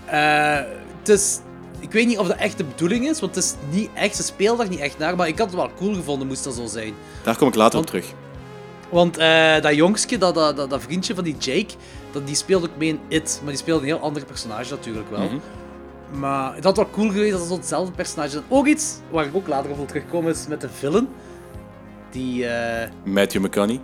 Eh, 0.05 0.59
het 0.99 1.09
is, 1.09 1.39
ik 1.79 1.91
weet 1.91 2.07
niet 2.07 2.17
of 2.17 2.27
dat 2.27 2.37
echt 2.37 2.57
de 2.57 2.63
bedoeling 2.63 3.07
is, 3.09 3.19
want 3.19 3.35
het 3.35 3.43
is 3.43 3.53
niet 3.69 3.89
echt, 3.93 4.15
ze 4.15 4.23
speelt 4.23 4.57
daar 4.57 4.69
niet 4.69 4.79
echt 4.79 4.97
naar, 4.97 5.15
maar 5.15 5.27
ik 5.27 5.37
had 5.37 5.47
het 5.47 5.55
wel 5.55 5.71
cool 5.77 5.93
gevonden, 5.93 6.27
moest 6.27 6.43
dat 6.43 6.53
zo 6.53 6.65
zijn. 6.65 6.93
Daar 7.23 7.37
kom 7.37 7.47
ik 7.47 7.55
later 7.55 7.73
Want- 7.73 7.85
op 7.85 7.95
terug. 7.95 8.13
Want 8.89 9.17
eh, 9.17 9.61
dat 9.61 9.75
jongske, 9.75 10.17
dat, 10.17 10.35
dat, 10.35 10.55
dat, 10.55 10.69
dat 10.69 10.81
vriendje 10.81 11.15
van 11.15 11.23
die 11.23 11.35
Jake, 11.37 11.73
dat, 12.11 12.27
die 12.27 12.35
speelt 12.35 12.63
ook 12.63 12.77
mee 12.77 12.89
in 12.89 12.99
It. 13.07 13.39
Maar 13.43 13.51
die 13.51 13.61
speelt 13.61 13.79
een 13.79 13.85
heel 13.85 13.99
andere 13.99 14.25
personage 14.25 14.71
natuurlijk 14.73 15.09
wel. 15.09 15.19
Mhm. 15.23 15.35
Maar 16.13 16.55
het 16.55 16.63
had 16.63 16.75
wel 16.75 16.89
cool 16.89 17.09
geweest 17.11 17.33
als 17.33 17.41
het 17.49 17.51
hetzelfde 17.57 17.91
personage 17.91 18.37
is. 18.37 18.43
Ook 18.49 18.65
iets 18.67 18.95
waar 19.09 19.25
ik 19.25 19.35
ook 19.35 19.47
later 19.47 19.69
op 19.71 19.75
wil 19.77 19.85
terugkomen 19.85 20.31
is 20.31 20.47
met 20.47 20.61
de 20.61 20.69
villain. 20.69 21.07
Die, 22.11 22.47
eh, 22.47 22.89
Matthew 23.03 23.43
McConaughey. 23.45 23.79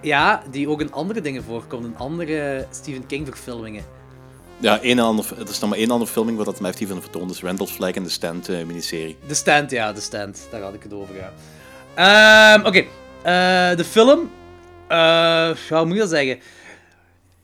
ja, 0.00 0.42
die 0.50 0.68
ook 0.68 0.80
in 0.80 0.92
andere 0.92 1.20
dingen 1.20 1.42
voorkomt. 1.44 1.84
In 1.84 1.96
andere 1.96 2.66
Stephen 2.70 3.06
King 3.06 3.26
verfilmingen. 3.26 3.84
Ja, 4.58 4.80
één 4.80 4.98
en 4.98 5.04
ander, 5.04 5.26
er 5.38 5.48
is 5.48 5.58
nog 5.58 5.70
maar 5.70 5.78
één 5.78 5.90
andere 5.90 6.10
filming 6.10 6.36
waar 6.36 6.46
dat 6.46 6.56
mij 6.60 6.66
heeft 6.66 6.78
hiervan 6.78 7.00
vertoond, 7.02 7.28
dus 7.28 7.42
Randall 7.42 7.66
Flagg 7.66 7.94
en 7.94 8.02
de 8.02 8.08
Stand 8.08 8.48
eh, 8.48 8.64
miniserie. 8.64 9.16
De 9.26 9.34
Stand, 9.34 9.70
ja, 9.70 9.92
de 9.92 10.00
Stand. 10.00 10.46
Daar 10.50 10.60
had 10.60 10.74
ik 10.74 10.82
het 10.82 10.92
over, 10.92 11.14
ja. 11.14 11.32
Ehm, 12.54 12.66
Oké, 12.66 12.78
Eh, 13.22 13.76
de 13.76 13.84
film. 13.84 14.30
ja, 14.88 15.54
hoe 15.68 15.84
moet 15.84 15.94
je 15.94 16.00
dat 16.00 16.08
zeggen? 16.08 16.38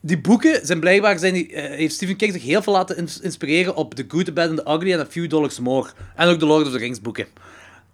Die 0.05 0.21
boeken 0.21 0.65
zijn 0.65 0.79
blijkbaar. 0.79 1.19
Zijn 1.19 1.33
die, 1.33 1.53
eh, 1.53 1.77
heeft 1.77 1.93
Stephen 1.95 2.15
King 2.15 2.33
zich 2.33 2.43
heel 2.43 2.61
veel 2.61 2.73
laten 2.73 2.97
ins- 2.97 3.19
inspireren 3.19 3.75
op 3.75 3.93
The 3.93 4.05
Good, 4.07 4.25
The 4.25 4.31
Bad 4.31 4.49
and 4.49 4.57
The 4.57 4.71
Ugly 4.71 4.93
en 4.93 4.99
A 4.99 5.05
Few 5.09 5.29
Dollars 5.29 5.59
More. 5.59 5.89
En 6.15 6.27
ook 6.27 6.39
de 6.39 6.45
Lord 6.45 6.65
of 6.65 6.71
the 6.71 6.77
Rings 6.77 7.01
boeken. 7.01 7.25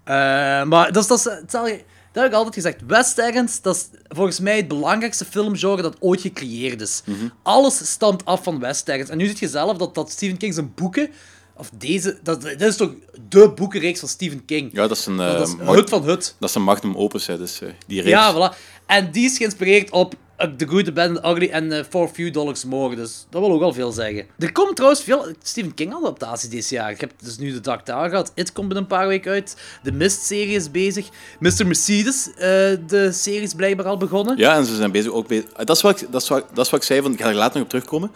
Eh, 0.04 0.16
maar 0.64 0.92
dat 0.92 1.04
is, 1.04 1.08
dat, 1.08 1.18
is, 1.18 1.24
dat 1.54 1.74
heb 2.14 2.26
ik 2.26 2.34
altijd 2.34 2.54
gezegd. 2.56 2.78
Westerns, 2.88 3.62
dat 3.62 3.76
is 3.76 3.88
volgens 4.08 4.40
mij 4.40 4.56
het 4.56 4.68
belangrijkste 4.68 5.26
filmgenre 5.26 5.82
dat 5.82 5.96
ooit 6.00 6.22
gecreëerd 6.22 6.82
is. 6.82 7.04
Alles 7.44 7.92
stamt 7.92 8.26
af 8.26 8.44
van 8.44 8.60
westerns. 8.60 9.10
En 9.10 9.18
nu 9.18 9.28
ziet 9.28 9.40
je 9.40 9.48
zelf 9.48 9.78
dat, 9.78 9.96
dat 9.96 10.12
Stephen 10.12 10.38
King 10.38 10.54
zijn 10.54 10.72
boeken, 10.76 11.10
of 11.56 11.70
deze, 11.78 12.20
dat, 12.24 12.42
dit 12.42 12.62
is 12.62 12.76
toch 12.76 12.92
de 13.30 13.52
boekenreeks 13.56 14.00
van 14.00 14.10
Stephen 14.10 14.46
King. 14.46 14.70
Ja, 14.74 14.88
dat 14.88 14.98
is 14.98 15.06
een... 15.06 15.18
Dat 15.18 15.36
eh, 15.36 15.42
is 15.42 15.56
mag- 15.56 15.76
Hut 15.76 15.90
van 15.90 16.04
Hut. 16.04 16.36
Dat 16.40 16.50
is 16.50 16.56
een 16.56 16.64
magnum 16.64 16.96
opus, 16.96 17.28
hè, 17.28 17.38
dus 17.38 17.62
eh, 17.62 17.70
die 17.88 18.02
reeks. 18.02 18.12
Ja, 18.12 18.34
voilà. 18.54 18.58
En 18.86 19.12
die 19.12 19.26
is 19.26 19.38
geïnspireerd 19.38 19.90
op 19.90 20.14
The 20.40 20.68
Good, 20.68 20.86
The 20.86 20.92
Bad 20.92 21.08
and 21.08 21.16
The 21.18 21.30
Ugly 21.30 21.50
en 21.50 21.72
uh, 21.72 21.84
For 21.90 22.08
Few 22.08 22.32
Dollars 22.32 22.66
More. 22.66 22.96
Dus 22.96 23.26
dat 23.30 23.42
wil 23.42 23.52
ook 23.52 23.62
al 23.62 23.74
veel 23.74 23.92
zeggen. 23.92 24.26
Er 24.38 24.52
komt 24.52 24.76
trouwens 24.76 25.04
veel 25.04 25.26
Stephen 25.44 25.74
King 25.74 25.94
adaptaties 25.94 26.50
dit 26.50 26.70
jaar. 26.70 26.92
Ik 26.92 27.00
heb 27.00 27.12
dus 27.24 27.38
nu 27.38 27.52
de 27.52 27.60
Dark 27.60 27.86
Tower 27.86 28.10
gehad. 28.10 28.32
It 28.36 28.52
komt 28.52 28.68
binnen 28.68 28.84
een 28.84 28.98
paar 28.98 29.08
weken 29.08 29.32
uit. 29.32 29.58
De 29.84 29.92
Mist-serie 29.92 30.56
is 30.56 30.72
bezig. 30.72 31.10
Mr. 31.40 31.66
Mercedes, 31.68 32.30
eh, 32.34 32.40
de 32.88 33.10
serie 33.12 33.42
is 33.42 33.54
blijkbaar 33.54 33.86
al 33.86 33.98
begonnen. 33.98 34.38
Ja, 34.38 34.56
en 34.56 34.66
ze 34.66 34.76
zijn 34.76 34.92
bezig 34.92 35.12
ook 35.12 35.28
bezig. 35.28 35.46
Dat 35.52 35.76
is 35.76 35.82
wat 35.82 36.02
ik, 36.02 36.12
dat 36.12 36.22
is 36.22 36.30
wat, 36.30 36.46
dat 36.54 36.66
is 36.66 36.72
wat 36.72 36.80
ik 36.80 36.86
zei, 36.86 37.02
van, 37.02 37.12
ik 37.14 37.22
ga 37.22 37.30
er 37.30 37.36
later 37.36 37.54
nog 37.54 37.64
op 37.64 37.70
terugkomen. 37.70 38.12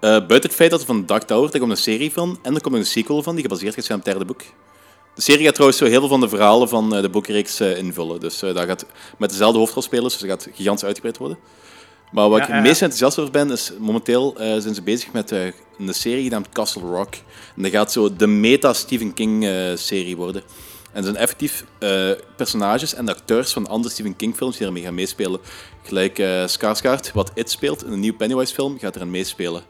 Eh, 0.00 0.10
buiten 0.10 0.42
het 0.42 0.54
feit 0.54 0.70
dat 0.70 0.80
er 0.80 0.86
van 0.86 1.06
Dark 1.06 1.22
Tower, 1.22 1.50
daar 1.50 1.60
komt 1.60 1.72
een 1.72 1.76
serie 1.76 2.12
van, 2.12 2.38
en 2.42 2.54
er 2.54 2.60
komt 2.60 2.74
een 2.74 2.86
sequel 2.86 3.22
van, 3.22 3.34
die 3.34 3.42
gebaseerd 3.42 3.84
zijn 3.84 3.98
op 3.98 4.04
het 4.04 4.14
derde 4.14 4.24
boek. 4.24 4.42
De 5.18 5.24
serie 5.24 5.44
gaat 5.44 5.54
trouwens 5.54 5.78
zo 5.78 5.86
heel 5.86 5.98
veel 5.98 6.08
van 6.08 6.20
de 6.20 6.28
verhalen 6.28 6.68
van 6.68 6.94
eh, 6.94 7.02
de 7.02 7.08
boekreeks 7.08 7.60
eh, 7.60 7.76
invullen. 7.76 8.20
Dus 8.20 8.42
eh, 8.42 8.54
dat 8.54 8.66
gaat 8.66 8.86
met 9.16 9.30
dezelfde 9.30 9.58
hoofdrolspelers, 9.58 10.18
dus 10.18 10.28
dat 10.28 10.42
gaat 10.42 10.54
gigantisch 10.54 10.84
uitgebreid 10.84 11.18
worden. 11.18 11.38
Maar 12.12 12.28
wat 12.28 12.40
ik 12.40 12.46
het 12.46 12.62
meest 12.62 12.82
enthousiast 12.82 13.18
over 13.18 13.32
ben, 13.32 13.50
is 13.50 13.72
momenteel 13.78 14.36
eh, 14.36 14.58
zijn 14.58 14.74
ze 14.74 14.82
bezig 14.82 15.12
met 15.12 15.32
eh, 15.32 15.44
een 15.78 15.94
serie 15.94 16.22
genaamd 16.24 16.48
Castle 16.48 16.82
Rock. 16.82 17.14
En 17.56 17.62
dat 17.62 17.70
gaat 17.70 17.92
zo 17.92 18.16
de 18.16 18.26
meta-Stephen 18.26 19.14
King-serie 19.14 20.16
worden. 20.16 20.42
En 20.92 21.04
zijn 21.04 21.16
effectief 21.16 21.64
eh, 21.78 22.10
personages 22.36 22.94
en 22.94 23.08
acteurs 23.08 23.52
van 23.52 23.66
andere 23.66 23.92
Stephen 23.92 24.16
King-films 24.16 24.56
die 24.56 24.66
ermee 24.66 24.82
gaan 24.82 24.94
meespelen. 24.94 25.40
Gelijk 25.82 26.18
eh 26.18 26.44
Skarsgård, 26.46 27.12
wat 27.12 27.30
It 27.34 27.50
speelt 27.50 27.84
in 27.84 27.92
een 27.92 28.00
nieuwe 28.00 28.16
Pennywise-film, 28.16 28.78
gaat 28.78 28.96
erin 28.96 29.10
meespelen. 29.10 29.62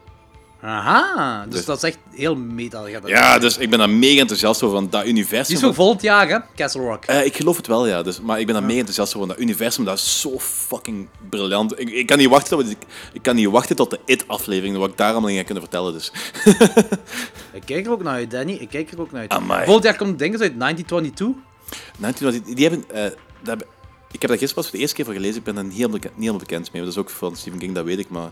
Aha, 0.60 1.44
dus 1.44 1.54
Dus- 1.54 1.64
dat 1.64 1.76
is 1.76 1.82
echt 1.82 1.98
heel 2.10 2.36
meta. 2.36 2.86
Ja, 3.04 3.38
dus 3.38 3.58
ik 3.58 3.70
ben 3.70 3.78
daar 3.78 3.90
mega 3.90 4.20
enthousiast 4.20 4.62
over, 4.62 4.76
van 4.76 4.90
dat 4.90 5.06
universum. 5.06 5.44
Die 5.46 5.54
is 5.56 5.60
voor 5.62 5.74
volgend 5.74 6.02
jaar, 6.02 6.28
hè? 6.28 6.38
Castle 6.56 6.80
Rock. 6.82 7.04
Eh, 7.04 7.24
ik 7.24 7.36
geloof 7.36 7.56
het 7.56 7.66
wel, 7.66 7.86
ja. 7.86 8.02
Dus, 8.02 8.20
maar 8.20 8.40
ik 8.40 8.46
ben 8.46 8.54
daar 8.54 8.64
mega 8.64 8.78
enthousiast 8.78 9.14
over. 9.14 9.28
Dat 9.28 9.38
universum, 9.38 9.84
dat 9.84 9.98
is 9.98 10.20
zo 10.20 10.38
fucking 10.38 11.08
briljant. 11.28 11.80
Ik, 11.80 11.88
ik, 11.90 12.06
kan 12.06 12.18
niet 12.18 12.28
wachten 12.28 12.58
tot, 12.58 12.70
ik, 12.70 12.76
ik 13.12 13.22
kan 13.22 13.34
niet 13.36 13.48
wachten 13.48 13.76
tot 13.76 13.90
de 13.90 13.98
It-aflevering, 14.04 14.76
wat 14.76 14.90
ik 14.90 14.96
daar 14.96 15.10
allemaal 15.12 15.30
in 15.30 15.36
ga 15.36 15.42
kunnen 15.42 15.62
vertellen. 15.62 15.92
Dus. 15.92 16.12
Ik 17.52 17.62
kijk 17.64 17.86
er 17.86 17.92
ook 17.92 18.02
naar 18.02 18.14
uit, 18.14 18.30
Danny. 18.30 18.52
Ik 18.52 18.68
kijk 18.68 18.90
er 18.92 19.00
ook 19.00 19.10
naar 19.12 19.20
uit. 19.20 19.30
Amai. 19.30 19.64
Volgend 19.64 19.84
jaar 19.84 19.96
komt 19.96 20.18
dingen 20.18 20.40
uit 20.40 20.58
1922. 20.58 21.42
19, 21.98 22.30
die, 22.44 22.54
die 22.54 22.68
hebben, 22.68 22.90
eh, 22.90 23.02
dat 23.02 23.12
hebben- 23.48 23.66
ik 24.12 24.20
heb 24.20 24.30
dat 24.30 24.38
gisteren 24.38 24.54
pas 24.54 24.64
voor 24.64 24.74
de 24.74 24.78
eerste 24.78 24.96
keer 24.96 25.04
voor 25.04 25.14
gelezen. 25.14 25.36
Ik 25.36 25.44
ben 25.44 25.54
beke- 25.54 25.70
niet 26.14 26.16
helemaal 26.18 26.38
bekend 26.38 26.72
mee. 26.72 26.82
Dat 26.82 26.90
is 26.92 26.98
ook 26.98 27.10
van 27.10 27.36
Stephen 27.36 27.58
King, 27.58 27.74
dat 27.74 27.84
weet 27.84 27.98
ik. 27.98 28.08
Maar 28.08 28.30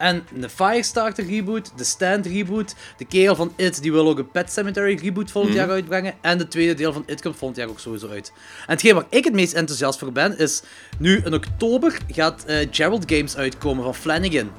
En 0.00 0.22
de 0.34 0.48
Firestarter 0.48 1.26
reboot, 1.26 1.72
de 1.76 1.84
Stand 1.84 2.26
reboot, 2.26 2.74
de 2.96 3.04
kerel 3.04 3.34
van 3.34 3.52
It 3.56 3.82
die 3.82 3.92
wil 3.92 4.08
ook 4.08 4.18
een 4.18 4.30
Pet 4.30 4.52
Cemetery 4.52 4.98
reboot 5.02 5.30
volgend 5.30 5.54
Mhm. 5.54 5.62
jaar 5.62 5.70
uitbrengen. 5.72 6.14
En 6.20 6.38
de 6.38 6.48
tweede 6.48 6.74
deel 6.74 6.92
van 6.92 7.02
It 7.06 7.22
komt 7.22 7.36
volgend 7.36 7.58
jaar 7.58 7.68
ook 7.68 7.80
sowieso 7.80 8.08
uit. 8.08 8.32
En 8.60 8.72
hetgeen 8.72 8.94
waar 8.94 9.06
ik 9.08 9.24
het 9.24 9.32
meest 9.34 9.52
enthousiast 9.52 9.98
voor 9.98 10.12
ben, 10.12 10.38
is 10.38 10.62
nu 10.98 11.20
in 11.24 11.34
oktober 11.34 11.98
gaat 12.10 12.44
eh, 12.44 12.66
Gerald 12.70 13.04
Games 13.12 13.36
uitkomen 13.36 13.84
van 13.84 13.94
Flanagan. 13.94 14.50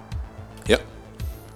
ja. 0.64 0.78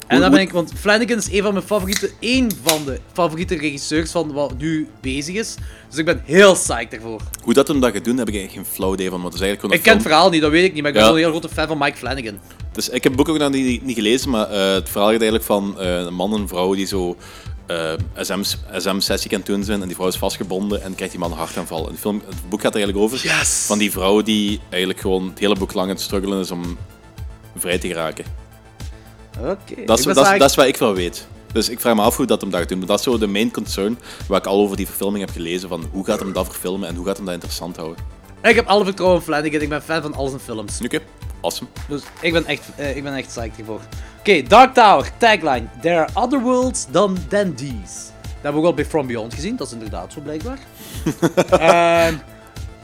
En 0.07 0.19
dan 0.19 0.27
Hoe- 0.29 0.36
ben 0.38 0.45
ik, 0.47 0.51
want 0.53 0.71
Flanagan 0.75 1.17
is 1.17 1.31
een 1.31 1.41
van 1.43 1.53
mijn 1.53 1.65
favoriete, 1.65 2.11
één 2.19 2.51
van 2.63 2.86
de 2.86 2.99
favoriete 3.13 3.55
regisseurs 3.57 4.11
van 4.11 4.33
wat 4.33 4.57
nu 4.57 4.88
bezig 5.01 5.36
is. 5.36 5.55
Dus 5.89 5.97
ik 5.97 6.05
ben 6.05 6.21
heel 6.25 6.53
psyched 6.53 6.91
daarvoor. 6.91 7.21
Hoe 7.43 7.53
dat 7.53 7.67
hem 7.67 7.79
dat 7.79 7.93
gaat 7.93 8.03
doen, 8.05 8.17
heb 8.17 8.27
ik 8.27 8.33
eigenlijk 8.36 8.65
geen 8.67 8.75
flauw 8.75 8.93
idee 8.93 9.09
van. 9.09 9.25
Het 9.25 9.33
is 9.33 9.39
eigenlijk 9.41 9.73
Ik 9.73 9.81
ken 9.81 9.93
het 9.93 10.01
verhaal 10.01 10.29
niet, 10.29 10.41
dat 10.41 10.51
weet 10.51 10.63
ik 10.65 10.73
niet, 10.73 10.81
maar 10.81 10.91
ik 10.91 10.97
ben 10.97 11.05
Ja. 11.05 11.11
wel 11.13 11.17
een 11.19 11.23
heel 11.31 11.39
grote 11.39 11.53
fan 11.55 11.67
van 11.67 11.77
Mike 11.77 11.97
Flanagan. 11.97 12.39
Dus 12.76 12.89
ik 12.89 13.03
heb 13.03 13.03
het 13.03 13.15
boek 13.15 13.30
ook 13.30 13.38
nog 13.38 13.51
niet, 13.51 13.84
niet 13.84 13.95
gelezen, 13.95 14.30
maar 14.30 14.49
eh, 14.49 14.73
het 14.73 14.89
verhaal 14.89 15.11
gaat 15.11 15.21
eigenlijk 15.21 15.43
van 15.43 15.80
eh, 15.80 15.97
een 15.97 16.13
man 16.13 16.34
en 16.34 16.41
een 16.41 16.47
vrouw 16.47 16.73
die 16.73 16.86
zo 16.86 17.17
eh, 17.65 17.93
SM, 18.15 18.43
SM-sessie 18.73 19.30
kan 19.30 19.41
doen 19.43 19.63
zijn 19.63 19.82
en 19.82 19.88
die 19.88 19.95
vrouw 19.95 20.07
is 20.07 20.17
vastgebonden 20.17 20.84
en 20.84 20.95
krijgt 20.95 21.13
die 21.13 21.21
man 21.21 21.32
een 21.32 21.38
hartaanval. 21.38 21.88
En 21.88 21.91
de 21.91 21.99
film, 21.99 22.21
het 22.26 22.49
boek 22.49 22.61
gaat 22.61 22.76
er 22.76 22.82
eigenlijk 22.82 23.05
over 23.05 23.28
Yes! 23.28 23.63
van 23.67 23.78
die 23.78 23.91
vrouw 23.91 24.21
die 24.21 24.59
eigenlijk 24.69 25.01
gewoon 25.01 25.30
het 25.30 25.39
hele 25.39 25.55
boek 25.55 25.73
lang 25.73 25.89
aan 25.89 25.95
het 25.95 26.03
struggelen 26.03 26.39
is 26.39 26.51
om 26.51 26.78
vrij 27.57 27.78
te 27.78 27.88
geraken. 27.88 28.26
Oké. 29.39 29.76
Dat 29.76 29.88
dat, 29.88 29.99
is, 29.99 30.05
psyched. 30.05 30.39
dat 30.39 30.49
is 30.49 30.55
wat 30.55 30.65
ik 30.65 30.78
wel 30.78 30.93
weet. 30.93 31.28
Dus 31.53 31.69
ik 31.69 31.80
vraag 31.80 31.95
me 31.95 32.01
af 32.01 32.17
hoe 32.17 32.26
dat 32.26 32.41
hem 32.41 32.49
dat 32.49 32.59
gaat 32.59 32.69
doen. 32.69 32.78
Maar 32.78 32.88
dat 32.88 32.97
is 32.97 33.03
zo 33.03 33.17
de 33.17 33.28
main 33.28 33.51
concern 33.51 33.99
waar 34.28 34.39
ik 34.39 34.45
al 34.45 34.59
over 34.59 34.78
die 34.78 34.86
verfilming 34.86 35.26
heb 35.26 35.36
gelezen. 35.36 35.69
Van 35.69 35.86
hoe 35.91 36.05
gaat 36.05 36.19
hem 36.19 36.34
dat 36.34 36.45
verfilmen 36.45 36.89
en 36.89 36.95
hoe 36.95 37.05
gaat 37.05 37.15
hem 37.15 37.26
dat 37.26 37.34
interessant 37.34 37.76
houden. 37.76 38.03
Ik 38.43 38.55
heb 38.55 38.67
alle 38.67 38.84
vertrouwen 38.84 39.19
in 39.19 39.26
Flanagan. 39.26 39.61
Ik 39.61 39.69
ben 39.69 39.82
fan 39.82 40.01
van 40.01 40.13
al 40.13 40.28
zijn 40.28 40.41
films. 40.41 40.80
Oké, 40.84 40.99
awesome. 41.45 41.69
Dus 41.87 42.01
ik 42.21 42.33
ben 42.33 42.45
echt, 42.45 42.61
eh, 42.75 42.95
ik 42.95 43.03
ben 43.03 43.13
echt 43.13 43.27
psyched 43.27 43.55
hiervoor. 43.55 43.81
Oké, 44.19 44.41
Dark 44.43 44.73
Tower, 44.73 45.09
tagline. 45.17 45.65
There 45.81 45.99
are 45.99 46.09
other 46.13 46.39
worlds 46.41 46.85
than, 46.91 47.17
than 47.29 47.53
these. 47.55 48.03
Dat 48.21 48.53
hebben 48.53 48.53
we 48.53 48.57
ook 48.57 48.65
al 48.65 48.73
bij 48.73 48.85
From 48.85 49.07
Beyond 49.07 49.33
gezien. 49.33 49.55
Dat 49.55 49.67
is 49.67 49.73
inderdaad 49.73 50.13
zo, 50.13 50.21
blijkbaar. 50.21 50.57
Ehm, 51.49 52.13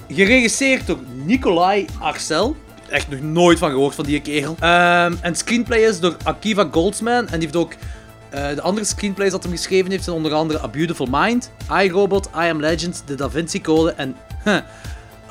geregisseerd 0.08 0.88
door 0.88 1.00
Nikolai 1.26 1.86
Arcel. 2.00 2.56
Echt 2.90 3.10
nog 3.10 3.20
nooit 3.22 3.60
van 3.60 3.70
gehoord 3.70 3.96
van 3.96 4.06
die 4.06 4.22
kerel. 4.22 4.56
Ehm, 4.60 5.14
en 5.22 5.36
screenplay 5.36 5.80
is 5.80 6.00
door 6.00 6.18
Akiva 6.24 6.68
Goldsman. 6.72 7.28
En 7.28 7.40
die 7.40 7.40
heeft 7.40 7.56
ook... 7.56 7.74
eh, 8.30 8.56
de 8.56 8.62
andere 8.62 8.86
screenplays 8.86 9.32
dat 9.32 9.44
hij 9.44 9.52
geschreven 9.52 9.92
heeft 9.92 10.04
zijn 10.04 10.16
onder 10.16 10.34
andere 10.34 10.62
A 10.62 10.68
Beautiful 10.68 11.08
Mind, 11.12 11.52
iRobot, 11.84 12.26
I 12.36 12.50
Am 12.50 12.60
Legend, 12.60 13.04
The 13.06 13.16
Da 13.16 13.30
Vinci 13.30 13.62
Code 13.62 13.92
en 13.92 14.16
huh, 14.44 14.58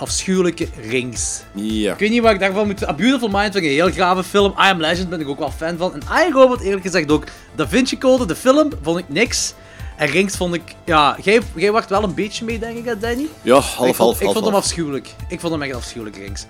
afschuwelijke 0.01 0.69
Rings. 0.89 1.43
Ja. 1.55 1.93
Ik 1.93 1.99
weet 1.99 2.11
niet 2.11 2.23
wat 2.23 2.33
ik 2.33 2.41
daarvan 2.41 2.67
moet... 2.67 2.89
A 2.89 2.93
Beautiful 2.95 3.29
Mind 3.29 3.53
vind 3.53 3.57
ik 3.57 3.63
een 3.65 3.71
heel 3.77 3.91
grave 3.91 4.23
film. 4.25 4.51
I 4.53 4.55
Am 4.57 4.81
Legend 4.81 5.09
ben 5.09 5.21
ik 5.21 5.29
ook 5.29 5.39
wel 5.39 5.51
fan 5.51 5.77
van. 5.77 5.93
En 5.95 6.27
iRobot 6.29 6.61
eerlijk 6.61 6.83
gezegd 6.83 7.11
ook. 7.11 7.25
Da 7.55 7.69
Vinci 7.69 7.99
Code, 7.99 8.27
de 8.27 8.37
film, 8.37 8.71
vond 8.83 8.99
ik 8.99 9.09
niks. 9.09 9.55
En 9.97 10.07
Rings 10.09 10.37
vond 10.37 10.55
ik... 10.55 10.63
Ja, 10.85 11.17
jij, 11.23 11.41
jij 11.55 11.73
wacht 11.73 11.91
wel 11.91 12.03
een 12.03 12.15
beetje 12.15 12.45
mee, 12.45 12.59
denk 12.59 12.77
ik, 12.79 12.85
hè, 12.85 12.99
Danny? 12.99 13.27
Ja, 13.43 13.57
ik 13.57 13.63
half, 13.63 13.75
vond, 13.77 13.97
half, 13.97 14.17
ik 14.19 14.23
half, 14.23 14.33
vond 14.33 14.45
hem 14.45 14.55
half. 14.55 14.65
afschuwelijk. 14.65 15.15
Ik 15.29 15.41
vond 15.41 15.53
hem 15.53 15.63
echt 15.63 15.75
afschuwelijk, 15.75 16.17
Rings. 16.17 16.47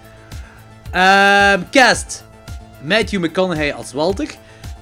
Ehm, 0.91 1.61
cast. 1.71 2.25
Matthew 2.83 3.25
McConaughey 3.25 3.75
als 3.75 3.93
Walter. 3.93 4.27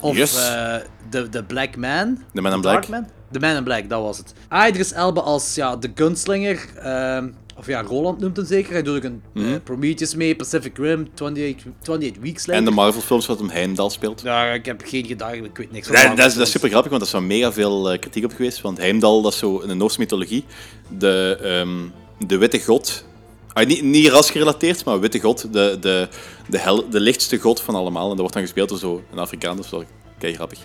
Of 0.00 0.16
Yes. 0.16 0.36
eh, 0.36 0.74
de, 1.10 1.28
de 1.28 1.42
Black 1.44 1.76
Man. 1.76 2.18
The 2.34 2.40
Man 2.40 2.52
in 2.52 2.60
Black. 2.60 2.88
Man? 2.88 3.06
The 3.32 3.38
Man 3.38 3.56
in 3.56 3.64
Black, 3.64 3.88
dat 3.88 4.02
was 4.02 4.18
het. 4.18 4.32
Idris 4.68 4.92
Elba 4.92 5.20
als 5.20 5.54
ja, 5.54 5.76
de 5.76 5.90
gunslinger. 5.94 6.66
ehm, 6.82 7.28
of 7.58 7.66
ja, 7.66 7.82
Roland 7.82 8.20
noemt 8.20 8.36
hem 8.36 8.46
zeker. 8.46 8.72
Hij 8.72 8.82
doet 8.82 8.96
ook 8.96 9.02
een 9.02 9.22
eh, 9.34 9.42
Prometheus 9.64 10.14
mee, 10.14 10.36
Pacific 10.36 10.76
Rim, 10.76 11.08
28, 11.12 11.66
28 11.80 12.22
Weeks 12.22 12.46
Later. 12.46 12.54
En 12.54 12.64
de 12.64 12.70
Marvel 12.70 13.00
films 13.00 13.26
wat 13.26 13.38
hem 13.38 13.48
Heimdall 13.48 13.90
speelt. 13.90 14.20
Ja, 14.20 14.52
ik 14.52 14.64
heb 14.64 14.82
geen 14.84 15.06
gedachte, 15.06 15.36
ik 15.36 15.56
weet 15.56 15.72
niks 15.72 15.86
van 15.86 15.96
Nee, 15.96 16.16
dat, 16.16 16.26
is, 16.26 16.34
dat 16.34 16.46
is 16.46 16.52
super 16.52 16.68
grappig, 16.68 16.90
want 16.90 17.02
er 17.02 17.08
is 17.08 17.14
wel 17.14 17.22
mega 17.22 17.52
veel 17.52 17.90
eh, 17.90 17.98
kritiek 17.98 18.24
op 18.24 18.32
geweest. 18.32 18.60
Want 18.60 18.78
Heimdall, 18.78 19.22
dat 19.22 19.32
is 19.32 19.38
zo 19.38 19.58
in 19.58 19.68
de 19.68 19.74
Noorse 19.74 20.00
mythologie 20.00 20.44
de, 20.88 21.38
ehm, 21.42 22.26
de 22.26 22.38
witte 22.38 22.60
god. 22.60 23.04
Ah, 23.52 23.66
niet, 23.66 23.82
niet 23.82 24.08
rasgerelateerd, 24.08 24.84
maar 24.84 25.00
witte 25.00 25.20
god. 25.20 25.52
De, 25.52 25.76
de, 25.80 26.08
de, 26.48 26.58
hel, 26.58 26.88
de 26.90 27.00
lichtste 27.00 27.38
god 27.38 27.60
van 27.60 27.74
allemaal. 27.74 28.02
En 28.02 28.08
dat 28.08 28.18
wordt 28.18 28.34
dan 28.34 28.42
gespeeld 28.42 28.68
door 28.68 28.78
zo 28.78 29.02
een 29.12 29.18
Afrikaan. 29.18 29.56
Dat 29.56 29.64
is 29.64 29.70
wel 29.70 29.84
kei 30.18 30.34
grappig. 30.34 30.58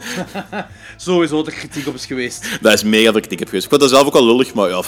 Sowieso 0.96 1.36
dat 1.36 1.46
er 1.46 1.52
kritiek 1.52 1.86
op 1.86 1.94
is 1.94 2.06
geweest. 2.06 2.48
Daar 2.62 2.72
is 2.72 2.82
mega 2.82 3.10
veel 3.10 3.20
kritiek 3.20 3.40
op 3.40 3.46
geweest. 3.46 3.64
Ik 3.64 3.70
vond 3.70 3.80
dat 3.82 3.90
zelf 3.90 4.06
ook 4.06 4.14
al 4.14 4.26
lullig, 4.26 4.54
maar 4.54 4.68
ja, 4.68 4.82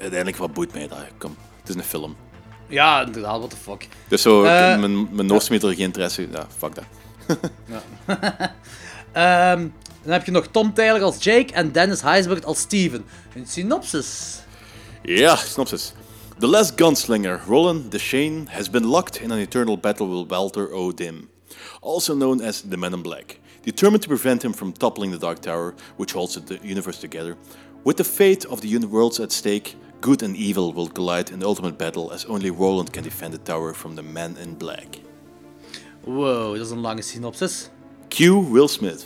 uiteindelijk, 0.00 0.36
wat 0.36 0.52
boeit 0.52 0.72
mij 0.72 0.88
dat? 0.88 0.98
Kom, 1.18 1.36
het 1.60 1.68
is 1.68 1.74
een 1.74 1.82
film. 1.82 2.16
Ja, 2.68 3.02
inderdaad, 3.06 3.38
what 3.38 3.50
the 3.50 3.56
fuck. 3.56 3.88
Dus 4.08 4.22
zo, 4.22 4.44
Eh, 4.44 4.78
mijn, 4.78 5.14
mijn 5.14 5.26
Noorse 5.26 5.52
mythologie 5.52 5.84
interesse, 5.84 6.28
ja, 6.32 6.46
fuck 6.58 6.74
dat. 6.74 6.84
Ehm, 9.12 9.68
dan 10.02 10.12
heb 10.12 10.24
je 10.24 10.30
nog 10.30 10.46
Tom 10.46 10.74
Taylor 10.74 11.02
als 11.02 11.24
Jake 11.24 11.52
en 11.52 11.72
Dennis 11.72 12.00
Heisberg 12.00 12.42
als 12.42 12.58
Steven. 12.58 13.04
Een 13.34 13.46
synopsis. 13.46 14.38
Ja, 15.02 15.36
synopsis. 15.36 15.92
The 16.38 16.46
last 16.46 16.72
gunslinger, 16.76 17.40
Roland 17.46 17.90
Deshane, 17.90 18.42
has 18.48 18.70
been 18.70 18.86
locked 18.86 19.20
in 19.20 19.30
an 19.32 19.38
eternal 19.38 19.78
battle 19.78 20.08
with 20.08 20.28
Walter 20.30 20.72
O. 20.72 20.92
Dim, 20.92 21.28
also 21.80 22.14
known 22.14 22.42
as 22.42 22.62
the 22.70 22.76
Man 22.76 22.92
in 22.92 23.02
Black. 23.02 23.38
Determined 23.62 24.02
to 24.02 24.08
prevent 24.08 24.42
him 24.42 24.54
from 24.54 24.72
toppling 24.72 25.10
the 25.12 25.18
Dark 25.18 25.40
Tower, 25.40 25.74
which 25.96 26.12
holds 26.12 26.34
the 26.44 26.58
universe 26.62 27.00
together, 27.00 27.36
with 27.84 27.96
the 27.96 28.04
fate 28.04 28.46
of 28.46 28.60
the 28.60 28.78
worlds 28.86 29.20
at 29.20 29.32
stake, 29.32 29.74
good 30.00 30.22
and 30.22 30.36
evil 30.36 30.74
will 30.74 30.88
collide 30.92 31.32
in 31.32 31.42
ultimate 31.42 31.76
battle 31.76 32.12
as 32.12 32.26
only 32.26 32.50
Roland 32.50 32.90
can 32.90 33.02
defend 33.02 33.32
the 33.32 33.42
tower 33.42 33.74
from 33.74 33.94
the 33.94 34.02
Man 34.02 34.36
in 34.36 34.56
Black. 34.56 34.86
Wow, 36.04 36.56
dat 36.56 36.66
is 36.66 36.70
een 36.70 36.80
lange 36.80 37.02
synopsis. 37.02 37.70
Q. 38.08 38.18
Will 38.50 38.68
Smith. 38.68 39.04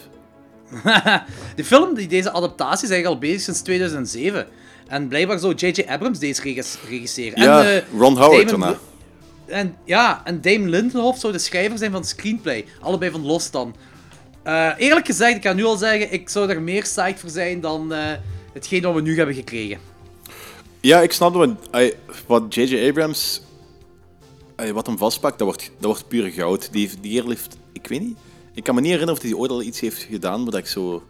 De 1.56 1.64
film, 1.64 1.94
die, 1.94 2.08
deze 2.08 2.32
adaptatie, 2.32 2.84
is 2.84 2.90
eigenlijk 2.90 3.06
al 3.06 3.28
bezig 3.28 3.40
sinds 3.40 3.60
2007. 3.60 4.46
En 4.86 5.08
blijkbaar 5.08 5.38
zou 5.38 5.54
J.J. 5.54 5.84
Abrams 5.88 6.18
deze 6.18 6.42
regis- 6.42 6.78
regisseren. 6.88 7.42
Ja, 7.42 7.64
en, 7.64 7.84
Ron 7.98 8.16
Howard 8.16 8.48
daarna. 8.48 8.78
En, 9.46 9.76
ja, 9.84 10.20
en 10.24 10.40
Damon 10.40 10.68
Lindelof 10.68 11.18
zou 11.18 11.32
de 11.32 11.38
schrijver 11.38 11.78
zijn 11.78 11.90
van 11.90 12.00
het 12.00 12.08
screenplay. 12.08 12.64
Allebei 12.80 13.10
van 13.10 13.26
Lost 13.26 13.52
dan. 13.52 13.74
Eh, 14.42 14.70
eerlijk 14.76 15.06
gezegd, 15.06 15.34
ik 15.34 15.40
kan 15.40 15.56
nu 15.56 15.64
al 15.64 15.76
zeggen, 15.76 16.12
ik 16.12 16.28
zou 16.28 16.50
er 16.50 16.62
meer 16.62 16.82
psyched 16.82 17.20
voor 17.20 17.30
zijn 17.30 17.60
dan 17.60 17.92
eh, 17.92 18.12
hetgeen 18.52 18.82
wat 18.82 18.94
we 18.94 19.00
nu 19.00 19.16
hebben 19.16 19.34
gekregen. 19.34 19.78
Ja, 20.82 21.00
ik 21.02 21.12
snap 21.12 21.34
wat- 21.34 21.56
wat 22.26 22.54
J.J. 22.54 22.88
Abrams 22.88 23.40
wat 24.72 24.86
hem 24.86 24.98
vastpakt, 24.98 25.38
dat 25.38 25.46
wordt, 25.46 25.62
dat 25.78 25.84
wordt 25.90 26.08
pure 26.08 26.30
goud. 26.30 26.72
Die, 26.72 26.80
heeft- 26.86 27.02
die 27.02 27.22
heeft, 27.22 27.56
ik 27.72 27.86
weet 27.86 28.00
niet, 28.00 28.16
ik 28.54 28.64
kan 28.64 28.74
me 28.74 28.80
niet 28.80 28.90
herinneren 28.90 29.22
of 29.22 29.28
hij 29.28 29.38
ooit 29.38 29.50
al 29.50 29.62
iets 29.62 29.80
heeft 29.80 30.02
gedaan 30.02 30.44
waar 30.44 30.60
ik 30.60 30.66
zo 30.66 31.02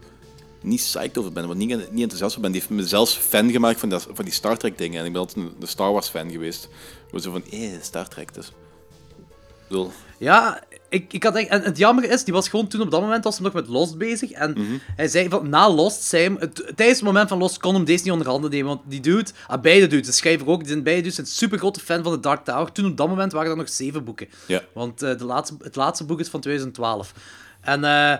niet 0.61 0.79
psyched 0.79 1.17
over 1.17 1.31
ben, 1.31 1.47
waar 1.47 1.55
niet, 1.55 1.69
niet 1.69 1.79
enthousiast 2.01 2.23
over 2.29 2.41
ben. 2.41 2.51
Die 2.51 2.61
heeft 2.61 2.73
me 2.73 2.87
zelfs 2.87 3.15
fan 3.17 3.51
gemaakt 3.51 3.79
van, 3.79 3.89
dat, 3.89 4.07
van 4.13 4.25
die 4.25 4.33
Star 4.33 4.57
Trek 4.57 4.77
dingen. 4.77 4.99
En 4.99 5.05
ik 5.05 5.11
ben 5.11 5.21
altijd 5.21 5.37
een, 5.45 5.53
een 5.59 5.67
Star 5.67 5.91
Wars 5.91 6.07
fan 6.09 6.31
geweest. 6.31 6.69
Waar 7.11 7.21
zo 7.21 7.31
van, 7.31 7.43
eh, 7.51 7.69
Star 7.81 8.07
Trek 8.07 8.33
dus. 8.33 8.47
Ik 8.47 9.67
bedoel, 9.67 9.91
Ja, 10.17 10.63
ik, 10.93 11.13
ik 11.13 11.23
had 11.23 11.35
echt, 11.35 11.47
en 11.47 11.61
het 11.61 11.77
jammer 11.77 12.09
is, 12.11 12.23
die 12.23 12.33
was 12.33 12.49
gewoon 12.49 12.67
toen 12.67 12.81
op 12.81 12.91
dat 12.91 13.01
moment 13.01 13.23
was 13.23 13.35
hij 13.35 13.43
nog 13.43 13.53
met 13.53 13.67
Lost 13.67 13.97
bezig. 13.97 14.31
En 14.31 14.81
hij 14.95 15.07
zei 15.07 15.29
van, 15.29 15.49
na 15.49 15.69
Lost, 15.69 16.03
zei 16.03 16.23
hem, 16.23 16.37
het, 16.39 16.55
tijdens 16.55 16.97
het 16.97 17.01
moment 17.01 17.29
van 17.29 17.37
Lost 17.37 17.57
kon 17.57 17.73
hem 17.73 17.85
deze 17.85 18.03
niet 18.03 18.11
onder 18.11 18.27
handen 18.27 18.49
nemen. 18.49 18.67
Want 18.67 18.81
die 18.85 18.99
dude, 18.99 19.31
ah, 19.47 19.61
beide 19.61 19.87
dudes, 19.87 20.05
de 20.05 20.13
schrijver 20.13 20.47
ook, 20.47 20.59
die 20.59 20.67
zijn 20.67 20.83
beide 20.83 21.01
dudes 21.01 21.15
zijn 21.15 21.27
super 21.27 21.57
grote 21.57 21.79
fan 21.79 22.03
van 22.03 22.11
de 22.11 22.19
Dark 22.19 22.43
Tower. 22.43 22.71
Toen 22.71 22.85
op 22.85 22.97
dat 22.97 23.07
moment 23.07 23.31
waren 23.31 23.51
er 23.51 23.57
nog 23.57 23.69
zeven 23.69 24.03
boeken. 24.03 24.27
Ja. 24.45 24.61
Want 24.73 25.01
eh, 25.01 25.17
de 25.17 25.25
laatste, 25.25 25.55
het 25.61 25.75
laatste 25.75 26.05
boek 26.05 26.19
is 26.19 26.27
van 26.27 26.41
2012. 26.41 27.13
En 27.61 27.83
eh, 27.83 28.17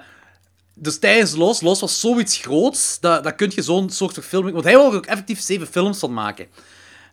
dus 0.76 0.99
tijdens 0.99 1.36
Lost, 1.36 1.61
Lost 1.61 1.82
was 1.82 1.99
zoiets 1.99 2.38
groots, 2.38 2.99
dat, 2.99 3.24
dat 3.24 3.36
kun 3.36 3.51
je 3.55 3.61
zo'n 3.61 3.89
soort 3.89 4.13
verfilming... 4.13 4.53
Want 4.53 4.65
hij 4.65 4.76
wil 4.76 4.89
er 4.89 4.97
ook 4.97 5.05
effectief 5.05 5.41
zeven 5.41 5.67
films 5.67 5.99
van 5.99 6.13
maken. 6.13 6.47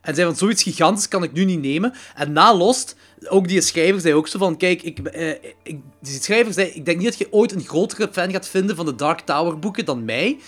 En 0.01 0.15
zei 0.15 0.27
van, 0.27 0.37
zoiets 0.37 0.63
gigantisch 0.63 1.09
kan 1.09 1.23
ik 1.23 1.33
nu 1.33 1.45
niet 1.45 1.61
nemen. 1.61 1.95
En 2.15 2.33
na 2.33 2.57
Lost, 2.57 2.97
ook 3.29 3.49
die 3.49 3.61
schrijver 3.61 4.01
zei 4.01 4.15
ook 4.15 4.29
zo 4.29 4.39
van, 4.39 4.57
kijk, 4.57 4.83
ik, 4.83 4.99
eh, 4.99 5.29
ik, 5.63 5.79
die 6.01 6.21
schrijver 6.23 6.53
zei, 6.53 6.69
ik 6.69 6.85
denk 6.85 6.99
niet 6.99 7.07
dat 7.09 7.19
je 7.19 7.33
ooit 7.33 7.53
een 7.53 7.65
grotere 7.65 8.09
fan 8.13 8.31
gaat 8.31 8.49
vinden 8.49 8.77
van 8.77 8.87
de 8.87 8.95
Dark 8.95 9.21
Tower 9.21 9.59
boeken 9.59 9.85
dan 9.85 10.05
mij. 10.05 10.39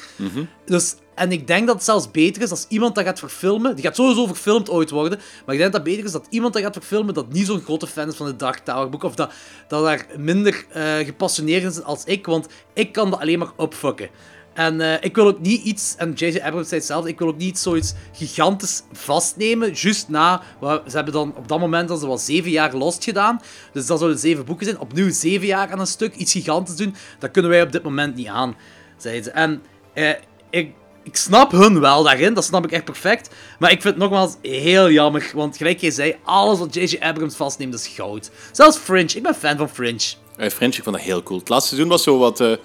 Dus, 0.64 0.94
en 1.14 1.32
ik 1.32 1.46
denk 1.46 1.66
dat 1.66 1.74
het 1.74 1.84
zelfs 1.84 2.10
beter 2.10 2.42
is 2.42 2.50
als 2.50 2.66
iemand 2.68 2.94
dat 2.94 3.04
gaat 3.04 3.18
verfilmen. 3.18 3.74
Die 3.74 3.84
gaat 3.84 3.96
sowieso 3.96 4.26
verfilmd 4.26 4.70
ooit 4.70 4.90
worden. 4.90 5.18
Maar 5.18 5.54
ik 5.54 5.60
denk 5.60 5.72
dat 5.72 5.80
het 5.80 5.90
beter 5.90 6.04
is 6.04 6.12
dat 6.12 6.26
iemand 6.30 6.52
dat 6.52 6.62
gaat 6.62 6.72
verfilmen 6.76 7.14
dat 7.14 7.32
niet 7.32 7.46
zo'n 7.46 7.60
grote 7.60 7.86
fan 7.86 8.08
is 8.08 8.16
van 8.16 8.26
de 8.26 8.36
Dark 8.36 8.58
Tower 8.58 8.88
boeken. 8.88 9.08
Of 9.08 9.14
dat, 9.14 9.32
dat 9.68 9.84
daar 9.84 10.06
minder 10.16 10.64
eh, 10.68 10.96
gepassioneerd 10.96 11.64
is 11.64 11.82
als 11.82 12.04
ik. 12.04 12.26
Want 12.26 12.46
ik 12.72 12.92
kan 12.92 13.10
dat 13.10 13.20
alleen 13.20 13.38
maar 13.38 13.52
opfucken. 13.56 14.08
En 14.54 14.80
eh, 14.80 14.94
ik 15.00 15.14
wil 15.14 15.26
ook 15.26 15.40
niet 15.40 15.62
iets, 15.62 15.94
en 15.98 16.12
J.J. 16.12 16.38
Abrams 16.38 16.68
zei 16.68 16.80
hetzelfde, 16.80 17.08
ik 17.08 17.18
wil 17.18 17.28
ook 17.28 17.36
niet 17.36 17.58
zoiets 17.58 17.94
gigantisch 18.12 18.82
vastnemen, 18.92 19.72
juist 19.72 20.08
na, 20.08 20.42
ze 20.60 20.96
hebben 20.96 21.12
dan 21.12 21.34
op 21.36 21.48
dat 21.48 21.58
moment 21.58 21.88
dan 21.88 21.98
ze 21.98 22.16
zeven 22.16 22.50
jaar 22.50 22.74
Lost 22.74 23.04
gedaan, 23.04 23.40
dus 23.72 23.86
dat 23.86 23.98
zouden 23.98 24.18
zeven 24.18 24.44
boeken 24.44 24.66
zijn, 24.66 24.78
opnieuw 24.78 25.10
zeven 25.12 25.46
jaar 25.46 25.70
aan 25.70 25.80
een 25.80 25.86
stuk, 25.86 26.14
iets 26.14 26.32
gigantisch 26.32 26.76
doen, 26.76 26.94
dat 27.18 27.30
kunnen 27.30 27.50
wij 27.50 27.62
op 27.62 27.72
dit 27.72 27.82
moment 27.82 28.14
niet 28.14 28.26
aan, 28.26 28.56
zeiden 28.96 29.24
ze. 29.24 29.30
En 29.30 29.62
eh, 29.92 30.10
ik, 30.50 30.72
ik 31.02 31.16
snap 31.16 31.52
hun 31.52 31.80
wel 31.80 32.02
daarin, 32.02 32.34
dat 32.34 32.44
snap 32.44 32.64
ik 32.64 32.72
echt 32.72 32.84
perfect, 32.84 33.30
maar 33.58 33.70
ik 33.70 33.82
vind 33.82 33.94
het 33.94 34.02
nogmaals 34.02 34.36
heel 34.42 34.90
jammer, 34.90 35.30
want 35.34 35.56
gelijk 35.56 35.80
jij 35.80 35.90
zei, 35.90 36.16
alles 36.24 36.58
wat 36.58 36.74
J.J. 36.74 36.96
Abrams 37.00 37.34
vastneemt 37.34 37.74
is 37.74 37.88
goud. 37.88 38.30
Zelfs 38.52 38.76
Fringe, 38.76 39.14
ik 39.14 39.22
ben 39.22 39.34
fan 39.34 39.56
van 39.56 39.68
Fringe. 39.68 40.14
eh, 40.36 40.50
French, 40.50 40.76
ik 40.76 40.82
vond 40.82 40.96
dat 40.96 41.04
heel 41.04 41.22
cool. 41.22 41.38
Het 41.38 41.48
laatste 41.48 41.68
seizoen 41.68 41.90
was 41.90 42.02
zo 42.02 42.18
wat... 42.18 42.58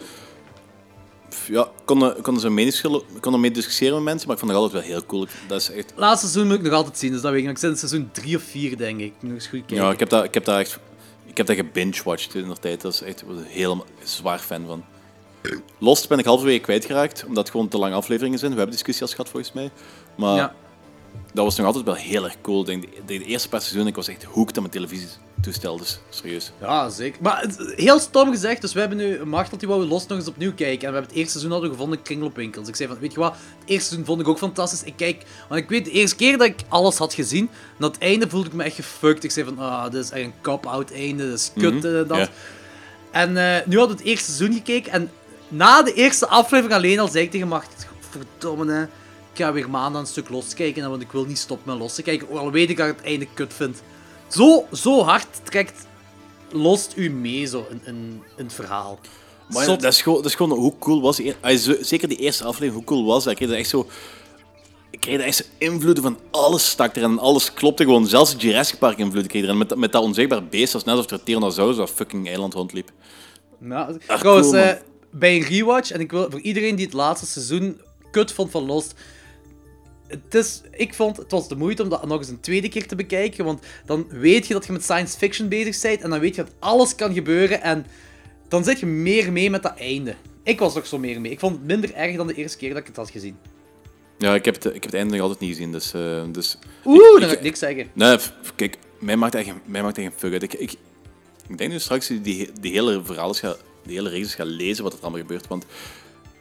eh, 1.47 1.53
ja, 1.53 1.69
konden, 1.85 2.21
konden 2.21 2.41
ze 2.41 2.49
meningsschillen- 2.49 3.01
konden 3.19 3.41
mee 3.41 3.51
discussiëren 3.51 3.95
met 3.95 4.03
mensen, 4.03 4.27
maar 4.27 4.35
ik 4.37 4.41
vond 4.41 4.53
dat 4.53 4.61
altijd 4.61 4.83
wel 4.83 4.91
heel 4.91 5.05
cool. 5.05 5.27
Dat 5.47 5.61
is 5.61 5.71
echt... 5.71 5.93
Laatste 5.95 6.27
seizoen 6.27 6.47
moet 6.51 6.57
ik 6.59 6.63
nog 6.63 6.73
altijd 6.73 6.97
zien, 6.97 7.11
dus 7.11 7.21
dat 7.21 7.31
weet 7.31 7.39
ik 7.39 7.45
nog. 7.45 7.55
Ik 7.55 7.59
zit 7.61 7.69
in 7.71 7.77
seizoen 7.77 8.09
3 8.11 8.35
of 8.35 8.43
4, 8.43 8.77
denk 8.77 8.99
ik. 8.99 9.11
Moet 9.13 9.23
nog 9.23 9.31
eens 9.33 9.47
goed 9.47 9.59
kijken. 9.65 9.85
Ja, 9.85 9.91
ik 9.91 9.99
heb 9.99 10.09
dat, 10.09 10.23
ik 10.23 10.33
heb 10.33 10.45
dat 10.45 10.59
echt... 10.59 10.79
Ik 11.25 11.37
heb 11.37 11.57
dat 11.57 11.65
gebinge-watched 11.65 12.35
in 12.35 12.47
de 12.49 12.55
tijd. 12.59 12.81
Dat 12.81 12.93
is 12.93 13.01
echt 13.01 13.21
ik 13.21 13.27
was 13.27 13.37
heel 13.45 13.85
zwaar 14.03 14.39
fan 14.39 14.65
van. 14.65 14.83
Lost 15.77 16.07
ben 16.09 16.19
ik 16.19 16.25
halverwege 16.25 16.59
kwijtgeraakt, 16.59 17.23
omdat 17.27 17.43
het 17.43 17.49
gewoon 17.51 17.67
te 17.67 17.77
lange 17.77 17.95
afleveringen 17.95 18.39
zijn. 18.39 18.51
We 18.51 18.57
hebben 18.57 18.75
discussie 18.75 19.05
al 19.05 19.11
gehad 19.11 19.29
volgens 19.29 19.53
mij. 19.53 19.71
Maar 20.17 20.35
Ja. 20.35 20.55
dat 21.33 21.43
was 21.43 21.57
nog 21.57 21.65
altijd 21.65 21.85
wel 21.85 21.93
heel 21.93 22.23
erg 22.23 22.35
cool. 22.41 22.59
Ik 22.59 22.65
denk, 22.65 22.83
de, 22.83 23.17
de 23.17 23.23
eerste 23.25 23.49
paar 23.49 23.59
seizoenen, 23.59 23.89
ik 23.89 23.95
was 23.95 24.07
echt 24.07 24.23
hooked 24.23 24.57
aan 24.57 24.63
mijn 24.71 24.73
televisietoestel. 25.41 25.77
Dus 25.77 25.99
serieus. 26.09 26.51
Ja, 26.61 26.89
zeker. 26.89 27.21
Maar 27.21 27.41
het- 27.41 27.73
heel 27.75 27.99
stom 27.99 28.29
gezegd, 28.31 28.61
dus 28.61 28.73
we 28.73 28.79
hebben 28.79 28.97
nu 28.97 29.25
Machtel 29.25 29.57
die 29.57 29.67
wou 29.67 29.81
we 29.81 29.88
Lost 29.88 30.07
nog 30.09 30.17
eens 30.17 30.27
opnieuw 30.27 30.53
kijken. 30.53 30.88
En 30.88 30.93
we 30.93 30.99
hebben 30.99 31.01
het 31.03 31.11
eerste 31.11 31.31
seizoen 31.31 31.51
hadden 31.51 31.69
we 31.69 31.75
gevonden 31.75 31.97
in 31.97 32.03
kringloopwinkels. 32.03 32.67
Ik 32.67 32.75
zei 32.75 32.89
van, 32.89 32.99
weet 32.99 33.13
je 33.13 33.19
wat, 33.19 33.31
het 33.33 33.41
eerste 33.69 33.85
seizoen 33.88 34.05
vond 34.05 34.21
ik 34.21 34.27
ook 34.27 34.38
fantastisch. 34.38 34.83
Ik 34.83 34.93
kijk, 34.97 35.23
want 35.49 35.61
ik 35.61 35.69
weet 35.69 35.85
de 35.85 35.91
eerste 35.91 36.15
keer 36.15 36.38
dat 36.38 36.47
ik 36.47 36.59
alles 36.67 36.97
had 36.97 37.13
gezien, 37.13 37.49
en 37.51 37.75
dat 37.77 37.97
einde 37.97 38.29
voelde 38.29 38.47
ik 38.47 38.53
me 38.53 38.63
echt 38.63 38.75
gefucked. 38.75 39.23
Ik 39.23 39.31
zei 39.31 39.45
van, 39.45 39.59
ah, 39.59 39.91
dit 39.91 40.03
is 40.03 40.09
echt 40.09 40.25
een 40.25 40.33
cop-out 40.41 40.91
einde, 40.91 41.23
dit 41.29 41.33
is 41.39 41.51
kut 41.57 41.73
Mhm, 41.73 41.85
en 41.85 42.07
dat. 42.07 42.17
ja. 42.17 42.27
En 43.11 43.38
eh, 43.38 43.65
nu 43.67 43.77
hadden 43.77 43.95
we 43.97 44.01
het 44.03 44.11
eerste 44.11 44.31
seizoen 44.31 44.57
gekeken 44.57 44.91
en 44.91 45.11
na 45.47 45.81
de 45.83 45.93
eerste 45.93 46.27
aflevering 46.27 46.73
alleen 46.73 46.99
al 46.99 47.07
zei 47.07 47.23
ik 47.23 47.31
tegen 47.31 47.47
Mart, 47.47 47.67
verdomme 48.09 48.71
hè, 48.73 48.83
ik 48.83 49.43
ga 49.43 49.53
weer 49.53 49.69
maanden 49.69 50.01
een 50.01 50.07
stuk 50.07 50.29
loskijken, 50.29 50.89
want 50.89 51.01
ik 51.01 51.11
wil 51.11 51.25
niet 51.25 51.38
stoppen 51.38 51.69
met 51.71 51.79
los 51.81 51.93
te 51.95 52.01
kijken, 52.01 52.29
al 52.38 52.51
weet 52.51 52.69
ik 52.69 52.77
dat 52.77 52.88
ik 52.88 52.95
het 52.97 53.05
einde 53.05 53.27
kut 53.33 53.53
vind. 53.53 53.81
Zo, 54.28 54.65
zo 54.73 55.01
hard 55.03 55.28
trekt 55.43 55.86
Lost 56.51 56.93
u 56.95 57.09
mee 57.09 57.45
zo 57.45 57.65
in, 57.69 57.82
in, 57.86 58.21
in 58.38 58.43
het 58.43 58.53
verhaal. 58.53 58.99
Maar 59.49 59.63
Zot. 59.63 59.82
dat 59.82 59.91
is, 59.93 60.01
gewoon, 60.01 60.17
dat 60.17 60.25
is 60.32 60.36
gewoon 60.36 60.57
hoe 60.57 60.73
cool 60.80 61.01
was 61.01 61.15
die- 61.15 61.36
Zeker 61.82 62.07
die 62.07 62.17
eerste 62.17 62.43
aflevering, 62.43 62.73
hoe 62.73 62.84
cool 62.84 63.05
was 63.05 63.23
dat? 63.23 63.39
Ik 63.39 63.47
kreeg 63.47 63.57
echt 63.57 63.69
zo. 63.69 63.88
Ik 64.89 64.99
kreeg 64.99 65.19
echt 65.19 65.36
zo 65.36 65.43
invloeden 65.57 66.03
van 66.03 66.17
alles 66.32 66.69
stak 66.69 66.95
erin 66.95 67.09
en 67.11 67.19
alles 67.19 67.53
klopte 67.53 67.84
gewoon. 67.84 68.07
Zelfs 68.07 68.32
de 68.32 68.38
Jurassic 68.47 68.80
Park 68.80 68.97
invloeden 68.97 69.28
kreeg 69.32 69.43
erin. 69.43 69.57
Met, 69.57 69.69
dat- 69.69 69.78
met 69.78 69.91
dat 69.91 70.03
onzichtbaar 70.03 70.45
beest, 70.45 70.73
als 70.73 70.84
net 70.84 70.95
alsof 70.95 71.11
er 71.11 71.23
Tyrannosaurus 71.23 71.78
op 71.78 71.89
fucking 71.89 72.28
eiland 72.28 72.53
rondliep. 72.53 72.91
Nou, 73.59 73.97
Ach, 74.07 74.19
trouwens, 74.19 74.47
cool, 74.49 74.59
eh, 74.61 74.73
bij 75.11 75.36
een 75.36 75.43
rewatch, 75.43 75.91
en 75.91 75.99
ik 75.99 76.11
wil 76.11 76.28
voor 76.32 76.39
iedereen 76.41 76.75
die 76.75 76.86
het 76.86 76.93
laatste 76.93 77.25
seizoen 77.28 77.82
kut 78.11 78.32
vond 78.32 78.51
van 78.51 78.65
Lost. 78.65 78.93
Het 80.08 80.36
is, 80.36 80.62
ik 80.72 80.93
vond 80.93 81.18
het 81.18 81.32
was 81.32 81.47
de 81.47 81.55
moeite 81.55 81.84
om 81.84 81.89
dat 81.89 82.05
nog 82.08 82.20
eens 82.20 82.30
een 82.30 82.39
tweede 82.39 82.70
keer 82.70 82.88
te 82.88 82.95
bekijken. 82.95 83.45
Want 83.45 83.66
dan 83.86 84.08
weet 84.10 84.47
je 84.47 84.53
dat 84.53 84.66
je 84.66 84.72
met 84.72 84.84
science 84.84 85.18
fiction 85.18 85.49
bezig 85.49 85.82
bent. 85.82 86.01
En 86.01 86.10
dan 86.10 86.20
weet 86.20 86.36
je 86.36 86.43
dat 86.43 86.53
alles 86.60 86.95
kan 86.95 87.14
gebeuren. 87.14 87.62
En 87.62 87.86
dan 88.47 88.64
zit 88.64 88.80
je 88.80 88.86
meer 88.86 89.32
mee 89.32 89.49
met 89.49 89.64
dat 89.64 89.78
einde. 89.78 90.16
Ik 90.43 90.60
was 90.60 90.74
nog 90.76 90.88
zo 90.88 90.97
meer 90.97 91.22
mee. 91.22 91.32
Ik 91.32 91.39
vond 91.39 91.55
het 91.55 91.66
minder 91.66 91.93
erg 91.93 92.16
dan 92.16 92.28
de 92.28 92.34
eerste 92.34 92.58
keer 92.58 92.70
dat 92.70 92.78
ik 92.78 92.88
het 92.88 92.95
had 92.95 93.10
gezien. 93.10 93.38
Ja, 94.18 94.36
ik 94.36 94.45
heb 94.45 94.55
het, 94.55 94.66
ik 94.66 94.74
heb 94.74 94.84
het 94.84 94.93
einde 94.93 95.12
nog 95.14 95.22
altijd 95.22 95.39
niet 95.39 95.49
gezien, 95.49 95.72
dus... 95.72 95.93
eh, 95.93 96.24
dus 96.32 96.58
Oeh, 96.86 96.95
ik- 97.05 97.12
dan 97.12 97.22
ik- 97.22 97.28
ga 97.28 97.34
ik 97.34 97.41
niks 97.41 97.60
zeggen. 97.60 97.88
Nee, 97.93 98.18
kijk, 98.55 98.78
mij 98.99 99.16
maakt 99.16 99.36
echt 99.36 99.45
geen, 99.45 99.55
mij 99.66 99.84
maakt 99.84 99.99
fuck 100.16 100.32
uit. 100.32 100.43
Ik, 100.43 100.53
ik, 100.53 100.72
ik 101.47 101.58
denk 101.58 101.72
nu 101.72 101.80
straks 101.80 102.08
die, 102.08 102.22
die, 102.60 102.72
hele 102.72 103.01
verhaal 103.03 103.34
ga, 103.34 103.55
die 103.84 103.95
hele 103.95 104.10
reeks 104.10 104.24
eens 104.24 104.36
ga 104.36 104.43
lezen 104.43 104.84
wat 104.84 104.93
er 104.93 104.99
allemaal 105.01 105.20
gebeurt. 105.20 105.47
Want 105.47 105.66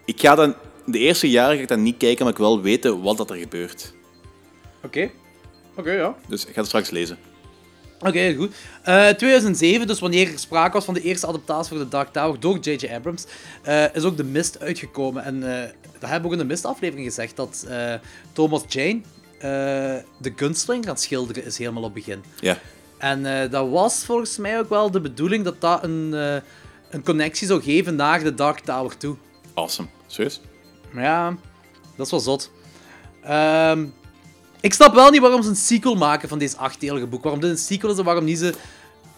ik 0.04 0.20
ga 0.20 0.34
dan... 0.34 0.54
De 0.86 0.98
eerste 0.98 1.30
jaren 1.30 1.56
ga 1.56 1.62
ik 1.62 1.68
dan 1.68 1.82
niet 1.82 1.96
kijken, 1.96 2.24
maar 2.24 2.32
ik 2.32 2.38
wil 2.38 2.60
weten 2.60 3.02
wat 3.02 3.16
dat 3.16 3.30
er 3.30 3.36
gebeurt. 3.36 3.92
Oké. 4.82 5.10
Oké, 5.76 5.92
ja. 5.92 6.16
Dus 6.28 6.46
ik 6.46 6.52
ga 6.52 6.58
het 6.58 6.66
straks 6.66 6.90
lezen. 6.90 7.18
Oké, 8.00 8.34
goed. 8.34 8.54
Eh 8.82 9.08
2007, 9.08 9.86
dus 9.86 9.98
wanneer 10.00 10.32
er 10.32 10.38
sprake 10.38 10.72
was 10.72 10.84
van 10.84 10.94
de 10.94 11.02
eerste 11.02 11.26
adaptatie 11.26 11.68
voor 11.68 11.84
de 11.84 11.88
Dark 11.88 12.12
Tower 12.12 12.40
door 12.40 12.58
J.J. 12.58 12.88
Abrams, 12.94 13.24
eh, 13.62 13.94
is 13.94 14.02
ook 14.02 14.16
The 14.16 14.24
Mist 14.24 14.60
uitgekomen. 14.60 15.24
En 15.24 15.62
eh 15.62 15.70
dat 15.98 16.10
hebben 16.10 16.20
we 16.30 16.36
ook 16.36 16.40
in 16.42 16.46
de 16.48 16.54
Mist-aflevering 16.54 17.06
gezegd, 17.06 17.36
dat 17.36 17.64
eh, 17.68 17.94
Thomas 18.32 18.62
Jane 18.68 19.00
eh, 19.38 20.02
de 20.18 20.32
Gunslinger 20.36 20.84
gaat 20.84 21.00
schilderen 21.00 21.44
is 21.44 21.58
helemaal 21.58 21.82
op 21.82 21.94
begin. 21.94 22.22
Ja. 22.40 22.58
En 22.98 23.26
eh, 23.42 23.50
dat 23.50 23.68
was 23.68 24.04
volgens 24.04 24.36
mij 24.38 24.58
ook 24.58 24.68
wel 24.68 24.90
de 24.90 25.00
bedoeling 25.00 25.44
dat 25.44 25.60
dat 25.60 25.84
een, 25.84 26.14
eh, 26.14 26.36
een 26.90 27.02
connectie 27.02 27.46
zou 27.46 27.62
geven 27.62 27.96
naar 27.96 28.22
de 28.22 28.34
Dark 28.34 28.58
Tower 28.58 28.96
toe. 28.96 29.16
Awesome. 29.54 29.88
Serieus? 30.06 30.40
Ja, 30.94 31.36
dat 31.96 32.04
is 32.06 32.10
wel 32.12 32.20
zot. 32.20 32.50
Ehm, 33.22 33.86
ik 34.60 34.74
snap 34.74 34.94
wel 34.94 35.10
niet 35.10 35.20
waarom 35.20 35.42
ze 35.42 35.48
een 35.48 35.56
sequel 35.56 35.94
maken 35.94 36.28
van 36.28 36.38
deze 36.38 36.56
achtdelige 36.56 37.06
boek. 37.06 37.22
Waarom 37.22 37.40
dit 37.40 37.50
een 37.50 37.58
sequel 37.58 37.90
is 37.90 37.98
en 37.98 38.04
waarom 38.04 38.24
niet 38.24 38.38
ze 38.38 38.54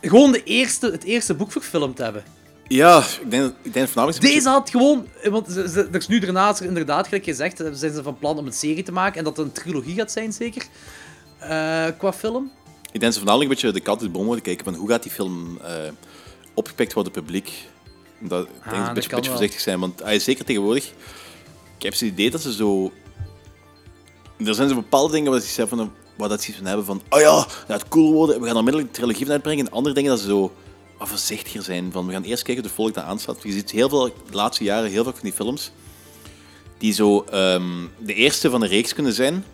gewoon 0.01 0.33
de 0.33 0.43
eerste, 0.43 0.91
het 0.91 1.05
eerste 1.05 1.35
boek 1.35 1.53
verfilmd 1.53 1.99
hebben. 1.99 2.25
Ja, 2.69 2.99
ik 3.21 3.31
denk, 3.31 3.43
dat- 3.43 3.55
ik 3.62 3.73
denk 3.73 3.87
voornamelijk... 3.89 4.23
Deze 4.25 4.49
had 4.49 4.71
gewoon... 4.71 5.07
Want 5.31 5.47
ze, 5.51 5.69
ze- 5.69 5.89
er 5.93 5.99
is 5.99 6.09
nu 6.09 6.19
daarna 6.19 6.51
is 6.51 6.61
er 6.61 6.66
inderdaad, 6.66 7.07
gelijk 7.07 7.25
gezegd, 7.25 7.61
eh, 7.61 7.71
zijn 7.73 7.95
ze 7.95 8.03
van 8.03 8.19
plan 8.19 8.39
om 8.39 8.47
een 8.47 8.53
serie 8.53 8.83
te 8.83 8.93
maken. 8.93 9.19
En 9.19 9.25
dat 9.25 9.37
het 9.37 9.47
een 9.47 9.53
trilogie 9.53 9.95
gaat 9.95 10.12
zijn, 10.12 10.33
zeker. 10.33 10.66
Eh, 11.39 11.87
qua 11.99 12.12
film. 12.12 12.51
Ik 12.83 12.91
denk 13.01 13.03
dat 13.05 13.12
ze 13.12 13.19
voornamelijk 13.19 13.51
een 13.51 13.57
beetje 13.61 13.73
de 13.79 13.85
kat 13.85 14.01
in 14.01 14.07
de 14.07 14.12
boom 14.12 14.25
moeten 14.25 14.43
kijken 14.45 14.64
van 14.64 14.75
hoe 14.75 14.89
gaat 14.89 15.03
die 15.03 15.12
film 15.12 15.59
eh, 15.62 15.73
opgepikt 16.55 16.93
worden 16.93 17.12
door 17.12 17.23
het 17.23 17.33
publiek. 17.33 17.53
Dat, 18.21 18.47
ik 18.47 18.53
denk 18.64 18.77
Ah, 18.83 18.87
een 18.89 18.95
beetje, 18.95 19.14
beetje 19.14 19.31
voorzichtig 19.31 19.61
zijn, 19.61 19.81
want 19.81 20.03
ah, 20.03 20.19
zeker 20.21 20.45
tegenwoordig... 20.45 20.93
Ik 21.79 21.85
heb 21.85 21.95
zo'n 21.95 22.09
idee 22.09 22.31
dat 22.31 22.41
ze 22.41 22.53
zo... 22.53 22.93
Er 24.45 24.55
zijn 24.55 24.68
zo 24.68 24.74
bepaalde 24.74 25.12
dingen 25.12 25.31
waar 25.31 25.41
ze 25.41 25.66
van, 25.68 25.93
waar 26.16 26.29
dat 26.29 26.43
ze 26.43 26.55
van 26.55 26.64
hebben 26.66 26.85
van... 26.87 27.03
Oh 27.09 27.20
ja, 27.20 27.35
dat 27.35 27.64
gaat 27.68 27.89
cool 27.89 28.12
worden, 28.12 28.41
we 28.41 28.47
gaan 28.47 28.57
onmiddellijk 28.57 28.89
een 28.91 28.97
trilogie 28.97 29.24
van 29.24 29.35
uitbrengen. 29.35 29.66
En 29.66 29.72
andere 29.72 29.95
dingen 29.95 30.11
dat 30.11 30.20
ze 30.20 30.26
zo 30.26 30.53
wat 30.99 31.09
voorzichtiger 31.09 31.62
zijn. 31.62 31.93
Van, 31.93 32.07
we 32.07 32.12
gaan 32.12 32.22
eerst 32.22 32.43
kijken 32.43 32.64
of 32.64 32.70
de 32.70 32.76
volk 32.76 32.95
dat 32.95 33.05
aanslaat. 33.05 33.43
Je 33.43 33.53
ziet 33.53 33.70
heel 33.70 33.89
veel, 33.89 34.05
de 34.05 34.37
laatste 34.37 34.64
jaren 34.64 34.91
heel 34.91 35.03
veel 35.03 35.12
van 35.12 35.22
die 35.22 35.33
films 35.33 35.70
die 36.79 36.93
zo 36.93 37.24
ehm, 37.31 37.87
de 37.99 38.14
eerste 38.14 38.51
van 38.51 38.61
de 38.61 38.66
reeks 38.66 38.95
kunnen 38.95 39.12
zijn. 39.12 39.45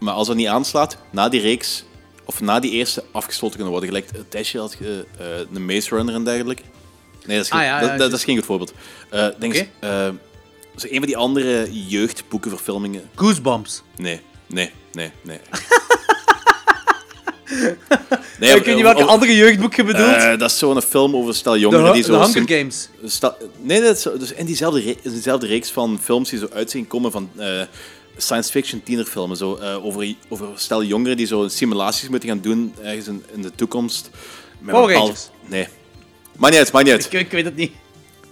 Maar 0.00 0.14
als 0.14 0.26
dat 0.26 0.36
niet 0.36 0.46
aanslaat, 0.46 0.96
na 1.10 1.28
die 1.28 1.40
reeks, 1.40 1.84
of 2.24 2.40
na 2.40 2.60
die 2.60 2.70
eerste, 2.70 3.04
afgesloten 3.12 3.54
kunnen 3.56 3.72
worden. 3.72 3.88
Gelijk 3.88 4.10
het 4.16 4.30
testje 4.30 4.58
had 4.58 4.76
je, 4.78 5.06
eh, 5.18 5.26
de 5.54 5.60
Maze 5.60 5.94
Runner 5.94 6.14
en 6.14 6.24
dergelijke. 6.24 6.62
Nee, 7.26 7.36
dat 7.36 7.46
is 7.46 7.50
geen, 7.52 7.60
Ah, 7.60 7.66
ja, 7.66 7.74
ja, 7.74 7.80
dat, 7.80 7.88
dat, 7.88 7.98
dat 7.98 8.08
juist. 8.08 8.14
is 8.14 8.24
geen 8.24 8.36
goed 8.36 8.46
voorbeeld. 8.46 8.72
Eh 9.10 9.28
denk 9.38 9.54
eens, 9.54 9.68
eh, 9.80 10.08
zo 10.76 10.86
een 10.90 10.96
van 10.98 11.06
die 11.06 11.16
andere 11.16 11.68
jeugdboekenverfilmingen. 11.86 13.02
Goosebumps. 13.14 13.82
Nee, 13.96 14.20
nee, 14.46 14.70
nee, 14.92 15.10
nee. 15.22 15.38
Nee, 18.38 18.54
ik 18.56 18.64
weet 18.64 18.74
niet 18.74 18.84
welke 18.84 19.04
andere 19.04 19.36
jeugdboek 19.36 19.74
je 19.74 19.84
bedoelt. 19.84 20.14
Eh, 20.16 20.38
dat 20.38 20.50
is 20.50 20.58
zo'n 20.58 20.82
film 20.82 21.16
over 21.16 21.28
een 21.28 21.34
stel 21.34 21.56
jongeren 21.56 21.84
de, 21.86 21.92
die 21.92 22.00
de 22.02 22.06
zo... 22.08 22.12
Hunger 22.14 22.30
sim- 22.32 22.48
Games. 22.48 22.88
Sta- 23.04 23.36
nee, 23.60 23.80
dat 23.80 23.96
is, 23.96 24.02
zo- 24.02 24.16
dus 24.18 24.32
in 24.32 24.46
diezelfde, 24.46 24.80
re- 24.80 24.96
in 25.02 25.10
diezelfde 25.10 25.46
reeks 25.46 25.70
van 25.70 25.98
films 26.02 26.30
die 26.30 26.38
zo 26.38 26.48
uitzien 26.52 26.86
komen 26.86 27.10
van 27.12 27.30
eh, 27.36 27.60
science 28.16 28.50
fiction 28.50 28.82
tienerfilmen. 28.82 29.36
Zo, 29.36 29.54
eh, 29.54 29.84
over, 29.84 30.14
over 30.28 30.46
stel 30.54 30.82
jongeren 30.82 31.16
die 31.16 31.26
zo 31.26 31.48
simulaties 31.48 32.08
moeten 32.08 32.28
gaan 32.28 32.40
doen 32.40 32.74
ergens 32.82 33.06
in, 33.06 33.24
in 33.34 33.42
de 33.42 33.50
toekomst. 33.54 34.10
Met 34.58 34.74
Power 34.74 34.86
bepaald- 34.88 35.06
Rangers. 35.08 35.28
Nee. 35.46 35.68
Maakt 36.36 36.54
niet 36.54 36.72
uit, 36.72 36.84
niet 36.84 36.92
uit. 36.92 37.04
Ik, 37.06 37.12
ik 37.12 37.30
weet 37.30 37.44
het 37.44 37.56
niet. 37.56 37.72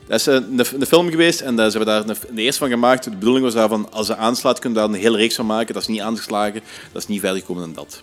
Dat 0.06 0.20
is 0.20 0.26
een, 0.26 0.58
een, 0.58 0.66
een 0.80 0.86
film 0.86 1.10
geweest 1.10 1.40
en 1.40 1.56
daar, 1.56 1.70
ze 1.70 1.76
hebben 1.78 2.06
daar 2.06 2.16
een 2.28 2.38
eerste 2.38 2.58
van 2.58 2.68
gemaakt. 2.70 3.04
De 3.04 3.10
bedoeling 3.10 3.44
was 3.44 3.54
daarvan, 3.54 3.92
als 3.92 4.06
ze 4.06 4.16
aanslaat, 4.16 4.58
kunnen 4.58 4.82
we 4.82 4.86
daar 4.86 4.96
een 4.96 5.02
hele 5.02 5.16
reeks 5.16 5.34
van 5.34 5.46
maken. 5.46 5.74
Dat 5.74 5.82
is 5.82 5.88
niet 5.88 6.00
aangeslagen, 6.00 6.62
dat 6.92 7.02
is 7.02 7.08
niet 7.08 7.20
verder 7.20 7.38
gekomen 7.38 7.62
dan 7.62 7.72
dat. 7.72 8.02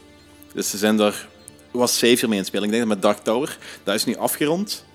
Dus 0.53 0.69
ze 0.69 0.77
zijn 0.77 0.97
daar... 0.97 1.27
was 1.71 1.97
Savior 1.97 2.29
mee 2.29 2.39
in 2.39 2.45
spelen. 2.45 2.65
Ik 2.65 2.71
denk 2.71 2.81
dat 2.87 2.93
met 2.93 3.01
Dark 3.01 3.17
Tower, 3.17 3.57
dat 3.83 3.95
is 3.95 4.05
nu 4.05 4.15
afgerond. 4.15 4.85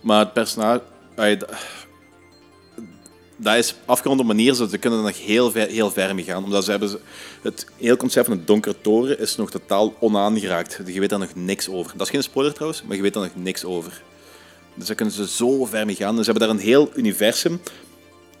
Maar 0.00 0.18
het 0.18 0.32
personage... 0.32 0.82
dat- 3.38 3.56
is 3.56 3.74
afgerond 3.84 4.20
op 4.20 4.26
manier, 4.26 4.54
zodat 4.54 4.70
ze 4.70 4.78
kunnen 4.78 4.98
er 4.98 5.04
nog 5.04 5.20
heel 5.20 5.50
ver, 5.50 5.68
heel 5.68 5.90
ver 5.90 6.14
mee 6.14 6.24
gaan. 6.24 6.44
Omdat 6.44 6.64
ze 6.64 6.70
hebben... 6.70 6.98
Het 7.42 7.66
hele 7.76 7.96
concept 7.96 8.26
van 8.26 8.36
de 8.36 8.44
donkere 8.44 8.74
toren 8.80 9.18
is 9.18 9.36
nog 9.36 9.50
totaal 9.50 9.94
onaangeraakt. 10.00 10.80
Je 10.86 11.00
weet 11.00 11.10
daar 11.10 11.18
nog 11.18 11.34
niks 11.34 11.68
over. 11.68 11.92
Dat 11.96 12.06
is 12.06 12.12
geen 12.12 12.22
spoiler 12.22 12.52
trouwens, 12.52 12.82
maar 12.82 12.96
je 12.96 13.02
weet 13.02 13.14
daar 13.14 13.22
nog 13.22 13.44
niks 13.44 13.64
over. 13.64 14.02
Dus 14.74 14.86
daar 14.86 14.96
kunnen 14.96 15.14
ze 15.14 15.28
zo 15.28 15.64
ver 15.64 15.86
mee 15.86 15.94
gaan. 15.94 16.16
Dus 16.16 16.24
ze 16.24 16.30
hebben 16.30 16.48
daar 16.48 16.56
een 16.56 16.64
heel 16.64 16.90
universum 16.94 17.60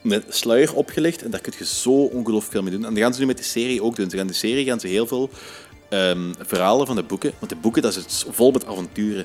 met 0.02 0.24
sluier 0.28 0.74
opgelicht. 0.74 1.22
En 1.22 1.30
daar 1.30 1.40
kun 1.40 1.52
je 1.58 1.64
zo 1.64 1.90
ongelooflijk 1.90 2.52
veel 2.52 2.62
mee 2.62 2.72
doen. 2.72 2.84
En 2.84 2.94
dat 2.94 3.02
gaan 3.02 3.14
ze 3.14 3.20
nu 3.20 3.26
met 3.26 3.36
de 3.36 3.42
serie 3.42 3.82
ook 3.82 3.96
doen. 3.96 4.10
Ze 4.10 4.16
gaan 4.16 4.26
de 4.26 4.32
serie 4.32 4.64
gaan 4.64 4.80
ze 4.80 4.86
heel 4.86 5.06
veel 5.06 5.30
ehm, 5.88 6.32
verhalen 6.38 6.86
van 6.86 6.96
de 6.96 7.02
boeken. 7.02 7.32
Want 7.38 7.50
de 7.50 7.58
boeken, 7.58 7.82
dat 7.82 7.96
is 7.96 8.24
vol 8.30 8.50
met 8.50 8.66
avonturen. 8.66 9.24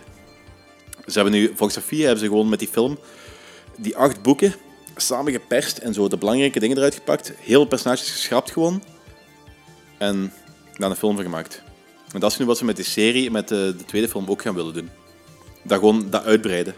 Ze 1.05 1.20
hebben 1.20 1.34
nu, 1.34 1.47
volgens 1.47 1.74
Sofia 1.74 2.01
hebben 2.01 2.20
ze 2.20 2.26
gewoon 2.26 2.49
met 2.49 2.60
die 2.60 2.68
film 2.68 2.99
die 3.78 3.97
acht 3.97 4.22
boeken 4.22 4.55
samengeperst 4.95 5.78
en 5.78 5.93
zo 5.93 6.07
de 6.07 6.18
belangrijke 6.18 6.60
dingen 6.60 6.78
eruit 6.78 6.95
gepakt. 6.95 7.34
Heel 7.38 7.66
personages 7.66 8.12
geschrapt 8.12 8.51
gewoon. 8.51 8.84
En 9.97 10.34
daar 10.78 10.89
een 10.89 10.95
film 10.95 11.16
van 11.16 11.24
gemaakt. 11.24 11.62
En 12.14 12.20
dat 12.20 12.32
is 12.32 12.38
nu 12.38 12.45
wat 12.45 12.57
ze 12.57 12.66
met 12.66 12.76
die 12.76 12.86
serie, 12.86 13.32
met 13.32 13.47
de, 13.47 13.74
de 13.78 13.86
tweede 13.86 14.10
film 14.10 14.26
ook 14.28 14.41
gaan 14.41 14.55
willen 14.55 14.74
doen. 14.74 14.89
Dat 15.64 15.80
gewoon 15.80 16.10
dat 16.10 16.24
uitbreiden. 16.24 16.76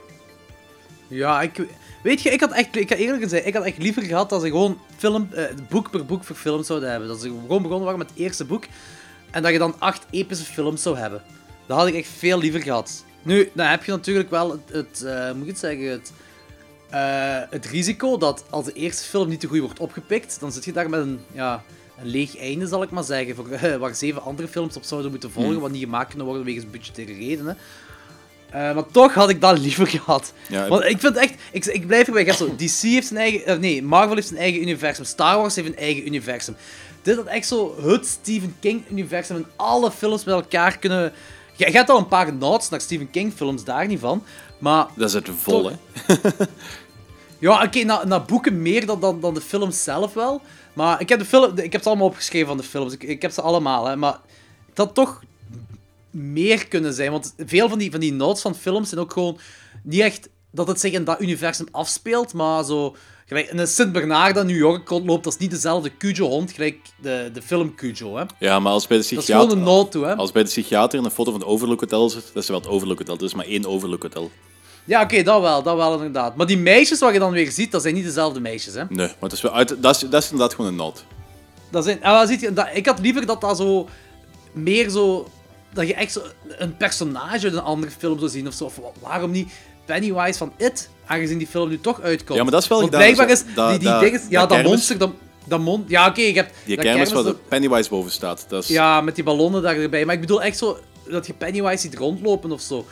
Ja, 1.11 1.41
ik... 1.41 1.65
Weet 2.03 2.21
je, 2.21 2.29
ik 2.29 2.39
had 2.39 2.51
echt... 2.51 2.75
Ik 2.75 2.89
ga 2.89 2.95
eerlijk 2.95 3.29
zijn, 3.29 3.47
ik 3.47 3.53
had 3.53 3.63
echt 3.63 3.77
liever 3.77 4.03
gehad 4.03 4.29
dat 4.29 4.41
ze 4.41 4.47
gewoon 4.47 4.79
film, 4.97 5.29
eh, 5.31 5.45
boek 5.69 5.89
per 5.89 6.05
boek 6.05 6.23
verfilmd 6.23 6.65
zouden 6.65 6.89
hebben. 6.89 7.07
Dat 7.07 7.21
ze 7.21 7.27
gewoon 7.27 7.61
begonnen 7.61 7.83
waren 7.83 7.99
met 7.99 8.09
het 8.09 8.19
eerste 8.19 8.45
boek. 8.45 8.63
En 9.31 9.41
dat 9.41 9.51
je 9.51 9.57
dan 9.57 9.75
acht 9.79 10.05
epische 10.09 10.45
films 10.45 10.81
zou 10.81 10.97
hebben. 10.97 11.23
Dat 11.65 11.77
had 11.77 11.87
ik 11.87 11.95
echt 11.95 12.09
veel 12.17 12.37
liever 12.39 12.61
gehad. 12.61 13.05
Nu, 13.21 13.49
dan 13.53 13.65
heb 13.65 13.83
je 13.83 13.91
natuurlijk 13.91 14.29
wel 14.29 14.51
het... 14.51 14.61
het 14.71 15.03
eh, 15.03 15.31
moet 15.31 15.41
ik 15.41 15.47
het 15.47 15.59
zeggen? 15.59 15.89
Het, 15.89 16.13
eh, 16.89 17.39
het 17.49 17.65
risico 17.65 18.17
dat 18.17 18.43
als 18.49 18.65
de 18.65 18.73
eerste 18.73 19.03
film 19.03 19.29
niet 19.29 19.39
te 19.39 19.47
goed 19.47 19.59
wordt 19.59 19.79
opgepikt, 19.79 20.39
dan 20.39 20.51
zit 20.51 20.65
je 20.65 20.71
daar 20.71 20.89
met 20.89 20.99
een, 20.99 21.19
ja, 21.31 21.63
een 21.99 22.07
leeg 22.07 22.37
einde, 22.37 22.67
zal 22.67 22.83
ik 22.83 22.89
maar 22.89 23.03
zeggen. 23.03 23.35
Voor, 23.35 23.47
waar 23.79 23.95
zeven 23.95 24.21
andere 24.23 24.47
films 24.47 24.75
op 24.75 24.83
zouden 24.83 25.11
moeten 25.11 25.31
volgen, 25.31 25.51
Hmm. 25.51 25.61
wat 25.61 25.71
niet 25.71 25.83
gemaakt 25.83 26.07
kunnen 26.07 26.25
worden 26.25 26.45
wegens 26.45 26.69
budgettaire 26.69 27.13
redenen. 27.13 27.57
Eh, 28.51 28.73
maar 28.73 28.85
toch 28.91 29.13
had 29.13 29.29
ik 29.29 29.41
dat 29.41 29.59
liever 29.59 29.87
gehad. 29.97 30.33
Ja, 30.47 30.67
Want 30.67 30.83
ik 30.83 30.99
vind 30.99 31.15
echt, 31.15 31.33
ik, 31.51 31.65
ik 31.65 31.87
blijf 31.87 32.07
erbij. 32.07 32.31
Zo, 32.31 32.55
DC 32.55 32.81
heeft 32.81 33.07
zijn 33.07 33.19
eigen, 33.19 33.45
eh, 33.45 33.57
nee, 33.57 33.83
Marvel 33.83 34.15
heeft 34.15 34.27
zijn 34.27 34.39
eigen 34.39 34.61
universum, 34.61 35.05
Star 35.05 35.37
Wars 35.37 35.55
heeft 35.55 35.67
een 35.67 35.77
eigen 35.77 36.05
universum. 36.05 36.55
Dit 37.01 37.15
had 37.15 37.25
echt 37.25 37.47
zo 37.47 37.75
het 37.81 38.05
Stephen 38.05 38.55
King 38.59 38.83
universum 38.89 39.35
en 39.35 39.45
alle 39.55 39.91
films 39.91 40.23
met 40.23 40.35
elkaar 40.35 40.77
kunnen. 40.77 41.13
Je, 41.55 41.65
je 41.65 41.71
hebt 41.71 41.89
al 41.89 41.97
een 41.97 42.07
paar 42.07 42.33
nods 42.33 42.69
naar 42.69 42.81
Stephen 42.81 43.09
King 43.09 43.33
films, 43.33 43.63
daar 43.63 43.87
niet 43.87 43.99
van. 43.99 44.23
Maar 44.57 44.87
Dat 44.95 45.07
is 45.07 45.13
het 45.13 45.29
vol, 45.37 45.69
hè? 45.69 45.75
ja, 47.39 47.63
oké, 47.63 47.83
na, 47.83 48.05
na 48.05 48.19
boeken 48.19 48.61
meer 48.61 48.85
dan, 48.85 48.99
dan, 48.99 49.19
dan 49.21 49.33
de 49.33 49.41
films 49.41 49.83
zelf 49.83 50.13
wel. 50.13 50.41
Maar 50.73 51.01
ik 51.01 51.09
heb, 51.09 51.19
de 51.19 51.25
film, 51.25 51.57
ik 51.57 51.71
heb 51.71 51.81
ze 51.81 51.87
allemaal 51.87 52.07
opgeschreven 52.07 52.47
van 52.47 52.57
de 52.57 52.63
films. 52.63 52.93
Ik, 52.93 53.03
ik 53.03 53.21
heb 53.21 53.31
ze 53.31 53.41
allemaal, 53.41 53.85
hè. 53.87 53.95
Maar 53.95 54.19
dat 54.73 54.93
toch 54.93 55.21
meer 56.11 56.67
kunnen 56.67 56.93
zijn. 56.93 57.11
Want 57.11 57.33
veel 57.37 57.69
van 57.69 57.79
die, 57.79 57.91
van 57.91 57.99
die 57.99 58.13
notes 58.13 58.41
van 58.41 58.55
films 58.55 58.89
zijn 58.89 59.01
ook 59.01 59.13
gewoon 59.13 59.39
niet 59.83 59.99
echt 59.99 60.29
dat 60.51 60.67
het 60.67 60.79
zich 60.79 60.91
in 60.91 61.03
dat 61.03 61.21
universum 61.21 61.67
afspeelt. 61.71 62.33
Maar 62.33 62.63
zo, 62.63 62.95
Gelijk, 63.31 63.51
een 63.51 63.67
Sint-Bernard 63.67 64.35
dat 64.35 64.43
in 64.43 64.49
New 64.49 64.59
York 64.59 64.89
rondloopt, 64.89 65.23
dat 65.23 65.33
is 65.33 65.39
niet 65.39 65.51
dezelfde 65.51 65.97
Cujo-hond 65.97 66.51
gelijk 66.51 66.77
de, 67.01 67.29
de 67.33 67.41
film 67.41 67.75
Cujo, 67.75 68.17
hè. 68.17 68.23
Ja, 68.39 68.59
maar 68.59 68.71
als 68.71 68.87
bij 68.87 68.97
de 68.97 69.03
Dat 69.03 69.11
is 69.11 69.17
psychiater... 69.17 69.49
gewoon 69.49 69.57
een 69.57 69.73
nood 69.73 69.91
toe, 69.91 70.05
hè. 70.05 70.15
Als 70.15 70.31
bij 70.31 70.43
de 70.43 70.49
psychiater 70.49 70.99
een 70.99 71.11
foto 71.11 71.31
van 71.31 71.39
het 71.39 71.49
Overlook 71.49 71.79
Hotel 71.79 72.09
zit, 72.09 72.29
dat 72.33 72.43
is 72.43 72.49
wel 72.49 72.59
het 72.59 72.67
Overlook 72.67 72.97
Hotel. 72.97 73.15
Er 73.17 73.23
is 73.23 73.33
maar 73.33 73.45
één 73.45 73.65
Overlook 73.65 74.03
Hotel. 74.03 74.31
Ja, 74.85 75.01
oké, 75.01 75.23
dat 75.23 75.41
wel, 75.41 75.63
dat 75.63 75.75
wel 75.75 75.93
inderdaad. 75.93 76.35
Maar 76.35 76.45
die 76.45 76.57
meisjes 76.57 76.99
wat 76.99 77.13
je 77.13 77.19
dan 77.19 77.31
weer 77.31 77.51
ziet, 77.51 77.71
dat 77.71 77.81
zijn 77.81 77.93
niet 77.93 78.03
dezelfde 78.03 78.39
meisjes, 78.39 78.73
hè. 78.73 78.83
Nee, 78.89 79.07
maar 79.07 79.15
het 79.19 79.31
is 79.31 79.41
wel 79.41 79.53
uit, 79.53 79.75
dat, 79.81 79.95
is, 79.95 80.01
dat 80.09 80.23
is 80.23 80.31
inderdaad 80.31 80.55
gewoon 80.55 80.71
een 80.71 80.77
nood. 80.77 81.05
Dat 81.69 81.83
zijn, 81.83 81.99
wat 82.01 82.27
ziet 82.27 82.41
je, 82.41 82.53
dat, 82.53 82.67
ik 82.73 82.85
had 82.85 82.99
liever 82.99 83.25
dat 83.25 83.41
dat 83.41 83.57
zo 83.57 83.87
meer 84.51 84.89
zo. 84.89 85.27
Dat 85.73 85.87
je 85.87 85.93
echt 85.93 86.11
zo 86.11 86.21
een 86.47 86.77
personage 86.77 87.43
uit 87.45 87.53
een 87.53 87.59
andere 87.61 87.91
film 87.97 88.19
zou 88.19 88.31
zien 88.31 88.47
of 88.47 88.53
zo. 88.53 88.63
Of 88.65 88.75
wa- 88.75 88.91
waarom 88.99 89.31
niet 89.31 89.51
Pennywise 89.85 90.37
van 90.37 90.53
It, 90.57 90.89
aangezien 91.05 91.37
die 91.37 91.47
film 91.47 91.69
nu 91.69 91.79
toch 91.79 92.01
uitkomt. 92.01 92.37
Ja, 92.37 92.43
maar 92.43 92.51
dat 92.51 92.61
is 92.61 92.67
wel 92.67 92.79
Want 92.79 92.89
blijkbaar 92.91 93.27
zo. 93.27 93.33
is 93.33 93.43
die, 93.43 93.79
die 93.79 94.19
ja, 94.29 94.39
dat 94.39 94.47
kermis. 94.49 94.67
monster, 94.71 94.97
dat, 94.97 95.11
dat 95.45 95.59
mon, 95.59 95.83
ja, 95.87 96.07
oké, 96.07 96.21
je 96.21 96.33
hebt 96.33 96.53
Die 96.65 96.75
dat 96.75 96.85
kermis 96.85 97.11
waar 97.11 97.23
kermis 97.23 97.39
de 97.41 97.47
Pennywise 97.49 97.89
boven 97.89 98.11
staat. 98.11 98.45
Dat 98.47 98.63
is, 98.63 98.69
Ja, 98.69 99.01
met 99.01 99.15
die 99.15 99.23
ballonnen 99.23 99.61
daar 99.61 99.75
erbij. 99.77 100.05
Maar 100.05 100.15
ik 100.15 100.21
bedoel 100.21 100.41
echt 100.43 100.57
zo 100.57 100.77
dat 101.09 101.27
je 101.27 101.33
Pennywise 101.33 101.77
ziet 101.77 101.95
rondlopen 101.95 102.51
of 102.51 102.61
zo. 102.61 102.85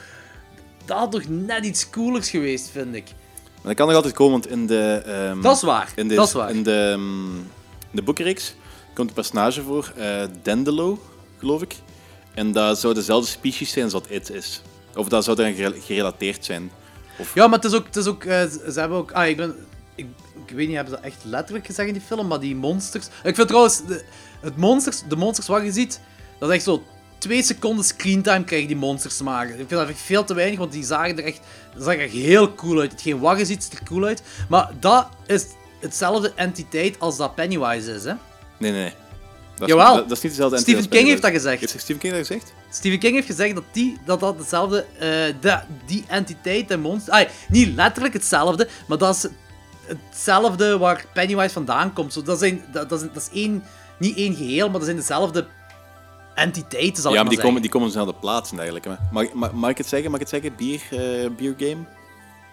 Dat 0.86 0.98
had 0.98 1.12
toch 1.12 1.28
net 1.28 1.66
iets 1.66 1.90
coolers 1.90 2.30
geweest, 2.30 2.70
vind 2.70 2.96
ik. 2.96 3.04
Maar 3.06 3.64
dat 3.64 3.76
kan 3.76 3.86
nog 3.88 3.96
altijd 3.96 4.14
komen, 4.14 4.32
want 4.32 4.48
in 4.50 4.68
de... 4.68 5.02
ehm, 5.06 5.42
Dat 5.42 5.56
is 5.56 5.62
waar, 5.62 5.92
In 5.96 6.08
de, 6.08 6.16
dat 6.16 6.28
is 6.28 6.34
waar. 6.34 6.50
In 6.50 6.64
de, 6.64 6.90
ehm, 6.94 7.36
in 7.36 7.92
de 7.92 8.02
boekenreeks 8.02 8.56
komt 8.94 9.08
een 9.10 9.16
personage 9.16 9.62
voor, 9.62 9.94
Dendelo, 10.42 11.00
geloof 11.38 11.62
ik. 11.62 11.76
En 12.34 12.52
dat 12.52 12.80
zou 12.80 12.94
dezelfde 12.94 13.30
species 13.30 13.72
zijn 13.72 13.84
als 13.84 13.94
wat 13.94 14.06
It 14.10 14.30
is. 14.32 14.62
Of 14.96 15.08
dat 15.10 15.24
zou 15.24 15.40
eraan 15.40 15.54
gere- 15.54 15.82
gerelateerd 15.82 16.46
zijn. 16.46 16.72
Of, 17.18 17.34
Ja, 17.34 17.48
maar 17.48 17.60
het 17.60 17.72
is 17.72 17.74
ook... 17.78 17.86
Het 17.86 17.96
is 17.96 18.06
ook 18.06 18.24
eh, 18.24 18.42
ze 18.50 18.80
hebben 18.80 18.98
ook... 18.98 19.12
Ah, 19.12 19.28
ik 19.28 19.38
ben... 19.38 19.56
Ik, 19.96 20.06
ik 20.48 20.56
weet 20.56 20.68
niet, 20.68 20.76
hebben 20.76 20.94
ze 20.96 21.02
dat 21.02 21.12
echt 21.12 21.24
letterlijk 21.24 21.66
gezegd 21.66 21.88
in 21.88 21.94
die 21.94 22.04
film? 22.04 22.28
Maar 22.28 22.40
die 22.40 22.56
monsters... 22.56 23.06
Ik 23.24 23.36
vind 23.36 23.48
trouwens... 23.48 23.86
De, 23.86 24.04
het 24.42 24.58
monsters, 24.58 25.02
de 25.10 25.16
monsters 25.16 25.48
wat 25.48 25.64
je 25.64 25.72
ziet... 25.72 26.00
Dat 26.40 26.50
is 26.50 26.56
echt 26.56 26.64
zo... 26.64 26.84
Twee 27.18 27.44
seconden 27.44 27.86
screentime 27.86 28.44
krijgen 28.44 28.68
die 28.68 28.78
monsters 28.78 29.18
te 29.18 29.24
maken. 29.24 29.50
Ik 29.50 29.56
vind 29.56 29.70
dat 29.70 29.90
echt 29.90 30.02
veel 30.02 30.24
te 30.24 30.34
weinig, 30.34 30.60
want 30.60 30.72
die 30.72 30.84
zagen 30.84 31.18
er 31.18 31.24
echt... 31.24 31.40
Zag 31.78 31.94
er 31.94 32.00
echt 32.00 32.14
heel 32.14 32.54
cool 32.54 32.80
uit. 32.80 32.92
Hetgeen 32.92 33.20
wat 33.20 33.38
je 33.40 33.46
ziet, 33.46 33.64
ziet 33.64 33.80
er 33.80 33.86
cool 33.86 34.06
uit. 34.06 34.22
Maar 34.50 34.72
dat 34.80 35.08
is 35.26 35.46
hetzelfde 35.80 36.32
entiteit 36.36 37.00
als 37.00 37.18
dat 37.18 37.36
Pennywise 37.36 37.94
is, 37.94 38.04
hè? 38.04 38.14
Nee, 38.58 38.72
nee, 38.72 38.84
nee. 38.84 38.94
Dat 39.60 39.68
is, 39.68 39.74
Jawel. 39.76 39.96
Dat, 39.96 40.10
dat 40.10 40.18
is 40.18 40.24
niet 40.24 40.32
dezelfde 40.32 40.58
Stephen 40.58 40.90
King 40.90 41.08
heeft 41.08 41.22
dat 41.22 41.32
gezegd. 41.32 41.60
Heeft 41.60 41.80
Stephen 41.80 41.98
King 41.98 42.14
dat 42.14 42.28
gezegd? 42.28 42.54
Stephen 42.70 43.00
King 43.00 43.14
heeft 43.14 43.28
gezegd 43.28 43.56
dat 43.56 43.64
die, 43.72 43.98
dat, 44.06 44.20
dat 44.20 44.38
hetzelfde, 44.38 44.86
eh, 45.42 45.58
die 45.86 46.04
entiteit 46.08 46.72
en 46.72 46.80
monster, 46.80 47.14
ah, 47.14 47.30
niet 47.48 47.76
letterlijk 47.76 48.14
hetzelfde, 48.14 48.68
maar 48.88 48.98
dat 48.98 49.16
is 49.16 49.28
hetzelfde 49.86 50.78
waar 50.78 51.06
Pennywise 51.14 51.54
vandaan 51.54 51.94
komt. 51.94 52.14
Zo, 52.14 52.22
dat, 52.22 52.40
zijn, 52.40 52.64
dat, 52.72 52.90
dat, 52.90 53.02
is, 53.02 53.08
dat 53.14 53.30
is 53.32 53.42
één, 53.42 53.64
niet 53.98 54.18
één 54.18 54.36
geheel, 54.36 54.66
maar 54.66 54.78
dat 54.78 54.86
zijn 54.86 54.98
dezelfde 54.98 55.48
entiteiten, 56.36 57.04
zal 57.04 57.14
ja, 57.14 57.18
ik 57.18 57.24
maar 57.24 57.26
maar 57.26 57.36
die 57.36 57.46
komen, 57.46 57.62
die 57.62 57.72
komen 57.72 57.88
op 57.88 57.94
dezelfde 57.94 58.20
plaatsen 58.20 58.58
eigenlijk. 58.58 58.86
hè. 58.86 58.94
Mag, 59.12 59.34
mag, 59.34 59.52
mag 59.52 59.70
ik 59.70 59.78
het 59.78 59.88
zeggen? 59.88 60.12
Mag 60.12 60.20
ik 60.20 60.30
het 60.32 60.42
zeggen? 60.42 60.56
Bier, 60.58 60.82
eh 60.92 61.30
bier 61.38 61.54
game? 61.58 61.86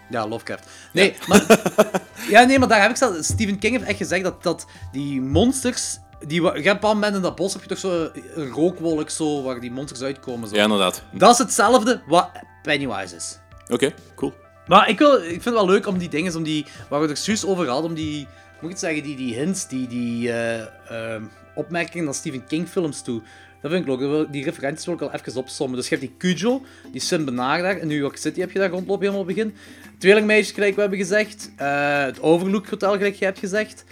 Ja, 0.09 0.27
Lovecraft. 0.27 0.67
Nee, 0.91 1.15
maar, 1.27 1.45
ja, 2.29 2.43
nee, 2.43 2.59
maar 2.59 2.67
daar 2.67 2.81
heb 2.81 2.89
ik 2.89 2.97
zelf... 2.97 3.17
Stephen 3.21 3.59
King 3.59 3.75
heeft 3.75 3.87
echt 3.87 3.97
gezegd 3.97 4.23
dat, 4.23 4.43
dat 4.43 4.65
die 4.91 5.21
monsters... 5.21 5.99
Die, 6.25 6.41
je 6.41 6.61
hebt 6.61 6.81
moment 6.81 7.15
in 7.15 7.21
dat 7.21 7.35
bos 7.35 7.53
heb 7.53 7.61
je 7.61 7.67
toch 7.67 7.77
zo 7.77 8.09
een 8.35 8.49
rookwolk 8.49 9.09
zo, 9.09 9.43
waar 9.43 9.59
die 9.59 9.71
monsters 9.71 10.01
uitkomen. 10.01 10.49
Zo. 10.49 10.55
Ja, 10.55 10.63
inderdaad. 10.63 11.03
Dat 11.11 11.31
is 11.31 11.37
hetzelfde 11.37 12.01
wat 12.07 12.29
Pennywise 12.61 13.15
is. 13.15 13.39
Oké, 13.69 13.93
cool. 14.15 14.33
Maar 14.67 14.89
ik, 14.89 14.97
wil, 14.97 15.15
ik 15.15 15.29
vind 15.29 15.45
het 15.45 15.53
wel 15.53 15.65
leuk 15.65 15.87
om 15.87 15.97
die 15.97 16.09
dingen, 16.09 16.35
om 16.35 16.43
die, 16.43 16.65
waar 16.89 17.01
we 17.01 17.07
het 17.07 17.25
juist 17.25 17.45
over 17.45 17.67
hadden, 17.67 17.89
om 17.89 17.95
die, 17.95 18.27
moet 18.53 18.63
ik 18.63 18.69
het 18.69 18.79
zeggen, 18.79 19.03
die, 19.03 19.15
die 19.15 19.35
hints, 19.35 19.67
die, 19.67 19.87
die 19.87 20.31
eh, 20.31 20.59
ehm, 20.89 21.23
opmerkingen 21.55 22.05
naar 22.05 22.13
Stephen 22.13 22.45
King 22.45 22.67
films 22.67 23.01
toe. 23.01 23.21
Dat 23.61 23.71
vind 23.71 23.87
ik 23.87 23.99
leuk. 23.99 24.31
Die 24.31 24.43
referenties 24.43 24.85
wil 24.85 24.93
ik 24.93 25.01
al 25.01 25.11
even 25.11 25.35
opsommen. 25.35 25.77
Dus 25.77 25.89
je 25.89 25.95
hebt 25.95 26.07
die 26.07 26.35
Cujo, 26.35 26.61
die 26.91 27.01
Sim 27.01 27.25
Bernard 27.25 27.61
daar, 27.61 27.77
in 27.77 27.87
New 27.87 27.97
York 27.97 28.17
City 28.17 28.39
heb 28.39 28.51
je 28.51 28.59
daar 28.59 28.69
rondlopen 28.69 29.05
helemaal 29.05 29.25
begin. 29.25 29.55
Tweelingmeisjes, 29.97 30.51
gelijk 30.51 30.75
we 30.75 30.81
hebben 30.81 30.99
gezegd. 30.99 31.51
Eh, 31.55 32.03
het 32.03 32.21
Overlook 32.21 32.67
Hotel, 32.67 32.93
gelijk 32.93 33.15
je 33.15 33.25
hebt 33.25 33.39
gezegd. 33.39 33.83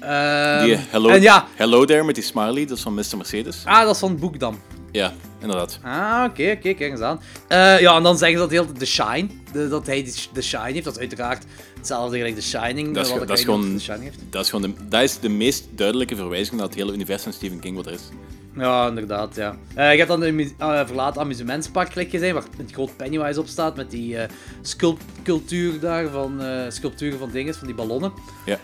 Ehm, 0.00 0.64
Die 0.64 0.76
hello, 0.76 1.08
En 1.08 1.22
ja, 1.22 1.46
hello 1.54 1.84
There 1.84 2.04
met 2.04 2.14
die 2.14 2.24
smiley, 2.24 2.66
dat 2.66 2.76
is 2.76 2.82
van 2.82 2.94
Mr. 2.94 3.16
Mercedes. 3.16 3.62
ah, 3.64 3.82
dat 3.84 3.94
is 3.94 4.00
van 4.00 4.10
het 4.10 4.20
boek 4.20 4.38
dan. 4.38 4.58
Ja, 4.92 5.12
inderdaad. 5.40 5.78
Ah, 5.82 6.24
oké, 6.28 6.42
oké, 6.56 6.72
kijk 6.74 6.80
eens 6.80 7.00
aan. 7.00 7.20
Eh, 7.48 7.80
ja, 7.80 7.96
en 7.96 8.02
dan 8.02 8.18
zeggen 8.18 8.36
ze 8.38 8.42
dat 8.42 8.50
heel 8.50 8.72
The 8.72 8.86
Shine, 8.86 9.26
de, 9.52 9.68
dat 9.68 9.86
hij 9.86 10.12
The 10.32 10.42
Shine 10.42 10.72
heeft. 10.72 10.84
Dat 10.84 10.92
is 10.94 10.98
uiteraard 11.00 11.44
hetzelfde 11.76 12.16
gelijk 12.16 12.34
The 12.34 12.42
Shining. 12.42 12.94
Dat 12.94 13.06
is, 13.06 13.12
eh, 13.12 13.18
wat 13.18 13.28
dat, 13.28 13.38
is 13.38 13.44
gewoon, 13.44 13.80
Shining 13.80 14.02
heeft. 14.04 14.18
dat, 14.30 14.44
is 14.44 14.50
gewoon 14.50 14.70
de, 14.70 14.84
dat 14.88 15.02
is 15.02 15.18
de 15.20 15.28
meest 15.28 15.64
duidelijke 15.70 16.16
verwijzing 16.16 16.56
naar 16.56 16.66
het 16.66 16.74
hele 16.74 16.92
universum 16.92 17.32
Stephen 17.32 17.60
King 17.60 17.76
wat 17.76 17.86
er 17.86 17.92
is. 17.92 18.02
Ja, 18.56 18.88
inderdaad, 18.88 19.34
ja. 19.34 19.56
Eh, 19.74 19.90
je 19.90 19.96
hebt 19.96 20.08
dan 20.08 20.22
een 20.22 20.34
mu- 20.34 20.54
eh, 20.58 20.86
verlaten 20.86 21.20
amusementspark 21.20 21.92
gelijk 21.92 22.10
gezien, 22.10 22.34
waar 22.34 22.42
met 22.56 22.72
groot 22.72 22.96
Pennywise 22.96 23.40
op 23.40 23.46
staat, 23.46 23.76
met 23.76 23.90
die 23.90 24.16
eh, 24.18 24.28
sculptuur 25.22 25.80
daar, 25.80 26.08
van, 26.08 26.42
eh, 26.42 26.60
sculpturen 26.68 27.18
van 27.18 27.30
dingen, 27.30 27.54
van 27.54 27.66
die 27.66 27.76
ballonnen. 27.76 28.12
Ja. 28.46 28.58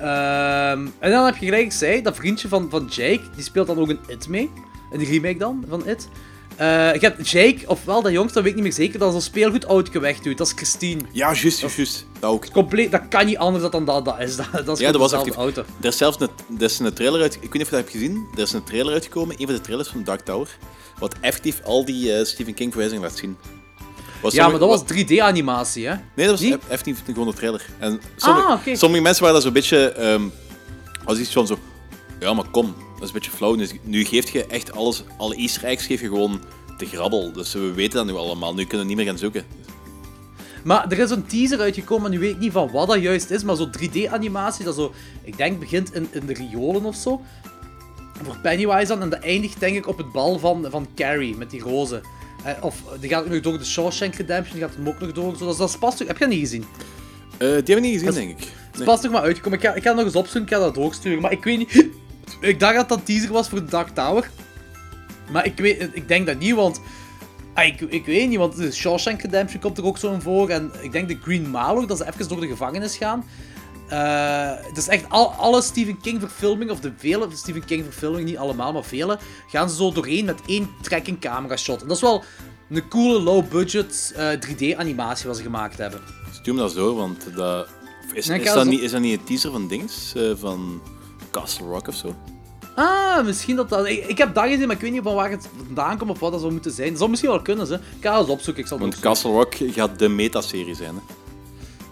Ehm, 0.00 0.86
en 0.98 1.10
dan 1.10 1.24
heb 1.24 1.36
je 1.36 1.44
gelijk 1.44 1.70
gezegd, 1.70 2.04
dat 2.04 2.16
vriendje 2.16 2.48
van, 2.48 2.70
van 2.70 2.86
Jake, 2.90 3.20
die 3.34 3.44
speelt 3.44 3.66
dan 3.66 3.78
ook 3.78 3.88
een 3.88 4.00
It 4.06 4.28
mee. 4.28 4.50
De 4.90 5.04
remake 5.04 5.38
dan, 5.38 5.64
van 5.68 5.86
It. 5.86 6.08
Eh, 6.56 6.66
je 6.94 6.98
hebt 7.00 7.28
Jake, 7.30 7.58
ofwel 7.66 8.02
dat 8.02 8.12
jongste, 8.12 8.34
dat 8.34 8.42
weet 8.42 8.52
ik 8.52 8.54
niet 8.54 8.64
meer 8.68 8.86
zeker, 8.86 8.98
dat 8.98 9.08
is 9.08 9.14
een 9.14 9.20
speelgoedautootje 9.22 10.00
wegdoet. 10.00 10.38
Dat 10.38 10.46
is 10.46 10.52
Christine. 10.52 11.00
Ja, 11.12 11.32
juist, 11.34 11.60
juist, 11.60 11.76
juist. 11.76 12.06
Dat 12.18 12.30
ook. 12.30 12.50
Compleet, 12.50 12.90
dat 12.90 13.02
kan 13.08 13.26
niet 13.26 13.36
anders 13.36 13.70
dan 13.70 13.84
dat 13.84 14.04
dat 14.04 14.20
is. 14.20 14.36
Dat, 14.52 14.66
dat 14.66 14.76
is 14.76 14.84
Ja, 14.84 14.90
dat 14.92 15.00
was 15.00 15.12
effectief. 15.12 15.36
auto. 15.36 15.64
Er 15.80 15.86
is 15.88 15.96
zelfs 15.96 16.20
een, 16.20 16.28
er 16.58 16.62
is 16.64 16.78
een 16.78 16.92
trailer 16.92 17.20
uit. 17.20 17.34
Ik 17.34 17.40
weet 17.40 17.52
niet 17.52 17.62
of 17.62 17.70
je 17.70 17.74
dat 17.76 17.84
hebt 17.84 17.90
gezien. 17.90 18.26
Er 18.34 18.42
is 18.42 18.52
een 18.52 18.64
trailer 18.64 18.92
uitgekomen, 18.92 19.34
een 19.38 19.46
van 19.46 19.54
de 19.54 19.60
trailers 19.60 19.88
van 19.88 20.04
Dark 20.04 20.20
Tower, 20.20 20.48
wat 20.98 21.14
effectief 21.20 21.60
al 21.64 21.84
die 21.84 22.12
eh, 22.14 22.24
Stephen 22.24 22.54
King 22.54 22.70
verwijzingen 22.70 23.04
laat 23.04 23.16
zien. 23.16 23.36
Was 24.22 24.32
Ja, 24.34 24.42
sommige- 24.42 24.64
maar 24.66 24.76
dat 24.76 24.88
was 24.88 24.98
3D-animatie, 24.98 25.86
hè? 25.86 25.94
Nee, 26.14 26.26
dat 26.26 26.30
was 26.30 26.40
Niet? 26.40 26.54
eff- 26.54 26.68
effectief 26.68 27.02
gewoon 27.04 27.28
een 27.28 27.34
trailer. 27.34 27.66
En 27.78 28.00
sommige, 28.16 28.46
Ah, 28.46 28.76
sommige 28.76 29.02
mensen 29.02 29.20
waren 29.22 29.34
dat 29.34 29.42
zo'n 29.44 29.52
beetje... 29.52 29.88
ehm 29.92 30.22
als 31.04 31.18
iets 31.18 31.32
van 31.32 31.46
zo... 31.46 31.58
Ja, 32.20 32.34
maar 32.34 32.48
kom. 32.50 32.66
Dat 32.94 33.02
is 33.02 33.06
een 33.06 33.12
beetje 33.14 33.30
flauw. 33.30 33.56
Dus 33.56 33.72
nu 33.82 34.04
geef 34.04 34.30
je 34.30 34.46
echt 34.46 34.72
alles... 34.72 35.04
Alle 35.18 35.34
easter 35.34 35.64
eggs 35.64 35.86
geef 35.86 36.00
je 36.00 36.06
gewoon 36.08 36.40
te 36.78 36.86
grabbel. 36.86 37.32
Dus 37.32 37.52
we 37.52 37.72
weten 37.72 37.96
dat 37.96 38.06
nu 38.06 38.20
allemaal. 38.20 38.54
Nu 38.54 38.62
kunnen 38.64 38.80
we 38.80 38.86
niet 38.86 38.96
meer 38.96 39.06
gaan 39.06 39.18
zoeken. 39.18 39.44
Maar 40.64 40.86
er 40.90 40.98
is 40.98 41.10
een 41.10 41.26
teaser 41.26 41.60
uitgekomen, 41.60 42.04
en 42.06 42.10
nu 42.10 42.18
weet 42.18 42.30
ik 42.34 42.38
niet 42.38 42.52
van 42.52 42.70
wat 42.70 42.88
dat 42.88 43.00
juist 43.00 43.30
is, 43.30 43.42
maar 43.42 43.56
zo 43.56 43.68
3D-animatie, 43.70 44.64
dat 44.64 44.74
zo, 44.74 44.92
ik 45.22 45.36
denk, 45.36 45.58
begint 45.60 45.94
in, 45.94 46.08
in 46.10 46.26
de 46.26 46.32
riolen 46.34 46.84
of 46.84 46.94
zo. 46.96 47.20
Voor 48.22 48.36
Pennywise 48.42 48.86
dan, 48.86 49.02
en 49.02 49.10
dat 49.10 49.20
eindigt 49.22 49.60
denk 49.60 49.76
ik 49.76 49.86
op 49.88 49.96
het 49.98 50.12
bal 50.12 50.38
van, 50.38 50.66
van 50.70 50.86
Carrie, 50.94 51.36
met 51.36 51.50
die 51.50 51.60
rozen. 51.60 52.02
Eh, 52.44 52.52
of 52.60 52.82
die 53.00 53.10
gaat 53.10 53.24
ook 53.24 53.30
nog 53.30 53.40
door 53.40 53.58
de 53.58 53.64
Shawshank 53.64 54.14
Redemption, 54.14 54.58
die 54.58 54.66
gaat 54.66 54.76
hem 54.76 54.88
ook 54.88 55.00
nog 55.00 55.12
door. 55.12 55.36
Zo, 55.36 55.44
dat, 55.44 55.52
is- 55.52 55.58
dat 55.58 55.68
is 55.68 55.76
pas 55.78 55.96
toch, 55.96 56.06
heb 56.06 56.16
je 56.18 56.24
dat 56.24 56.32
niet 56.32 56.40
gezien? 56.42 56.64
Eh, 57.32 57.38
die 57.38 57.48
hebben 57.48 57.74
we 57.74 57.80
niet 57.80 57.92
gezien, 57.92 58.06
Dat 58.06 58.14
denk 58.14 58.30
ik. 58.30 58.38
Het 58.38 58.48
is 58.72 58.78
Nee. 58.78 58.86
pas 58.86 59.00
toch 59.00 59.10
maar 59.12 59.22
uitgekomen. 59.22 59.58
Ik 59.58 59.64
ga, 59.64 59.74
ik 59.74 59.82
ga 59.82 59.88
het 59.88 59.96
nog 59.96 60.04
eens 60.06 60.14
opzoeken, 60.16 60.42
ik 60.50 60.56
ga 60.56 60.64
dat 60.64 60.74
doorsturen. 60.74 61.20
Maar 61.22 61.32
ik 61.32 61.44
weet 61.44 61.58
niet... 61.58 61.88
Ik 62.40 62.60
dacht 62.60 62.76
dat 62.76 62.88
dat 62.88 63.06
teaser 63.06 63.32
was 63.32 63.48
voor 63.48 63.58
de 63.64 63.70
Dark 63.70 63.88
Tower. 63.88 64.30
Maar 65.30 65.44
ik, 65.46 65.56
weet, 65.56 65.88
ik 65.92 66.08
denk 66.08 66.26
dat 66.26 66.38
niet, 66.38 66.54
want... 66.54 66.80
ah, 67.54 67.66
Ik, 67.66 67.80
ik 67.80 68.06
weet 68.06 68.28
niet, 68.28 68.38
want 68.38 68.56
de 68.56 68.72
Shawshank 68.72 69.22
Redemption 69.22 69.60
komt 69.60 69.78
er 69.78 69.84
ook 69.84 69.98
zo 69.98 70.12
in 70.12 70.20
voor. 70.20 70.48
En 70.48 70.70
ik 70.80 70.92
denk 70.92 71.08
de 71.08 71.18
Green 71.22 71.50
Mile 71.50 71.74
ook, 71.76 71.88
dat 71.88 71.98
ze 71.98 72.06
even 72.06 72.28
door 72.28 72.40
de 72.40 72.46
gevangenis 72.46 72.96
gaan. 72.96 73.24
Eh, 73.90 74.50
het 74.68 74.76
is 74.76 74.88
echt 74.88 75.04
al, 75.08 75.26
alle 75.28 75.62
Stephen 75.62 76.00
King 76.00 76.20
verfilmingen, 76.20 76.72
of 76.72 76.80
de 76.80 76.92
vele 76.96 77.28
Stephen 77.34 77.64
King 77.64 77.84
verfilmingen, 77.84 78.24
niet 78.24 78.36
allemaal, 78.36 78.72
maar 78.72 78.84
vele, 78.84 79.18
gaan 79.48 79.70
ze 79.70 79.76
zo 79.76 79.92
doorheen 79.92 80.24
met 80.24 80.40
één 80.46 80.70
tracking 80.82 81.20
camera 81.20 81.56
shot. 81.56 81.82
En 81.82 81.88
dat 81.88 81.96
is 81.96 82.02
wel 82.02 82.24
een 82.70 82.88
coole 82.88 83.20
low-budget 83.20 84.14
3D 84.46 84.76
animatie 84.76 85.26
wat 85.26 85.36
ze 85.36 85.42
gemaakt 85.42 85.78
hebben. 85.78 86.00
Stuur 86.32 86.54
me 86.54 86.60
dat 86.60 86.72
zo, 86.72 86.94
want 86.94 87.26
dat... 87.36 87.68
Is, 88.12 88.28
is, 88.28 88.44
dat 88.44 88.54
zo- 88.54 88.64
niet, 88.64 88.80
is 88.80 88.90
dat 88.90 89.00
niet 89.00 89.18
een 89.18 89.24
teaser 89.24 89.50
van 89.50 89.68
Dings? 89.68 90.14
eh, 90.14 90.22
van 90.36 90.82
Castle 91.30 91.66
Rock 91.66 91.88
of 91.88 91.94
zo? 91.94 92.14
Ah, 92.74 93.24
misschien 93.24 93.56
dat 93.56 93.68
dat... 93.68 93.86
Ik, 93.86 94.06
ik 94.06 94.18
heb 94.18 94.34
dat 94.34 94.44
gezien, 94.44 94.66
maar 94.66 94.76
ik 94.76 94.82
weet 94.82 94.92
niet 94.92 95.02
van 95.02 95.14
waar 95.14 95.30
het 95.30 95.48
vandaan 95.66 95.98
komt 95.98 96.10
of 96.10 96.18
wat 96.18 96.30
dat 96.32 96.40
zou 96.40 96.52
moeten 96.52 96.72
zijn. 96.72 96.88
Dat 96.88 96.98
zou 96.98 97.10
misschien 97.10 97.30
wel 97.30 97.42
kunnen, 97.42 97.66
ze. 97.66 97.74
Ik 97.74 97.80
ga 98.00 98.18
eens 98.18 98.28
opzoeken, 98.28 98.62
ik 98.62 98.68
zal 98.68 98.78
Want 98.78 98.94
opzoeken. 98.94 99.12
Castle 99.12 99.30
Rock 99.32 99.74
gaat 99.74 99.98
de 99.98 100.08
metaserie 100.08 100.74
zijn, 100.74 100.94
hè? 100.94 101.00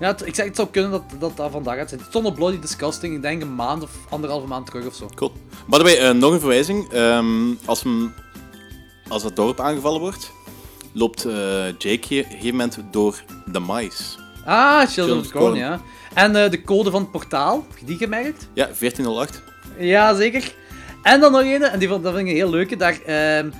Ja, 0.00 0.06
het- 0.06 0.26
ik 0.26 0.34
zeg, 0.34 0.44
het 0.46 0.56
zou 0.56 0.68
kunnen 0.68 0.90
dat 0.90 1.02
dat, 1.18 1.36
dat 1.36 1.50
vandaag 1.50 1.76
gaat 1.76 1.88
zijn. 1.88 2.00
Het 2.00 2.08
stond 2.08 2.26
op 2.26 2.34
Bloody 2.34 2.58
Disgusting, 2.60 3.14
ik 3.14 3.22
denk 3.22 3.42
een 3.42 3.54
maand 3.54 3.82
of 3.82 3.90
anderhalve 4.08 4.46
maand 4.46 4.66
terug 4.66 4.86
of 4.86 4.94
zo. 4.94 5.10
Cool. 5.14 5.32
Maar 5.66 5.78
daarbij, 5.78 5.98
eh, 6.08 6.14
nog 6.14 6.32
een 6.32 6.38
verwijzing. 6.40 6.92
Ehm, 6.92 7.26
als, 7.64 7.82
hem, 7.82 8.14
als 9.08 9.22
het 9.22 9.36
dorp 9.36 9.60
aangevallen 9.60 10.00
wordt, 10.00 10.30
loopt 10.92 11.24
eh, 11.24 11.32
Jake 11.66 12.04
hier 12.08 12.24
een 12.24 12.30
gegeven 12.30 12.50
moment 12.50 12.78
door 12.90 13.22
de 13.46 13.58
mais. 13.58 14.18
Ah, 14.44 14.86
Children 14.88 15.18
of 15.18 15.30
Corn, 15.30 15.54
ja. 15.54 15.80
En 16.14 16.36
eh, 16.44 16.50
de 16.50 16.62
code 16.62 16.90
van 16.90 17.00
het 17.02 17.10
portaal, 17.10 17.64
heb 17.68 17.78
je 17.78 17.84
die 17.86 17.96
gemerkt? 17.96 18.48
Ja, 18.52 18.64
1408. 18.64 19.42
Ja, 19.78 20.14
zeker. 20.14 20.54
En 21.02 21.20
dan 21.20 21.32
nog 21.32 21.40
een, 21.40 21.62
en 21.62 21.78
die, 21.78 21.88
vond- 21.88 22.02
dat 22.02 22.14
vind 22.14 22.24
ik 22.26 22.30
een 22.32 22.38
heel 22.38 22.50
leuke, 22.50 22.76
daar, 22.76 22.98
ehm, 23.06 23.50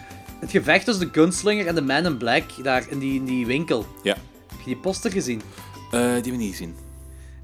het 0.41 0.51
gevecht 0.51 0.85
tussen 0.85 1.07
de 1.13 1.21
gunslinger 1.21 1.67
en 1.67 1.75
de 1.75 1.83
man 1.83 2.05
in 2.07 2.17
black, 2.17 2.43
daar 2.63 2.85
in 2.89 2.99
die, 2.99 3.15
in 3.15 3.25
die 3.25 3.47
winkel. 3.47 3.87
Ja. 4.03 4.15
Heb 4.49 4.59
je 4.59 4.65
die 4.65 4.77
poster 4.77 5.11
gezien? 5.11 5.43
Eh, 5.91 6.23
die 6.23 6.33
we 6.33 6.39
niet 6.39 6.51
gezien. 6.51 6.77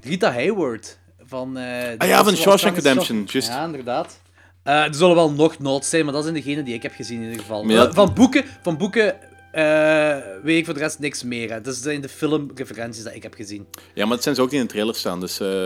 Rita 0.01 0.31
Hayward 0.31 0.97
van... 1.25 1.57
eh, 1.57 1.93
Ah 1.97 2.07
ja, 2.07 2.23
van 2.23 2.35
Shawshank 2.35 2.75
Redemption, 2.75 3.23
juist. 3.27 3.47
Ja, 3.47 3.65
inderdaad. 3.65 4.19
Eh, 4.63 4.83
er 4.83 4.93
zullen 4.95 5.15
wel 5.15 5.31
nog 5.31 5.59
notes 5.59 5.89
zijn, 5.89 6.03
maar 6.05 6.13
dat 6.13 6.23
zijn 6.23 6.35
degenen 6.35 6.65
die 6.65 6.73
ik 6.73 6.83
heb 6.83 6.93
gezien 6.93 7.17
in 7.17 7.23
ieder 7.25 7.39
geval. 7.41 7.67
Ja, 7.67 7.91
van 7.91 8.13
boeken, 8.13 8.43
van 8.61 8.77
boeken 8.77 9.15
eh, 9.51 10.17
weet 10.43 10.57
ik 10.57 10.65
voor 10.65 10.73
de 10.73 10.79
rest 10.79 10.99
niks 10.99 11.23
meer. 11.23 11.51
Hè. 11.51 11.61
Dat 11.61 11.75
zijn 11.75 12.01
de 12.01 12.09
filmreferenties 12.09 13.03
dat 13.03 13.15
ik 13.15 13.23
heb 13.23 13.33
gezien. 13.33 13.67
Ja, 13.93 14.03
maar 14.05 14.13
het 14.13 14.23
zijn 14.23 14.35
ze 14.35 14.41
ook 14.41 14.49
die 14.49 14.59
in 14.59 14.65
de 14.65 14.71
trailer 14.71 14.95
staan, 14.95 15.19
dus 15.19 15.39
eh, 15.39 15.65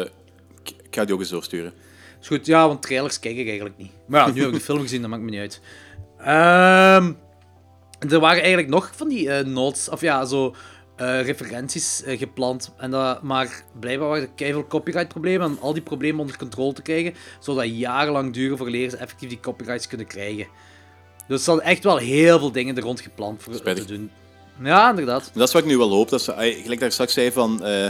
ik, 0.64 0.74
ga 0.92 1.06
die 1.06 1.14
ook 1.14 1.20
eens 1.20 1.30
doorsturen. 1.30 1.74
Is 2.22 2.28
goed, 2.28 2.46
ja, 2.46 2.68
want 2.68 2.82
trailers 2.82 3.20
kijk 3.20 3.38
ik 3.38 3.46
eigenlijk 3.48 3.78
niet. 3.78 3.92
Maar 4.08 4.28
ja, 4.28 4.34
nu 4.34 4.40
heb 4.40 4.50
ik 4.50 4.56
de 4.56 4.62
film 4.62 4.82
gezien, 4.82 5.02
dat 5.02 5.10
maakt 5.10 5.22
me 5.24 5.30
niet 5.30 5.40
uit. 5.40 5.62
Ehm, 6.20 7.12
er 8.14 8.20
waren 8.20 8.40
eigenlijk 8.40 8.68
nog 8.70 8.92
van 8.96 9.08
die 9.10 9.32
eh, 9.32 9.46
notes, 9.46 9.90
of 9.90 10.02
ja, 10.02 10.26
zo 10.26 10.56
eh, 11.00 11.22
referenties 11.22 12.04
eh, 12.04 12.18
gepland. 12.18 12.72
En 12.78 12.92
dat, 12.92 13.22
maar 13.22 13.64
blijkbaar 13.80 14.08
waren 14.08 14.24
er 14.24 14.30
keiveel 14.36 14.68
copyright-problemen 14.68 15.50
en 15.50 15.60
al 15.62 15.74
die 15.74 15.82
problemen 15.82 16.20
onder 16.22 16.38
controle 16.38 16.74
te 16.74 16.82
krijgen, 16.82 17.14
zodat 17.40 17.64
dat 17.64 17.78
jarenlang 17.78 18.34
duren 18.34 18.58
voor 18.58 18.70
ze 18.70 18.98
effectief 18.98 19.30
die 19.30 19.40
copyrights 19.40 19.88
kunnen 19.88 20.08
krijgen. 20.08 20.48
Dus 21.28 21.44
ze 21.44 21.50
hadden 21.50 21.70
echt 21.70 21.84
wel 21.84 21.98
heel 21.98 22.40
veel 22.40 22.52
dingen 22.52 22.76
er 22.78 22.84
rond 22.84 23.02
gepland 23.02 23.44
voor 23.44 23.54
Spijtig. 23.54 23.86
te 23.86 23.94
doen. 23.94 24.12
Ja, 24.64 24.90
inderdaad. 24.90 25.32
Dat 25.34 25.48
is 25.48 25.54
wat 25.54 25.62
ik 25.64 25.68
nu 25.68 25.78
wel 25.78 25.90
hoop. 25.90 26.10
Dat 26.10 26.22
ze, 26.22 26.60
gelijk 26.64 26.80
daar 26.80 26.92
straks 26.92 27.14
zei 27.14 27.32
van, 27.32 27.64
eh, 27.64 27.84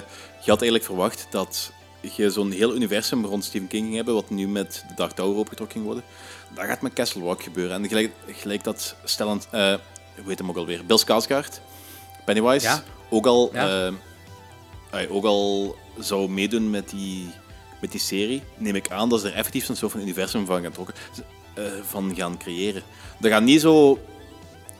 je 0.43 0.51
had 0.51 0.61
eigenlijk 0.61 0.83
verwacht 0.83 1.27
dat 1.29 1.71
je 2.01 2.29
zo'n 2.29 2.51
heel 2.51 2.75
universum 2.75 3.25
rond 3.25 3.43
Stephen 3.43 3.67
King 3.67 3.83
ging 3.83 3.95
hebben, 3.95 4.13
wat 4.13 4.29
nu 4.29 4.47
met 4.47 4.83
de 4.87 4.93
Dark 4.95 5.11
Tower 5.11 5.37
opgetrokken 5.37 5.75
ging 5.75 5.85
worden. 5.85 6.03
Dat 6.55 6.65
gaat 6.65 6.81
met 6.81 6.93
Castle 6.93 7.21
Rock 7.21 7.43
gebeuren. 7.43 7.83
En 7.83 7.87
gelijk, 7.87 8.11
gelijk 8.27 8.63
dat 8.63 8.95
stellend, 9.03 9.47
eh 9.51 9.73
hoe 10.15 10.27
heet 10.27 10.39
hem 10.39 10.49
ook 10.49 10.57
alweer? 10.57 10.85
Bill 10.85 10.97
Skarsgård, 10.99 11.61
Pennywise, 12.25 12.65
Ja. 12.65 12.83
Ook, 13.09 13.25
al, 13.25 13.49
Ja. 13.53 13.91
ay, 14.89 15.07
ook 15.09 15.25
al 15.25 15.75
zou 15.99 16.29
meedoen 16.29 16.69
met 16.69 16.89
die, 16.89 17.27
met 17.81 17.91
die 17.91 17.99
serie, 17.99 18.43
neem 18.57 18.75
ik 18.75 18.91
aan 18.91 19.09
dat 19.09 19.21
ze 19.21 19.27
er 19.27 19.35
effectief 19.35 19.69
een 19.69 19.75
soort 19.75 19.91
van 19.91 20.01
universum 20.01 20.45
van 20.45 20.61
gaan, 20.61 20.71
trokken, 20.71 20.95
eh, 21.53 21.63
van 21.87 22.15
gaan 22.15 22.37
creëren. 22.37 22.83
Dat 23.19 23.31
gaat 23.31 23.43
niet 23.43 23.61
zo 23.61 23.99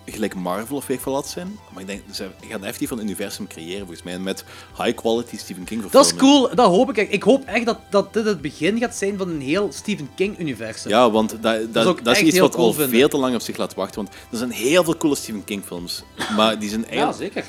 gelijk 0.05 0.35
Marvel 0.35 0.75
of 0.75 0.87
weet 0.87 1.03
wat 1.03 1.27
zijn. 1.27 1.59
Maar 1.73 1.81
ik 1.81 1.87
denk, 1.87 2.01
ze 2.11 2.27
gaan 2.49 2.63
effectief 2.63 2.89
een 2.89 2.99
universum 2.99 3.47
creëren 3.47 3.79
volgens 3.79 4.03
mij. 4.03 4.19
Met 4.19 4.43
high 4.77 4.95
quality 4.95 5.37
Stephen 5.37 5.63
King 5.63 5.89
Dat 5.89 6.05
is 6.05 6.15
cool, 6.15 6.55
dat 6.55 6.67
hoop 6.67 6.89
ik 6.89 6.97
echt. 6.97 7.13
Ik 7.13 7.23
hoop 7.23 7.45
echt 7.45 7.65
dat, 7.65 7.79
dat 7.89 8.13
dit 8.13 8.25
het 8.25 8.41
begin 8.41 8.77
gaat 8.77 8.95
zijn 8.95 9.17
van 9.17 9.29
een 9.29 9.41
heel 9.41 9.71
Stephen 9.71 10.09
King-universum. 10.15 10.91
Ja, 10.91 11.11
want 11.11 11.29
dat, 11.29 11.73
dat, 11.73 11.97
is 11.97 12.03
dat, 12.03 12.17
iets 12.17 12.39
wat 12.39 12.55
cool 12.55 12.67
al 12.67 12.73
veel 12.73 13.09
te 13.09 13.17
lang 13.17 13.35
op 13.35 13.41
zich 13.41 13.57
laat 13.57 13.73
wachten. 13.73 14.03
Want 14.03 14.15
er 14.31 14.37
zijn 14.37 14.51
heel 14.51 14.83
veel 14.83 14.97
coole 14.97 15.15
Stephen 15.15 15.43
King 15.43 15.63
films. 15.65 16.03
Maar 16.35 16.59
die 16.59 16.69
zijn 16.69 16.81
Ja, 16.81 16.87
eigenlijk... 16.87 17.17
zeker. 17.17 17.45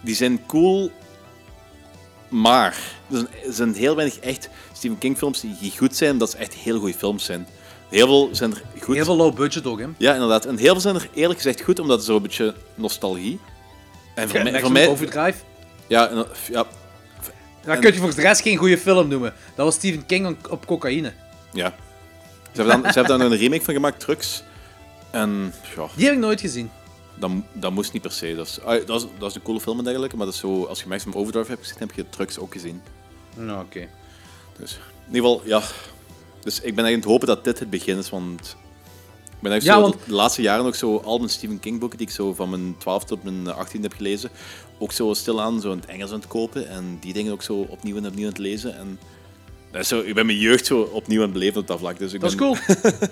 Die 0.00 0.14
zijn 0.14 0.46
cool, 0.46 0.90
maar 2.28 2.76
er 3.12 3.26
zijn, 3.48 3.74
heel 3.74 3.96
weinig 3.96 4.18
echt 4.18 4.48
Stephen 4.72 4.98
King 4.98 5.16
films 5.18 5.40
die 5.40 5.72
goed 5.76 5.96
zijn, 5.96 6.18
dat 6.18 6.30
ze 6.30 6.36
echt 6.36 6.54
heel 6.54 6.78
goede 6.78 6.94
films 6.94 7.24
zijn. 7.24 7.46
Heel 7.88 8.06
veel 8.06 8.28
zijn 8.32 8.50
er 8.50 8.62
goed. 8.82 8.94
Heel 8.94 9.04
veel 9.04 9.16
low 9.16 9.34
budget 9.34 9.66
ook, 9.66 9.80
hè. 9.80 9.86
Ja, 9.98 10.12
inderdaad. 10.14 10.44
En 10.44 10.56
heel 10.56 10.72
veel 10.72 10.80
zijn 10.80 10.94
er 10.94 11.08
eerlijk 11.14 11.38
gezegd 11.40 11.60
goed, 11.60 11.78
omdat 11.78 12.04
zo 12.04 12.16
een 12.16 12.22
beetje 12.22 12.54
nostalgie. 12.74 13.40
En 14.14 14.28
voor 14.28 14.42
mij... 14.42 14.60
Voor 14.60 14.72
mij 14.72 14.88
Overdrive. 14.88 15.38
ja, 15.86 16.08
en- 16.08 16.26
ja, 16.50 16.64
Dat 17.64 17.78
kun 17.78 17.92
je 17.92 17.98
voor 17.98 18.14
de 18.14 18.20
rest 18.20 18.40
geen 18.42 18.56
goede 18.56 18.78
film 18.78 19.08
noemen. 19.08 19.34
Dat 19.54 19.64
was 19.64 19.74
Stephen 19.74 20.06
King 20.06 20.36
op- 20.50 20.66
cocaïne. 20.66 21.12
ja. 21.52 21.74
Ze 22.52 22.60
hebben, 22.62 22.82
dan, 22.82 22.92
ze 22.92 22.98
hebben 22.98 23.18
daar 23.18 23.30
een 23.30 23.36
remake 23.36 23.62
van 23.64 23.74
gemaakt, 23.74 24.00
Trucks. 24.00 24.42
En 25.10 25.54
ja, 25.76 25.86
Die 25.94 26.04
heb 26.04 26.14
ik 26.14 26.20
nooit 26.20 26.40
gezien. 26.40 26.70
Dat, 27.20 27.30
dat 27.52 27.72
moest 27.72 27.92
niet 27.92 28.02
per 28.02 28.12
se. 28.12 28.34
Dat 28.34 28.46
is, 28.46 28.60
ah, 28.60 28.86
dat, 28.86 29.00
is, 29.02 29.08
dat 29.18 29.28
is 29.30 29.34
een 29.36 29.42
coole 29.42 29.60
film 29.60 29.78
en 29.78 29.84
dergelijke, 29.84 30.16
maar 30.16 30.26
dat 30.26 30.34
is 30.34 30.40
zo, 30.40 30.64
als 30.64 30.80
je 30.82 30.88
Maximum 30.88 31.16
Overdrive 31.16 31.48
hebt 31.50 31.62
gezien, 31.62 31.78
heb 31.78 31.92
je 31.92 32.08
Trucks 32.10 32.38
ook 32.38 32.52
gezien. 32.52 32.82
Nou, 33.36 33.64
oké. 33.64 33.88
Dus 34.58 34.72
in 35.08 35.14
ieder 35.14 35.30
geval, 35.30 35.42
ja. 35.44 35.62
Dus 36.40 36.56
ik 36.60 36.74
ben 36.74 36.84
eigenlijk 36.84 37.04
hopen 37.12 37.26
dat 37.26 37.44
dit 37.44 37.58
het 37.58 37.70
begin 37.70 37.98
is, 37.98 38.10
want 38.10 38.56
ik 39.30 39.40
ben 39.40 39.50
eigenlijk 39.52 39.64
Ja, 39.80 39.86
zo 39.86 39.90
want- 39.96 40.06
de 40.08 40.12
laatste 40.14 40.42
jaren 40.42 40.64
ook 40.64 40.74
zo 40.74 40.96
al 40.96 41.18
mijn 41.18 41.30
Stephen 41.30 41.60
King 41.60 41.78
boeken 41.80 41.98
die 41.98 42.06
ik 42.06 42.12
zo 42.12 42.34
van 42.34 42.50
mijn 42.50 42.74
12 42.78 43.04
tot 43.04 43.22
mijn 43.22 43.48
18 43.54 43.82
heb 43.82 43.92
gelezen, 43.92 44.30
ook 44.78 44.92
zo 44.92 45.14
stilaan 45.14 45.60
zo 45.60 45.70
in 45.72 45.78
het 45.78 45.86
Engels 45.88 46.10
aan 46.10 46.18
het 46.18 46.28
kopen 46.28 46.68
en 46.68 46.96
die 47.00 47.12
dingen 47.12 47.32
ook 47.32 47.42
zo 47.42 47.54
opnieuw 47.68 47.96
en 47.96 48.06
opnieuw 48.06 48.24
aan 48.24 48.32
het 48.32 48.38
lezen. 48.38 48.76
En 48.78 48.98
dat 49.70 49.80
is 49.80 49.88
zo, 49.88 50.00
ik 50.00 50.14
ben 50.14 50.26
mijn 50.26 50.38
jeugd 50.38 50.66
zo 50.66 50.80
opnieuw 50.80 51.18
aan 51.18 51.24
het 51.24 51.32
beleven 51.32 51.60
op 51.60 51.66
dat 51.66 51.78
vlak. 51.78 51.98
Dus 51.98 52.12
ik 52.12 52.20
Dat 52.20 52.30
is 52.30 52.36
ben, 52.36 52.46
cool. 52.46 52.78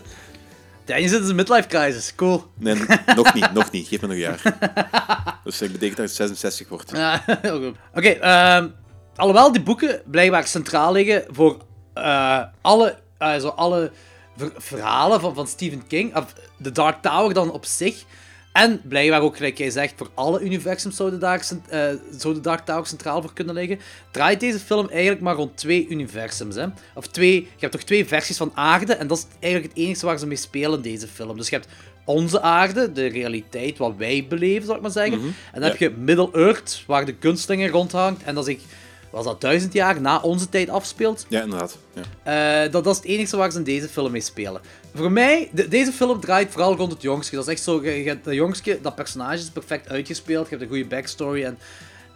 Danny 0.88 1.08
zit 1.08 1.18
in 1.18 1.24
zijn 1.24 1.36
midlife 1.36 1.68
crisis. 1.68 2.14
Cool. 2.14 2.44
Nee, 2.54 2.74
nog 3.16 3.34
niet, 3.34 3.52
nog 3.52 3.70
niet. 3.70 3.88
Geef 3.88 4.00
me 4.00 4.06
nog 4.06 4.16
een 4.16 4.22
jaar. 4.22 4.42
Dus 5.44 5.58
dat 5.58 5.72
betekent 5.72 5.96
dat 5.96 6.06
het 6.06 6.14
66 6.16 6.68
wordt. 6.68 6.90
Ja, 6.96 7.22
heel 7.42 7.60
goed. 7.60 7.76
Oké, 7.94 8.08
ehm, 8.08 8.68
alhoewel 9.16 9.52
die 9.52 9.62
boeken 9.62 10.02
blijkbaar 10.06 10.46
centraal 10.46 10.92
liggen 10.92 11.24
voor 11.30 11.56
eh, 11.94 12.42
alle, 12.60 12.98
eh, 13.18 13.36
zo 13.38 13.48
alle 13.48 13.90
ver- 14.36 14.52
verhalen 14.56 15.20
van, 15.20 15.34
van 15.34 15.46
Stephen 15.46 15.86
King, 15.86 16.16
of 16.16 16.34
The 16.62 16.72
Dark 16.72 17.02
Tower 17.02 17.34
dan 17.34 17.50
op 17.52 17.64
zich, 17.64 18.04
en 18.52 18.80
blijkbaar 18.84 19.20
ook, 19.22 19.36
gelijk 19.36 19.58
jij 19.58 19.70
zegt, 19.70 19.94
voor 19.96 20.10
alle 20.14 20.40
universums 20.40 20.96
zou 20.96 21.10
de, 21.10 21.18
Dark, 21.18 21.42
cent- 21.42 21.68
eh, 21.68 21.88
zou 22.18 22.34
de 22.34 22.40
Dark 22.40 22.64
Tower 22.64 22.86
centraal 22.86 23.22
voor 23.22 23.32
kunnen 23.32 23.54
liggen, 23.54 23.80
draait 24.10 24.40
deze 24.40 24.58
film 24.58 24.88
eigenlijk 24.88 25.20
maar 25.20 25.34
rond 25.34 25.56
twee 25.56 25.86
universums. 25.88 26.54
Hè? 26.54 26.66
Of 26.94 27.06
twee, 27.06 27.34
je 27.34 27.46
hebt 27.58 27.72
toch 27.72 27.82
twee 27.82 28.06
versies 28.06 28.36
van 28.36 28.52
aarde, 28.54 28.92
en 28.94 29.06
dat 29.06 29.18
is 29.18 29.26
eigenlijk 29.40 29.74
het 29.74 29.84
enige 29.84 30.06
waar 30.06 30.18
ze 30.18 30.26
mee 30.26 30.36
spelen 30.36 30.76
in 30.76 30.82
deze 30.82 31.08
film. 31.08 31.36
Dus 31.36 31.48
je 31.48 31.54
hebt 31.56 31.68
onze 32.04 32.40
aarde, 32.42 32.92
de 32.92 33.06
realiteit, 33.06 33.78
wat 33.78 33.94
wij 33.96 34.26
beleven, 34.28 34.66
zal 34.66 34.76
ik 34.76 34.82
maar 34.82 34.90
zeggen. 34.90 35.20
En 35.52 35.60
dan 35.60 35.70
heb 35.70 35.78
je 35.78 35.90
Middle-earth, 35.90 36.82
waar 36.86 37.04
de 37.06 37.14
kunstlinger 37.14 37.70
rondhangt, 37.70 38.22
en 38.22 38.34
dat 38.34 38.48
is 38.48 38.54
ik, 38.54 38.60
was 39.10 39.24
dat 39.24 39.40
duizend 39.40 39.72
jaar 39.72 40.00
na 40.00 40.20
onze 40.20 40.48
tijd 40.48 40.68
afspeelt. 40.68 41.26
Ja, 41.28 41.42
inderdaad. 41.42 41.78
Ja. 42.22 42.62
Eh, 42.64 42.72
dat, 42.72 42.84
dat 42.84 42.94
is 42.94 43.00
het 43.00 43.10
enige 43.10 43.36
waar 43.36 43.50
ze 43.52 43.58
in 43.58 43.64
deze 43.64 43.88
film 43.88 44.10
mee 44.12 44.20
spelen. 44.20 44.60
Voor 44.94 45.12
mij, 45.12 45.48
de- 45.52 45.68
deze 45.68 45.92
film 45.92 46.20
draait 46.20 46.50
vooral 46.50 46.76
rond 46.76 46.92
het 46.92 47.02
jongske. 47.02 47.34
Dat 47.36 47.46
is 47.46 47.52
echt 47.52 47.62
zo, 47.62 47.82
je, 47.84 47.90
je 48.02 48.08
hebt 48.08 48.24
dat 48.24 48.34
jongske, 48.34 48.78
dat 48.82 48.94
personage 48.94 49.38
is 49.38 49.50
perfect 49.50 49.88
uitgespeeld, 49.88 50.44
je 50.44 50.50
hebt 50.50 50.62
een 50.62 50.68
goede 50.76 50.86
backstory 50.86 51.44
en, 51.44 51.58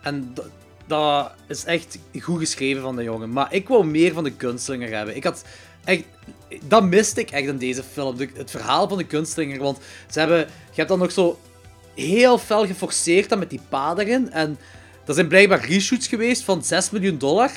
en 0.03 0.31
dat, 0.35 0.47
dat 0.87 1.33
is 1.49 1.65
echt 1.65 1.99
goed 2.21 2.39
geschreven 2.39 2.83
van 2.83 2.97
de 2.97 3.03
jongen. 3.03 3.33
Maar 3.33 3.55
ik 3.55 3.69
wou 3.69 3.85
meer 3.87 4.13
van 4.13 4.25
de 4.25 4.33
kunstlinger 4.33 4.97
hebben. 4.97 5.17
Ik 5.17 5.25
had 5.25 5.45
echt, 5.85 6.03
dat 6.67 6.83
miste 6.85 7.21
ik 7.21 7.31
echt 7.31 7.47
in 7.49 7.59
deze 7.59 7.83
film, 7.83 8.17
de- 8.17 8.29
het 8.35 8.51
verhaal 8.51 8.89
van 8.89 8.99
de 8.99 9.05
kunstlinger. 9.07 9.59
Want 9.59 9.79
ze 10.11 10.19
hebben, 10.19 10.39
je 10.39 10.47
hebt 10.75 10.89
dan 10.89 10.99
nog 10.99 11.13
zo 11.13 11.39
heel 11.95 12.39
fel 12.39 12.67
geforceerd 12.67 13.29
dan 13.29 13.39
met 13.39 13.51
die 13.51 13.61
pa 13.69 13.95
erin. 13.99 14.31
En 14.31 14.59
er 15.07 15.15
zijn 15.15 15.29
blijkbaar 15.29 15.67
reshoots 15.67 16.07
geweest 16.07 16.43
van 16.43 16.65
6 16.65 16.91
miljoen 16.91 17.19
dollar 17.19 17.51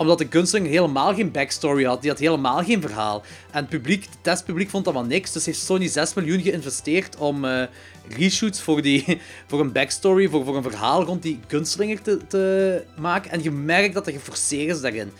omdat 0.00 0.18
de 0.18 0.28
kunstlinger 0.28 0.70
helemaal 0.70 1.14
geen 1.14 1.30
backstory 1.30 1.84
had. 1.84 2.00
Die 2.00 2.10
had 2.10 2.18
helemaal 2.18 2.64
geen 2.64 2.80
verhaal. 2.80 3.22
En 3.50 3.60
het 3.60 3.68
publiek, 3.68 4.04
het 4.04 4.18
testpubliek 4.22 4.70
vond 4.70 4.84
dat 4.84 4.94
wel 4.94 5.04
niks. 5.04 5.32
Dus 5.32 5.46
heeft 5.46 5.58
Sony 5.58 5.88
6 5.88 6.14
miljoen 6.14 6.40
geïnvesteerd 6.40 7.16
om 7.16 7.44
eh, 7.44 7.62
reshoots 8.08 8.60
voor, 8.60 8.82
die, 8.82 9.20
voor 9.48 9.60
een 9.60 9.72
backstory, 9.72 10.28
voor, 10.28 10.44
voor 10.44 10.56
een 10.56 10.62
verhaal 10.62 11.04
rond 11.04 11.22
die 11.22 11.40
kunstlinger 11.46 12.02
te, 12.02 12.26
te 12.26 12.84
maken. 12.96 13.30
En 13.30 13.42
je 13.42 13.50
merkt 13.50 13.94
dat 13.94 14.06
er 14.06 14.12
geforceerd 14.12 14.76
is 14.76 14.80
daarin. 14.80 15.12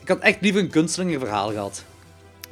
Ik 0.00 0.08
had 0.08 0.18
echt 0.18 0.40
liever 0.40 0.60
een 0.60 0.70
kunstlinger 0.70 1.18
verhaal 1.18 1.50
gehad. 1.50 1.84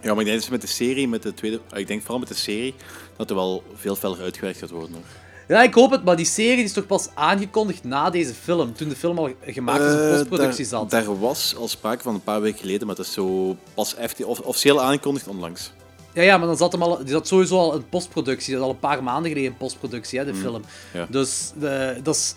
ja, 0.00 0.10
maar 0.14 0.20
ik 0.20 0.26
denk 0.26 0.40
dat 0.40 0.50
met 0.50 0.60
de 0.60 0.66
serie, 0.66 1.08
met 1.08 1.22
de 1.22 1.34
tweede... 1.34 1.60
Ik 1.74 1.86
denk 1.86 2.00
vooral 2.00 2.18
met 2.18 2.28
de 2.28 2.34
serie, 2.34 2.74
dat 3.16 3.30
er 3.30 3.36
wel 3.36 3.62
veel 3.74 3.96
feller 3.96 4.20
uitgewerkt 4.20 4.58
gaat 4.58 4.70
worden. 4.70 4.92
Hoor. 4.92 5.21
Ja, 5.52 5.62
ik 5.62 5.74
hoop 5.74 5.90
het, 5.90 6.04
maar 6.04 6.16
die 6.16 6.26
serie 6.26 6.64
is 6.64 6.72
toch 6.72 6.86
pas 6.86 7.08
aangekondigd 7.14 7.84
na 7.84 8.10
deze 8.10 8.34
film. 8.34 8.74
Toen 8.74 8.88
de 8.88 8.96
film 8.96 9.18
al 9.18 9.30
gemaakt 9.46 9.80
is 9.80 9.92
en 9.92 10.08
Eh, 10.10 10.16
postproductie 10.16 10.64
zat. 10.64 10.90
Daar 10.90 11.18
was 11.20 11.54
al 11.58 11.68
sprake 11.68 12.02
van 12.02 12.14
een 12.14 12.22
paar 12.22 12.40
weken 12.40 12.58
geleden, 12.60 12.86
maar 12.86 12.96
dat 12.96 13.06
is 13.06 13.12
zo 13.12 13.56
pas 13.74 13.94
of, 14.24 14.40
officieel 14.40 14.82
aangekondigd 14.82 15.28
onlangs. 15.28 15.72
Ja, 16.14 16.22
ja, 16.22 16.36
maar 16.38 16.46
dan 16.46 16.56
zat 16.56 16.72
hem 16.72 16.82
al, 16.82 16.98
die 16.98 17.08
zat 17.08 17.26
sowieso 17.28 17.58
al 17.58 17.74
in 17.74 17.88
postproductie. 17.88 18.52
Dat 18.52 18.60
is 18.62 18.66
al 18.68 18.72
een 18.74 18.78
paar 18.80 19.02
maanden 19.02 19.30
geleden 19.30 19.50
in 19.50 19.56
postproductie, 19.56 20.18
hè, 20.18 20.24
de 20.24 20.32
Mm, 20.32 20.40
film. 20.40 20.62
ja. 20.92 21.06
Dus 21.10 21.52
de, 21.60 22.00
dat 22.02 22.14
is, 22.14 22.34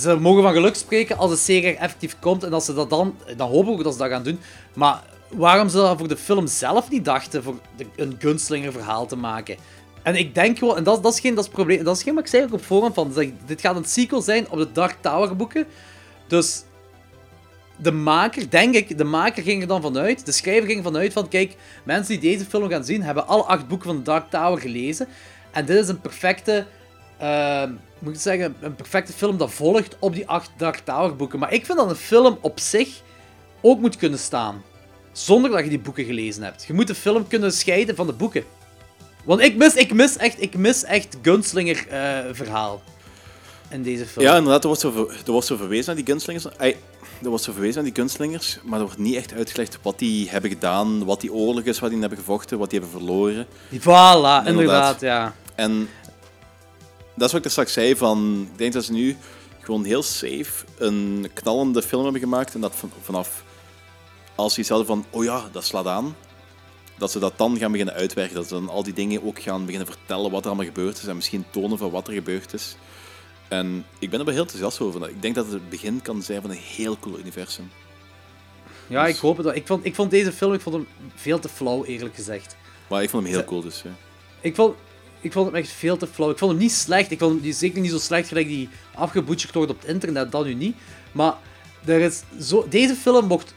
ze 0.00 0.16
mogen 0.16 0.42
van 0.42 0.52
geluk 0.52 0.74
spreken 0.74 1.18
als 1.18 1.30
de 1.30 1.36
serie 1.36 1.74
er 1.74 1.76
effectief 1.82 2.16
komt. 2.20 2.44
En 2.44 2.52
als 2.52 2.64
ze 2.64 2.74
dat 2.74 2.90
dan, 2.90 3.14
dan 3.36 3.50
hopen 3.50 3.76
we 3.76 3.82
dat 3.82 3.92
ze 3.92 3.98
dat 3.98 4.08
gaan 4.10 4.22
doen. 4.22 4.40
Maar 4.74 5.02
waarom 5.28 5.68
ze 5.68 5.76
dat 5.76 5.98
voor 5.98 6.08
de 6.08 6.16
film 6.16 6.46
zelf 6.46 6.90
niet 6.90 7.04
dachten, 7.04 7.42
voor 7.42 7.54
de- 7.76 7.86
een 7.96 8.16
gunstlinger 8.18 8.72
verhaal 8.72 9.06
te 9.06 9.16
maken? 9.16 9.56
En 10.08 10.14
ik 10.14 10.34
denk 10.34 10.58
gewoon, 10.58 10.76
en 10.76 10.84
dat, 10.84 11.02
dat 11.02 11.12
is 11.12 11.20
geen 11.20 11.34
dat 11.34 11.44
is 11.44 11.50
probleem, 11.50 11.84
dat 11.84 11.96
is 11.96 12.02
geen 12.02 12.14
wat 12.14 12.22
ik 12.22 12.30
zei 12.30 12.42
ook 12.42 12.52
op 12.52 12.64
voorhand 12.64 12.94
van. 12.94 13.12
zeg, 13.12 13.28
dit 13.46 13.60
gaat 13.60 13.76
een 13.76 13.84
sequel 13.84 14.22
zijn 14.22 14.50
op 14.50 14.58
de 14.58 14.72
Dark 14.72 14.96
Tower 15.00 15.36
boeken. 15.36 15.66
Dus 16.26 16.62
de 17.76 17.92
maker, 17.92 18.50
denk 18.50 18.74
ik, 18.74 18.98
de 18.98 19.04
maker 19.04 19.42
ging 19.42 19.62
er 19.62 19.68
dan 19.68 19.82
vanuit, 19.82 20.26
de 20.26 20.32
schrijver 20.32 20.68
ging 20.68 20.84
vanuit 20.84 21.12
van, 21.12 21.28
kijk, 21.28 21.56
mensen 21.84 22.20
die 22.20 22.30
deze 22.30 22.44
film 22.44 22.68
gaan 22.68 22.84
zien, 22.84 23.02
hebben 23.02 23.26
alle 23.26 23.42
acht 23.42 23.68
boeken 23.68 23.86
van 23.86 23.96
de 23.96 24.02
Dark 24.02 24.30
Tower 24.30 24.60
gelezen. 24.60 25.08
En 25.50 25.64
dit 25.64 25.82
is 25.82 25.88
een 25.88 26.00
perfecte, 26.00 26.66
ehm, 27.18 27.72
moet 27.98 28.14
ik 28.14 28.20
zeggen, 28.20 28.56
een 28.60 28.74
perfecte 28.74 29.12
film 29.12 29.38
dat 29.38 29.50
volgt 29.50 29.96
op 29.98 30.14
die 30.14 30.28
acht 30.28 30.50
Dark 30.56 30.78
Tower 30.84 31.16
boeken. 31.16 31.38
Maar 31.38 31.52
ik 31.52 31.66
vind 31.66 31.78
dat 31.78 31.90
een 31.90 31.96
film 31.96 32.38
op 32.40 32.60
zich 32.60 32.88
ook 33.60 33.80
moet 33.80 33.96
kunnen 33.96 34.18
staan. 34.18 34.62
Zonder 35.12 35.50
dat 35.50 35.64
je 35.64 35.68
die 35.68 35.80
boeken 35.80 36.04
gelezen 36.04 36.42
hebt. 36.42 36.64
Je 36.64 36.72
moet 36.72 36.86
de 36.86 36.94
film 36.94 37.28
kunnen 37.28 37.52
scheiden 37.52 37.96
van 37.96 38.06
de 38.06 38.12
boeken. 38.12 38.44
Want 39.24 39.40
ik 39.40 39.56
mis, 39.56 39.74
ik 39.74 39.92
mis 39.92 40.16
echt, 40.16 40.42
ik 40.42 40.56
mis 40.56 40.84
echt 40.84 41.16
Gunslinger 41.22 41.86
eh, 41.88 42.18
verhaal 42.32 42.82
in 43.70 43.82
deze 43.82 44.06
film. 44.06 44.24
Ja, 44.24 44.36
inderdaad, 44.36 44.60
er 44.60 44.66
wordt 44.66 44.82
zo, 44.82 44.90
ver- 44.90 45.22
er 45.26 45.32
wordt 45.32 45.46
zo 45.46 45.56
verwezen 45.56 45.86
naar 45.86 46.04
die 46.04 46.14
gunslingers. 46.14 46.44
Er 47.22 47.28
wordt 47.28 47.44
zo 47.44 47.52
verwezen 47.52 47.78
aan 47.78 47.84
die 47.84 47.92
kunstslingers, 47.92 48.58
maar 48.64 48.78
er 48.78 48.84
wordt 48.84 48.98
niet 49.00 49.14
echt 49.16 49.32
uitgelegd 49.32 49.78
wat 49.82 49.98
die 49.98 50.30
hebben 50.30 50.50
gedaan, 50.50 51.04
wat 51.04 51.20
die 51.20 51.32
oorlog 51.32 51.62
is, 51.64 51.78
wat 51.78 51.90
die 51.90 52.00
hebben 52.00 52.18
gevochten, 52.18 52.58
wat 52.58 52.70
die 52.70 52.80
hebben 52.80 52.98
verloren. 52.98 53.46
Voilà, 53.80 54.46
inderdaad, 54.46 55.00
ja. 55.00 55.34
En 55.54 55.88
dat 57.14 57.26
is 57.26 57.32
wat 57.32 57.34
ik 57.34 57.44
er 57.44 57.50
straks 57.50 57.72
zei, 57.72 57.96
van, 57.96 58.48
ik 58.52 58.58
denk 58.58 58.72
dat 58.72 58.84
ze 58.84 58.92
nu 58.92 59.16
gewoon 59.60 59.84
heel 59.84 60.02
safe 60.02 60.64
een 60.78 61.30
knallende 61.34 61.82
film 61.82 62.02
hebben 62.02 62.20
gemaakt 62.20 62.54
en 62.54 62.60
dat 62.60 62.72
van- 62.74 62.92
vanaf 63.02 63.42
als 64.34 64.54
ze 64.54 64.60
iets 64.60 64.68
hadden 64.68 64.86
van, 64.86 65.04
oh 65.10 65.24
ja, 65.24 65.42
dat 65.52 65.64
slaat 65.64 65.86
aan, 65.86 66.16
dat 66.98 67.10
ze 67.10 67.18
dat 67.18 67.38
dan 67.38 67.58
gaan 67.58 67.70
beginnen 67.70 67.94
uitwerken. 67.94 68.34
Dat 68.34 68.48
ze 68.48 68.54
dan 68.54 68.68
al 68.68 68.82
die 68.82 68.92
dingen 68.92 69.24
ook 69.24 69.40
gaan 69.40 69.64
beginnen 69.64 69.88
vertellen 69.88 70.30
wat 70.30 70.40
er 70.40 70.46
allemaal 70.46 70.66
gebeurd 70.66 70.98
is 70.98 71.06
en 71.06 71.16
misschien 71.16 71.44
tonen 71.50 71.78
van 71.78 71.90
wat 71.90 72.08
er 72.08 72.14
gebeurd 72.14 72.52
is. 72.52 72.76
En 73.48 73.84
ik 73.98 74.10
ben 74.10 74.18
er 74.18 74.24
wel 74.24 74.34
heel 74.34 74.42
enthousiast 74.42 74.80
over. 74.80 75.08
Ik 75.08 75.22
denk 75.22 75.34
dat 75.34 75.44
het 75.44 75.54
het 75.54 75.68
begin 75.68 76.02
kan 76.02 76.22
zijn 76.22 76.40
van 76.40 76.50
een 76.50 76.56
heel 76.56 76.98
cool 76.98 77.18
universum. 77.18 77.70
Ja, 78.86 79.06
ik 79.06 79.16
hoop 79.16 79.36
het 79.36 79.46
wel. 79.46 79.54
Ik 79.54 79.66
vond, 79.66 79.84
ik 79.84 79.94
vond 79.94 80.10
deze 80.10 80.32
film 80.32 80.52
ik 80.52 80.60
vond 80.60 80.74
hem 80.74 80.86
veel 81.14 81.38
te 81.38 81.48
flauw, 81.48 81.84
eerlijk 81.84 82.14
gezegd. 82.14 82.56
Maar 82.88 83.02
ik 83.02 83.10
vond 83.10 83.22
hem 83.22 83.32
heel 83.32 83.44
cool, 83.44 83.62
dus 83.62 83.82
ja. 83.82 83.90
Ik 84.40 84.54
vond, 84.54 84.74
ik 85.20 85.32
vond 85.32 85.46
hem 85.46 85.54
echt 85.54 85.70
veel 85.70 85.96
te 85.96 86.06
flauw. 86.06 86.30
Ik 86.30 86.38
vond 86.38 86.50
hem 86.50 86.60
niet 86.60 86.72
slecht. 86.72 87.10
Ik 87.10 87.18
vond 87.18 87.42
hem 87.42 87.52
zeker 87.52 87.80
niet 87.80 87.90
zo 87.90 87.98
slecht 87.98 88.28
gelijk 88.28 88.46
die 88.46 88.68
afgeboetseerd 88.94 89.54
wordt 89.54 89.70
op 89.70 89.80
het 89.80 89.90
internet, 89.90 90.32
dat 90.32 90.44
nu 90.44 90.54
niet. 90.54 90.76
Maar 91.12 91.34
er 91.84 92.00
is 92.00 92.22
zo, 92.40 92.66
deze 92.68 92.94
film 92.94 93.26
mocht 93.26 93.54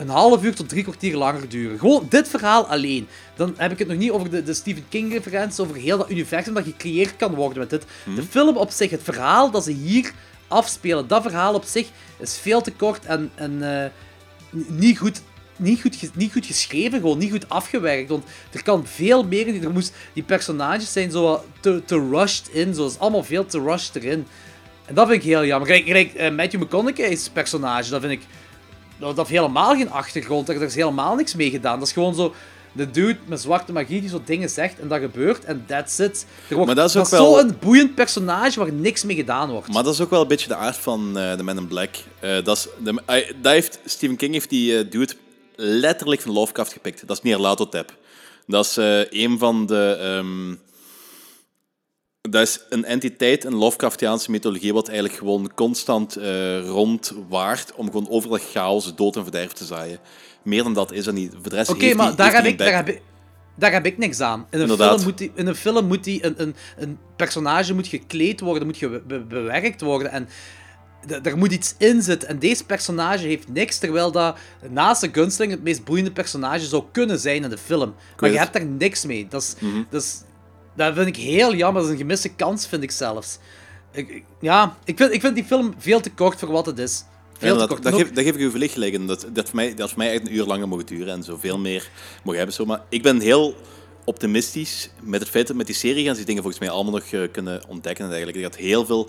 een 0.00 0.08
half 0.08 0.42
uur 0.44 0.54
tot 0.54 0.68
drie 0.68 0.82
kwartier 0.82 1.16
langer 1.16 1.48
duren. 1.48 1.78
Gewoon 1.78 2.06
dit 2.08 2.28
verhaal 2.28 2.66
alleen. 2.66 3.08
Dan 3.36 3.54
heb 3.56 3.72
ik 3.72 3.78
het 3.78 3.88
nog 3.88 3.96
niet 3.96 4.10
over 4.10 4.30
de, 4.30 4.42
de 4.42 4.54
Stephen 4.54 4.84
King-referenties, 4.88 5.60
over 5.60 5.76
heel 5.76 5.98
dat 5.98 6.10
universum 6.10 6.54
dat 6.54 6.64
gecreëerd 6.64 7.16
kan 7.16 7.34
worden 7.34 7.58
met 7.58 7.70
dit. 7.70 7.84
De 8.14 8.22
film 8.22 8.56
op 8.56 8.70
zich, 8.70 8.90
het 8.90 9.02
verhaal 9.02 9.50
dat 9.50 9.64
ze 9.64 9.72
hier 9.72 10.12
afspelen, 10.48 11.08
dat 11.08 11.22
verhaal 11.22 11.54
op 11.54 11.64
zich 11.64 11.88
is 12.18 12.38
veel 12.38 12.60
te 12.60 12.72
kort 12.72 13.04
en, 13.04 13.30
en 13.34 13.82
eh, 13.82 13.90
niet 14.66 14.98
goed. 14.98 15.22
Niet 15.56 15.80
goed, 15.80 16.16
niet 16.16 16.32
goed 16.32 16.46
geschreven, 16.46 17.00
gewoon 17.00 17.18
niet 17.18 17.30
goed 17.30 17.48
afgewerkt. 17.48 18.08
Want 18.08 18.24
er 18.52 18.62
kan 18.62 18.86
veel 18.86 19.24
meer 19.24 19.46
in. 19.46 19.64
Er 19.64 19.70
moest, 19.70 19.94
die 20.12 20.22
personages 20.22 20.92
zijn 20.92 21.10
zo 21.10 21.44
te, 21.60 21.82
te 21.84 22.08
rushed 22.10 22.48
in. 22.48 22.74
Zo, 22.74 22.86
is 22.86 22.98
allemaal 22.98 23.24
veel 23.24 23.46
te 23.46 23.60
rushed 23.60 23.96
erin. 23.96 24.26
En 24.84 24.94
dat 24.94 25.08
vind 25.08 25.22
ik 25.22 25.28
heel 25.28 25.44
jammer. 25.44 25.68
Gelijk, 25.68 25.86
gelijk 25.86 26.14
eh, 26.14 26.30
Matthew 26.30 26.62
McConaughey's 26.62 27.28
personage, 27.28 27.90
dat 27.90 28.00
vind 28.00 28.12
ik... 28.12 28.20
Dat, 29.00 29.16
dat 29.16 29.28
heeft 29.28 29.40
helemaal 29.40 29.74
geen 29.76 29.90
achtergrond. 29.90 30.46
Daar 30.46 30.62
is 30.62 30.74
helemaal 30.74 31.14
niks 31.14 31.34
mee 31.34 31.50
gedaan. 31.50 31.78
Dat 31.78 31.86
is 31.88 31.94
gewoon 31.94 32.14
zo... 32.14 32.34
De 32.72 32.90
dude 32.90 33.18
met 33.26 33.40
zwarte 33.40 33.72
magie 33.72 34.00
die 34.00 34.08
zo 34.10 34.22
dingen 34.24 34.48
zegt 34.50 34.78
en 34.80 34.88
dat 34.88 35.00
gebeurt 35.00 35.44
en 35.44 35.64
that's 35.66 35.98
it. 35.98 36.26
Er 36.48 36.54
wordt, 36.54 36.66
Maar 36.66 36.74
dat 36.74 36.88
is 36.88 36.96
ook 36.96 37.04
is 37.04 37.10
wel- 37.10 37.38
zo'n 37.38 37.56
boeiend 37.60 37.94
personage 37.94 38.58
waar 38.58 38.72
niks 38.72 39.04
mee 39.04 39.16
gedaan 39.16 39.50
wordt. 39.50 39.72
Maar 39.72 39.82
dat 39.82 39.94
is 39.94 40.00
ook 40.00 40.10
wel 40.10 40.20
een 40.20 40.28
beetje 40.28 40.48
de 40.48 40.54
aard 40.56 40.76
van 40.76 41.18
eh 41.18 41.36
de 41.36 41.42
Man 41.42 41.56
in 41.56 41.66
Black. 41.66 41.94
Eh, 42.20 42.44
dat, 42.44 42.56
is 42.56 42.68
de, 42.84 43.02
dat 43.42 43.52
heeft, 43.52 43.78
Stephen 43.84 44.16
King 44.16 44.32
heeft 44.32 44.50
die 44.50 44.78
eh, 44.78 44.90
dude 44.90 45.12
letterlijk 45.56 46.20
van 46.20 46.32
Lovecraft 46.32 46.72
gepikt. 46.72 47.06
Dat 47.06 47.16
is 47.16 47.22
Nyarlathotep. 47.22 47.94
Dat 48.46 48.64
is 48.64 48.76
eh, 48.76 49.00
een 49.22 49.38
van 49.38 49.66
de... 49.66 49.96
ehm, 50.00 50.54
dat 52.20 52.42
is 52.42 52.60
een 52.68 52.84
entiteit 52.84 53.44
in 53.44 53.54
Lovecraftiaanse 53.54 54.30
mythologie 54.30 54.72
wat 54.72 54.88
eigenlijk 54.88 55.18
gewoon 55.18 55.50
constant 55.54 56.16
eh, 56.16 56.60
rondwaart 56.68 57.72
om 57.74 57.86
gewoon 57.86 58.08
overal 58.10 58.38
chaos, 58.52 58.94
dood 58.94 59.16
en 59.16 59.22
verderf 59.22 59.52
te 59.52 59.64
zaaien. 59.64 59.98
Meer 60.42 60.62
dan 60.62 60.74
dat 60.74 60.92
is 60.92 61.06
er 61.06 61.12
niet. 61.12 61.32
Voor 61.40 61.50
de 61.50 61.56
rest 61.56 61.70
Oké, 61.70 61.94
maar 61.94 62.16
daar 62.16 62.34
heb, 62.34 62.44
ik, 62.44 62.50
een 62.50 62.56
daar, 62.56 62.74
heb 62.76 62.88
ik, 62.88 63.02
daar 63.56 63.72
heb 63.72 63.86
ik 63.86 63.98
niks 63.98 64.20
aan. 64.20 64.40
In 64.40 64.46
een 64.50 64.60
Inderdaad. 64.60 64.88
film 64.94 65.02
moet, 65.04 65.18
die, 65.18 65.32
in 65.34 65.46
een, 65.46 65.54
film 65.54 65.86
moet 65.86 66.04
die, 66.04 66.24
een, 66.24 66.34
een, 66.42 66.54
een 66.78 66.98
personage 67.16 67.74
moet 67.74 67.86
gekleed 67.86 68.40
worden, 68.40 68.66
moet 68.66 69.06
be- 69.06 69.20
bewerkt 69.28 69.80
worden. 69.80 70.10
En 70.10 70.28
er 71.22 71.36
moet 71.38 71.52
iets 71.52 71.74
in 71.78 72.02
zitten. 72.02 72.28
En 72.28 72.38
deze 72.38 72.64
personage 72.64 73.26
heeft 73.26 73.48
niks, 73.52 73.78
terwijl 73.78 74.12
dat 74.12 74.36
naast 74.70 75.00
de 75.00 75.08
Gunsling 75.12 75.50
het 75.52 75.62
meest 75.62 75.84
boeiende 75.84 76.12
personage 76.12 76.64
zou 76.66 76.84
kunnen 76.92 77.18
zijn 77.18 77.42
in 77.44 77.50
de 77.50 77.58
film. 77.58 77.94
Maar 78.18 78.30
je 78.30 78.38
hebt 78.38 78.52
daar 78.52 78.66
niks 78.66 79.04
mee. 79.04 79.26
Dat, 79.28 79.42
is, 79.42 79.54
Mhm. 79.60 79.82
dat, 79.90 80.02
is, 80.02 80.20
dat 80.86 80.94
vind 80.94 81.16
ik 81.16 81.16
heel 81.16 81.54
jammer. 81.54 81.82
Dat 81.82 81.90
is 81.90 81.96
een 81.96 82.02
gemiste 82.02 82.28
kans, 82.28 82.66
vind 82.66 82.82
ik 82.82 82.90
zelfs. 82.90 83.38
Ik, 83.92 84.22
ja, 84.40 84.76
ik 84.84 84.96
vind, 84.96 85.12
ik 85.12 85.20
vind 85.20 85.34
die 85.34 85.44
film 85.44 85.74
veel 85.78 86.00
te 86.00 86.10
kort 86.10 86.38
voor 86.38 86.50
wat 86.50 86.66
het 86.66 86.78
is. 86.78 87.04
Ja, 87.32 87.38
Veel 87.38 87.52
te 87.52 87.58
dat, 87.58 87.68
kort. 87.68 87.82
dat, 87.82 87.94
geef, 87.94 88.12
dat 88.12 88.24
geef 88.24 88.34
ik 88.34 88.40
u 88.40 88.50
verlicht 88.50 88.72
gelijk. 88.72 89.06
Dat, 89.06 89.26
dat, 89.32 89.46
voor 89.46 89.56
mij, 89.56 89.74
dat 89.74 89.88
voor 89.88 89.98
mij 89.98 90.12
echt 90.12 90.26
een 90.26 90.34
uur 90.34 90.44
langer 90.44 90.68
mogen 90.68 90.86
duren 90.86 91.14
en 91.14 91.22
zoveel 91.22 91.58
meer 91.58 91.90
mogen 92.22 92.38
hebben. 92.38 92.54
Zo. 92.56 92.64
Maar 92.64 92.82
ik 92.88 93.02
ben 93.02 93.20
heel 93.20 93.54
optimistisch 94.04 94.90
met 95.02 95.20
het 95.20 95.28
feit 95.28 95.46
dat 95.46 95.56
met 95.56 95.66
die 95.66 95.74
serie 95.74 96.04
gaan 96.04 96.16
ze 96.16 96.24
dingen 96.24 96.42
volgens 96.42 96.62
mij 96.62 96.72
allemaal 96.74 96.92
nog 96.92 97.04
eh, 97.04 97.20
kunnen 97.32 97.62
ontdekken. 97.68 98.04
En 98.04 98.10
eigenlijk. 98.10 98.38
Er 98.38 98.50
gaat 98.50 98.56
heel 98.56 98.86
veel 98.86 99.08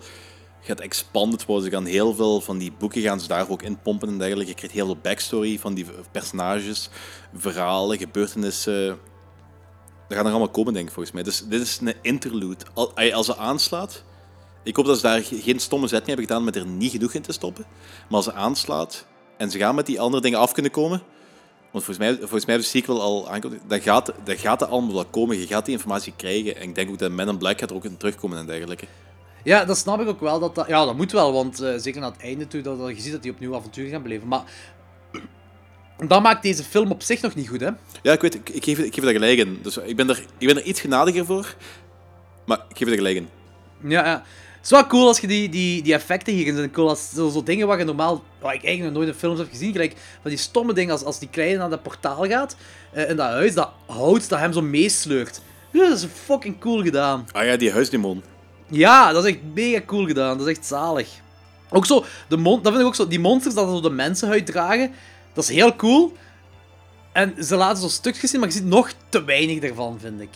gaat 0.61 0.79
expanded 0.79 1.45
worden. 1.45 1.65
Ze 1.65 1.71
gaan 1.71 1.85
heel 1.85 2.13
veel 2.13 2.41
van 2.41 2.57
die 2.57 2.73
boeken 2.77 3.01
gaan 3.01 3.19
ze 3.19 3.27
daar 3.27 3.49
ook 3.49 3.61
in 3.61 3.81
pompen 3.81 4.07
en 4.07 4.17
dergelijke. 4.17 4.49
Je 4.49 4.55
krijgt 4.55 4.75
heel 4.75 4.85
veel 4.85 4.97
backstory 5.01 5.59
van 5.59 5.73
die 5.73 5.85
personages, 6.11 6.89
verhalen, 7.33 7.97
gebeurtenissen. 7.97 8.97
Dat 10.11 10.19
gaat 10.19 10.29
nog 10.29 10.39
allemaal 10.39 10.55
komen, 10.55 10.73
denk 10.73 10.87
ik, 10.87 10.93
volgens 10.93 11.13
mij. 11.13 11.23
Dus 11.23 11.43
dit 11.47 11.61
is 11.61 11.79
een 11.81 11.93
interlude. 12.01 12.65
Al- 12.73 12.93
Als 13.13 13.25
ze 13.25 13.37
aanslaat, 13.37 14.03
ik 14.63 14.75
hoop 14.75 14.85
dat 14.85 14.95
ze 14.95 15.01
daar 15.01 15.23
ge- 15.23 15.41
geen 15.41 15.59
stomme 15.59 15.87
zet 15.87 15.99
mee 15.99 16.07
hebben 16.15 16.25
gedaan 16.25 16.43
met 16.43 16.55
er 16.55 16.65
niet 16.65 16.91
genoeg 16.91 17.13
in 17.13 17.21
te 17.21 17.31
stoppen. 17.31 17.65
Maar 18.07 18.15
als 18.17 18.25
ze 18.25 18.33
aanslaat 18.33 19.05
en 19.37 19.51
ze 19.51 19.57
gaan 19.57 19.75
met 19.75 19.85
die 19.85 19.99
andere 20.01 20.21
dingen 20.23 20.39
af 20.39 20.51
kunnen 20.51 20.71
komen. 20.71 21.01
Want 21.71 21.83
volgens 21.83 21.97
mij, 21.97 22.17
volgens 22.17 22.45
mij 22.45 22.57
de 22.57 22.63
sequel 22.63 23.01
al 23.01 23.29
aangekondigd. 23.29 23.63
Dan 23.67 23.81
gaat, 23.81 24.13
dan 24.23 24.37
gaat 24.37 24.61
er 24.61 24.67
allemaal 24.67 24.93
wel 24.93 25.05
komen. 25.05 25.37
Je 25.39 25.47
gaat 25.47 25.65
die 25.65 25.73
informatie 25.73 26.13
krijgen. 26.15 26.55
En 26.55 26.61
ik 26.69 26.75
denk 26.75 26.89
ook 26.89 26.99
dat 26.99 27.11
Men 27.11 27.27
in 27.27 27.37
Black 27.37 27.59
gaat 27.59 27.69
er 27.69 27.75
ook 27.75 27.85
in 27.85 27.97
terugkomen 27.97 28.37
en 28.37 28.45
dergelijke. 28.45 28.85
Ja, 29.43 29.65
dat 29.65 29.77
snap 29.77 29.99
ik 30.01 30.07
ook 30.07 30.19
wel. 30.19 30.39
Dat 30.39 30.55
dat, 30.55 30.67
ja, 30.67 30.85
dat 30.85 30.95
moet 30.97 31.11
wel, 31.11 31.33
want 31.33 31.61
eh, 31.61 31.73
zeker 31.77 32.01
naar 32.01 32.11
het 32.11 32.21
einde 32.21 32.47
toe, 32.47 32.61
dat, 32.61 32.77
dat 32.79 32.89
je 32.95 33.01
ziet 33.01 33.11
dat 33.11 33.21
die 33.23 33.31
opnieuw 33.31 33.55
avonturen 33.55 33.91
gaan 33.91 34.01
beleven. 34.03 34.27
Maar 34.27 34.43
dat 36.07 36.21
maakt 36.21 36.43
deze 36.43 36.63
film 36.63 36.91
op 36.91 37.01
zich 37.01 37.21
nog 37.21 37.35
niet 37.35 37.47
goed, 37.47 37.59
hè? 37.59 37.69
Ja, 38.01 38.13
ik 38.13 38.21
weet, 38.21 38.35
ik, 38.35 38.49
ik, 38.49 38.63
geef, 38.63 38.77
ik 38.77 38.93
geef 38.93 39.03
er 39.03 39.11
gelijk 39.11 39.37
in. 39.37 39.59
Dus 39.61 39.77
ik 39.77 39.95
ben 39.95 40.09
er, 40.09 40.23
ik 40.37 40.47
ben 40.47 40.57
er 40.57 40.63
iets 40.63 40.81
genadiger 40.81 41.25
voor. 41.25 41.55
Maar 42.45 42.59
ik 42.69 42.77
geef 42.77 42.87
er 42.87 42.95
gelijk 42.95 43.15
in. 43.15 43.27
Ja, 43.83 44.05
ja. 44.05 44.23
Het 44.61 44.71
is 44.71 44.77
wel 44.77 44.87
cool 44.87 45.07
als 45.07 45.19
je 45.19 45.27
die, 45.27 45.49
die, 45.49 45.81
die 45.81 45.93
effecten 45.93 46.33
hierin 46.33 46.55
zijn. 46.55 46.71
Cool 46.71 46.89
als 46.89 47.09
zo, 47.09 47.29
zo 47.29 47.43
dingen 47.43 47.67
waar 47.67 47.79
je 47.79 47.85
normaal, 47.85 48.23
waar 48.39 48.53
ik 48.53 48.63
eigenlijk 48.63 48.93
nog 48.93 49.03
nooit 49.03 49.13
in 49.13 49.19
films 49.19 49.39
heb 49.39 49.49
gezien, 49.49 49.71
gelijk 49.71 49.95
van 50.21 50.29
die 50.29 50.39
stomme 50.39 50.73
dingen 50.73 50.91
als, 50.91 51.03
als 51.03 51.19
die 51.19 51.29
kleine 51.29 51.57
naar 51.57 51.69
dat 51.69 51.83
portaal 51.83 52.25
gaat, 52.25 52.55
eh, 52.91 53.09
in 53.09 53.15
dat 53.15 53.29
huis, 53.29 53.53
dat 53.53 53.71
hout 53.85 54.29
dat 54.29 54.39
hem 54.39 54.53
zo 54.53 54.61
meesleurt. 54.61 55.41
Dat 55.71 55.91
is 55.91 56.05
fucking 56.13 56.59
cool 56.59 56.83
gedaan. 56.83 57.27
Ah 57.31 57.45
ja, 57.45 57.57
die 57.57 57.71
huisdemon. 57.71 58.23
Ja, 58.67 59.11
dat 59.11 59.25
is 59.25 59.31
echt 59.31 59.43
mega 59.53 59.81
cool 59.85 60.05
gedaan. 60.05 60.37
Dat 60.37 60.47
is 60.47 60.57
echt 60.57 60.65
zalig. 60.65 61.09
Ook 61.69 61.85
zo, 61.85 62.05
de 62.27 62.37
mon 62.37 62.61
dat 62.61 62.71
vind 62.71 62.81
ik 62.81 62.87
ook 62.87 62.95
zo, 62.95 63.07
die 63.07 63.19
monsters 63.19 63.55
dat 63.55 63.69
zo 63.69 63.81
de 63.81 63.89
mensenhuid 63.89 64.45
dragen, 64.45 64.91
dat 65.33 65.43
is 65.43 65.49
heel 65.49 65.75
cool. 65.75 66.13
En 67.11 67.43
ze 67.43 67.55
laten 67.55 67.81
zo 67.81 67.87
stukjes 67.87 68.29
zien, 68.31 68.39
maar 68.39 68.49
je 68.49 68.55
ziet 68.55 68.65
nog 68.65 68.91
te 69.09 69.23
weinig 69.23 69.59
ervan, 69.63 69.99
vind 69.99 70.21
ik. 70.21 70.29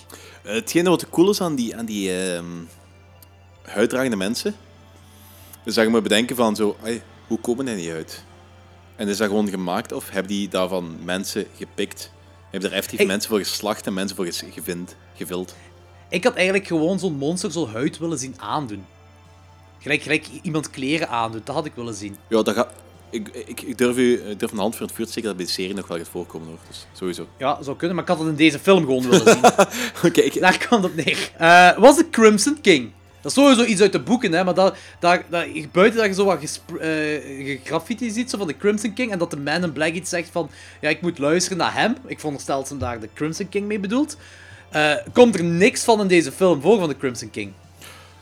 Eh, 0.44 0.54
Hetgene 0.54 0.90
wat 0.90 1.10
cool 1.10 1.30
is 1.30 1.42
aan 1.42 1.56
die, 1.56 1.76
aan 1.78 1.86
die 1.86 2.22
ehm, 2.24 2.46
huiddragende 3.62 4.16
mensen, 4.16 4.56
is 5.66 5.74
dat 5.74 5.84
je 5.84 5.90
moet 5.90 6.04
bedenken 6.04 6.36
van 6.36 6.56
zo, 6.56 6.76
ai, 6.84 7.02
hoe 7.28 7.40
komen 7.40 7.66
die 7.66 7.76
niet 7.76 7.90
uit? 7.90 8.24
En 8.96 9.08
is 9.08 9.18
dat 9.18 9.28
gewoon 9.28 9.50
gemaakt 9.50 9.92
of 9.92 10.10
hebben 10.10 10.32
die 10.32 10.48
daarvan 10.48 10.98
mensen 11.04 11.46
gepikt? 11.58 12.12
Hebben 12.52 12.70
er 12.70 12.76
effectief 12.76 13.00
Ik- 13.00 13.08
mensen 13.08 13.30
voor 13.30 13.40
geslacht 13.40 13.88
en 13.88 13.94
mensen 13.94 14.16
voor 14.16 14.28
gevind, 14.52 14.96
gevild? 15.16 15.56
Ik 16.10 16.24
had 16.24 16.34
eigenlijk 16.36 16.68
gewoon 16.68 17.00
zo'n 17.00 17.16
monster 17.18 17.52
zo 17.52 17.68
huid 17.68 17.98
willen 17.98 18.18
zien 18.20 18.36
aandoen. 18.42 18.86
Gelijk, 19.80 20.02
gelijk 20.02 20.28
iemand 20.42 20.70
kleren 20.70 21.10
aandoet, 21.10 21.46
dat 21.46 21.56
had 21.56 21.66
ik 21.66 21.72
willen 21.76 21.94
zien. 21.94 22.16
Ja, 22.28 22.42
dat 22.42 22.56
gaat... 22.56 22.70
Ik, 23.16 23.28
ik, 23.48 23.62
ik 23.62 23.78
durf 23.78 23.98
u 23.98 24.22
ik 24.30 24.40
durf 24.40 24.52
een 24.52 24.58
hand 24.58 24.76
voor 24.76 24.86
het 24.86 24.96
vuur 24.96 25.06
te 25.06 25.12
steken 25.12 25.30
dat 25.30 25.38
bij 25.38 25.46
de 25.48 25.52
serie 25.52 25.74
nog 25.74 25.88
wel 25.88 25.98
gaat 25.98 26.08
voorkomen 26.10 26.48
hoor. 26.48 26.58
Dus 26.68 26.86
sowieso. 26.94 27.28
Ja, 27.38 27.64
zou 27.64 27.78
kunnen, 27.78 27.96
maar 27.96 28.06
ik 28.06 28.10
had 28.12 28.20
het 28.20 28.28
in 28.30 28.36
deze 28.36 28.60
film 28.60 28.80
gewoon 28.86 29.10
willen 29.10 29.32
zien. 30.04 30.14
Ik- 30.26 30.40
Daar 30.40 30.58
kwam 30.58 30.84
het 30.84 30.92
op 30.92 31.06
neer. 31.06 31.32
Eh, 31.38 31.78
was 31.78 31.98
de 31.98 32.10
Crimson 32.10 32.62
King? 32.62 32.92
Dat 33.22 33.38
is 33.38 33.44
sowieso 33.44 33.64
iets 33.64 33.82
uit 33.82 33.92
de 33.92 34.00
boeken, 34.00 34.32
hè, 34.32 34.44
maar 34.44 34.54
dat, 34.54 34.76
dat, 35.00 35.22
dat, 35.30 35.46
buiten 35.72 36.00
dat 36.00 36.06
je 36.06 36.14
zo 36.14 36.26
wat 36.26 36.40
gespr- 36.40 36.76
eh, 36.78 37.60
graffiti 37.64 38.10
ziet 38.10 38.30
zo 38.30 38.38
van 38.38 38.48
de 38.48 38.58
Crimson 38.58 38.94
King 38.94 39.12
en 39.12 39.18
dat 39.20 39.32
de 39.32 39.38
Man 39.38 39.64
in 39.64 39.72
Black 39.74 39.94
iets 39.94 40.10
zegt 40.10 40.30
van 40.32 40.50
ja, 40.82 40.90
ik 40.90 41.02
moet 41.02 41.18
luisteren 41.18 41.58
naar 41.58 41.74
hem. 41.74 41.96
Ik 42.08 42.18
veronderstel 42.18 42.58
dat 42.58 42.68
ze 42.68 42.78
daar 42.78 43.00
de 43.00 43.10
Crimson 43.14 43.50
King 43.50 43.66
mee 43.68 43.80
bedoelt. 43.80 44.18
Eh, 44.70 44.94
komt 45.14 45.36
er 45.36 45.44
niks 45.44 45.84
van 45.84 46.02
in 46.02 46.08
deze 46.08 46.32
film 46.32 46.62
voor 46.62 46.80
van 46.80 46.90
de 46.90 46.98
Crimson 46.98 47.30
King? 47.32 47.52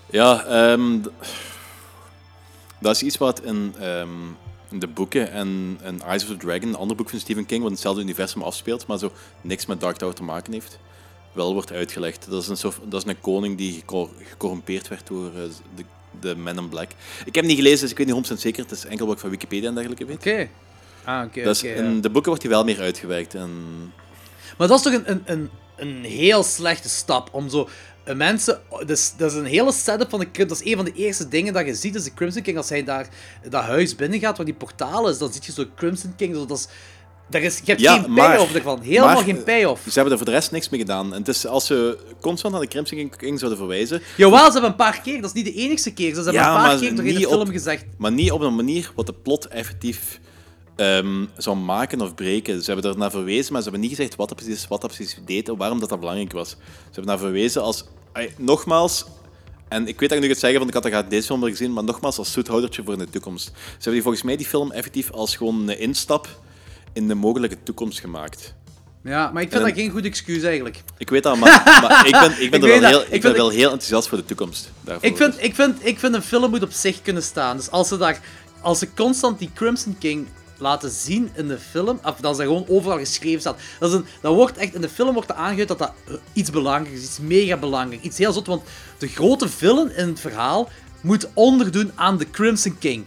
Ja, 0.10 0.36
d- 1.02 1.10
dat 2.80 2.96
is 2.96 3.04
iets 3.04 3.18
wat 3.18 3.42
in, 3.42 3.76
in 3.80 4.36
de 4.80 4.88
boeken 4.88 5.32
en, 5.32 5.78
en 5.82 6.02
Eyes 6.02 6.24
of 6.24 6.30
the 6.30 6.38
Dragon, 6.38 6.68
een 6.68 6.76
ander 6.76 6.96
boek 6.96 7.10
van 7.10 7.20
Stephen 7.20 7.46
King, 7.46 7.60
wat 7.60 7.68
in 7.68 7.74
hetzelfde 7.76 8.02
universum 8.02 8.42
afspeelt, 8.42 8.88
maar 8.88 8.98
zo 8.98 9.12
niks 9.42 9.66
met 9.66 9.80
Dark 9.80 9.98
Tower 9.98 10.16
te 10.16 10.24
maken 10.24 10.54
heeft, 10.54 10.80
wel 11.32 11.54
wordt 11.54 11.72
uitgelegd. 11.72 12.30
Dat 12.30 12.42
is 12.42 12.48
een, 12.48 12.58
soort, 12.58 12.78
dat 12.90 13.04
is 13.06 13.10
een 13.10 13.22
koning 13.22 13.58
die 13.58 13.74
gecor- 13.74 14.10
gecorrumpeerd 14.24 14.88
werd 14.88 15.08
door 15.08 15.26
eh, 15.26 15.42
de, 15.76 15.84
de 16.20 16.36
Men 16.36 16.58
in 16.58 16.70
Black. 16.70 16.92
Ik 17.26 17.26
heb 17.26 17.36
hem 17.36 17.46
niet 17.46 17.58
gelezen, 17.58 17.80
dus 17.80 17.92
ik 17.92 17.98
weet 17.98 18.16
niet 18.16 18.32
100% 18.32 18.34
zeker. 18.38 18.64
Het 18.64 18.72
is 18.72 18.86
enkel 18.86 19.06
wat 19.06 19.16
ik 19.16 19.22
van 19.22 19.30
Wikipedia 19.30 19.68
en 19.68 19.74
dergelijke 19.74 20.06
weet. 20.06 20.16
Oké. 20.16 20.50
Ah, 21.04 21.26
oké, 21.26 21.40
in 21.42 21.94
ja. 21.96 22.02
de 22.02 22.10
boeken 22.10 22.30
wordt 22.30 22.42
hij 22.42 22.52
wel 22.52 22.64
meer 22.64 22.80
uitgewerkt. 22.80 23.36
En... 23.36 23.52
Maar 24.58 24.68
dat 24.68 24.78
is 24.78 24.84
toch 24.84 24.94
een, 24.94 25.12
een, 25.12 25.22
een, 25.26 25.50
een 25.76 26.04
heel 26.04 26.44
slechte 26.44 26.90
stap 26.90 27.30
om 27.32 27.50
zo 27.50 27.70
mensen, 28.06 28.62
dus, 28.86 29.14
dat 29.18 29.32
is 29.32 29.38
een 29.38 29.46
hele 29.46 29.72
setup 29.72 30.10
van 30.10 30.20
de 30.20 30.32
Crim- 30.32 30.48
Dat 30.48 30.62
is 30.62 30.72
een 30.72 30.76
van 30.76 30.86
de 30.86 30.94
eerste 30.94 31.28
dingen 31.28 31.54
dat 31.54 31.66
je 31.66 31.74
ziet, 31.76 31.96
is 31.96 32.04
de 32.04 32.14
Crimson 32.14 32.42
King. 32.42 32.58
Als 32.58 32.70
hij 32.70 32.84
daar 32.84 33.08
dat 33.50 33.64
huis 33.64 33.96
binnen 33.96 34.20
gaat, 34.20 34.38
waar 34.38 34.46
die 34.46 34.56
portaal 34.56 35.10
is, 35.10 35.18
dan 35.18 35.32
zie 35.34 35.42
je 35.46 35.52
zo 35.52 35.66
Crimson 35.76 36.14
King. 36.18 36.36
Zo, 36.36 36.46
dat 36.46 36.58
is, 36.58 36.68
daar 37.30 37.42
is, 37.42 37.58
je 37.58 37.64
hebt 37.66 37.80
Ja, 37.82 38.00
geen 38.00 38.14
maar- 38.14 38.30
payoff 38.30 38.54
ervan. 38.56 38.82
Helemaal 38.82 39.14
maar, 39.14 39.24
geen 39.24 39.38
eh, 39.38 39.44
payoff. 39.44 39.82
Ze 39.84 39.92
hebben 39.94 40.12
er 40.12 40.18
voor 40.18 40.28
de 40.28 40.34
rest 40.34 40.52
niks 40.52 40.70
mee 40.70 40.80
gedaan. 40.80 41.14
En 41.14 41.20
het 41.20 41.28
is 41.28 41.46
als 41.48 41.66
ze 41.66 41.98
constant 42.22 42.54
naar 42.54 42.62
de 42.62 42.68
Crimson 42.70 43.10
King 43.18 43.40
zouden 43.40 43.60
verwijzen. 43.60 44.02
Jawel, 44.18 44.46
ze 44.46 44.52
hebben 44.52 44.70
een 44.70 44.76
paar 44.76 45.02
keer, 45.02 45.22
dat 45.22 45.36
is 45.36 45.44
niet 45.44 45.54
de 45.56 45.62
enigste 45.62 45.94
keer. 45.94 46.10
Ze 46.10 46.16
hebben 46.16 46.34
Ja, 46.34 46.48
een 46.56 46.62
paar 46.70 46.80
keer 46.80 46.96
door 46.96 47.06
in 47.06 47.16
de 47.16 47.20
film 47.28 47.42
op- 47.42 47.48
gezegd. 47.50 47.86
Maar 47.98 48.12
niet 48.12 48.32
op 48.32 48.42
een 48.42 48.56
manier 48.56 48.92
wat 48.96 49.06
de 49.06 49.14
plot 49.14 49.48
effectief 49.48 50.20
ehm, 50.76 51.26
zou 51.38 51.58
maken 51.58 52.02
of 52.02 52.16
breken. 52.16 52.64
Ze 52.64 52.72
hebben 52.72 52.92
er 52.92 52.98
naar 52.98 53.12
verwezen, 53.12 53.54
maar 53.54 53.62
ze 53.62 53.70
hebben 53.70 53.88
niet 53.88 53.96
gezegd 53.98 54.16
wat 54.16 54.28
dat 54.30 54.38
precies, 54.38 54.68
wat 54.68 54.82
dat 54.82 54.94
precies 54.96 55.18
deed 55.26 55.50
en 55.50 55.58
waarom 55.58 55.80
dat, 55.80 55.90
dat 55.90 56.00
belangrijk 56.00 56.32
was. 56.32 56.50
Ze 56.50 56.56
hebben 56.86 57.06
naar 57.06 57.18
verwezen 57.20 57.62
als... 57.62 57.84
nogmaals, 58.38 59.06
en 59.68 59.88
ik 59.88 60.00
weet 60.00 60.10
dat 60.10 60.18
ik 60.18 60.24
nu 60.24 60.30
het 60.30 60.40
zeggen, 60.40 60.60
want 60.60 60.76
ik 60.76 60.84
had 60.84 60.92
dat 60.92 61.10
deze 61.10 61.26
film 61.28 61.44
al 61.44 61.50
gezien, 61.50 61.74
maar 61.74 61.84
nogmaals 61.84 62.18
als 62.18 62.32
zoethoudertje 62.32 62.84
voor 62.84 62.98
de 62.98 63.10
toekomst. 63.10 63.46
Ze 63.46 63.54
hebben 63.74 63.92
die 63.94 64.02
volgens 64.02 64.24
mij 64.24 64.36
die 64.38 64.46
film 64.46 64.72
effectief 64.72 65.12
als 65.12 65.36
gewoon 65.36 65.68
een 65.70 65.80
instap 65.80 66.28
in 66.94 67.08
de 67.08 67.16
mogelijke 67.16 67.58
toekomst 67.64 68.00
gemaakt. 68.00 68.54
Ja, 69.04 69.32
maar 69.32 69.42
ik 69.42 69.50
vind 69.50 69.62
En- 69.62 69.68
dat 69.68 69.78
geen 69.78 69.90
goed 69.90 70.06
excuus 70.06 70.44
eigenlijk. 70.44 70.84
Ik 70.98 71.10
weet 71.10 71.24
dat, 71.24 71.38
maar, 71.38 71.64
maar 71.82 72.06
ik 72.08 72.12
ben, 72.12 72.42
ik 72.42 72.52
ben, 72.52 72.60
Ik 72.60 72.66
er 72.66 72.70
wel, 72.70 72.80
dat. 72.82 72.90
heel, 72.90 73.00
Ik 73.00 73.06
ik 73.06 73.12
ben 73.12 73.22
vind- 73.22 73.36
wel 73.36 73.50
heel 73.50 73.64
enthousiast 73.72 74.08
voor 74.08 74.18
de 74.18 74.26
toekomst. 74.26 74.72
Daarvoor. 74.82 75.10
Ik 75.10 75.18
vind, 75.18 75.36
ik, 75.44 75.56
vind, 75.56 75.86
ik 75.86 76.00
vind 76.00 76.14
een 76.16 76.22
film 76.22 76.50
moet 76.50 76.64
op 76.64 76.72
zich 76.72 77.02
kunnen 77.02 77.24
staan. 77.24 77.58
Dus 77.58 77.72
als 77.72 77.88
ze, 77.88 77.98
daar, 77.98 78.20
als 78.62 78.80
ze 78.80 78.94
constant 78.94 79.40
die 79.40 79.50
Crimson 79.54 79.96
King 80.00 80.28
laten 80.64 80.90
zien 80.92 81.30
in 81.34 81.48
de 81.48 81.58
film, 81.58 82.00
of 82.04 82.16
dat 82.16 82.36
ze 82.36 82.42
gewoon 82.44 82.66
overal 82.68 82.98
geschreven 82.98 83.40
staat. 83.40 83.60
Dat, 83.80 83.90
is 83.90 83.96
een, 83.96 84.06
dat 84.22 84.34
wordt 84.34 84.58
echt, 84.58 84.74
in 84.74 84.82
de 84.82 84.90
film 84.90 85.14
wordt 85.14 85.30
er 85.30 85.36
aangegeven 85.36 85.68
dat 85.68 85.78
dat 85.80 85.94
eh, 86.08 86.14
iets 86.34 86.50
belangrijks 86.50 87.00
is, 87.00 87.06
iets 87.06 87.20
mega 87.20 87.58
belangrijk, 87.58 88.02
iets 88.04 88.18
heel 88.18 88.34
zot. 88.34 88.48
Want 88.48 88.64
de 88.98 89.08
grote 89.08 89.50
villain 89.50 89.96
in 89.96 90.08
het 90.08 90.20
verhaal 90.20 90.70
moet 91.02 91.28
onderdoen 91.34 91.92
aan 91.96 92.18
de 92.18 92.30
Crimson 92.30 92.78
King. 92.80 93.06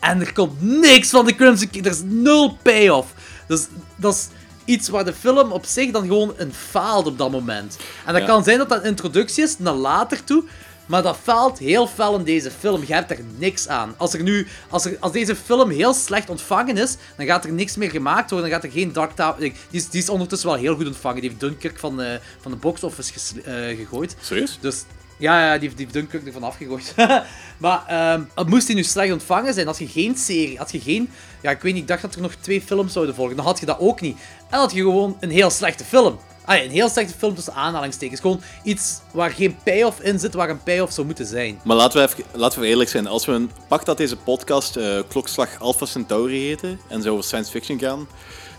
En 0.00 0.20
er 0.20 0.32
komt 0.32 0.62
niks 0.62 1.10
van 1.10 1.24
de 1.24 1.34
Crimson 1.34 1.70
King. 1.70 1.84
Er 1.84 1.90
is 1.92 2.02
nul 2.04 2.56
payoff. 2.62 3.14
Dus 3.48 3.66
dat 3.96 4.14
is 4.14 4.28
iets 4.64 4.88
waar 4.88 5.04
de 5.04 5.12
film 5.12 5.52
op 5.52 5.64
zich 5.64 5.90
dan 5.90 6.02
gewoon 6.02 6.34
een 6.36 6.52
faalt 6.52 7.06
op 7.06 7.18
dat 7.18 7.30
moment. 7.30 7.76
En 8.06 8.12
dat 8.12 8.22
Ja. 8.22 8.28
kan 8.28 8.44
zijn 8.44 8.58
dat 8.58 8.68
dat 8.68 8.78
een 8.82 8.88
introductie 8.88 9.44
is 9.44 9.58
naar 9.58 9.74
later 9.74 10.24
toe. 10.24 10.44
Maar 10.86 11.02
dat 11.02 11.18
faalt 11.22 11.58
heel 11.58 11.86
fel 11.86 12.18
in 12.18 12.24
deze 12.24 12.50
film. 12.50 12.82
Je 12.86 12.94
hebt 12.94 13.10
er 13.10 13.18
niks 13.38 13.68
aan. 13.68 13.94
Als, 13.96 14.14
er 14.14 14.22
nu, 14.22 14.46
als, 14.70 14.84
er, 14.84 14.96
als 15.00 15.12
deze 15.12 15.36
film 15.36 15.70
heel 15.70 15.94
slecht 15.94 16.30
ontvangen 16.30 16.76
is, 16.76 16.96
dan 17.16 17.26
gaat 17.26 17.44
er 17.44 17.52
niks 17.52 17.76
meer 17.76 17.90
gemaakt 17.90 18.30
worden. 18.30 18.50
Dan 18.50 18.60
gaat 18.60 18.68
er 18.70 18.78
geen 18.78 18.92
Dark 18.92 19.10
Tower... 19.12 19.34
Die 19.38 19.52
is, 19.70 19.88
die 19.88 20.00
is 20.02 20.08
ondertussen 20.08 20.48
wel 20.48 20.58
heel 20.58 20.74
goed 20.74 20.86
ontvangen. 20.86 21.20
Die 21.20 21.28
heeft 21.30 21.40
Dunkirk 21.40 21.78
van 21.78 21.96
de, 21.96 22.20
van 22.40 22.50
de 22.50 22.56
box 22.56 22.82
office 22.82 23.12
ges- 23.12 23.32
eh, 23.44 23.54
gegooid. 23.76 24.16
Serieus? 24.20 24.58
Dus 24.60 24.84
ja, 25.18 25.40
ja 25.46 25.52
die, 25.52 25.60
heeft- 25.62 25.76
die 25.76 25.86
heeft 25.86 25.92
Dunkirk 25.98 26.26
ervan 26.26 26.42
afgegooid. 26.42 26.94
maar 27.58 27.82
ehm, 27.86 28.22
het 28.34 28.48
moest 28.48 28.66
hij 28.66 28.76
nu 28.76 28.82
slecht 28.82 29.12
ontvangen 29.12 29.54
zijn, 29.54 29.66
had 29.66 29.78
je 29.78 29.86
geen 29.88 30.16
serie, 30.16 30.58
had 30.58 30.72
je 30.72 30.80
geen... 30.80 31.10
Ja, 31.40 31.50
ik 31.50 31.60
weet 31.60 31.72
niet, 31.72 31.82
ik 31.82 31.88
dacht 31.88 32.02
dat 32.02 32.14
er 32.14 32.20
nog 32.20 32.34
twee 32.40 32.60
films 32.62 32.92
zouden 32.92 33.14
volgen. 33.14 33.36
Dan 33.36 33.44
had 33.44 33.60
je 33.60 33.66
dat 33.66 33.78
ook 33.78 34.00
niet. 34.00 34.18
En 34.50 34.58
had 34.58 34.72
je 34.72 34.80
gewoon 34.80 35.16
een 35.20 35.30
heel 35.30 35.50
slechte 35.50 35.84
film. 35.84 36.18
Ah, 36.46 36.62
een 36.62 36.70
heel 36.70 36.88
slechte 36.88 37.14
film 37.18 37.34
tussen 37.34 37.54
aanhalingstekens. 37.54 38.20
Gewoon 38.20 38.40
iets 38.62 39.00
waar 39.10 39.30
geen 39.30 39.56
payoff 39.62 40.00
in 40.00 40.18
zit, 40.18 40.34
waar 40.34 40.50
een 40.50 40.62
payoff 40.62 40.92
zou 40.92 41.06
moeten 41.06 41.26
zijn. 41.26 41.60
Maar 41.64 41.76
laten 41.76 42.00
we, 42.00 42.06
even, 42.06 42.24
laten 42.32 42.60
we 42.60 42.66
eerlijk 42.66 42.90
zijn. 42.90 43.06
Als 43.06 43.26
we 43.26 43.32
een, 43.32 43.50
pak 43.68 43.84
dat 43.84 43.96
deze 43.96 44.16
podcast 44.16 44.76
eh, 44.76 44.98
Klokslag 45.08 45.60
Alpha 45.60 45.86
Centauri 45.86 46.46
heette 46.46 46.76
en 46.88 47.02
zou 47.02 47.14
over 47.14 47.24
science 47.24 47.50
fiction 47.50 47.78
gaan 47.78 48.08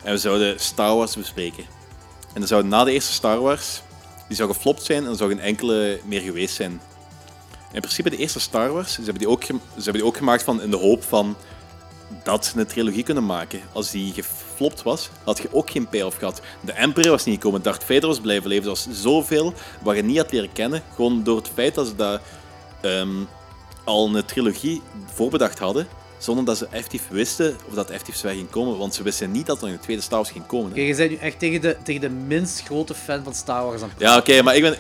en 0.04 0.12
we 0.12 0.18
zouden 0.18 0.60
Star 0.60 0.96
Wars 0.96 1.16
bespreken. 1.16 1.64
En 2.34 2.40
dan 2.40 2.48
zou 2.48 2.64
na 2.64 2.84
de 2.84 2.92
eerste 2.92 3.14
Star 3.14 3.40
Wars, 3.40 3.82
die 4.28 4.38
zou 4.38 4.54
geflopt 4.54 4.84
zijn 4.84 5.04
en 5.04 5.10
er 5.10 5.16
zou 5.16 5.30
geen 5.30 5.40
enkele 5.40 6.00
meer 6.06 6.22
geweest 6.22 6.56
zijn. 6.56 6.82
In 7.72 7.82
principe 7.82 8.10
de 8.10 8.18
eerste 8.18 8.40
Star 8.40 8.72
Wars, 8.72 8.94
ze 8.94 9.02
hebben 9.02 9.20
die 9.20 9.30
ook, 9.30 9.44
ze 9.44 9.54
hebben 9.76 9.94
die 9.94 10.06
ook 10.06 10.18
gemaakt 10.18 10.44
van, 10.44 10.62
in 10.62 10.72
de 10.72 10.78
hoop 10.78 11.04
van 11.04 11.36
dat 12.24 12.46
ze 12.46 12.60
een 12.60 12.66
trilogie 12.66 13.04
kunnen 13.04 13.26
maken. 13.26 13.62
Als 13.74 13.92
die 13.92 14.14
geflopt 14.58 14.84
was, 14.84 15.10
had 15.24 15.38
je 15.38 15.48
ook 15.52 15.70
geen 15.70 15.88
payoff 15.88 16.18
gehad. 16.18 16.42
De 16.62 16.72
Emperor 16.72 17.12
was 17.12 17.26
niet 17.26 17.36
gekomen, 17.36 17.62
Darth 17.62 17.84
Vader 17.84 18.08
was 18.08 18.20
blijven 18.20 18.48
leven. 18.48 18.64
Er 18.64 18.70
was 18.70 18.88
zoveel 18.92 19.54
wat 19.82 19.96
je 19.96 20.04
niet 20.04 20.18
had 20.18 20.32
leren 20.32 20.52
kennen, 20.54 20.84
gewoon 20.96 21.24
door 21.24 21.38
het 21.38 21.50
feit 21.54 21.76
dat 21.76 21.88
ze 21.88 21.96
dat 21.96 22.22
ehm, 22.82 23.10
al 23.84 24.16
een 24.16 24.26
trilogie 24.26 24.82
voorbedacht 25.14 25.60
hadden, 25.60 25.88
zonder 26.18 26.46
dat 26.46 26.58
ze 26.58 26.68
effectief 26.72 27.08
wisten 27.10 27.58
of 27.68 27.74
dat 27.74 27.90
effectief 27.90 28.16
zou 28.16 28.34
ging 28.34 28.50
komen. 28.50 28.78
Want 28.78 28.96
ze 28.96 29.04
wisten 29.04 29.32
niet 29.32 29.46
dat 29.46 29.62
er 29.62 29.68
een 29.68 29.80
tweede 29.80 30.02
Star 30.02 30.18
Wars 30.18 30.32
ging 30.32 30.46
komen. 30.46 30.72
Kijk, 30.72 30.88
je 30.88 30.96
bent 30.96 31.10
nu 31.10 31.18
echt 31.18 31.40
tegen 31.40 31.62
de, 31.62 31.78
tegen 31.84 32.02
de 32.02 32.10
minst 32.10 32.64
grote 32.64 32.94
fan 32.94 33.24
van 33.24 33.34
Star 33.34 33.64
Wars 33.64 33.82
aan 33.82 33.90
het 33.90 34.00
Ja, 34.00 34.18
oké, 34.18 34.42
maar 34.42 34.56
ik 34.56 34.62
ben... 34.62 34.76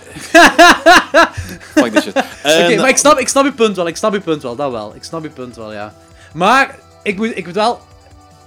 Fuck 1.75 1.93
this 1.93 2.03
shit. 2.03 2.15
Oké, 2.15 2.25
Ehm, 2.43 2.79
maar 2.79 2.89
ik 2.89 2.97
snap, 2.97 3.19
ik 3.19 3.27
snap 3.27 3.45
je 3.45 3.51
punt 3.51 3.75
wel. 3.75 3.87
Ik 3.87 3.97
snap 3.97 4.13
je 4.13 4.21
punt 4.21 4.41
wel, 4.41 4.55
dat 4.55 4.71
wel. 4.71 4.95
Ik 4.95 5.03
snap 5.03 5.23
je 5.23 5.29
punt 5.29 5.55
wel, 5.55 5.73
ja. 5.73 5.93
Maar, 6.33 6.79
ik 7.03 7.17
moet, 7.17 7.37
ik 7.37 7.45
moet 7.45 7.55
wel... 7.55 7.79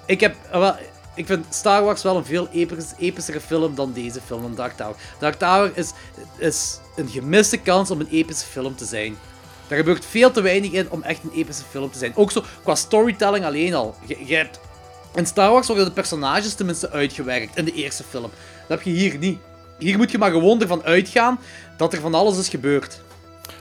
Ik 0.07 0.21
heb 0.21 0.35
wel... 0.51 0.75
Ik 1.15 1.27
vind 1.27 1.47
Star 1.49 1.85
Wars 1.85 2.03
wel 2.03 2.17
een 2.17 2.25
veel 2.25 2.49
episch, 2.53 2.93
epischere 2.99 3.41
film 3.41 3.75
dan 3.75 3.93
deze 3.93 4.21
film, 4.27 4.43
dan 4.43 4.55
Dark 4.55 4.77
Tower. 4.77 4.97
Dark 5.19 5.35
Tower 5.35 5.73
is, 5.75 5.93
is 6.37 6.79
een 6.97 7.09
gemiste 7.09 7.57
kans 7.57 7.91
om 7.91 8.01
een 8.01 8.09
epische 8.11 8.47
film 8.47 8.77
te 8.77 8.85
zijn. 8.85 9.17
Daar 9.69 9.79
gebeurt 9.79 10.05
veel 10.05 10.31
te 10.31 10.41
weinig 10.41 10.73
in 10.73 10.91
om 10.91 11.03
echt 11.03 11.23
een 11.23 11.33
epische 11.35 11.65
film 11.71 11.91
te 11.91 11.99
zijn. 11.99 12.17
Ook 12.17 12.31
zo 12.31 12.45
qua 12.63 12.75
storytelling 12.75 13.45
alleen 13.45 13.75
al. 13.75 13.95
Je, 14.07 14.27
je 14.27 14.35
hebt... 14.35 14.61
In 15.15 15.27
Star 15.27 15.51
Wars 15.51 15.67
worden 15.67 15.85
de 15.85 15.93
personages 15.93 16.55
tenminste 16.55 16.91
uitgewerkt 16.91 17.57
in 17.57 17.65
de 17.65 17.73
eerste 17.73 18.05
film. 18.09 18.31
Dat 18.69 18.79
heb 18.79 18.83
je 18.83 18.91
hier 18.91 19.19
niet. 19.19 19.39
Hier 19.79 19.97
moet 19.97 20.11
je 20.11 20.19
maar 20.19 20.31
gewoon 20.31 20.61
ervan 20.61 20.83
uitgaan 20.83 21.41
dat 21.77 21.93
er 21.93 22.01
van 22.01 22.15
alles 22.15 22.39
is 22.39 22.49
gebeurd. 22.49 23.01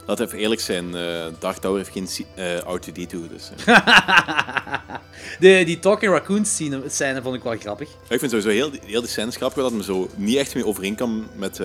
Laten 0.09 0.23
we 0.25 0.31
even 0.31 0.43
eerlijk 0.43 0.61
zijn, 0.61 0.95
eh 0.95 1.25
Dark 1.39 1.57
Tower 1.57 1.77
heeft 1.77 1.91
geen 1.91 2.05
C- 2.05 2.37
eh, 2.39 2.57
R2D2, 2.57 3.29
dus... 3.31 3.49
eh. 3.65 3.77
De, 5.39 5.63
die 5.65 5.79
Talking 5.79 6.11
Raccoon 6.11 6.45
scene, 6.45 6.81
scène 6.87 7.21
vond 7.21 7.35
ik 7.35 7.43
wel 7.43 7.57
grappig. 7.57 7.89
ik 8.07 8.19
vind 8.19 8.31
sowieso 8.31 8.49
heel, 8.49 8.71
heel 8.85 9.01
die 9.01 9.09
scènes 9.09 9.35
grappig, 9.35 9.63
dat 9.63 9.71
me 9.71 9.83
zo 9.83 10.09
niet 10.15 10.37
echt 10.37 10.55
mee 10.55 10.65
overeen 10.65 10.95
kan 10.95 11.27
met 11.35 11.59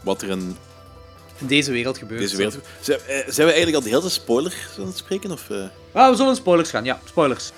wat 0.00 0.22
er 0.22 0.28
in 0.30 0.56
In 1.38 1.46
deze 1.46 1.72
wereld 1.72 1.98
gebeurt. 1.98 2.20
deze 2.20 2.36
wereld... 2.36 2.58
Zijn, 2.80 2.98
zijn 3.08 3.46
we 3.46 3.52
eigenlijk 3.52 3.74
al 3.74 3.82
de 3.82 3.88
hele 3.88 4.00
tijd 4.00 4.12
spoilers 4.12 4.56
aan 4.78 4.86
het 4.86 4.96
spreken? 4.96 5.30
Of? 5.30 5.48
Ah, 5.92 6.10
we 6.10 6.16
zullen 6.16 6.36
spoilers 6.36 6.70
gaan, 6.70 6.84
ja, 6.84 7.00
spoilers. 7.04 7.50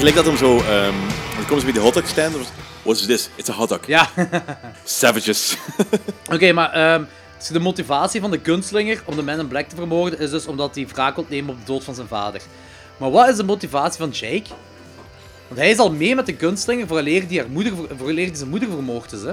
Gelijk 0.00 0.16
dat 0.16 0.26
hem 0.26 0.36
zo... 0.36 0.56
ehm 0.58 0.94
dan 1.36 1.44
komen 1.48 1.58
ze 1.58 1.64
bij 1.64 1.72
de 1.74 1.80
hotdog 1.80 2.06
stand. 2.08 2.36
What's 2.82 3.06
this? 3.06 3.28
It's 3.36 3.48
a 3.48 3.52
hotdog. 3.52 3.86
Ja. 3.86 4.08
Savages. 4.84 5.56
Oké, 6.34 6.52
maar 6.52 7.00
dus 7.38 7.48
de 7.48 7.58
motivatie 7.60 8.20
van 8.20 8.30
de 8.30 8.40
gunslinger 8.42 9.02
om 9.04 9.16
de 9.16 9.22
Man 9.22 9.38
in 9.38 9.48
Black 9.48 9.68
te 9.68 9.76
vermoorden 9.76 10.18
is 10.18 10.30
dus 10.30 10.46
omdat 10.46 10.74
hij 10.74 10.86
wraak 10.86 11.14
wil 11.14 11.26
nemen 11.28 11.50
op 11.54 11.58
de 11.60 11.66
dood 11.72 11.84
van 11.84 11.94
zijn 11.94 12.06
vader. 12.08 12.40
Maar 12.96 13.10
wat 13.10 13.28
is 13.28 13.36
de 13.36 13.44
motivatie 13.44 13.98
van 14.00 14.10
Jake? 14.10 14.42
Want 15.48 15.60
hij 15.60 15.70
is 15.70 15.78
al 15.78 15.92
mee 15.92 16.14
met 16.14 16.26
de 16.26 16.34
gunslinger 16.38 16.86
vooraleer 16.86 17.28
die, 17.28 17.38
haar 17.38 17.48
moeder, 17.48 17.72
vooraleer 17.98 18.26
die 18.26 18.36
zijn 18.36 18.48
moeder 18.50 18.68
vermoord 18.70 19.12
is, 19.12 19.22
hè? 19.22 19.32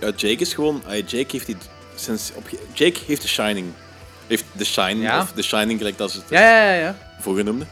Ja, 0.00 0.12
Jake 0.16 0.36
is 0.42 0.54
gewoon... 0.54 0.82
ah, 0.86 0.92
Jake 0.96 1.26
heeft 1.28 1.46
die... 1.46 1.56
Sinds 1.94 2.30
op, 2.34 2.48
Jake 2.72 2.98
heeft 3.06 3.20
The 3.20 3.28
Shining. 3.28 3.66
Heeft 4.26 4.44
The 4.56 4.64
Shine, 4.64 5.00
Ja. 5.00 5.20
of 5.20 5.32
The 5.34 5.42
Shining, 5.42 5.78
gelijk 5.78 5.98
dat 5.98 6.10
ze 6.10 6.18
het 6.18 6.26
Ja, 6.30 6.40
ja, 6.40 6.72
ja. 6.72 6.80
ja. 6.80 6.96
vroeger 7.20 7.44
noemden. 7.44 7.68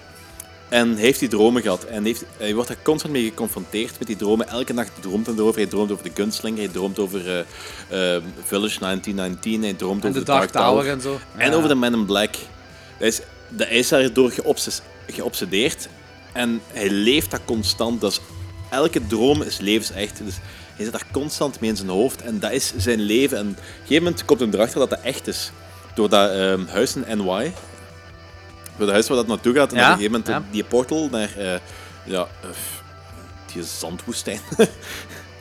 En 0.75 0.97
heeft 0.97 1.19
die 1.21 1.29
dromen 1.29 1.63
gehad. 1.63 1.85
En 1.85 2.05
heeft, 2.05 2.25
hij 2.37 2.55
wordt 2.55 2.71
er 2.71 2.77
constant 2.83 3.13
mee 3.13 3.25
geconfronteerd 3.25 3.99
met 3.99 4.07
die 4.09 4.17
dromen. 4.17 4.49
Elke 4.49 4.73
nacht 4.73 4.91
droomt 5.01 5.27
hij 5.27 5.35
erover. 5.35 5.61
Hij 5.61 5.67
droomt 5.71 5.93
over 5.93 6.05
de 6.05 6.11
Gunslinger. 6.15 6.59
Hij 6.59 6.73
droomt 6.73 6.99
over 6.99 7.21
eh, 7.29 7.39
eh, 7.39 8.23
Village 8.45 8.79
1919. 8.79 9.63
Hij 9.63 9.75
droomt 9.75 10.03
En 10.03 10.09
over 10.09 10.21
de 10.21 10.27
Dark 10.27 10.51
Tower 10.51 10.89
en 10.89 11.01
zo. 11.01 11.19
En 11.37 11.51
Ja. 11.51 11.57
over 11.57 11.69
de 11.69 11.75
Man 11.75 11.93
in 11.95 12.05
Black. 12.05 12.35
Hij 12.99 13.09
is, 13.09 13.21
de, 13.49 13.65
hij 13.65 13.79
is 13.79 13.89
daardoor 13.89 14.31
geobses- 14.31 14.81
geobsedeerd. 15.09 15.89
En 16.33 16.61
hij 16.73 16.91
leeft 16.91 17.31
dat 17.31 17.41
constant. 17.45 18.01
Dus 18.01 18.21
elke 18.71 19.07
droom 19.07 19.43
is 19.43 19.59
levensecht. 19.59 20.19
Dus 20.25 20.35
hij 20.77 20.85
zit 20.85 20.93
daar 20.93 21.07
constant 21.13 21.61
mee 21.61 21.71
in 21.71 21.77
zijn 21.77 21.89
hoofd. 21.89 22.23
En 22.23 22.39
dat 22.41 22.53
is 22.53 22.73
zijn 22.77 23.01
leven. 23.01 23.39
En 23.39 23.49
op 23.49 23.57
een 23.57 23.63
gegeven 23.81 24.03
moment 24.03 24.25
komt 24.25 24.41
hij 24.41 24.49
erachter 24.53 24.79
dat 24.79 24.91
dat 24.91 25.01
echt 25.03 25.27
is. 25.27 25.51
Door 25.95 26.09
dat 26.09 26.31
ehm, 26.31 26.67
huis 26.67 26.97
in 26.97 27.19
NY. 27.19 27.53
Het 28.77 28.91
huis 28.91 29.09
waar 29.09 29.17
dat 29.17 29.27
naartoe 29.27 29.55
gaat. 29.55 29.73
En 29.73 29.79
Ja, 29.79 29.85
op 29.85 29.91
een 29.91 29.97
gegeven 30.05 30.21
moment 30.27 30.47
ja. 30.47 30.51
die 30.53 30.65
portal 30.65 31.09
naar 31.11 31.31
eh, 31.39 31.59
ja, 32.05 32.27
eh, 32.43 32.49
die 33.53 33.63
zandwoestijn. 33.65 34.41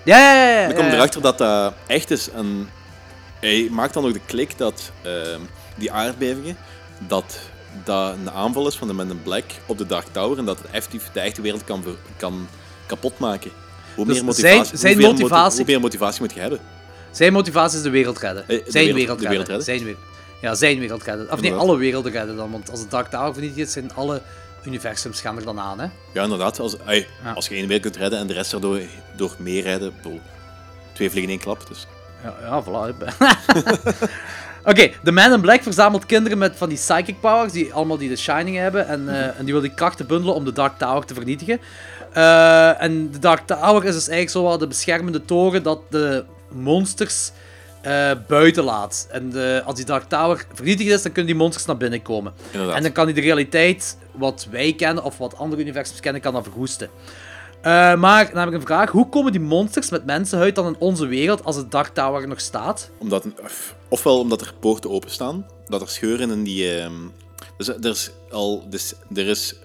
Ja, 0.05 0.17
ja, 0.17 0.33
ja. 0.49 0.59
ja, 0.59 0.65
Dan 0.67 0.75
komt 0.75 0.87
ja. 0.87 0.93
erachter 0.93 1.21
dat 1.21 1.37
dat 1.37 1.73
echt 1.87 2.11
is. 2.11 2.29
En 2.31 2.69
hij 3.39 3.67
maakt 3.71 3.93
dan 3.93 4.05
ook 4.05 4.13
de 4.13 4.19
klik 4.25 4.57
dat 4.57 4.91
ehm, 5.01 5.39
die 5.75 5.91
aardbevingen, 5.91 6.57
dat 7.07 7.39
dat 7.83 8.13
een 8.13 8.31
aanval 8.31 8.67
is 8.67 8.75
van 8.75 8.87
de 8.87 8.93
Men 8.93 9.09
in 9.09 9.21
Black 9.23 9.43
op 9.65 9.77
de 9.77 9.85
Dark 9.85 10.05
Tower 10.11 10.37
en 10.37 10.45
dat 10.45 10.57
het 10.57 10.67
effectief 10.71 11.09
de 11.13 11.19
echte 11.19 11.41
wereld 11.41 11.63
kan, 11.63 11.83
kan 12.17 12.47
kapot 12.85 13.19
maken. 13.19 13.51
Hoe 13.95 14.05
Dus 14.05 14.15
meer 14.15 14.25
motivatie, 14.25 14.65
zijn- 14.65 14.77
zijn 14.77 14.93
hoe 14.93 15.01
meer 15.01 15.11
moti- 15.11 15.21
motivatie- 15.23 15.57
hoe 15.57 15.65
meer 15.67 15.79
motivatie 15.79 16.21
moet 16.21 16.33
je 16.33 16.39
hebben? 16.39 16.59
Zijn 17.11 17.33
motivatie 17.33 17.77
is 17.77 17.83
de 17.83 17.89
wereld 17.89 18.19
redden. 18.19 18.43
Eh, 18.47 18.65
de 18.65 18.71
zijn 18.71 18.85
wereld- 18.93 18.97
de 18.97 19.05
redden. 19.05 19.29
wereld 19.29 19.47
redden? 19.47 19.65
Zijn 19.65 19.83
wereld. 19.83 20.01
Ja, 20.43 20.55
zijn 20.55 20.79
wereld 20.79 21.03
redden. 21.03 21.31
Of 21.31 21.41
nee, 21.41 21.53
alle 21.53 21.77
werelden 21.77 22.11
redden 22.11 22.35
dan. 22.35 22.51
Want 22.51 22.71
als 22.71 22.81
de 22.81 22.87
Dark 22.87 23.09
Tower 23.09 23.33
vernietigd 23.33 23.67
is, 23.67 23.73
zijn 23.73 23.93
alle 23.93 24.21
universums 24.65 25.21
gaan 25.21 25.37
er 25.37 25.43
dan 25.43 25.59
aan. 25.59 25.79
Hè? 25.79 25.87
Ja, 26.13 26.23
inderdaad. 26.23 26.59
Als, 26.59 26.77
ey, 26.85 27.07
Ja. 27.23 27.31
als 27.31 27.47
je 27.47 27.55
één 27.55 27.67
wereld 27.67 27.81
kunt 27.81 27.95
redden 27.95 28.19
en 28.19 28.27
de 28.27 28.33
rest 28.33 28.53
erdoor 28.53 28.79
door 29.15 29.35
meer 29.37 29.63
redden, 29.63 29.93
bedoel, 29.95 30.19
twee 30.93 31.09
vliegen 31.09 31.31
in 31.31 31.37
één 31.37 31.45
klap. 31.45 31.67
Dus. 31.67 31.87
Ja, 32.23 32.33
ja 32.41 32.63
voilà. 32.63 32.97
Oké, 34.71 34.91
de 35.03 35.11
Man 35.11 35.33
in 35.33 35.41
Black 35.41 35.63
verzamelt 35.63 36.05
kinderen 36.05 36.37
met 36.37 36.55
van 36.55 36.69
die 36.69 36.77
psychic 36.77 37.19
powers, 37.19 37.51
die 37.51 37.73
allemaal 37.73 37.97
die 37.97 38.09
de 38.09 38.15
Shining 38.15 38.57
hebben, 38.57 38.87
en, 38.87 39.09
eh, 39.09 39.39
en 39.39 39.45
die 39.45 39.53
wil 39.53 39.61
die 39.61 39.73
krachten 39.73 40.07
bundelen 40.07 40.35
om 40.35 40.45
de 40.45 40.51
Dark 40.51 40.77
Tower 40.77 41.05
te 41.05 41.13
vernietigen. 41.13 41.59
Eh, 42.13 42.81
en 42.81 43.11
de 43.11 43.19
Dark 43.19 43.47
Tower 43.47 43.83
is 43.85 43.93
dus 43.93 44.07
eigenlijk 44.07 44.29
zo 44.29 44.43
wat 44.43 44.59
de 44.59 44.67
beschermende 44.67 45.25
toren 45.25 45.63
dat 45.63 45.79
de 45.89 46.23
monsters 46.51 47.31
eh, 47.83 48.11
buiten 48.27 48.63
laat. 48.63 49.07
En 49.11 49.29
de- 49.29 49.61
als 49.65 49.75
die 49.75 49.85
Dark 49.85 50.03
Tower 50.09 50.45
vernietigd 50.53 50.89
is, 50.89 51.01
dan 51.01 51.11
kunnen 51.11 51.31
die 51.31 51.41
monsters 51.41 51.65
naar 51.65 51.77
binnen 51.77 52.01
komen. 52.01 52.33
Inderdaad. 52.51 52.75
En 52.75 52.83
dan 52.83 52.91
kan 52.91 53.05
die 53.05 53.15
de 53.15 53.21
realiteit, 53.21 53.97
wat 54.11 54.47
wij 54.51 54.73
kennen 54.73 55.03
of 55.03 55.17
wat 55.17 55.37
andere 55.37 55.61
universums 55.61 55.99
kennen, 55.99 56.21
kan 56.21 56.33
dan 56.33 56.43
verwoesten. 56.43 56.89
Eh, 57.61 57.95
maar 57.95 58.29
dan 58.29 58.37
heb 58.39 58.47
ik 58.47 58.53
een 58.53 58.61
vraag. 58.61 58.91
Hoe 58.91 59.09
komen 59.09 59.31
die 59.31 59.41
monsters 59.41 59.89
met 59.89 60.05
mensenhuid 60.05 60.55
dan 60.55 60.67
in 60.67 60.75
onze 60.79 61.05
wereld 61.05 61.43
als 61.43 61.55
de 61.55 61.67
Dark 61.67 61.87
Tower 61.93 62.27
nog 62.27 62.39
staat? 62.41 62.89
Omdat, 62.97 63.25
of- 63.43 63.75
ofwel 63.87 64.19
omdat 64.19 64.41
er 64.41 64.53
poorten 64.59 64.89
openstaan, 64.89 65.45
dat 65.67 65.81
er 65.81 65.89
scheuren 65.89 66.31
in 66.31 66.43
die. 66.43 66.75
ehm, 66.77 66.93
dus 67.57 67.67
er 67.67 67.85
is 67.85 68.11
al 68.31 68.69
dus, 68.69 68.93
er 69.15 69.27
is 69.27 69.55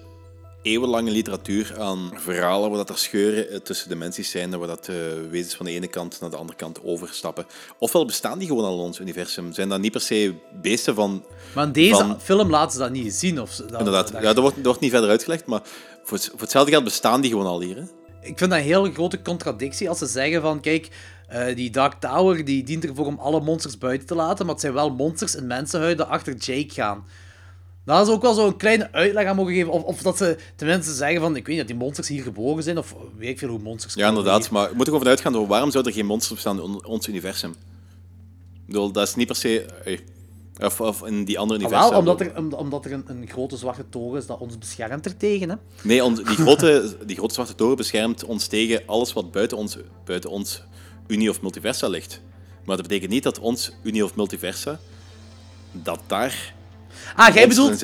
eeuwenlange 0.69 1.11
literatuur 1.11 1.73
aan 1.79 2.11
verhalen 2.15 2.69
waar 2.69 2.77
dat 2.77 2.89
er 2.89 2.97
scheuren 2.97 3.49
eh, 3.49 3.57
tussen 3.59 3.89
dimensies 3.89 4.29
zijn, 4.31 4.57
waar 4.57 4.67
dat 4.67 4.87
eh, 4.87 4.95
wezens 5.29 5.55
van 5.55 5.65
de 5.65 5.71
ene 5.71 5.87
kant 5.87 6.17
naar 6.21 6.29
de 6.29 6.35
andere 6.35 6.57
kant 6.57 6.83
overstappen. 6.83 7.45
Ofwel 7.79 8.05
bestaan 8.05 8.39
die 8.39 8.47
gewoon 8.47 8.63
al 8.65 8.73
in 8.73 8.79
ons 8.83 8.99
universum. 8.99 9.53
Zijn 9.53 9.69
dat 9.69 9.79
niet 9.79 9.91
per 9.91 10.01
se 10.01 10.33
beesten 10.61 10.95
van. 10.95 11.23
Maar 11.55 11.65
in 11.65 11.71
deze 11.71 11.95
van- 11.95 12.21
film 12.21 12.49
laten 12.49 12.71
ze 12.71 12.77
dat 12.79 12.91
niet 12.91 13.13
zien. 13.13 13.41
Of, 13.41 13.55
dat, 13.55 13.71
inderdaad, 13.79 14.11
dat- 14.11 14.21
ja, 14.21 14.27
dat 14.33 14.37
wordt, 14.41 14.55
dat 14.55 14.65
wordt 14.65 14.79
niet 14.79 14.91
verder 14.91 15.09
uitgelegd, 15.09 15.45
maar 15.45 15.61
voor, 16.03 16.17
het- 16.17 16.29
voor 16.31 16.39
hetzelfde 16.39 16.71
geld 16.71 16.83
bestaan 16.83 17.21
die 17.21 17.31
gewoon 17.31 17.45
al 17.45 17.61
hier. 17.61 17.75
Hè? 17.75 17.81
Ik 18.21 18.37
vind 18.37 18.39
dat 18.51 18.59
een 18.59 18.65
hele 18.65 18.91
grote 18.91 19.21
contradictie 19.21 19.89
als 19.89 19.97
ze 19.97 20.05
zeggen 20.05 20.41
van, 20.41 20.59
kijk, 20.59 20.89
eh, 21.27 21.55
die 21.55 21.69
Dark 21.69 21.93
Tower 21.99 22.45
die 22.45 22.63
dient 22.63 22.85
ervoor 22.85 23.05
om 23.05 23.19
alle 23.19 23.41
monsters 23.41 23.77
buiten 23.77 24.07
te 24.07 24.15
laten, 24.15 24.45
maar 24.45 24.53
het 24.53 24.63
zijn 24.63 24.73
wel 24.73 24.89
monsters 24.89 25.35
in 25.35 25.47
mensenhuiden 25.47 26.07
achter 26.07 26.35
Jake 26.35 26.73
gaan. 26.73 27.05
Daar 27.85 28.01
is 28.01 28.07
ook 28.07 28.21
wel 28.21 28.33
zo'n 28.33 28.57
kleine 28.57 28.91
uitleg 28.91 29.25
aan 29.25 29.35
mogen 29.35 29.53
geven. 29.53 29.71
Of, 29.71 29.83
of 29.83 30.01
dat 30.01 30.17
ze 30.17 30.37
tenminste 30.55 30.93
zeggen 30.93 31.21
van, 31.21 31.35
ik 31.35 31.45
weet 31.45 31.47
niet, 31.47 31.57
dat 31.57 31.67
die 31.67 31.75
monsters 31.85 32.07
hier 32.07 32.23
geboren 32.23 32.63
zijn, 32.63 32.77
of 32.77 32.95
weet 33.17 33.29
ik 33.29 33.39
veel 33.39 33.49
hoe 33.49 33.59
monsters 33.59 33.93
Ja, 33.93 34.07
inderdaad. 34.07 34.41
hier. 34.43 34.53
Maar 34.53 34.69
moet 34.69 34.79
er 34.79 34.85
gewoon 34.85 34.99
vanuit 34.99 35.21
gaan, 35.21 35.47
waarom 35.47 35.71
zou 35.71 35.85
er 35.85 35.93
geen 35.93 36.05
monsters 36.05 36.33
bestaan 36.33 36.63
in 36.63 36.85
ons 36.85 37.07
universum? 37.07 37.49
Ik 37.51 38.65
bedoel, 38.65 38.91
dat 38.91 39.07
is 39.07 39.15
niet 39.15 39.27
per 39.27 39.35
se... 39.35 39.65
Of, 40.63 40.81
of 40.81 41.05
in 41.05 41.23
die 41.25 41.39
andere 41.39 41.59
Ah, 41.59 41.65
universa. 41.65 41.89
wel, 41.89 41.99
omdat 41.99 42.21
er, 42.21 42.37
om- 42.37 42.53
omdat 42.53 42.85
er 42.85 42.91
een, 42.91 43.03
een 43.07 43.27
grote 43.27 43.57
zwarte 43.57 43.83
toren 43.89 44.19
is 44.19 44.25
dat 44.25 44.39
ons 44.39 44.57
beschermt 44.57 45.05
ertegen. 45.05 45.49
Hè? 45.49 45.55
Nee, 45.81 46.03
on- 46.03 46.15
die, 46.15 46.25
grote, 46.25 46.95
die 47.05 47.15
grote 47.15 47.33
zwarte 47.33 47.55
toren 47.55 47.75
beschermt 47.77 48.23
ons 48.23 48.47
tegen 48.47 48.81
alles 48.85 49.13
wat 49.13 49.31
buiten 49.31 49.57
ons, 49.57 49.77
buiten 50.05 50.29
ons 50.29 50.63
Unie 51.07 51.29
of 51.29 51.41
Multiversa 51.41 51.87
ligt. 51.87 52.21
Maar 52.65 52.75
dat 52.77 52.87
betekent 52.87 53.11
niet 53.11 53.23
dat 53.23 53.39
ons 53.39 53.71
Unie 53.83 54.03
of 54.03 54.15
Multiversa, 54.15 54.79
dat 55.71 55.99
daar 56.07 56.53
Ah, 57.15 57.33
jij 57.33 57.47
bedoelt, 57.47 57.79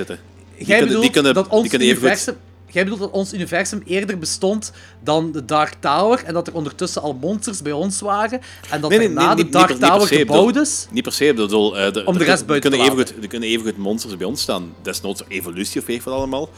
jij 0.58 0.80
bedoelt 0.80 1.02
die 1.02 1.12
kunnen- 1.12 1.34
dat 1.34 1.48
ons 1.48 1.74
universum... 1.74 2.36
Jij 2.70 2.84
bedoelt 2.84 3.02
dat 3.02 3.12
ons 3.12 3.34
universum 3.34 3.82
eerder 3.86 4.18
bestond 4.20 4.72
dan 5.04 5.32
de 5.32 5.46
Dark 5.46 5.74
Tower 5.80 6.24
en 6.26 6.34
dat 6.34 6.48
er 6.48 6.54
ondertussen 6.54 7.02
al 7.02 7.14
monsters 7.14 7.62
bij 7.62 7.72
ons 7.72 8.00
waren 8.02 8.42
en 8.70 8.82
dat 8.82 8.90
na 9.14 9.36
de 9.36 9.44
niet 9.44 9.52
Dark 9.54 9.70
niet 9.70 9.80
Tower 9.80 10.08
se, 10.08 10.14
ik 10.14 10.20
gebouwd 10.20 10.56
is? 10.56 10.88
Niet 10.92 11.04
per 11.04 11.12
se, 11.12 11.26
ik 11.26 11.36
bedoel, 11.36 11.78
eh, 11.78 12.08
Om 12.08 12.18
de 12.18 12.24
rest 12.24 12.40
er 12.42 12.46
buiten 12.46 12.46
te 12.46 12.60
kunnen 12.78 12.80
laten. 12.80 12.94
evengoed- 12.94 13.24
Er 13.24 13.30
kunnen 13.30 13.50
evengoed 13.50 13.78
monsters 13.78 14.18
bij 14.18 14.28
ons 14.28 14.42
staan. 14.42 14.74
Desnoods 14.82 15.24
evolutie 15.28 15.82
of 15.82 15.88
weet 15.88 16.04
wat 16.04 16.14
allemaal. 16.14 16.50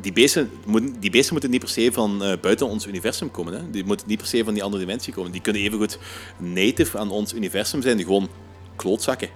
Die 0.00 0.12
beesten, 0.12 0.50
moeten- 0.66 0.96
die 1.00 1.10
beesten 1.10 1.32
moeten 1.32 1.50
niet 1.50 1.60
per 1.60 1.68
se 1.68 1.90
van 1.92 2.22
eh, 2.24 2.32
buiten 2.40 2.68
ons 2.68 2.86
universum 2.86 3.30
komen. 3.30 3.52
Hè. 3.52 3.70
Die 3.70 3.84
moeten 3.84 4.06
niet 4.08 4.18
per 4.18 4.26
se 4.26 4.44
van 4.44 4.54
die 4.54 4.62
andere 4.62 4.82
dimensie 4.84 5.12
komen. 5.12 5.32
Die 5.32 5.40
kunnen 5.40 5.62
evengoed 5.62 5.98
native 6.38 6.98
aan 6.98 7.10
ons 7.10 7.34
universum 7.34 7.82
zijn. 7.82 7.96
Die 7.96 8.06
gewoon 8.06 8.28
klootzakken. 8.76 9.28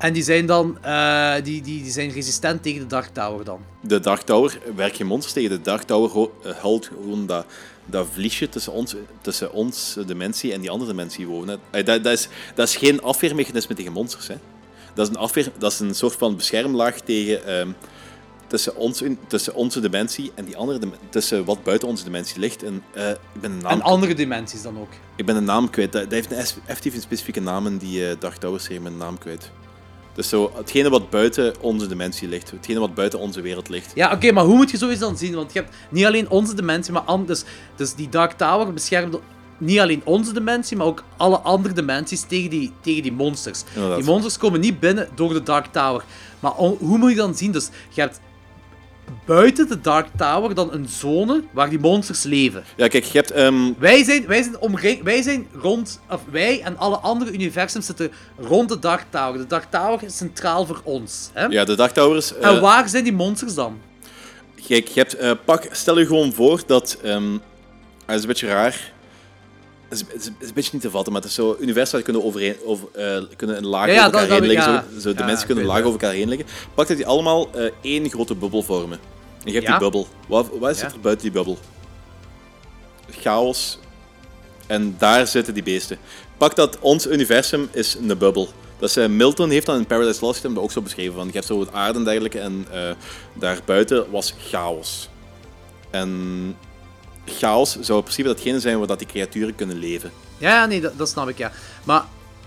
En 0.00 0.12
die 0.12 0.22
zijn 0.22 0.46
dan 0.46 0.78
eh, 0.82 1.34
die, 1.34 1.62
die, 1.62 1.82
die 1.82 1.90
zijn 1.92 2.10
resistent 2.10 2.62
tegen 2.62 2.80
de 2.80 2.86
Dark 2.86 3.06
Tower 3.12 3.44
dan. 3.44 3.60
De 3.80 4.00
Dark 4.00 4.20
Tower 4.20 4.58
werkt 4.76 4.96
geen 4.96 5.06
monsters 5.06 5.32
tegen. 5.34 5.50
De 5.50 5.60
Dark 5.60 5.82
Tower 5.82 6.10
ho- 6.10 6.32
houdt 6.60 6.86
gewoon 6.86 7.26
dat, 7.26 7.46
dat 7.86 8.06
vliesje 8.12 8.48
tussen 8.48 8.72
ons, 8.72 8.94
tussen 9.20 9.52
ons 9.52 9.96
eh, 9.96 10.06
dimensie 10.06 10.52
en 10.52 10.60
die 10.60 10.70
andere 10.70 10.90
dimensie 10.90 11.26
wonen. 11.26 11.60
Eh, 11.70 11.84
Dat, 11.84 12.04
dat, 12.04 12.12
is, 12.12 12.28
dat 12.54 12.68
is 12.68 12.76
geen 12.76 13.02
afweermechanisme 13.02 13.74
tegen 13.74 13.92
monsters. 13.92 14.28
Hè. 14.28 14.34
Dat, 14.94 15.08
is 15.08 15.14
een 15.14 15.20
afweer, 15.20 15.52
dat 15.58 15.72
is 15.72 15.80
een 15.80 15.94
soort 15.94 16.14
van 16.14 16.36
beschermlaag 16.36 17.00
tegen, 17.00 17.46
ehm, 17.46 17.68
tussen, 18.46 18.76
ons, 18.76 19.02
tussen 19.26 19.54
onze 19.54 19.80
dimensie 19.80 20.32
en 20.34 20.44
die 20.44 20.56
andere 20.56 20.78
tussen 21.08 21.44
wat 21.44 21.62
buiten 21.62 21.88
onze 21.88 22.04
dimensie 22.04 22.38
ligt. 22.40 22.62
En, 22.62 22.82
ik, 23.34 23.40
ben 23.40 23.58
naam, 23.58 23.72
En 23.72 23.82
andere 23.82 24.14
dimensies 24.14 24.62
dan 24.62 24.78
ook. 24.78 24.88
ik 25.16 25.26
ben 25.26 25.34
de 25.34 25.40
naam 25.40 25.70
kwijt. 25.70 25.92
Dat, 25.92 26.02
dat 26.02 26.12
heeft 26.12 26.30
een, 26.30 26.36
effectief 26.66 26.94
een 26.94 27.00
specifieke 27.00 27.40
naam 27.40 27.66
in 27.66 27.76
die 27.76 28.08
eh, 28.08 28.16
Dark 28.18 28.36
Tower 28.36 28.60
serie, 28.60 28.80
mijn 28.80 28.96
naam 28.96 29.18
kwijt. 29.18 29.50
Dus 30.20 30.28
zo, 30.28 30.52
hetgene 30.54 30.90
wat 30.90 31.10
buiten 31.10 31.54
onze 31.60 31.86
dimensie 31.86 32.28
ligt, 32.28 32.50
hetgene 32.50 32.80
wat 32.80 32.94
buiten 32.94 33.18
onze 33.18 33.40
wereld 33.40 33.68
ligt. 33.68 33.92
Ja, 33.94 34.12
oké, 34.12 34.32
maar 34.32 34.44
hoe 34.44 34.56
moet 34.56 34.70
je 34.70 34.76
zoiets 34.76 35.00
dan 35.00 35.16
zien? 35.16 35.34
Want 35.34 35.52
je 35.52 35.58
hebt 35.58 35.74
niet 35.90 36.04
alleen 36.04 36.30
onze 36.30 36.54
dimensie, 36.54 36.92
maar 36.92 37.02
an- 37.02 37.26
dus, 37.26 37.44
dus 37.76 37.94
die 37.94 38.08
Dark 38.08 38.32
Tower 38.32 38.72
beschermt 38.72 39.16
niet 39.58 39.78
alleen 39.78 40.00
onze 40.04 40.32
dimensie, 40.32 40.76
maar 40.76 40.86
ook 40.86 41.04
alle 41.16 41.38
andere 41.38 41.74
dimensies 41.74 42.20
tegen 42.22 42.50
die, 42.50 42.72
tegen 42.80 43.02
die 43.02 43.12
monsters. 43.12 43.62
Inderdaad. 43.74 43.96
Die 43.98 44.06
monsters 44.06 44.38
komen 44.38 44.60
niet 44.60 44.80
binnen 44.80 45.08
door 45.14 45.32
de 45.32 45.42
Dark 45.42 45.66
Tower. 45.66 46.04
Maar 46.40 46.52
hoe 46.52 46.98
moet 46.98 47.10
je 47.10 47.16
dan 47.16 47.34
zien? 47.34 47.52
Dus 47.52 47.68
je 47.90 48.00
hebt 48.00 48.20
buiten 49.26 49.68
de 49.68 49.80
Dark 49.80 50.06
Tower 50.16 50.54
dan 50.54 50.72
een 50.72 50.88
zone 50.88 51.42
waar 51.52 51.68
die 51.70 51.78
monsters 51.78 52.22
leven. 52.22 52.64
Ja, 52.76 52.88
kijk, 52.88 53.04
je 53.04 53.18
hebt... 53.18 53.30
ehm, 53.30 53.72
Wij 53.78 54.04
zijn, 54.04 54.26
wij 54.26 54.42
zijn, 54.42 54.58
omring, 54.58 55.02
wij 55.02 55.22
zijn 55.22 55.46
rond, 55.60 56.00
of 56.10 56.20
wij 56.30 56.62
en 56.62 56.78
alle 56.78 56.96
andere 56.96 57.32
universums 57.32 57.86
zitten 57.86 58.10
rond 58.38 58.68
de 58.68 58.78
Dark 58.78 59.04
Tower. 59.10 59.38
De 59.38 59.46
Dark 59.46 59.66
Tower 59.70 60.02
is 60.02 60.16
centraal 60.16 60.66
voor 60.66 60.80
ons. 60.84 61.30
Hè? 61.32 61.44
Ja, 61.44 61.64
de 61.64 61.74
Dark 61.76 61.92
Towers. 61.92 62.36
eh, 62.36 62.48
En 62.48 62.60
waar 62.60 62.88
zijn 62.88 63.04
die 63.04 63.12
monsters 63.12 63.54
dan? 63.54 63.78
Kijk, 64.68 64.88
je 64.88 65.00
hebt, 65.00 65.14
eh, 65.16 65.30
pak, 65.44 65.68
stel 65.70 65.98
je 65.98 66.06
gewoon 66.06 66.32
voor 66.32 66.62
dat. 66.66 66.98
ehm 67.02 67.32
dat 68.06 68.14
is 68.18 68.22
een 68.22 68.28
beetje 68.28 68.46
raar. 68.46 68.92
Het 69.90 69.98
is, 69.98 70.14
is- 70.14 70.30
is 70.38 70.48
een 70.48 70.54
beetje 70.54 70.70
niet 70.72 70.82
te 70.82 70.90
vatten, 70.90 71.12
maar 71.12 71.20
het 71.22 71.30
is 71.30 71.36
zo. 71.36 71.56
Universa 71.60 72.00
kunnen, 72.00 72.24
overeen, 72.24 72.56
over, 72.64 72.88
eh, 72.94 73.22
kunnen 73.36 73.56
een 73.56 73.66
laag 73.66 73.86
Ja, 73.86 73.92
over 73.92 74.02
elkaar 74.04 74.20
dat- 74.20 74.28
dat- 74.28 74.38
heen 74.38 74.48
liggen. 74.48 74.72
ja. 74.72 74.84
Zo, 74.94 75.00
zo, 75.00 75.14
de 75.14 75.24
mensen 75.24 75.46
kunnen 75.46 75.64
een 75.64 75.70
laag 75.70 75.78
over 75.80 75.90
elkaar 76.00 76.12
heen 76.12 76.28
liggen. 76.28 76.46
Pak 76.74 76.88
dat 76.88 76.96
die 76.96 77.06
allemaal 77.06 77.50
eh, 77.54 77.70
één 77.80 78.10
grote 78.10 78.34
bubbel 78.34 78.62
vormen. 78.62 78.98
En 79.44 79.46
je 79.46 79.52
hebt 79.52 79.66
die 79.66 79.78
bubbel. 79.78 80.06
Wat, 80.28 80.48
wat 80.58 80.70
is 80.70 80.80
Ja. 80.80 80.86
er 80.86 81.00
buiten 81.00 81.24
die 81.24 81.32
bubbel? 81.32 81.58
Chaos. 83.10 83.78
En 84.66 84.94
daar 84.98 85.26
zitten 85.26 85.54
die 85.54 85.62
beesten. 85.62 85.98
Pak 86.36 86.56
dat 86.56 86.78
ons 86.80 87.06
universum 87.06 87.68
is 87.72 87.94
een 88.00 88.18
bubbel. 88.18 88.48
Dat 88.78 88.96
is, 88.96 89.06
Milton 89.08 89.50
heeft 89.50 89.66
dan 89.66 89.76
in 89.76 89.86
Paradise 89.86 90.24
Lost 90.24 90.42
hem 90.42 90.54
dat 90.54 90.62
ook 90.62 90.72
zo 90.72 90.80
beschreven. 90.82 91.14
Van, 91.14 91.26
je 91.26 91.32
hebt 91.32 91.46
zo 91.46 91.60
het 91.60 91.72
aarde 91.72 91.98
en 91.98 92.04
dergelijke 92.04 92.38
en 92.38 92.66
eh, 92.72 92.90
daarbuiten 93.34 94.10
was 94.10 94.34
chaos. 94.48 95.08
En 95.90 96.56
chaos 97.38 97.78
zou 97.80 97.98
in 97.98 98.04
principe 98.04 98.28
datgene 98.28 98.60
zijn 98.60 98.78
waar 98.78 98.86
dat 98.86 98.98
die 98.98 99.08
creaturen 99.08 99.54
kunnen 99.54 99.78
leven. 99.78 100.10
Ja, 100.38 100.66
nee, 100.66 100.80
dat, 100.80 100.98
dat 100.98 101.08
snap 101.08 101.28
ik, 101.28 101.38
ja. 101.38 101.52
Maar 101.84 102.04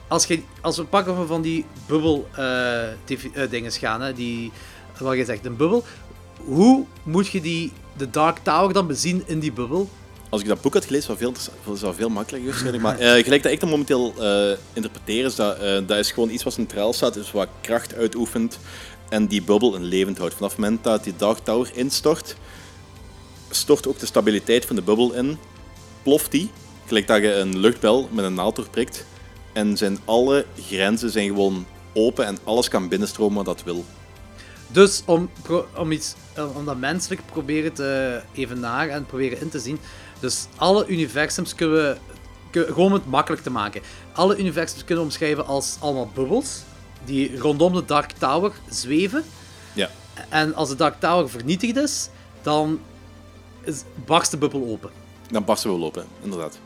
als, 0.08 0.26
je, 0.26 0.42
als 0.62 0.78
we 0.78 0.84
pakken 0.84 1.28
van 1.28 1.42
die 1.42 1.66
bubbel 1.88 2.28
eh 2.36 2.92
eh, 2.92 3.72
gaan, 3.72 4.02
hè, 4.02 4.14
die, 4.14 4.52
wat 5.00 5.18
je 5.18 5.26
zegt, 5.26 5.46
een 5.46 5.56
bubbel. 5.56 5.84
Hoe 6.46 6.86
moet 7.04 7.28
je 7.28 7.42
die, 7.42 7.72
de 7.98 8.10
Dark 8.10 8.38
Tower 8.44 8.74
dan 8.74 8.88
bezien 8.88 9.24
in 9.26 9.40
die 9.40 9.52
bubbel? 9.52 9.90
Als 10.30 10.42
ik 10.42 10.48
dat 10.48 10.62
boek 10.62 10.74
had 10.74 10.86
gelezen, 10.86 11.06
zou 11.06 11.18
veel, 11.18 11.76
zou 11.76 11.96
veel 11.96 12.10
makkelijker 12.10 12.50
waarschijnlijk. 12.50 12.84
Maar 12.84 13.00
eh, 13.00 13.24
gelijk 13.24 13.44
dat 13.44 13.52
ik 13.52 13.60
dat 13.60 13.70
momenteel 13.70 14.14
interpreteer, 14.74 15.26
is 15.26 15.36
dat, 15.36 15.60
dat 15.88 15.98
is 15.98 16.12
gewoon 16.12 16.30
iets 16.30 16.44
wat 16.44 16.54
centraal 16.54 16.94
staat, 16.94 17.16
is 17.16 17.32
wat 17.32 17.48
kracht 17.62 17.96
uitoefent 17.96 18.60
en 19.10 19.28
die 19.28 19.42
bubbel 19.42 19.76
in 19.76 19.84
levend 19.84 20.18
houdt. 20.18 20.34
Vanaf 20.34 20.52
het 20.52 20.60
moment 20.60 20.84
dat 20.84 21.04
die 21.04 21.16
Dark 21.16 21.38
Tower 21.38 21.72
instort, 21.74 22.36
stort 23.56 23.88
ook 23.88 24.00
de 24.00 24.06
stabiliteit 24.06 24.66
van 24.66 24.76
de 24.76 24.82
bubbel 24.82 25.14
in, 25.14 25.38
ploft 26.04 26.32
die, 26.32 26.52
gelijk 26.86 27.08
dat 27.08 27.22
je 27.22 27.34
een 27.34 27.60
luchtbel 27.60 28.10
met 28.12 28.26
een 28.26 28.34
naald 28.34 28.56
doorprikt, 28.56 29.06
en 29.54 29.78
zijn 29.78 30.00
alle 30.06 30.46
grenzen 30.68 31.10
zijn 31.10 31.28
gewoon 31.28 31.66
open 31.94 32.26
en 32.26 32.38
alles 32.44 32.68
kan 32.68 32.88
binnenstromen 32.88 33.36
wat 33.36 33.46
dat 33.46 33.64
wil. 33.64 33.86
Dus 34.68 35.02
om, 35.06 35.30
om, 35.76 35.92
iets, 35.92 36.16
om 36.56 36.66
dat 36.66 36.78
menselijk 36.78 37.22
proberen 37.26 37.74
te 37.74 38.22
evenaren 38.34 38.94
en 38.94 39.06
proberen 39.06 39.40
in 39.40 39.50
te 39.50 39.60
zien. 39.60 39.80
Dus 40.20 40.48
alle 40.56 40.88
universums 40.88 41.56
kunnen 41.56 41.98
we, 42.52 42.64
gewoon 42.66 42.86
om 42.86 42.94
het 42.94 43.06
makkelijk 43.06 43.44
te 43.44 43.50
maken. 43.50 43.82
Alle 44.14 44.38
universums 44.38 44.84
kunnen 44.84 45.04
we 45.04 45.10
omschrijven 45.10 45.46
als 45.46 45.78
allemaal 45.80 46.12
bubbels. 46.14 46.62
Die 47.06 47.38
rondom 47.38 47.74
de 47.74 47.86
Dark 47.86 48.12
Tower 48.12 48.52
zweven. 48.70 49.24
Ja. 49.74 49.90
En 50.30 50.56
als 50.56 50.70
de 50.70 50.76
Dark 50.76 51.00
Tower 51.00 51.30
vernietigd 51.30 51.76
is, 51.76 52.10
dan 52.42 52.80
is, 53.66 53.86
barst 54.06 54.32
de 54.32 54.38
bubbel 54.38 54.72
open. 54.72 54.90
Dan 55.32 55.44
barsten 55.44 55.72
we 55.72 55.78
wel 55.78 55.88
open, 55.88 56.06
inderdaad. 56.24 56.58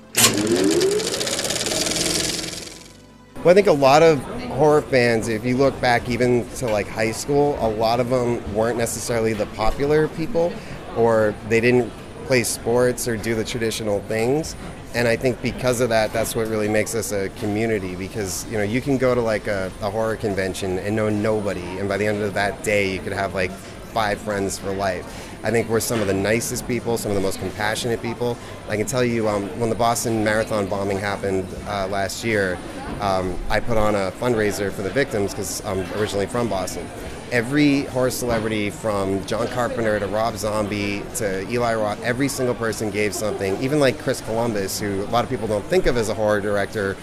Well, 3.44 3.52
I 3.52 3.54
think 3.54 3.68
a 3.68 3.72
lot 3.72 4.04
of 4.04 4.20
horror 4.58 4.82
fans, 4.82 5.28
if 5.28 5.46
you 5.46 5.56
look 5.56 5.80
back 5.80 6.10
even 6.10 6.50
to 6.58 6.66
like 6.66 6.88
high 6.88 7.12
school, 7.12 7.58
a 7.62 7.70
lot 7.70 8.00
of 8.00 8.10
them 8.10 8.42
weren't 8.54 8.78
necessarily 8.78 9.34
the 9.34 9.46
popular 9.48 10.08
people, 10.10 10.52
or 10.98 11.34
they 11.48 11.62
didn't 11.62 11.92
play 12.26 12.44
sports 12.44 13.08
or 13.08 13.16
do 13.16 13.36
the 13.36 13.46
traditional 13.46 14.02
things. 14.02 14.56
And 14.96 15.08
I 15.08 15.16
think 15.16 15.42
because 15.42 15.80
of 15.80 15.90
that, 15.90 16.12
that's 16.12 16.36
what 16.36 16.48
really 16.48 16.68
makes 16.68 16.96
us 16.96 17.12
a 17.12 17.30
community. 17.40 17.96
Because 17.96 18.46
you 18.48 18.58
know, 18.58 18.64
you 18.64 18.82
can 18.82 18.98
go 18.98 19.14
to 19.14 19.22
like 19.22 19.48
a, 19.48 19.72
a 19.82 19.90
horror 19.90 20.16
convention 20.16 20.80
and 20.80 20.96
know 20.96 21.10
nobody, 21.10 21.78
and 21.80 21.88
by 21.88 21.98
the 21.98 22.08
end 22.08 22.22
of 22.24 22.34
that 22.34 22.64
day, 22.64 22.92
you 22.92 23.00
could 23.00 23.14
have 23.14 23.34
like 23.34 23.52
five 23.94 24.20
friends 24.20 24.58
for 24.58 24.74
life. 24.74 25.06
I 25.48 25.50
think 25.50 25.70
we're 25.70 25.80
some 25.80 26.02
of 26.02 26.08
the 26.08 26.14
nicest 26.14 26.68
people, 26.68 26.98
some 26.98 27.10
of 27.10 27.16
the 27.16 27.22
most 27.22 27.40
compassionate 27.40 28.02
people. 28.02 28.38
I 28.68 28.76
can 28.76 28.86
tell 28.86 29.02
you, 29.02 29.30
um, 29.30 29.48
when 29.62 29.70
the 29.70 29.78
Boston 29.78 30.22
Marathon 30.22 30.68
bombing 30.68 30.98
happened 30.98 31.48
uh, 31.68 31.88
last 31.88 32.26
year, 32.26 32.58
um, 33.00 33.34
I 33.50 33.62
put 33.62 33.78
on 33.78 33.96
a 33.96 34.12
fundraiser 34.20 34.74
for 34.74 34.82
the 34.82 34.90
victims 34.90 35.32
because 35.32 35.64
I'm 35.64 35.90
originally 35.94 36.26
from 36.26 36.50
Boston. 36.50 36.86
Every 37.32 37.84
horror 37.84 38.10
celebrity, 38.10 38.70
from 38.70 39.26
John 39.26 39.48
Carpenter 39.48 39.98
to 40.00 40.08
Rob 40.08 40.36
Zombie 40.36 41.02
to 41.16 41.50
Eli 41.50 41.76
Roth, 41.76 42.04
every 42.04 42.28
single 42.28 42.56
person 42.56 42.90
gave 42.90 43.16
something. 43.16 43.56
Even 43.62 43.80
like 43.80 43.98
Chris 44.00 44.20
Columbus, 44.20 44.82
who 44.82 45.04
a 45.04 45.12
lot 45.12 45.24
of 45.24 45.30
people 45.30 45.48
don't 45.48 45.66
think 45.68 45.86
of 45.86 45.96
as 45.96 46.10
a 46.10 46.14
horror 46.14 46.42
director, 46.42 46.98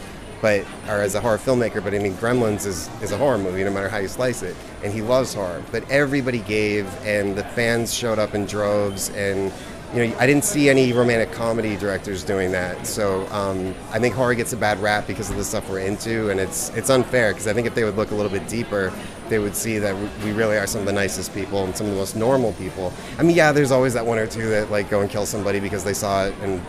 but 0.45 0.63
or 0.89 1.01
as 1.01 1.15
a 1.15 1.23
horror 1.23 1.39
filmmaker, 1.39 1.83
but 1.83 1.95
I 1.95 1.99
mean 1.99 2.13
Gremlins 2.17 2.67
is, 2.67 2.91
is 3.01 3.13
a 3.13 3.17
horror 3.17 3.39
movie 3.39 3.65
no 3.65 3.71
matter 3.71 3.89
how 3.89 3.97
you 3.97 4.09
slice 4.09 4.43
it. 4.43 4.55
And 4.83 4.93
he 4.93 5.01
loves 5.01 5.33
horror. 5.33 5.63
But 5.73 5.91
everybody 5.91 6.41
gave 6.41 6.87
and 7.03 7.35
the 7.35 7.45
fans 7.57 7.95
showed 7.95 8.19
up 8.19 8.35
in 8.35 8.45
droves 8.45 9.09
and 9.09 9.51
you 9.95 10.07
know, 10.07 10.19
I 10.19 10.27
didn't 10.27 10.45
see 10.45 10.69
any 10.69 10.93
romantic 10.93 11.33
comedy 11.33 11.77
directors 11.77 12.23
doing 12.23 12.53
that. 12.53 12.87
So 12.87 13.27
um, 13.29 13.75
I 13.91 13.99
think 13.99 14.15
horror 14.15 14.35
gets 14.35 14.53
a 14.53 14.57
bad 14.59 14.79
rap 14.81 15.07
because 15.07 15.31
of 15.31 15.39
the 15.39 15.45
stuff 15.45 15.71
we're 15.71 15.79
into, 15.79 16.29
and 16.31 16.39
it's 16.39 16.71
it's 16.71 16.91
unfair 16.91 17.31
because 17.33 17.47
I 17.47 17.55
think 17.55 17.67
if 17.67 17.75
they 17.75 17.85
would 17.85 17.97
look 17.97 18.11
a 18.11 18.15
little 18.15 18.33
bit 18.33 18.47
deeper, 18.49 18.93
they 19.29 19.39
would 19.39 19.55
see 19.55 19.79
that 19.79 19.95
we 20.25 20.33
really 20.33 20.59
are 20.59 20.67
some 20.67 20.81
of 20.81 20.87
the 20.87 20.93
nicest 20.93 21.33
people 21.33 21.65
and 21.65 21.75
some 21.77 21.87
of 21.87 21.93
the 21.93 21.99
most 21.99 22.17
normal 22.17 22.53
people. 22.55 22.93
I 23.19 23.23
mean, 23.23 23.37
yeah, 23.37 23.53
there's 23.53 23.71
always 23.71 23.95
that 23.95 24.05
one 24.05 24.19
or 24.19 24.27
two 24.27 24.51
that 24.51 24.71
like 24.71 24.91
go 24.91 25.01
and 25.01 25.09
kill 25.09 25.27
somebody 25.27 25.61
because 25.61 25.85
they 25.85 25.95
saw 25.95 26.27
it, 26.27 26.35
and 26.43 26.61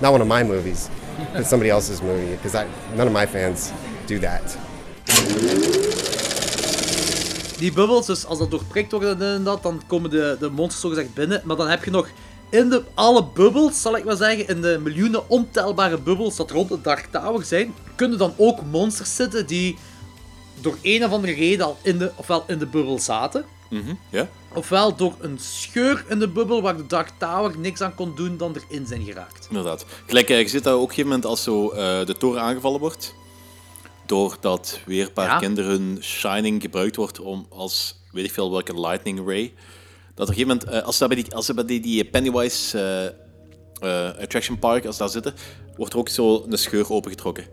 not 0.00 0.12
one 0.12 0.20
of 0.20 0.28
my 0.28 0.42
movies, 0.42 0.88
but 1.32 1.46
somebody 1.46 1.70
else's 1.70 2.00
movie 2.00 2.30
because 2.30 2.66
none 2.96 3.06
of 3.06 3.12
my 3.12 3.26
fans 3.26 3.70
do 4.06 4.18
that. 4.18 4.56
Die 7.58 7.72
bubbels, 7.72 8.06
dus 8.06 8.26
als 8.26 8.38
dat 8.38 8.50
doorprikt 8.50 8.92
wordt 8.92 9.20
en 9.20 9.44
dat, 9.44 9.62
dan 9.62 9.82
komen 9.86 10.10
de, 10.10 10.36
de 10.40 10.50
monsters 10.50 10.80
zogezegd 10.80 11.14
binnen. 11.14 11.42
Maar 11.44 11.56
dan 11.56 11.68
heb 11.68 11.84
je 11.84 11.90
nog 11.90 12.08
in 12.48 12.68
de, 12.68 12.82
alle 12.94 13.26
bubbels, 13.34 13.82
zal 13.82 13.96
ik 13.96 14.04
maar 14.04 14.16
zeggen, 14.16 14.48
in 14.48 14.60
de 14.60 14.78
miljoenen 14.82 15.28
ontelbare 15.28 15.98
bubbels 15.98 16.36
dat 16.36 16.50
rond 16.50 16.68
de 16.68 16.80
Dark 16.80 17.08
Tower 17.10 17.44
zijn, 17.44 17.74
kunnen 17.94 18.18
dan 18.18 18.34
ook 18.36 18.64
monsters 18.70 19.16
zitten 19.16 19.46
die 19.46 19.78
door 20.60 20.76
een 20.82 21.04
of 21.04 21.10
andere 21.10 21.32
reden 21.32 21.66
al 21.66 21.76
in 21.82 21.98
de, 21.98 22.10
ofwel 22.16 22.44
in 22.46 22.58
de 22.58 22.66
bubbel 22.66 22.98
zaten, 22.98 23.44
Mhm, 23.70 23.94
Ja? 24.10 24.28
ofwel 24.54 24.96
door 24.96 25.14
een 25.20 25.38
scheur 25.38 26.04
in 26.08 26.18
de 26.18 26.28
bubbel 26.28 26.62
waar 26.62 26.76
de 26.76 26.86
Dark 26.86 27.10
Tower 27.18 27.58
niks 27.58 27.80
aan 27.80 27.94
kon 27.94 28.14
doen 28.16 28.36
dan 28.36 28.56
erin 28.68 28.86
zijn 28.86 29.04
geraakt. 29.04 29.46
Inderdaad. 29.48 29.84
Gelijk, 30.06 30.28
eh, 30.30 30.40
je 30.40 30.48
zit 30.48 30.64
daar 30.64 30.72
ook 30.74 30.80
op 30.82 30.88
een 30.88 30.94
gegeven 30.94 31.10
moment 31.10 31.28
als 31.28 31.42
zo, 31.42 31.70
eh, 31.70 32.06
de 32.06 32.16
toren 32.16 32.40
aangevallen 32.42 32.80
wordt. 32.80 33.14
Doordat 34.06 34.80
weer 34.86 35.06
een 35.06 35.12
paar 35.12 35.28
Ja. 35.28 35.38
kinderen 35.38 35.98
Shining 36.02 36.62
gebruikt 36.62 36.96
wordt 36.96 37.20
om 37.20 37.46
als, 37.50 38.00
weet 38.12 38.24
ik 38.24 38.32
veel 38.32 38.50
welke 38.50 38.80
Lightning 38.80 39.26
Ray. 39.26 39.52
Dat 40.14 40.28
op 40.28 40.34
een 40.34 40.40
gegeven 40.40 40.46
moment, 40.46 40.64
eh, 40.64 40.86
als 40.86 40.96
ze 40.96 41.06
bij 41.06 41.16
die, 41.16 41.34
als 41.34 41.46
ze 41.46 41.54
bij 41.54 41.64
die, 41.64 41.80
die 41.80 42.04
Pennywise 42.04 43.14
Attraction 44.20 44.58
Park, 44.58 44.86
als 44.86 44.96
ze 44.96 45.02
daar 45.02 45.10
zitten, 45.12 45.34
wordt 45.76 45.92
er 45.92 45.98
ook 45.98 46.08
zo 46.08 46.44
een 46.48 46.58
scheur 46.58 46.90
opengetrokken. 46.92 47.44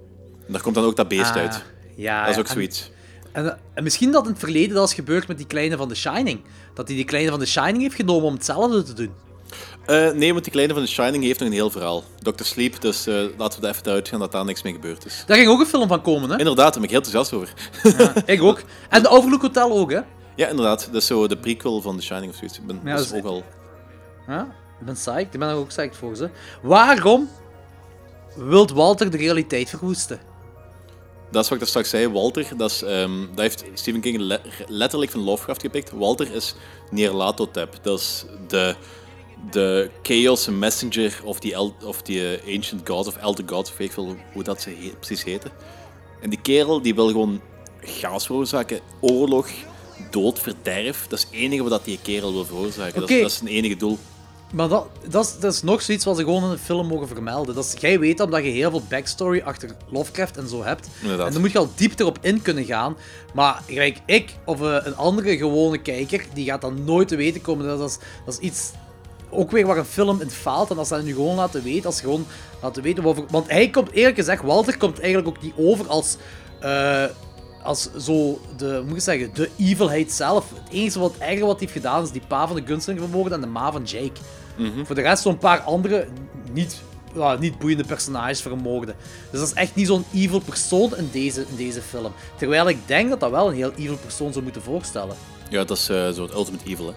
En 0.47 0.53
daar 0.53 0.61
komt 0.61 0.75
dan 0.75 0.83
ook 0.83 0.95
dat 0.95 1.07
beest 1.07 1.29
Ah, 1.29 1.35
uit. 1.35 1.63
Ja, 1.95 2.21
dat 2.25 2.33
is 2.33 2.39
ook 2.39 2.47
zoiets. 2.47 2.81
En, 2.81 2.93
en, 3.31 3.57
en 3.73 3.83
misschien 3.83 4.11
dat 4.11 4.23
in 4.23 4.31
het 4.31 4.39
verleden 4.39 4.75
dat 4.75 4.87
is 4.87 4.93
gebeurd 4.93 5.27
met 5.27 5.37
die 5.37 5.47
kleine 5.47 5.77
van 5.77 5.87
The 5.87 5.95
Shining. 5.95 6.41
Dat 6.73 6.87
hij 6.87 6.95
die 6.95 7.05
kleine 7.05 7.29
van 7.29 7.39
The 7.39 7.45
Shining 7.45 7.81
heeft 7.81 7.95
genomen 7.95 8.27
om 8.27 8.33
hetzelfde 8.33 8.83
te 8.83 8.93
doen. 8.93 9.11
Eh, 9.85 10.11
nee, 10.11 10.31
want 10.31 10.43
die 10.43 10.53
kleine 10.53 10.73
van 10.73 10.83
The 10.83 10.89
Shining 10.89 11.23
heeft 11.23 11.39
nog 11.39 11.47
een 11.47 11.53
heel 11.53 11.69
verhaal. 11.69 12.03
Dr. 12.19 12.43
Sleep, 12.43 12.81
dus 12.81 13.07
eh, 13.07 13.23
laten 13.37 13.61
we 13.61 13.67
er 13.67 13.73
even 13.73 13.91
uitgaan 13.91 14.19
dat 14.19 14.31
daar 14.31 14.45
niks 14.45 14.61
mee 14.61 14.73
gebeurd 14.73 15.05
is. 15.05 15.23
Daar 15.27 15.37
ging 15.37 15.49
ook 15.49 15.59
een 15.59 15.65
film 15.65 15.87
van 15.87 16.01
komen, 16.01 16.29
hè? 16.29 16.37
Inderdaad, 16.37 16.73
daar 16.73 16.81
ben 16.81 16.83
ik 16.83 16.89
heel 16.89 17.01
enthousiast 17.01 17.33
over. 17.33 17.53
Ik 18.25 18.41
ook. 18.41 18.61
En 18.89 19.01
de 19.01 19.09
Overlook 19.09 19.41
Hotel 19.41 19.71
ook, 19.71 19.91
hè? 19.91 19.99
Ja, 20.35 20.47
inderdaad. 20.47 20.87
Dat 20.91 21.01
is 21.01 21.07
zo 21.07 21.27
de 21.27 21.37
prequel 21.37 21.81
van 21.81 21.97
The 21.97 22.03
Shining 22.03 22.31
of 22.31 22.37
zoiets. 22.37 22.57
Ik 22.57 22.65
ben 22.65 22.79
Ja, 22.83 22.95
dus 22.97 23.13
ook 23.13 23.25
al... 23.25 23.43
Ja, 24.27 24.41
ik 24.79 24.85
ben 24.85 24.93
psyched. 24.93 25.33
Ik 25.33 25.39
ben 25.39 25.49
er 25.49 25.55
ook 25.55 25.67
psyched 25.67 25.95
voor 25.95 26.15
ze. 26.15 26.29
Waarom 26.61 27.29
wilt 28.35 28.71
Walter 28.71 29.11
de 29.11 29.17
realiteit 29.17 29.69
verwoesten? 29.69 30.19
Dat 31.31 31.43
is 31.43 31.49
wat 31.49 31.51
ik 31.51 31.59
daar 31.59 31.67
straks 31.67 31.89
zei. 31.89 32.07
Walter, 32.07 32.47
dat, 32.57 32.71
is, 32.71 32.81
ehm, 32.83 33.19
dat 33.19 33.39
heeft 33.39 33.63
Stephen 33.73 34.01
King 34.01 34.17
le- 34.17 34.41
letterlijk 34.67 35.11
van 35.11 35.21
Lovecraft 35.23 35.61
gepikt. 35.61 35.91
Walter 35.91 36.35
is 36.35 36.53
Nyarlathotep. 36.89 37.79
Dat 37.81 37.99
is 37.99 38.25
de, 38.47 38.75
de 39.51 39.89
chaos 40.03 40.47
messenger 40.47 41.19
of 41.23 41.39
die, 41.39 41.53
el- 41.53 41.75
of 41.85 42.01
die 42.01 42.35
eh, 42.37 42.55
ancient 42.55 42.89
gods 42.89 43.07
of 43.07 43.15
elder 43.17 43.43
gods, 43.47 43.69
of 43.71 43.77
weet 43.77 43.87
ik 43.87 43.93
veel 43.93 44.15
hoe 44.33 44.43
dat 44.43 44.61
ze 44.61 44.69
he- 44.69 44.93
precies 44.99 45.23
heten. 45.23 45.51
En 46.21 46.29
die 46.29 46.41
kerel 46.41 46.81
die 46.81 46.95
wil 46.95 47.07
gewoon 47.07 47.41
chaos 47.81 48.25
veroorzaken, 48.25 48.79
oorlog, 48.99 49.47
dood, 50.11 50.39
verderf. 50.39 51.05
Dat 51.07 51.19
is 51.19 51.25
het 51.25 51.33
enige 51.33 51.63
wat 51.63 51.85
die 51.85 51.99
kerel 52.01 52.33
wil 52.33 52.45
veroorzaken. 52.45 52.99
Dat, 52.99 53.09
is, 53.09 53.21
dat 53.21 53.31
is 53.31 53.37
zijn 53.37 53.49
enige 53.49 53.75
doel. 53.75 53.97
Maar 54.53 54.67
dat, 54.67 54.87
dat, 55.09 55.25
is, 55.25 55.39
dat 55.39 55.53
is 55.53 55.61
nog 55.61 55.81
zoiets 55.81 56.05
wat 56.05 56.17
ze 56.17 56.23
gewoon 56.23 56.43
in 56.43 56.49
een 56.49 56.57
film 56.57 56.87
mogen 56.87 57.07
vermelden. 57.07 57.55
Dat 57.55 57.65
is, 57.65 57.73
jij 57.81 57.99
weet 57.99 58.17
dat 58.17 58.25
omdat 58.25 58.43
je 58.43 58.49
heel 58.49 58.69
veel 58.69 58.83
backstory 58.89 59.41
achter 59.45 59.75
Lovecraft 59.89 60.37
en 60.37 60.47
zo 60.47 60.63
hebt. 60.63 60.87
Inderdaad. 61.01 61.27
En 61.27 61.33
dan 61.33 61.41
moet 61.41 61.51
je 61.51 61.57
al 61.57 61.69
diep 61.75 61.99
erop 61.99 62.17
in 62.21 62.41
kunnen 62.41 62.65
gaan. 62.65 62.97
Maar 63.33 63.61
gelijk 63.67 63.97
ik 64.05 64.35
of 64.45 64.61
eh, 64.61 64.77
een 64.83 64.95
andere 64.95 65.37
gewone 65.37 65.77
kijker, 65.77 66.25
die 66.33 66.45
gaat 66.45 66.61
dan 66.61 66.83
nooit 66.83 67.07
te 67.07 67.15
weten 67.15 67.41
komen. 67.41 67.65
Dat 67.65 67.89
is, 67.89 67.97
dat 68.25 68.33
is 68.33 68.39
iets, 68.39 68.71
ook 69.29 69.51
weer 69.51 69.65
waar 69.65 69.77
een 69.77 69.85
film 69.85 70.21
in 70.21 70.29
faalt. 70.29 70.69
En 70.71 70.77
als 70.77 70.87
ze 70.87 70.93
dat 70.93 71.03
nu 71.03 71.13
gewoon 71.13 71.35
laten 71.35 71.63
weten, 71.63 71.85
als 71.85 71.97
ze 71.97 72.03
gewoon 72.03 72.25
laten 72.61 72.83
weten. 72.83 73.27
Want 73.29 73.49
hij 73.49 73.69
komt, 73.69 73.91
eerlijk 73.91 74.17
gezegd, 74.17 74.43
Walter 74.43 74.77
komt 74.77 74.99
eigenlijk 74.99 75.27
ook 75.27 75.41
niet 75.43 75.53
over 75.57 75.87
als... 75.87 76.17
eh, 76.59 77.05
als 77.63 77.89
zo 77.97 78.39
de, 78.57 78.75
hoe 78.75 78.83
moet 78.83 78.95
ik 78.95 79.01
zeggen, 79.01 79.29
de 79.33 79.49
evilheid 79.57 80.11
zelf. 80.11 80.49
Het 80.49 80.73
enige 80.73 80.99
wat, 80.99 81.11
eigenlijk 81.17 81.51
wat 81.51 81.59
hij 81.59 81.67
heeft 81.67 81.81
gedaan 81.81 82.03
is 82.03 82.11
die 82.11 82.21
pa 82.27 82.47
van 82.47 82.55
de 82.55 82.65
Gunslinger 82.65 83.01
vermogen 83.01 83.31
en 83.31 83.41
de 83.41 83.47
ma 83.47 83.71
van 83.71 83.83
Jake. 83.83 84.19
Voor 84.83 84.95
de 84.95 85.01
rest 85.01 85.23
zo'n 85.23 85.37
paar 85.37 85.59
andere 85.59 86.07
niet, 86.51 86.81
niet 87.39 87.59
boeiende 87.59 87.83
personages 87.83 88.41
vermoorden. 88.41 88.95
Dus 89.31 89.39
dat 89.39 89.49
is 89.49 89.55
echt 89.55 89.75
niet 89.75 89.87
zo'n 89.87 90.05
evil 90.13 90.39
persoon 90.39 90.97
in 90.97 91.09
deze, 91.11 91.45
in 91.49 91.55
deze 91.55 91.81
film. 91.81 92.11
Terwijl 92.37 92.69
ik 92.69 92.77
denk 92.85 93.09
dat 93.09 93.19
dat 93.19 93.31
wel 93.31 93.47
een 93.47 93.55
heel 93.55 93.73
evil 93.77 93.97
persoon 93.97 94.31
zou 94.31 94.43
moeten 94.43 94.61
voorstellen. 94.61 95.15
Ja, 95.49 95.63
dat 95.63 95.77
is 95.77 95.89
eh, 95.89 96.09
zo 96.09 96.21
het 96.21 96.33
ultimate 96.33 96.69
evil, 96.69 96.87
hè. 96.87 96.93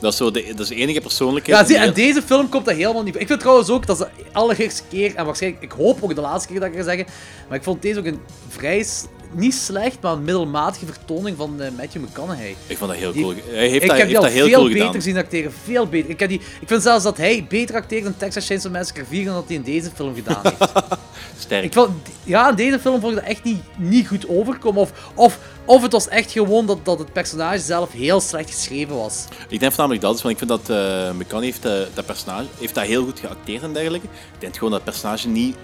Dat 0.00 0.12
is, 0.12 0.18
zo 0.18 0.30
de, 0.30 0.44
dat 0.48 0.60
is 0.60 0.68
de 0.68 0.74
enige 0.74 1.00
persoonlijkheid... 1.00 1.60
Ja, 1.60 1.66
zie, 1.66 1.76
en 1.76 1.94
deze 1.94 2.22
film 2.22 2.48
komt 2.48 2.64
dat 2.64 2.74
helemaal 2.74 3.02
niet. 3.02 3.20
Ik 3.20 3.26
vind 3.26 3.40
trouwens 3.40 3.68
ook, 3.68 3.86
dat 3.86 4.00
is 4.00 4.06
de 4.06 4.24
allereerste 4.32 4.82
keer, 4.88 5.14
en 5.14 5.24
waarschijnlijk, 5.24 5.62
ik 5.62 5.72
hoop 5.72 6.02
ook 6.02 6.14
de 6.14 6.20
laatste 6.20 6.48
keer 6.48 6.60
dat 6.60 6.68
ik 6.68 6.74
ga 6.76 6.82
zeggen, 6.82 7.06
maar 7.48 7.56
ik 7.56 7.62
vond 7.62 7.82
deze 7.82 7.98
ook 7.98 8.04
een 8.04 8.20
vrij, 8.48 8.86
niet 9.32 9.54
slecht, 9.54 9.96
maar 10.00 10.12
een 10.12 10.24
middelmatige 10.24 10.86
vertoning 10.86 11.36
van 11.36 11.60
eh, 11.60 11.70
Matthew 11.76 12.02
McConaughey. 12.02 12.56
Ik 12.66 12.76
vond 12.76 12.90
dat 12.90 12.98
heel 13.00 13.12
Die- 13.12 13.22
cool. 13.22 13.34
Hij 13.50 13.68
heeft 13.68 13.82
ik 13.82 13.88
dat, 13.88 13.98
heb 13.98 14.06
die 14.06 14.16
al 14.16 14.22
dat 14.22 14.32
heel 14.32 14.46
veel 14.48 14.54
cool 14.58 14.68
beter 14.68 14.86
gedaan. 14.86 15.02
zien 15.02 15.16
acteren, 15.16 15.52
veel 15.64 15.86
beter. 15.86 16.10
Ik, 16.10 16.20
heb 16.20 16.28
die, 16.28 16.40
ik 16.60 16.68
vind 16.68 16.82
zelfs 16.82 17.04
dat 17.04 17.16
hij 17.16 17.46
beter 17.48 17.74
acteert 17.76 18.04
in 18.04 18.16
Texas 18.16 18.46
Chainsaw 18.46 18.72
Massacre 18.72 19.04
4 19.04 19.24
dan 19.24 19.34
dat 19.34 19.44
hij 19.46 19.56
in 19.56 19.62
deze 19.62 19.90
film 19.94 20.14
gedaan 20.14 20.40
heeft. 20.42 20.72
Sterk. 21.38 21.64
ik 21.64 21.72
vond, 21.72 21.90
ja, 22.24 22.48
in 22.50 22.54
deze 22.56 22.78
film 22.78 23.00
vond 23.00 23.12
ik 23.16 23.18
dat 23.20 23.28
echt 23.28 23.44
niet, 23.44 23.60
niet 23.76 24.06
goed 24.08 24.28
overkomen. 24.28 24.80
Of, 24.80 24.92
of, 25.14 25.38
of 25.64 25.82
het 25.82 25.92
was 25.92 26.08
echt 26.08 26.30
gewoon 26.32 26.66
dat, 26.66 26.78
dat 26.84 26.98
het 26.98 27.12
personage 27.12 27.58
zelf 27.58 27.92
heel 27.92 28.20
slecht 28.20 28.50
geschreven 28.50 28.96
was. 28.96 29.24
Ik 29.48 29.60
denk 29.60 29.72
voornamelijk 29.72 30.04
dat 30.04 30.14
is, 30.14 30.22
want 30.22 30.40
ik 30.40 30.46
vind 30.48 30.66
dat 30.66 30.76
McCann 31.16 31.42
heeft, 31.42 31.64
eh, 31.64 31.72
dat 31.94 32.06
personage 32.06 32.46
heeft 32.58 32.74
dat 32.74 32.84
heel 32.84 33.04
goed 33.04 33.18
geacteerd 33.20 33.62
en 33.62 33.72
dergelijke. 33.72 34.06
Ik 34.06 34.40
denk 34.40 34.54
gewoon 34.54 34.70
dat 34.70 34.80
het 34.84 34.90
personage 34.90 35.28
niet 35.28 35.56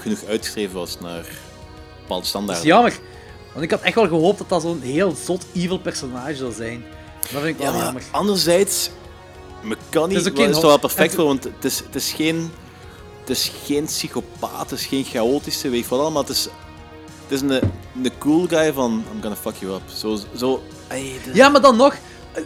genoeg 0.00 0.24
uitgeschreven 0.28 0.74
was 0.74 1.00
naar 1.00 1.24
bepaalde 2.00 2.22
Dat 2.22 2.26
standaarden. 2.26 2.62
is 2.64 2.68
jammer. 2.70 2.98
Want 3.52 3.64
ik 3.64 3.70
had 3.70 3.80
echt 3.80 3.94
wel 3.94 4.06
gehoopt 4.08 4.38
dat 4.38 4.48
dat 4.48 4.62
zo'n 4.62 4.80
heel 4.80 5.16
zot 5.24 5.44
evil 5.54 5.78
personage 5.78 6.36
zou 6.36 6.52
zijn. 6.52 6.84
Dat 7.20 7.28
vind 7.42 7.44
ik 7.44 7.56
wel 7.56 7.72
maar 7.72 7.82
jammer. 7.84 8.02
anderzijds, 8.10 8.90
McCann 9.62 10.08
Het 10.14 10.26
is 10.26 10.32
is, 10.32 10.56
er 10.56 10.62
wel 10.62 10.78
perfect 10.78 11.10
en- 11.10 11.16
voor, 11.16 11.24
want 11.24 11.44
het 11.44 11.64
is, 11.64 11.78
het 11.78 11.94
is 11.94 12.12
geen... 12.12 12.50
Het 13.20 13.30
is 13.30 13.52
geen 13.64 13.84
psychopaat, 13.84 14.70
het 14.70 14.78
is 14.80 14.86
geen 14.86 15.04
chaotische, 15.04 15.68
weet 15.68 15.88
wat 15.88 16.00
allemaal. 16.00 16.22
Het 16.22 16.30
is, 16.30 16.42
het 17.22 17.30
is 17.32 17.40
een, 17.40 17.50
een 18.02 18.12
cool 18.18 18.46
guy 18.46 18.72
van 18.72 19.04
I'm 19.14 19.20
gonna 19.22 19.36
fuck 19.36 19.54
you 19.56 19.74
up. 19.74 19.80
Zo, 19.96 20.18
zo, 20.36 20.62
ey, 20.88 21.12
Ja, 21.32 21.48
maar 21.48 21.60
dan 21.60 21.76
nog... 21.76 21.94
eh, 22.32 22.42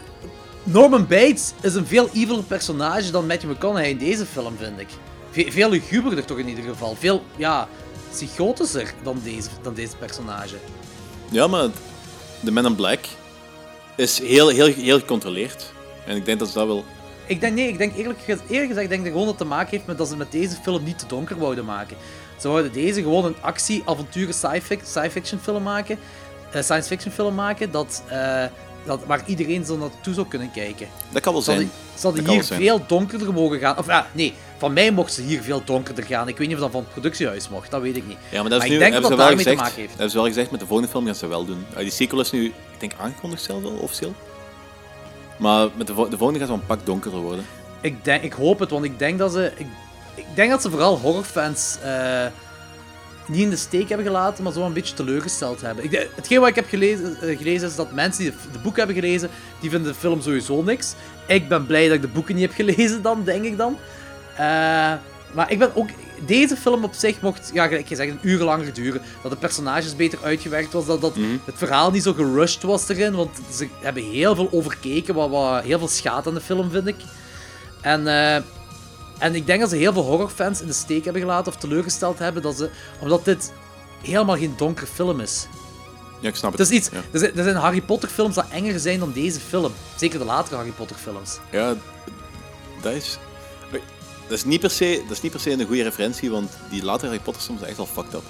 Norman 0.62 1.06
Bates 1.06 1.52
is 1.60 1.74
een 1.74 1.86
veel 1.86 2.08
eviler 2.12 2.42
personage 2.42 3.10
dan 3.10 3.26
Matthew 3.26 3.50
McConaughey 3.50 3.90
in 3.90 3.98
deze 3.98 4.26
film, 4.26 4.56
vind 4.58 4.78
ik. 4.80 4.88
Ve- 5.30 5.50
veel 5.52 5.70
luguberder 5.70 6.24
toch 6.24 6.38
in 6.38 6.48
ieder 6.48 6.64
geval. 6.64 6.96
Veel, 6.98 7.22
ja, 7.36 7.68
psychotischer 8.10 8.94
dan 9.02 9.20
deze, 9.24 9.48
dan 9.62 9.74
deze 9.74 9.96
personage. 9.96 10.56
Ja, 11.30 11.46
maar 11.46 11.68
de 12.40 12.50
Man 12.50 12.66
in 12.66 12.74
Black 12.74 12.98
is 13.96 14.18
heel, 14.18 14.48
heel, 14.48 14.66
heel 14.66 14.98
gecontroleerd. 14.98 15.72
En 16.06 16.16
ik 16.16 16.24
denk 16.24 16.38
dat 16.38 16.48
ze 16.48 16.54
dat 16.54 16.66
wel... 16.66 16.84
Ik 17.26 17.40
denk, 17.40 17.54
nee, 17.54 17.68
ik 17.68 17.78
denk 17.78 17.96
eerlijk, 17.96 18.18
eerlijk 18.26 18.68
gezegd, 18.68 18.88
denk 18.88 19.02
dat 19.02 19.12
gewoon 19.12 19.26
dat 19.26 19.38
te 19.38 19.44
maken 19.44 19.70
heeft 19.70 19.86
met 19.86 19.98
dat 19.98 20.08
ze 20.08 20.16
met 20.16 20.32
deze 20.32 20.56
film 20.62 20.84
niet 20.84 20.98
te 20.98 21.06
donker 21.06 21.38
wouden 21.38 21.64
maken. 21.64 21.96
Ze 22.40 22.48
wouden 22.48 22.72
deze 22.72 23.02
gewoon 23.02 23.24
een 23.24 23.36
actie, 23.40 23.82
avonturen, 23.86 24.34
sci-fic- 24.34 24.84
sci-fiction 24.84 25.40
film 25.40 25.62
maken. 25.62 25.98
eh, 26.50 26.62
science 26.62 26.88
fiction 26.88 27.12
film 27.12 27.34
maken, 27.34 27.70
dat, 27.70 28.02
eh, 28.08 28.44
dat, 28.86 29.00
waar 29.06 29.22
iedereen 29.26 29.64
zo 29.64 29.76
naartoe 29.76 30.14
zou 30.14 30.26
kunnen 30.26 30.50
kijken. 30.50 30.88
Dat 31.10 31.22
kan 31.22 31.32
wel 31.32 31.42
zijn. 31.42 31.70
ze 31.98 32.06
hadden 32.06 32.28
hier 32.28 32.42
zijn. 32.42 32.60
veel 32.60 32.80
donkerder 32.86 33.32
mogen 33.32 33.58
gaan. 33.58 33.78
Of 33.78 33.86
ja, 33.86 34.06
nee, 34.12 34.34
van 34.58 34.72
mij 34.72 34.90
mocht 34.90 35.12
ze 35.12 35.22
hier 35.22 35.42
veel 35.42 35.62
donkerder 35.64 36.04
gaan. 36.04 36.28
Ik 36.28 36.36
weet 36.38 36.46
niet 36.46 36.56
of 36.56 36.62
dat 36.62 36.70
van 36.70 36.80
het 36.80 36.90
productiehuis 36.90 37.48
mocht, 37.48 37.70
dat 37.70 37.80
weet 37.80 37.96
ik 37.96 38.06
niet. 38.06 38.18
Ja, 38.30 38.40
maar 38.40 38.50
dat 38.50 38.58
is 38.58 38.64
ik 38.66 38.72
nu, 38.72 38.78
denk 38.78 38.92
hebben 38.92 39.10
dat 39.10 39.10
ze 39.10 39.16
dat 39.16 39.26
daarmee 39.26 39.44
gezegd, 39.44 39.56
te 39.56 39.62
maken 39.62 39.80
heeft. 39.80 39.92
hebben 39.92 40.10
ze 40.10 40.16
wel 40.16 40.26
gezegd, 40.26 40.50
met 40.50 40.60
de 40.60 40.66
volgende 40.66 40.90
film 40.90 41.04
gaan 41.06 41.14
ze 41.14 41.26
wel 41.26 41.44
doen. 41.44 41.66
Uh, 41.72 41.78
die 41.78 41.90
sequel 41.90 42.20
is 42.20 42.30
nu, 42.30 42.44
ik 42.44 42.52
denk, 42.78 42.92
aangekondigd 43.00 43.42
zelf 43.42 43.62
wel, 43.62 43.72
officieel. 43.72 44.14
Maar 45.36 45.68
met 45.76 45.86
de, 45.86 45.94
vo- 45.94 46.08
de 46.08 46.16
volgende 46.16 46.40
gaat 46.40 46.48
wel 46.48 46.58
een 46.58 46.66
pak 46.66 46.86
donkerder 46.86 47.20
worden. 47.20 47.46
Ik, 47.80 48.04
denk, 48.04 48.22
ik 48.22 48.32
hoop 48.32 48.58
het, 48.58 48.70
want 48.70 48.84
ik 48.84 48.98
denk 48.98 49.18
dat 49.18 49.32
ze. 49.32 49.52
Ik, 49.56 49.66
ik 50.14 50.24
denk 50.34 50.50
dat 50.50 50.62
ze 50.62 50.70
vooral 50.70 50.98
horrorfans 50.98 51.76
eh, 51.82 52.26
niet 53.28 53.40
in 53.42 53.50
de 53.50 53.56
steek 53.56 53.88
hebben 53.88 54.06
gelaten, 54.06 54.44
maar 54.44 54.52
zo 54.52 54.62
een 54.64 54.72
beetje 54.72 54.94
teleurgesteld 54.94 55.60
hebben. 55.60 55.84
Ik, 55.84 55.90
denk- 55.90 56.08
hetgeen 56.14 56.40
wat 56.40 56.48
ik 56.48 56.54
heb 56.54 56.68
gelezen, 56.68 57.16
eh, 57.20 57.38
gelezen 57.38 57.68
is 57.68 57.76
dat 57.76 57.92
mensen 57.92 58.22
die 58.22 58.30
de, 58.32 58.36
de 58.52 58.58
boek 58.58 58.76
hebben 58.76 58.94
gelezen, 58.96 59.30
die 59.60 59.70
vinden 59.70 59.92
de 59.92 59.98
film 59.98 60.20
sowieso 60.20 60.62
niks. 60.62 60.94
Ik 61.26 61.48
ben 61.48 61.66
blij 61.66 61.86
dat 61.86 61.96
ik 61.96 62.02
de 62.02 62.08
boeken 62.08 62.34
niet 62.34 62.44
heb 62.44 62.54
gelezen 62.54 63.02
dan, 63.02 63.24
denk 63.24 63.44
ik 63.44 63.56
dan. 63.56 63.78
Eh, 64.36 64.92
maar 65.32 65.50
ik 65.50 65.58
ben 65.58 65.76
ook... 65.76 65.88
Deze 66.26 66.56
film 66.56 66.84
op 66.84 66.94
zich 66.94 67.20
mocht, 67.20 67.50
ja, 67.52 67.66
gelijk 67.66 67.86
gezegd, 67.86 68.10
een 68.10 68.18
uur 68.22 68.42
langer 68.42 68.72
duren. 68.72 69.02
Dat 69.22 69.30
de 69.30 69.36
personages 69.36 69.96
beter 69.96 70.18
uitgewerkt 70.22 70.72
was, 70.72 70.86
dat, 70.86 71.00
dat 71.00 71.14
het 71.44 71.54
verhaal 71.58 71.90
niet 71.90 72.02
zo 72.02 72.12
gerushed 72.12 72.62
was 72.62 72.88
erin. 72.88 73.14
Want 73.14 73.30
ze 73.52 73.68
hebben 73.80 74.02
heel 74.10 74.34
veel 74.34 74.48
overkeken, 74.52 75.14
wat, 75.14 75.30
wat 75.30 75.62
heel 75.62 75.78
veel 75.78 75.88
schaadt 75.88 76.26
aan 76.26 76.34
de 76.34 76.40
film, 76.40 76.70
vind 76.70 76.86
ik. 76.86 76.96
En, 77.80 78.06
eh, 78.06 78.42
en 79.18 79.34
ik 79.34 79.46
denk 79.46 79.60
dat 79.60 79.70
ze 79.70 79.76
heel 79.76 79.92
veel 79.92 80.02
horrorfans 80.02 80.60
in 80.60 80.66
de 80.66 80.72
steek 80.72 81.04
hebben 81.04 81.22
gelaten 81.22 81.52
of 81.52 81.58
teleurgesteld 81.58 82.18
hebben, 82.18 82.42
dat 82.42 82.56
ze, 82.56 82.70
omdat 83.00 83.24
dit 83.24 83.52
helemaal 84.02 84.36
geen 84.36 84.54
donkere 84.56 84.86
film 84.86 85.20
is. 85.20 85.46
Ja, 86.20 86.28
ik 86.28 86.36
snap 86.36 86.50
het. 86.50 86.60
Het 86.60 86.70
is 86.70 86.76
iets, 86.76 86.88
Ja, 86.92 87.02
er, 87.10 87.18
zijn, 87.18 87.36
er 87.36 87.44
zijn 87.44 87.56
Harry 87.56 87.80
Potter 87.80 88.08
films 88.08 88.34
dat 88.34 88.46
enger 88.50 88.78
zijn 88.78 88.98
dan 88.98 89.12
deze 89.12 89.40
film. 89.40 89.72
Zeker 89.96 90.18
de 90.18 90.24
latere 90.24 90.56
Harry 90.56 90.70
Potter 90.70 90.96
films. 90.96 91.38
ja 91.50 91.74
dat 92.82 92.92
is... 92.92 93.18
Dat 94.28 94.38
is, 94.38 94.44
niet 94.44 94.60
per 94.60 94.70
se, 94.70 95.02
dat 95.02 95.16
is 95.16 95.22
niet 95.22 95.32
per 95.32 95.40
se 95.40 95.50
een 95.50 95.66
goede 95.66 95.82
referentie, 95.82 96.30
want 96.30 96.52
die 96.70 96.84
latere 96.84 97.06
Harry 97.06 97.22
Potter 97.22 97.42
soms 97.42 97.62
echt 97.62 97.78
al 97.78 97.86
fucked 97.86 98.14
up. 98.14 98.22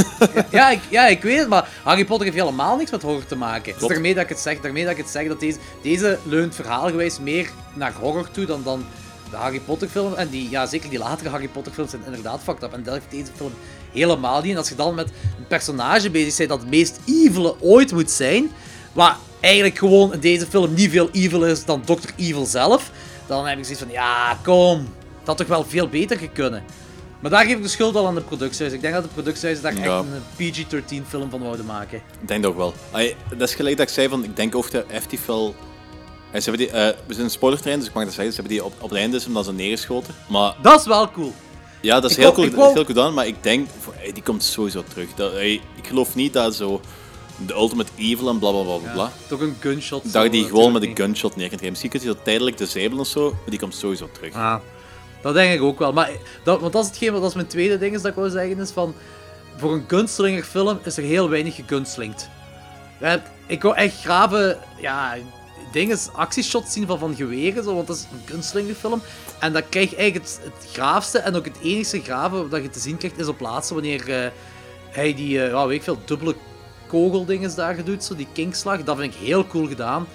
ja, 0.50 0.70
ik, 0.70 0.80
ja, 0.90 1.06
ik 1.06 1.22
weet 1.22 1.38
het, 1.38 1.48
maar 1.48 1.68
Harry 1.82 2.04
Potter 2.04 2.26
heeft 2.26 2.38
helemaal 2.38 2.76
niks 2.76 2.90
met 2.90 3.02
horror 3.02 3.26
te 3.26 3.36
maken. 3.36 3.74
Dus 3.78 3.88
daarmee 3.88 4.14
dat 4.14 4.22
ik 4.22 4.28
het 4.28 4.38
zeg, 4.38 4.60
daarmee 4.60 4.82
dat 4.82 4.92
ik 4.92 4.98
het 4.98 5.08
zeg 5.08 5.28
dat 5.28 5.40
deze, 5.40 5.58
deze 5.82 6.18
leunt 6.24 6.54
verhaalgewijs 6.54 7.18
meer 7.18 7.50
naar 7.74 7.92
horror 7.92 8.30
toe 8.30 8.44
dan, 8.44 8.62
dan 8.62 8.84
de 9.32 9.38
Harry 9.38 9.60
Potter 9.60 9.88
film. 9.88 10.14
En 10.14 10.28
die, 10.28 10.50
ja, 10.50 10.66
zeker 10.66 10.90
die 10.90 10.98
latere 10.98 11.28
Harry 11.28 11.48
Potter 11.48 11.72
films 11.72 11.90
zijn 11.90 12.02
inderdaad 12.06 12.40
fucked 12.42 12.62
up. 12.62 12.72
En 12.72 12.82
dat 12.82 12.94
heeft 12.94 13.10
deze 13.10 13.32
film 13.36 13.52
helemaal 13.92 14.42
niet. 14.42 14.50
En 14.52 14.56
als 14.56 14.68
je 14.68 14.74
dan 14.74 14.94
met 14.94 15.08
een 15.38 15.46
personage 15.48 16.10
bezig 16.10 16.36
bent 16.36 16.48
dat 16.48 16.60
het 16.60 16.68
meest 16.70 16.98
evil 17.06 17.56
ooit 17.60 17.92
moet 17.92 18.10
zijn, 18.10 18.50
waar 18.92 19.16
eigenlijk 19.40 19.78
gewoon 19.78 20.12
in 20.12 20.20
deze 20.20 20.46
film 20.46 20.74
niet 20.74 20.90
veel 20.90 21.08
evil 21.12 21.44
is 21.44 21.64
dan 21.64 21.80
Dr. 21.84 22.10
Evil 22.16 22.46
zelf, 22.46 22.90
dan 23.26 23.46
heb 23.46 23.58
ik 23.58 23.64
zoiets 23.64 23.82
van, 23.82 23.92
ja, 23.92 24.38
kom, 24.42 24.78
dat 25.18 25.26
had 25.26 25.36
toch 25.36 25.46
wel 25.46 25.64
veel 25.64 25.88
beter 25.88 26.18
gekunnen. 26.18 26.62
Maar 27.20 27.30
daar 27.30 27.44
geef 27.44 27.56
ik 27.56 27.62
de 27.62 27.68
schuld 27.68 27.96
al 27.96 28.06
aan 28.06 28.14
de 28.14 28.20
productiehuis. 28.20 28.72
Ik 28.72 28.80
denk 28.80 28.94
dat 28.94 29.02
de 29.02 29.08
productiehuis 29.08 29.60
daar 29.60 29.74
Ja. 29.74 29.80
echt 29.80 30.04
een 30.04 30.22
PG-13 30.36 31.06
film 31.08 31.30
van 31.30 31.40
wouden 31.42 31.64
maken. 31.66 31.96
Ik 32.20 32.28
denk 32.28 32.42
dat 32.42 32.50
ook 32.50 32.56
wel. 32.56 32.74
Dat 33.36 33.48
is 33.48 33.54
gelijk 33.54 33.76
dat 33.76 33.86
ik 33.88 33.92
zei 33.94 34.08
van, 34.08 34.24
ik 34.24 34.36
denk 34.36 34.54
ook 34.54 34.70
dat 34.70 34.84
effectief 34.88 35.20
Hey, 36.32 36.40
ze 36.40 36.50
hebben 36.50 36.66
die, 36.68 36.76
eh, 36.76 36.96
we 37.06 37.12
zijn 37.14 37.24
een 37.24 37.30
spoilertrein, 37.30 37.78
dus 37.78 37.88
ik 37.88 37.94
mag 37.94 38.04
dat 38.04 38.12
zeggen. 38.12 38.34
Ze 38.34 38.40
hebben 38.40 38.56
die 38.58 38.64
op, 38.66 38.72
op 38.78 38.88
het 38.90 38.98
einde 38.98 39.16
is 39.16 39.26
omdat 39.26 39.44
ze 39.44 39.52
neergeschoten. 39.52 40.14
Maar 40.28 40.54
Dat 40.62 40.80
is 40.80 40.86
wel 40.86 41.10
cool. 41.10 41.32
ja, 41.80 42.00
dat 42.00 42.10
is 42.10 42.16
Ik 42.16 42.22
heel 42.22 42.32
wou- 42.32 42.34
cool, 42.34 42.46
ik 42.46 42.52
dat 42.52 42.60
is 42.60 42.64
wou- 42.74 42.74
heel 42.74 42.84
cool 42.84 42.96
gedaan. 42.96 43.14
Maar 43.14 43.26
ik 43.26 43.42
denk, 43.42 43.68
voor- 43.80 43.94
die 44.14 44.22
komt 44.22 44.42
sowieso 44.44 44.84
terug. 44.88 45.14
Dat, 45.14 45.36
ik 45.36 45.60
geloof 45.82 46.14
niet 46.14 46.32
dat 46.32 46.54
zo 46.54 46.80
de 47.46 47.54
ultimate 47.54 47.90
evil 47.96 48.28
en 48.28 48.38
bla 48.38 48.50
bla 48.50 48.62
bla 48.62 48.76
bla. 48.76 48.92
bla. 48.92 49.12
Toch 49.28 49.40
een 49.40 49.56
gunshot. 49.60 50.02
Dat 50.02 50.12
zo 50.12 50.22
je 50.22 50.30
die 50.30 50.44
gewoon 50.44 50.64
met 50.64 50.72
natuurlijk 50.72 50.98
een 50.98 51.04
gunshot 51.04 51.36
neer 51.36 51.48
kunt 51.48 51.60
geven. 51.60 51.68
Misschien 51.70 51.90
kun 51.90 52.00
je 52.00 52.06
dat 52.06 52.24
tijdelijk 52.24 52.58
disabelen 52.58 52.98
of 52.98 53.06
zo, 53.06 53.30
maar 53.30 53.50
die 53.50 53.58
komt 53.58 53.74
sowieso 53.74 54.08
terug. 54.12 54.34
Ah, 54.34 54.56
dat 55.22 55.34
denk 55.34 55.54
ik 55.54 55.62
ook 55.62 55.78
wel. 55.78 55.92
Maar 55.92 56.10
dat, 56.44 56.60
want 56.60 56.72
dat 56.72 56.82
is 56.82 56.88
hetgeen, 56.88 57.12
dat 57.12 57.22
is 57.24 57.34
mijn 57.34 57.46
tweede 57.46 57.78
ding 57.78 57.94
is 57.94 58.02
dat 58.02 58.10
ik 58.10 58.16
wil 58.16 58.30
zeggen, 58.30 58.58
is 58.60 58.70
van... 58.70 58.94
Voor 59.56 59.72
een 59.72 59.84
gunslinger 59.88 60.44
film 60.44 60.78
is 60.84 60.96
er 60.96 61.02
heel 61.02 61.28
weinig 61.28 61.54
gegunslingd. 61.54 62.28
Eh, 63.00 63.12
Ik 63.46 63.62
wil 63.62 63.74
echt 63.74 64.00
grave, 64.00 64.58
ja, 64.80 65.16
dingen, 65.72 65.98
actieshots 66.12 66.72
zien 66.72 66.86
van, 66.86 66.98
van 66.98 67.14
geweren, 67.14 67.64
zo, 67.64 67.74
want 67.74 67.86
dat 67.86 67.96
is 67.96 68.02
een 68.02 68.22
gunslingerfilm. 68.24 69.02
En 69.38 69.52
dan 69.52 69.62
krijg 69.68 69.90
je 69.90 69.96
eigenlijk 69.96 70.30
het, 70.42 70.70
graafste 70.72 71.18
en 71.18 71.34
ook 71.34 71.44
het 71.44 71.56
enige 71.62 72.00
grave 72.02 72.48
dat 72.48 72.62
je 72.62 72.70
te 72.70 72.78
zien 72.78 72.96
krijgt, 72.96 73.18
is 73.18 73.26
op 73.26 73.40
laatste 73.40 73.74
wanneer 73.74 74.24
eh, 74.24 74.30
hij 74.88 75.14
die, 75.14 75.42
eh, 75.42 75.50
ja, 75.50 75.66
weet 75.66 75.76
ik 75.76 75.82
veel, 75.82 75.98
dubbele 76.04 76.34
kogeldinges 76.86 77.54
daar 77.54 77.84
doet, 77.84 78.04
zo 78.04 78.16
die 78.16 78.28
kinkslag. 78.32 78.82
Dat 78.82 78.98
vind 78.98 79.14
ik 79.14 79.20
heel 79.20 79.46
cool 79.46 79.66
gedaan. 79.66 80.06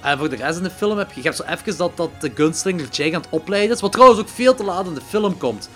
En 0.00 0.18
voor 0.18 0.28
de 0.28 0.36
rest 0.36 0.56
in 0.56 0.62
de 0.62 0.70
film 0.70 0.98
heb 0.98 1.12
je, 1.12 1.16
je 1.16 1.22
hebt 1.22 1.36
zo 1.36 1.42
even 1.42 1.76
dat, 1.76 1.96
dat 1.96 2.10
de 2.20 2.30
gunslinger 2.34 2.88
Jake 2.90 3.14
aan 3.14 3.20
het 3.20 3.30
opleiden 3.30 3.76
is, 3.76 3.80
wat 3.80 3.92
trouwens 3.92 4.20
ook 4.20 4.28
veel 4.28 4.54
te 4.54 4.64
laat 4.64 4.86
in 4.86 4.94
de 4.94 5.00
film 5.08 5.38
komt. 5.38 5.68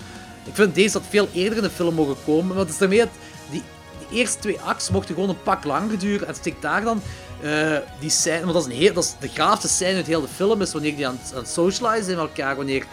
Ik 0.44 0.54
vind 0.54 0.74
deze 0.74 0.92
dat 0.92 1.02
veel 1.08 1.28
eerder 1.32 1.56
in 1.56 1.62
de 1.62 1.70
film 1.70 1.94
mogen 1.94 2.16
komen, 2.24 2.46
maar 2.46 2.56
het 2.56 2.68
is 2.68 2.78
daarmee 2.78 2.98
dat 2.98 3.08
die, 3.50 3.62
eerste 4.10 4.38
twee 4.38 4.60
acts 4.60 4.90
mochten 4.90 5.14
gewoon 5.14 5.30
een 5.30 5.42
pak 5.42 5.64
langer 5.64 5.98
duren. 5.98 6.28
En 6.28 6.34
steek 6.34 6.62
daar 6.62 6.84
dan 6.84 7.02
eh, 7.42 7.76
die 8.00 8.10
scène, 8.10 8.40
want 8.40 8.52
dat 8.52 8.66
is, 8.66 8.72
een 8.72 8.78
heel, 8.80 8.92
dat 8.92 9.04
is 9.04 9.14
de 9.20 9.28
gaafste 9.42 9.68
scène 9.68 9.96
uit 9.96 10.06
heel 10.06 10.20
de 10.20 10.28
film, 10.34 10.62
is 10.62 10.72
wanneer 10.72 10.96
die 10.96 11.06
aan, 11.06 11.18
aan 11.32 11.38
het 11.38 11.48
socializen 11.48 12.04
zijn 12.04 12.16
met 12.16 12.26
elkaar, 12.26 12.56
wanneer 12.56 12.84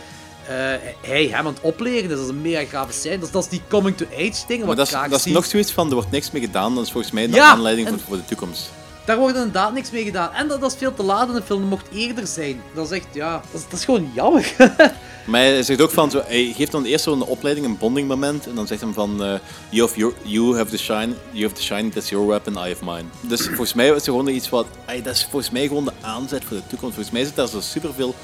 eh, 0.47 0.55
hij 1.01 1.26
hem 1.27 1.34
aan 1.47 1.53
het 1.53 1.61
opleren 1.61 2.03
is. 2.09 2.15
Dat 2.15 2.23
is 2.23 2.30
een 2.30 2.41
mega 2.41 2.65
grave 2.65 2.91
scène. 2.93 3.18
Dat 3.18 3.26
is, 3.27 3.31
dat 3.31 3.43
is 3.43 3.49
die 3.49 3.61
coming 3.69 3.97
to 3.97 4.05
age 4.13 4.43
ding, 4.47 4.59
Maar 4.59 4.68
wat 4.68 4.77
dat 4.77 4.88
is, 4.88 5.09
dat 5.09 5.26
is 5.26 5.34
nog 5.34 5.45
zoiets 5.45 5.72
van, 5.72 5.88
er 5.88 5.93
wordt 5.93 6.11
niks 6.11 6.31
mee 6.31 6.41
gedaan. 6.41 6.76
Dat 6.76 6.85
is 6.85 6.91
volgens 6.91 7.13
mij 7.13 7.27
de 7.27 7.34
Ja, 7.34 7.49
aanleiding 7.51 7.88
en- 7.88 7.93
voor, 7.93 8.03
voor 8.07 8.18
de 8.18 8.26
toekomst. 8.26 8.69
Daar 9.06 9.18
wordt 9.18 9.36
inderdaad 9.36 9.73
niks 9.73 9.91
mee 9.91 10.03
gedaan. 10.03 10.34
En 10.34 10.48
dat, 10.48 10.61
dat 10.61 10.72
is 10.72 10.78
veel 10.78 10.94
te 10.94 11.03
laat 11.03 11.28
in 11.28 11.36
de 11.36 11.41
film, 11.41 11.60
dat 11.60 11.69
mocht 11.69 11.88
eerder 11.94 12.28
zijn. 12.28 12.61
Dat 12.73 12.91
is 12.91 12.98
echt, 12.98 13.07
ja, 13.14 13.32
dat 13.52 13.61
is, 13.61 13.68
dat 13.69 13.80
is 13.80 13.86
gewoon 13.86 14.11
jammer. 14.15 14.56
Maar 15.26 15.41
hij 15.41 15.64
zegt 15.64 15.82
ook 15.82 15.91
van, 15.91 16.11
zo, 16.11 16.22
hij 16.26 16.53
geeft 16.56 16.72
dan 16.72 16.84
eerst 16.84 17.03
zo'n 17.03 17.23
opleiding, 17.23 17.65
een 17.65 17.78
bonding 17.78 18.07
moment. 18.07 18.48
En 18.48 18.56
dan 18.56 18.68
zegt 18.68 18.82
hij 18.82 18.94
van, 18.94 19.23
eh, 19.23 19.34
you, 19.69 19.88
have 19.88 20.14
you 20.23 20.57
have 20.57 20.72
the 20.72 20.78
shine, 20.78 21.14
you 21.32 21.44
have 21.44 21.56
the 21.56 21.61
shine, 21.61 21.90
that's 21.90 22.10
your 22.10 22.28
weapon, 22.28 22.53
I 22.53 22.57
have 22.57 22.86
mine. 22.86 23.03
Dus 23.22 23.45
volgens 23.45 23.73
mij 23.73 23.88
is 23.88 23.95
er 23.95 24.02
gewoon 24.02 24.28
iets 24.28 24.49
wat, 24.49 24.65
dat 25.03 25.15
is 25.15 25.23
volgens 25.23 25.52
mij 25.52 25.68
gewoon 25.68 25.86
de 25.86 25.91
aanzet 26.02 26.44
voor 26.44 26.57
de 26.57 26.68
toekomst. 26.68 26.95
Volgens 26.95 27.15
mij 27.15 27.26
zit 27.26 27.36
daar 27.36 27.48
zo 27.48 27.60
superveel, 27.61 28.15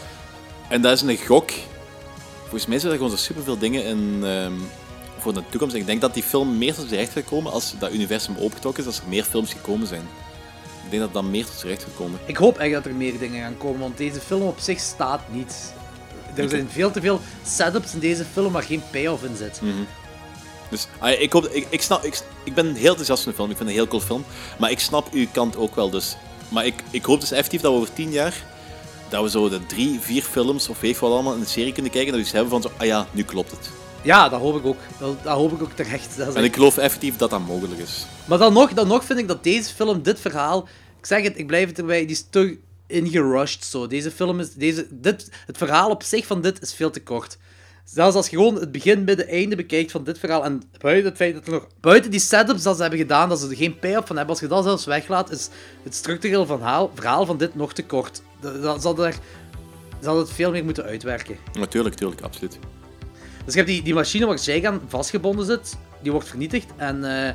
en 0.70 0.82
dat 0.82 0.94
is 0.94 1.02
een 1.02 1.18
gok. 1.18 1.52
Volgens 2.41 2.66
mij 2.66 2.80
zitten 2.80 2.91
er 2.91 3.04
gewoon 3.04 3.18
zo 3.18 3.24
superveel 3.24 3.58
dingen 3.58 3.84
in 3.84 4.20
ehm, 4.24 4.54
voor 5.20 5.34
de 5.34 5.44
toekomst. 5.49 5.76
Ik 5.76 5.86
denk 5.86 6.02
dat 6.02 6.14
die 6.14 6.24
film 6.24 6.58
meer 6.58 6.74
tot 6.74 6.90
terecht 6.90 7.12
gaat 7.12 7.26
komen 7.26 7.52
als 7.52 7.74
dat 7.80 7.94
universum 7.94 8.36
opengetrokken 8.40 8.84
is, 8.84 8.90
als 8.90 8.99
er 8.99 9.08
meer 9.08 9.24
films 9.24 9.52
gekomen 9.52 9.88
zijn. 9.88 10.08
Ik 10.88 10.93
denk 10.93 11.03
dat 11.03 11.14
dat 11.14 11.31
meer 11.31 11.45
tot 11.45 11.59
terecht 11.59 11.84
gaat 11.84 11.95
komen. 11.95 12.19
Ik 12.26 12.38
hoop 12.38 12.57
echt 12.57 12.73
dat 12.73 12.85
er 12.85 12.95
meer 12.95 13.19
dingen 13.19 13.41
gaan 13.41 13.57
komen, 13.57 13.80
want 13.80 13.97
deze 13.97 14.19
film 14.19 14.41
op 14.41 14.59
zich 14.59 14.80
staat 14.80 15.22
niet. 15.31 15.73
Er 16.35 16.49
zijn 16.49 16.69
veel 16.69 16.91
te 16.91 17.01
veel 17.01 17.22
setups 17.45 17.93
in 17.93 17.99
deze 17.99 18.26
film 18.34 18.51
waar 18.51 18.64
geen 18.64 18.81
payoff 18.91 19.23
in 19.23 19.35
zit. 19.35 19.61
Mhm. 19.61 19.84
Dus 20.69 20.88
ah, 20.99 21.22
ik, 21.22 21.34
hoop, 21.34 21.45
ik, 21.45 21.68
ik, 21.69 21.81
snap, 21.81 22.03
ik, 22.03 22.22
ik 22.43 22.53
ben 22.53 22.73
heel 22.73 22.89
enthousiast 22.89 23.23
van 23.23 23.31
de 23.31 23.38
film. 23.38 23.49
Ik 23.49 23.57
vind 23.57 23.69
het 23.69 23.77
een 23.77 23.84
heel 23.84 23.91
cool 23.91 24.01
film. 24.01 24.26
Maar 24.59 24.72
ik 24.72 24.80
snap 24.80 25.14
uw 25.14 25.27
kant 25.31 25.57
ook 25.57 25.76
wel. 25.76 25.89
Dus. 25.89 26.18
Maar 26.49 26.65
ik, 26.65 26.84
ik 26.91 27.05
hoop 27.05 27.19
dus 27.19 27.31
effectief 27.31 27.61
dat 27.61 27.72
we 27.72 27.77
over 27.77 27.93
tien 27.93 28.11
jaar... 28.11 28.43
Dat 29.09 29.23
we 29.23 29.30
zo 29.30 29.49
de 29.49 29.65
drie, 29.65 29.99
vier 29.99 30.23
films 30.23 30.69
of 30.69 30.80
weet 30.80 30.99
wat 30.99 31.11
allemaal 31.11 31.34
in 31.34 31.39
de 31.39 31.45
serie 31.45 31.73
kunnen 31.73 31.91
kijken. 31.91 32.11
Dat 32.11 32.19
we 32.19 32.26
iets 32.26 32.35
hebben 32.35 32.51
van 32.51 32.61
zo... 32.61 32.72
Ah 32.77 32.85
ja, 32.85 33.07
nu 33.11 33.23
klopt 33.23 33.51
het. 33.51 33.69
Ja, 34.07 34.29
dat 34.29 34.39
hoop 34.39 34.55
ik 34.55 34.65
ook. 34.65 34.77
Dat, 34.99 35.23
dat 35.23 35.34
hoop 35.34 35.51
ik 35.51 35.61
ook 35.61 35.71
terecht. 35.71 36.17
Dat 36.17 36.35
En 36.35 36.43
ik 36.43 36.53
geloof 36.53 36.77
effectief 36.77 37.17
dat 37.17 37.29
dat 37.29 37.47
mogelijk 37.47 37.81
is. 37.81 38.05
Maar 38.25 38.38
dan 38.38 38.53
nog, 38.53 38.73
dan 38.73 38.88
nog 38.88 39.03
vind 39.03 39.19
ik 39.19 39.27
dat 39.27 39.43
deze 39.43 39.73
film, 39.73 40.01
dit 40.01 40.19
verhaal... 40.19 40.67
Ik 40.97 41.05
zeg 41.05 41.23
het, 41.23 41.38
ik 41.38 41.47
blijf 41.47 41.67
het 41.67 41.79
erbij, 41.79 41.99
die 41.99 42.15
is 42.15 42.25
te 42.29 42.57
ingerushed 42.88 43.65
zo. 43.65 43.88
Deze 43.88 44.11
film 44.11 44.39
is... 44.39 44.53
Deze, 44.53 44.88
dit, 44.89 45.31
het 45.45 45.57
verhaal 45.57 45.89
op 45.89 46.03
zich 46.03 46.25
van 46.25 46.41
dit 46.41 46.61
is 46.61 46.73
veel 46.73 46.89
te 46.89 47.03
kort. 47.03 47.38
Zelfs 47.85 48.15
als 48.15 48.27
je 48.27 48.35
gewoon 48.35 48.55
het 48.55 48.71
begin, 48.71 49.03
midden, 49.03 49.27
einde 49.27 49.55
bekijkt 49.55 49.91
van 49.91 50.03
dit 50.03 50.19
verhaal, 50.19 50.43
en 50.43 50.63
buiten 50.77 51.05
het 51.05 51.17
feit 51.17 51.34
dat 51.34 51.45
er 51.45 51.51
nog... 51.51 51.67
Buiten 51.79 52.11
die 52.11 52.19
setups 52.19 52.63
dat 52.63 52.75
ze 52.75 52.81
hebben 52.81 52.99
gedaan, 52.99 53.29
dat 53.29 53.39
ze 53.39 53.49
er 53.49 53.55
geen 53.55 53.79
payoff 53.79 54.07
van 54.07 54.15
hebben, 54.15 54.34
als 54.35 54.43
je 54.43 54.49
dat 54.49 54.63
zelfs 54.63 54.85
weglaat, 54.85 55.31
is 55.31 55.49
het 55.84 55.95
structureel 55.95 56.45
verhaal, 56.45 56.91
verhaal 56.95 57.25
van 57.25 57.38
dit 57.38 57.55
nog 57.55 57.73
te 57.73 57.85
kort. 57.85 58.21
Dat, 58.39 58.61
dat 58.61 58.81
zal 58.81 59.05
er... 59.05 59.15
Zal 60.01 60.17
het 60.17 60.31
veel 60.31 60.51
meer 60.51 60.63
moeten 60.63 60.84
uitwerken. 60.84 61.38
Natuurlijk, 61.53 61.95
natuurlijk, 61.95 62.21
absoluut. 62.21 62.59
Dus 63.48 63.56
je 63.56 63.61
hebt 63.61 63.72
die, 63.72 63.84
die 63.84 63.94
machine 63.94 64.26
waar 64.26 64.40
Jagan 64.40 64.82
vastgebonden 64.88 65.45
zit, 65.45 65.78
die 66.02 66.11
wordt 66.11 66.28
vernietigd. 66.28 66.65
En, 66.76 67.03
eh, 67.03 67.34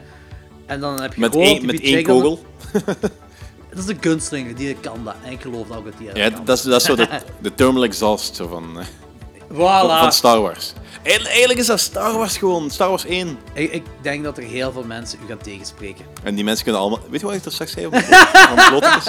en 0.67 0.81
dan 0.81 1.01
heb 1.01 1.15
je 1.15 1.21
Met 1.21 1.33
gewoon 1.33 1.47
die 1.47 1.65
met 1.65 1.81
één 1.81 2.03
kogel. 2.03 2.45
Dat 3.71 3.79
is 3.79 3.87
de 3.87 3.97
gunslinger, 4.01 4.55
die 4.55 4.75
kan 4.75 5.05
dat. 5.05 5.15
En 5.25 5.33
ik 5.33 5.41
geloof 5.41 5.67
dat 5.69 5.77
ook 5.77 5.85
dat 5.85 5.95
die 5.99 6.11
Ja, 6.15 6.31
dat 6.45 6.59
is, 6.59 6.63
dat 6.65 6.81
is 6.81 6.87
zo 6.87 6.95
de, 6.95 7.09
de 7.43 7.55
thermal 7.55 7.85
exhaust 7.85 8.37
zo 8.37 8.47
van, 8.49 8.79
eh, 8.79 8.85
Voilà. 9.49 9.89
van, 9.89 9.99
van 9.99 10.13
Star 10.13 10.41
Wars. 10.41 10.73
Eigenlijk 11.03 11.59
is 11.59 11.67
dat 11.67 11.81
Star 11.81 12.13
Wars 12.17 12.37
gewoon, 12.37 12.71
Star 12.71 12.89
Wars 12.89 13.05
1. 13.05 13.39
Ik, 13.53 13.73
ik 13.73 13.85
denk 14.03 14.25
dat 14.25 14.39
er 14.39 14.45
heel 14.45 14.73
veel 14.73 14.85
mensen 14.85 15.19
u 15.25 15.29
gaan 15.29 15.39
tegenspreken. 15.39 16.05
En 16.23 16.35
die 16.35 16.45
mensen 16.45 16.65
kunnen 16.65 16.83
allemaal... 16.83 17.01
Weet 17.11 17.21
je 17.21 17.27
wat 17.27 17.35
ik 17.35 17.45
er 17.45 17.53
straks 17.53 17.73
zei? 17.73 17.89
van 17.91 18.55
Plotinus? 18.71 19.05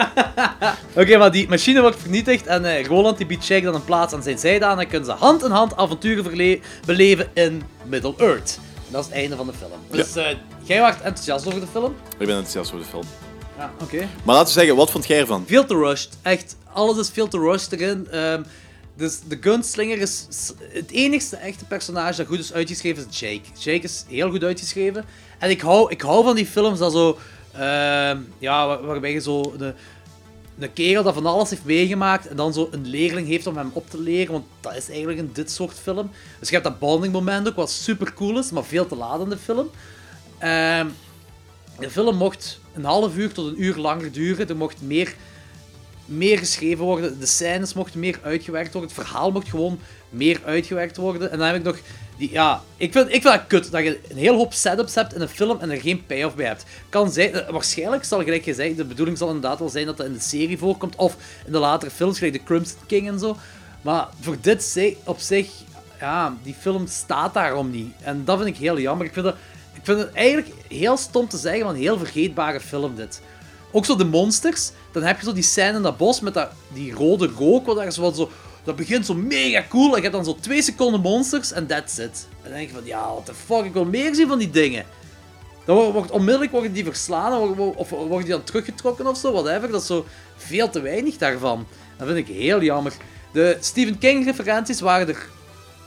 Oké, 1.00 1.16
maar 1.16 1.32
die 1.32 1.48
machine 1.48 1.80
wordt 1.80 2.00
vernietigd 2.00 2.46
en 2.46 2.84
Roland 2.86 3.16
die 3.16 3.26
biedt 3.26 3.44
Shaq 3.44 3.62
dan 3.62 3.74
een 3.74 3.84
plaats 3.84 4.14
aan 4.14 4.22
zijn 4.22 4.38
zijde 4.38 4.64
aan 4.64 4.80
en 4.80 4.88
kunnen 4.88 5.06
ze 5.06 5.12
hand 5.12 5.44
in 5.44 5.50
hand 5.50 5.76
avonturen 5.76 6.60
beleven 6.86 7.30
in 7.34 7.62
Middle-earth. 7.84 8.58
En 8.86 8.92
dat 8.92 9.00
is 9.00 9.06
het 9.06 9.16
einde 9.16 9.36
van 9.36 9.46
de 9.46 9.52
film. 9.52 9.80
Dus 9.90 10.16
eh, 10.16 10.36
jij 10.62 10.80
was 10.80 10.94
enthousiast 10.94 11.46
over 11.46 11.60
de 11.60 11.66
film? 11.66 11.94
Ik 12.18 12.26
ben 12.26 12.36
enthousiast 12.36 12.72
over 12.72 12.84
de 12.84 12.90
film. 12.90 13.04
Ja, 13.58 13.72
oké. 13.82 14.08
Maar 14.24 14.34
laten 14.34 14.54
we 14.54 14.60
zeggen, 14.60 14.76
wat 14.76 14.90
vond 14.90 15.06
jij 15.06 15.18
ervan? 15.18 15.44
Veel 15.46 15.64
te 15.64 15.74
rushed. 15.74 16.18
Echt, 16.22 16.56
alles 16.72 16.98
is 16.98 17.10
veel 17.10 17.28
te 17.28 17.38
rushed 17.38 17.72
erin. 17.72 18.08
Ehm, 18.10 18.42
dus 18.96 19.20
de 19.28 19.38
gunslinger 19.40 19.98
is 19.98 20.26
het 20.68 20.90
enigste 20.90 21.36
echte 21.36 21.64
personage 21.64 22.16
dat 22.16 22.26
goed 22.26 22.38
is 22.38 22.52
uitgeschreven 22.52 23.06
is 23.10 23.20
Jake. 23.20 23.40
Jake 23.58 23.84
is 23.84 24.04
heel 24.08 24.30
goed 24.30 24.44
uitgeschreven. 24.44 25.04
En 25.38 25.50
ik 25.50 25.60
hou, 25.60 25.90
ik 25.90 26.00
hou 26.00 26.24
van 26.24 26.34
die 26.34 26.46
films 26.46 26.78
dat 26.78 26.92
zo... 26.92 27.18
ehm, 27.52 28.18
ja, 28.38 28.66
waar- 28.66 28.82
waarbij 28.86 29.12
je 29.12 29.20
zo... 29.20 29.54
Een 30.58 30.72
kerel 30.72 31.02
dat 31.02 31.14
van 31.14 31.26
alles 31.26 31.50
heeft 31.50 31.64
meegemaakt 31.64 32.26
en 32.28 32.36
dan 32.36 32.52
zo 32.52 32.68
een 32.70 32.86
leerling 32.86 33.26
heeft 33.26 33.46
om 33.46 33.56
hem 33.56 33.70
op 33.72 33.90
te 33.90 34.00
leren, 34.00 34.32
want 34.32 34.44
dat 34.60 34.76
is 34.76 34.88
eigenlijk 34.88 35.18
in 35.18 35.30
dit 35.32 35.50
soort 35.50 35.78
film. 35.78 36.10
Dus 36.38 36.48
je 36.48 36.54
hebt 36.54 36.66
dat 36.66 36.78
bonding 36.78 37.12
moment 37.12 37.48
ook, 37.48 37.56
wat 37.56 37.70
super 37.70 38.14
cool 38.14 38.38
is, 38.38 38.50
maar 38.50 38.64
veel 38.64 38.86
te 38.86 38.96
laat 38.96 39.20
in 39.20 39.28
de 39.28 39.36
film. 39.36 39.70
Ehm, 40.38 40.86
de 41.78 41.90
film 41.90 42.16
mocht 42.16 42.60
een 42.74 42.84
half 42.84 43.16
uur 43.16 43.32
tot 43.32 43.46
een 43.46 43.62
uur 43.62 43.76
langer 43.76 44.12
duren. 44.12 44.48
Er 44.48 44.56
mocht 44.56 44.82
meer, 44.82 45.14
meer 46.04 46.38
geschreven 46.38 46.84
worden. 46.84 47.18
De 47.20 47.26
scènes 47.26 47.74
mochten 47.74 48.00
meer 48.00 48.18
uitgewerkt 48.22 48.72
worden. 48.72 48.90
Het 48.94 49.06
verhaal 49.06 49.30
mocht 49.30 49.48
gewoon 49.48 49.78
meer 50.10 50.40
uitgewerkt 50.44 50.96
worden. 50.96 51.30
En 51.30 51.38
dan 51.38 51.46
heb 51.46 51.56
ik 51.56 51.62
nog... 51.62 51.78
Ja, 52.30 52.62
ik 52.76 52.92
vind, 52.92 53.06
ik 53.06 53.22
vind 53.22 53.34
het 53.34 53.46
kut 53.46 53.70
dat 53.70 53.82
je 53.82 54.00
een 54.08 54.16
heel 54.16 54.36
hoop 54.36 54.52
setups 54.52 54.94
hebt 54.94 55.14
in 55.14 55.20
een 55.20 55.28
film 55.28 55.60
en 55.60 55.70
er 55.70 55.80
geen 55.80 56.06
payoff 56.06 56.34
bij 56.34 56.46
hebt. 56.46 56.64
Kan 56.88 57.12
zijn, 57.12 57.32
eh, 57.32 57.50
waarschijnlijk 57.50 58.04
zal 58.04 58.22
gelijk 58.22 58.44
gezegd, 58.44 58.76
de 58.76 58.84
bedoeling 58.84 59.18
zal 59.18 59.26
inderdaad 59.26 59.58
wel 59.58 59.68
zijn 59.68 59.86
dat 59.86 59.96
dat 59.96 60.06
in 60.06 60.12
de 60.12 60.20
serie 60.20 60.58
voorkomt. 60.58 60.96
Of 60.96 61.16
in 61.46 61.52
de 61.52 61.58
latere 61.58 61.90
films, 61.90 62.18
gelijk 62.18 62.34
de 62.34 62.42
Crimson 62.44 62.78
King 62.86 63.08
en 63.08 63.18
zo. 63.18 63.36
Maar 63.82 64.08
voor 64.20 64.36
dit 64.40 64.96
op 65.04 65.18
zich, 65.18 65.50
ja, 66.00 66.36
die 66.42 66.54
film 66.60 66.86
staat 66.86 67.34
daarom 67.34 67.70
niet. 67.70 67.92
En 68.02 68.24
dat 68.24 68.36
vind 68.38 68.50
ik 68.50 68.56
heel 68.56 68.78
jammer. 68.78 69.06
Ik 69.06 69.12
vind, 69.12 69.24
dat, 69.24 69.34
ik 69.74 69.80
vind 69.82 69.98
het 69.98 70.12
eigenlijk 70.12 70.48
heel 70.68 70.96
stom 70.96 71.28
te 71.28 71.36
zeggen, 71.36 71.64
maar 71.64 71.74
een 71.74 71.80
heel 71.80 71.98
vergeetbare 71.98 72.60
film 72.60 72.94
dit. 72.94 73.20
Ook 73.72 73.84
zo 73.84 73.96
de 73.96 74.04
monsters, 74.04 74.70
dan 74.92 75.02
heb 75.02 75.18
je 75.18 75.24
zo 75.24 75.32
die 75.32 75.42
scène 75.42 75.76
in 75.76 75.82
dat 75.82 75.96
bos 75.96 76.20
met 76.20 76.34
dat, 76.34 76.48
die 76.72 76.92
rode 76.92 77.30
rook, 77.38 77.66
wat 77.66 77.76
daar 77.76 77.92
zo, 77.92 78.02
wat 78.02 78.16
zo, 78.16 78.30
dat 78.64 78.76
begint 78.76 79.06
zo 79.06 79.14
mega 79.14 79.64
cool. 79.68 79.90
En 79.90 79.96
je 79.96 80.02
hebt 80.02 80.12
dan 80.12 80.24
zo 80.24 80.36
twee 80.40 80.62
seconden 80.62 81.00
monsters 81.00 81.52
en 81.52 81.66
that's 81.66 81.98
it. 81.98 82.26
En 82.42 82.50
dan 82.50 82.52
denk 82.52 82.68
je 82.68 82.74
van, 82.74 82.84
ja, 82.84 83.00
what 83.00 83.26
the 83.26 83.34
fuck, 83.34 83.64
ik 83.64 83.72
wil 83.72 83.84
meer 83.84 84.14
zien 84.14 84.28
van 84.28 84.38
die 84.38 84.50
dingen. 84.50 84.84
Dan 85.64 85.92
wordt, 85.92 86.10
onmiddellijk 86.10 86.52
worden 86.52 86.72
die 86.72 86.84
verslaan 86.84 87.56
of, 87.76 87.90
worden 87.90 88.18
die 88.18 88.28
dan 88.28 88.44
teruggetrokken 88.44 89.06
of 89.06 89.16
zo, 89.18 89.32
whatever. 89.32 89.70
Dat 89.70 89.80
is 89.80 89.86
zo 89.86 90.06
veel 90.36 90.70
te 90.70 90.80
weinig 90.80 91.16
daarvan. 91.16 91.66
Dat 91.96 92.06
vind 92.08 92.28
ik 92.28 92.34
heel 92.36 92.62
jammer. 92.62 92.92
De 93.32 93.56
Stephen 93.60 93.98
King 93.98 94.24
referenties 94.24 94.80
waren 94.80 95.08
er 95.08 95.28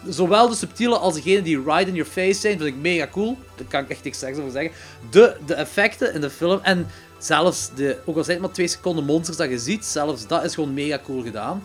zowel 0.08 0.50
de 0.50 0.56
subtiele 0.56 0.98
als 0.98 1.14
degene 1.14 1.42
die 1.42 1.64
right 1.64 1.88
in 1.88 1.94
your 1.94 2.12
face 2.12 2.40
zijn, 2.40 2.58
vind 2.58 2.70
ik 2.70 2.76
mega 2.76 3.08
cool. 3.12 3.38
Daar 3.56 3.68
kan 3.68 3.84
ik 3.84 3.90
echt 3.90 4.04
niks 4.04 4.24
over 4.24 4.52
zeggen. 4.52 4.72
De, 5.10 5.38
de 5.46 5.54
effecten 5.54 6.14
in 6.14 6.22
de 6.22 6.30
film 6.30 6.60
en 6.62 6.88
zelfs 7.18 7.70
de, 7.76 7.98
ook 8.06 8.18
al 8.18 8.24
zijn 8.24 8.38
het 8.38 8.46
maar 8.46 8.56
twee 8.56 8.68
seconden 8.68 9.06
monsters 9.06 9.38
dat 9.38 9.50
je 9.50 9.60
ziet, 9.60 9.86
zelfs 9.86 10.28
dat 10.28 10.44
is 10.44 10.54
gewoon 10.54 10.74
mega 10.74 11.00
cool 11.06 11.24
gedaan. 11.24 11.64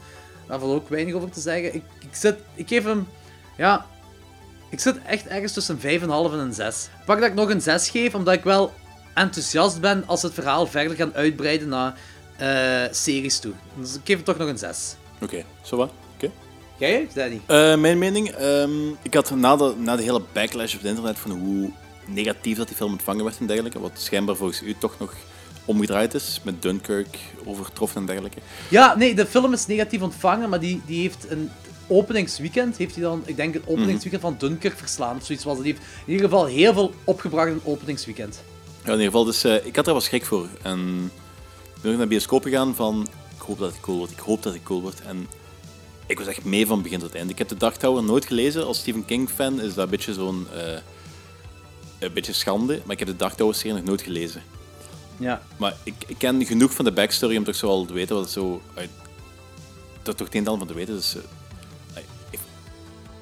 Daar 0.50 0.58
valt 0.58 0.74
ook 0.74 0.88
weinig 0.88 1.14
over 1.14 1.30
te 1.30 1.40
zeggen. 1.40 1.74
Ik, 1.74 1.82
ik, 2.00 2.14
zit, 2.14 2.36
ik 2.54 2.68
geef 2.68 2.84
hem, 2.84 3.08
ja, 3.56 3.86
ik 4.70 4.80
zit 4.80 4.96
echt 5.06 5.26
ergens 5.26 5.52
tussen 5.52 5.78
een 5.82 6.00
5,5 6.00 6.06
en 6.06 6.38
een 6.38 6.54
6. 6.54 6.88
Ik 6.98 7.04
pak 7.04 7.20
dat 7.20 7.28
ik 7.28 7.34
nog 7.34 7.50
een 7.50 7.60
6 7.60 7.88
geef, 7.90 8.14
omdat 8.14 8.34
ik 8.34 8.44
wel 8.44 8.72
enthousiast 9.14 9.80
ben 9.80 10.04
als 10.06 10.22
het 10.22 10.34
verhaal 10.34 10.66
verder 10.66 10.96
gaan 10.96 11.14
uitbreiden 11.14 11.68
naar 11.68 11.94
eh, 12.36 12.92
series 12.92 13.38
toe. 13.38 13.52
Dus 13.74 13.94
ik 13.94 14.00
geef 14.04 14.16
het 14.16 14.24
toch 14.24 14.38
nog 14.38 14.48
een 14.48 14.58
6. 14.58 14.94
Oké, 15.20 15.44
zo 15.62 15.76
wat? 15.76 15.90
Oké. 16.14 16.30
Jij, 16.78 17.08
Danny? 17.14 17.40
Eh, 17.46 17.76
mijn 17.76 17.98
mening, 17.98 18.30
ehm, 18.30 18.88
ik 19.02 19.14
had 19.14 19.30
na 19.30 19.56
de, 19.56 19.74
na 19.78 19.96
de 19.96 20.02
hele 20.02 20.22
backlash 20.32 20.74
op 20.74 20.80
het 20.80 20.88
internet 20.88 21.18
van 21.18 21.30
hoe 21.30 21.70
negatief 22.06 22.56
dat 22.56 22.66
die 22.66 22.76
film 22.76 22.92
ontvangen 22.92 23.24
werd 23.24 23.38
en 23.38 23.46
dergelijke, 23.46 23.80
wat 23.80 23.92
schijnbaar 23.94 24.36
volgens 24.36 24.62
u 24.62 24.74
toch 24.78 24.98
nog 24.98 25.14
omgedraaid 25.70 26.14
is, 26.14 26.40
met 26.42 26.62
Dunkirk 26.62 27.18
overtroffen 27.44 28.00
en 28.00 28.06
dergelijke. 28.06 28.38
Ja, 28.68 28.96
nee, 28.96 29.14
de 29.14 29.26
film 29.26 29.52
is 29.52 29.66
negatief 29.66 30.02
ontvangen, 30.02 30.48
maar 30.48 30.60
die, 30.60 30.80
die 30.86 31.00
heeft 31.00 31.30
een 31.30 31.50
openingsweekend, 31.86 32.76
heeft 32.76 32.94
hij 32.94 33.04
dan, 33.04 33.22
ik 33.24 33.36
denk 33.36 33.54
het 33.54 33.62
openingsweekend 33.66 34.22
van 34.22 34.34
Dunkirk 34.38 34.78
verslaan 34.78 35.16
of 35.16 35.24
zoiets 35.24 35.44
was 35.44 35.54
het. 35.54 35.64
Die 35.64 35.72
heeft 35.72 35.86
in 36.06 36.12
ieder 36.12 36.28
geval 36.28 36.46
heel 36.46 36.72
veel 36.72 36.94
opgebracht 37.04 37.48
in 37.48 37.54
het 37.54 37.66
openingsweekend. 37.66 38.42
Ja, 38.84 38.92
in 38.92 38.92
ieder 38.92 39.04
geval, 39.04 39.24
dus 39.24 39.44
eh, 39.44 39.66
ik 39.66 39.76
had 39.76 39.86
er 39.86 39.92
wel 39.92 40.00
schrik 40.00 40.24
voor. 40.24 40.48
En 40.62 41.10
ik 41.74 41.82
ben 41.82 41.90
naar 41.90 42.00
de 42.00 42.06
bioscoop 42.06 42.42
gegaan 42.42 42.74
van, 42.74 43.08
ik 43.36 43.42
hoop 43.42 43.58
dat 43.58 43.72
het 43.72 43.80
cool 43.80 43.98
wordt, 43.98 44.12
ik 44.12 44.18
hoop 44.18 44.42
dat 44.42 44.52
het 44.52 44.62
cool 44.62 44.80
wordt. 44.80 45.00
En 45.00 45.26
ik 46.06 46.18
was 46.18 46.26
echt 46.26 46.44
mee 46.44 46.66
van 46.66 46.82
begin 46.82 46.98
tot 46.98 47.14
eind. 47.14 47.30
Ik 47.30 47.38
heb 47.38 47.48
de 47.48 47.56
Dark 47.56 47.82
nooit 47.82 48.24
gelezen. 48.24 48.66
Als 48.66 48.78
Stephen 48.78 49.04
King 49.04 49.30
fan 49.30 49.60
is 49.60 49.74
dat 49.74 49.84
een 49.84 49.90
beetje 49.90 50.14
zo'n, 50.14 50.46
eh, 50.54 50.78
een 51.98 52.12
beetje 52.12 52.32
schande. 52.32 52.80
Maar 52.84 52.92
ik 52.92 52.98
heb 52.98 53.08
de 53.08 53.16
Dark 53.16 53.34
Tower 53.34 53.54
serie 53.54 53.72
nog 53.72 53.84
nooit 53.84 54.02
gelezen. 54.02 54.42
Ja. 55.20 55.42
Maar 55.56 55.76
ik, 55.82 55.94
ik 56.06 56.18
ken 56.18 56.46
genoeg 56.46 56.74
van 56.74 56.84
de 56.84 56.92
backstory 56.92 57.36
om 57.36 57.44
toch 57.44 57.54
zo 57.54 57.68
al 57.68 57.84
te 57.84 57.92
weten 57.92 58.16
wat 58.16 58.30
zo. 58.30 58.62
Dat 60.02 60.16
toch 60.16 60.26
het 60.26 60.36
een 60.36 60.44
van 60.44 60.66
te 60.66 60.74
weten. 60.74 60.94
Dus 60.94 61.16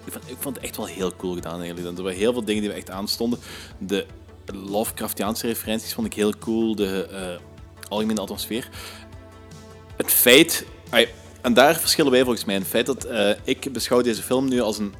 ik, 0.08 0.14
vond, 0.14 0.30
ik 0.30 0.36
vond 0.40 0.54
het 0.56 0.64
echt 0.64 0.76
wel 0.76 0.86
heel 0.86 1.16
cool 1.16 1.34
gedaan 1.34 1.60
eigenlijk. 1.60 1.96
Er 1.96 2.02
waren 2.02 2.18
heel 2.18 2.32
veel 2.32 2.44
dingen 2.44 2.62
die 2.62 2.70
me 2.70 2.76
echt 2.76 2.90
aanstonden. 2.90 3.38
De 3.78 4.06
Lovecraftiaanse 4.46 5.46
referenties 5.46 5.94
vond 5.94 6.06
ik 6.06 6.14
heel 6.14 6.38
cool. 6.38 6.74
De 6.74 7.06
eh, 7.06 7.88
algemene 7.88 8.20
atmosfeer. 8.20 8.68
Het 9.96 10.10
feit... 10.10 10.66
en 11.40 11.54
daar 11.54 11.76
verschillen 11.76 12.12
wij 12.12 12.22
volgens 12.22 12.44
mij. 12.44 12.54
Het 12.54 12.66
feit 12.66 12.86
dat 12.86 13.04
eh, 13.04 13.30
ik 13.44 13.72
beschouw 13.72 14.00
deze 14.00 14.22
film 14.22 14.48
nu 14.48 14.60
als 14.60 14.78
een, 14.78 14.94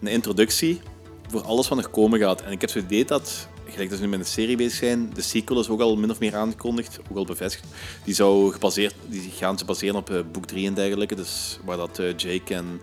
een 0.00 0.08
introductie 0.08 0.80
voor 1.28 1.42
alles 1.42 1.68
wat 1.68 1.78
nog 1.78 1.90
komen 1.90 2.18
gaat. 2.18 2.42
En 2.42 2.52
ik 2.52 2.60
heb 2.60 2.70
zo'n 2.70 2.82
idee 2.82 3.04
dat, 3.04 3.48
gelijk 3.76 3.90
dat 3.90 3.98
ze 3.98 4.04
nu 4.04 4.10
met 4.10 4.26
een 4.26 4.32
serie 4.32 4.56
bezig 4.56 4.78
zijn, 4.78 5.10
de 5.14 5.22
sequel 5.22 5.60
is 5.60 5.68
ook 5.68 5.80
al 5.80 5.96
min 5.96 6.10
of 6.10 6.18
meer 6.18 6.36
aangekondigd, 6.36 6.98
ook 7.10 7.16
al 7.16 7.24
bevestigd. 7.24 7.64
Die, 8.04 8.14
zou 8.14 8.52
gebaseerd, 8.52 8.94
die 9.06 9.30
gaan 9.30 9.58
ze 9.58 9.64
baseren 9.64 9.96
op 9.96 10.10
eh, 10.10 10.20
boek 10.32 10.46
3 10.46 10.66
en 10.66 10.74
dergelijke. 10.74 11.14
Dus 11.14 11.58
waar 11.64 11.76
dat 11.76 11.98
eh, 11.98 12.16
Jake 12.16 12.54
en 12.54 12.80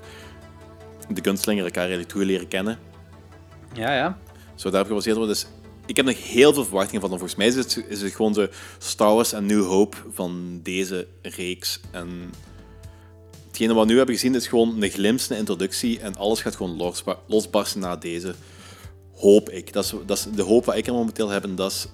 de 1.10 1.24
gunslinger 1.24 1.64
elkaar 1.64 1.82
eigenlijk 1.84 2.12
toe 2.12 2.26
leren 2.26 2.48
kennen. 2.48 2.80
Ja, 3.74 3.96
ja. 3.96 4.18
Zou 4.56 4.74
daarop 4.74 4.90
gebaseerd 4.90 5.18
worden. 5.18 5.36
Dus 5.36 5.48
ik 5.86 5.96
heb 5.96 6.06
nog 6.06 6.24
heel 6.30 6.54
veel 6.54 6.64
verwachtingen 6.64 7.02
van. 7.02 7.12
En 7.12 7.18
volgens 7.18 7.38
mij 7.38 7.48
is 7.48 7.56
het, 7.56 7.86
is 7.88 8.02
het 8.02 8.16
gewoon 8.16 8.34
de 8.34 8.50
Star 8.78 9.14
Wars 9.14 9.34
en 9.34 9.46
New 9.46 9.66
Hope 9.66 9.98
van 10.14 10.60
deze 10.64 11.08
reeks. 11.22 11.80
En 11.92 12.32
hetgene 13.48 13.74
wat 13.74 13.86
we 13.86 13.92
nu 13.92 13.98
hebben 13.98 14.16
gezien 14.16 14.36
is 14.36 14.48
gewoon 14.48 14.82
een 14.82 14.90
glimp, 14.90 15.20
een 15.30 15.38
introductie. 15.38 16.00
En 16.00 16.16
alles 16.16 16.42
gaat 16.42 16.56
gewoon 16.56 16.78
losba- 16.78 17.20
losbarsten 17.28 17.82
na 17.82 17.96
deze. 17.96 18.36
Hoop 19.24 19.50
ik. 19.50 19.74
Dat 19.74 19.84
is, 19.84 19.94
dat 20.06 20.18
is 20.18 20.26
de 20.36 20.42
hoop 20.42 20.66
wat 20.66 20.76
ik 20.76 20.88
er 20.88 20.94
momenteel 20.94 21.30
heb. 21.30 21.44
En 21.44 21.56
dat 21.56 21.72
is 21.72 21.88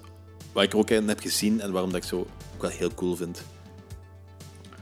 wat 0.52 0.62
ik 0.62 0.72
er 0.72 0.78
ook 0.78 0.90
in 0.90 1.08
heb 1.08 1.20
gezien. 1.20 1.60
En 1.60 1.72
waarom 1.72 1.92
dat 1.92 2.02
ik 2.02 2.08
zo 2.08 2.16
ook 2.54 2.62
wel 2.62 2.70
heel 2.70 2.94
cool 2.94 3.16
vind. 3.16 3.42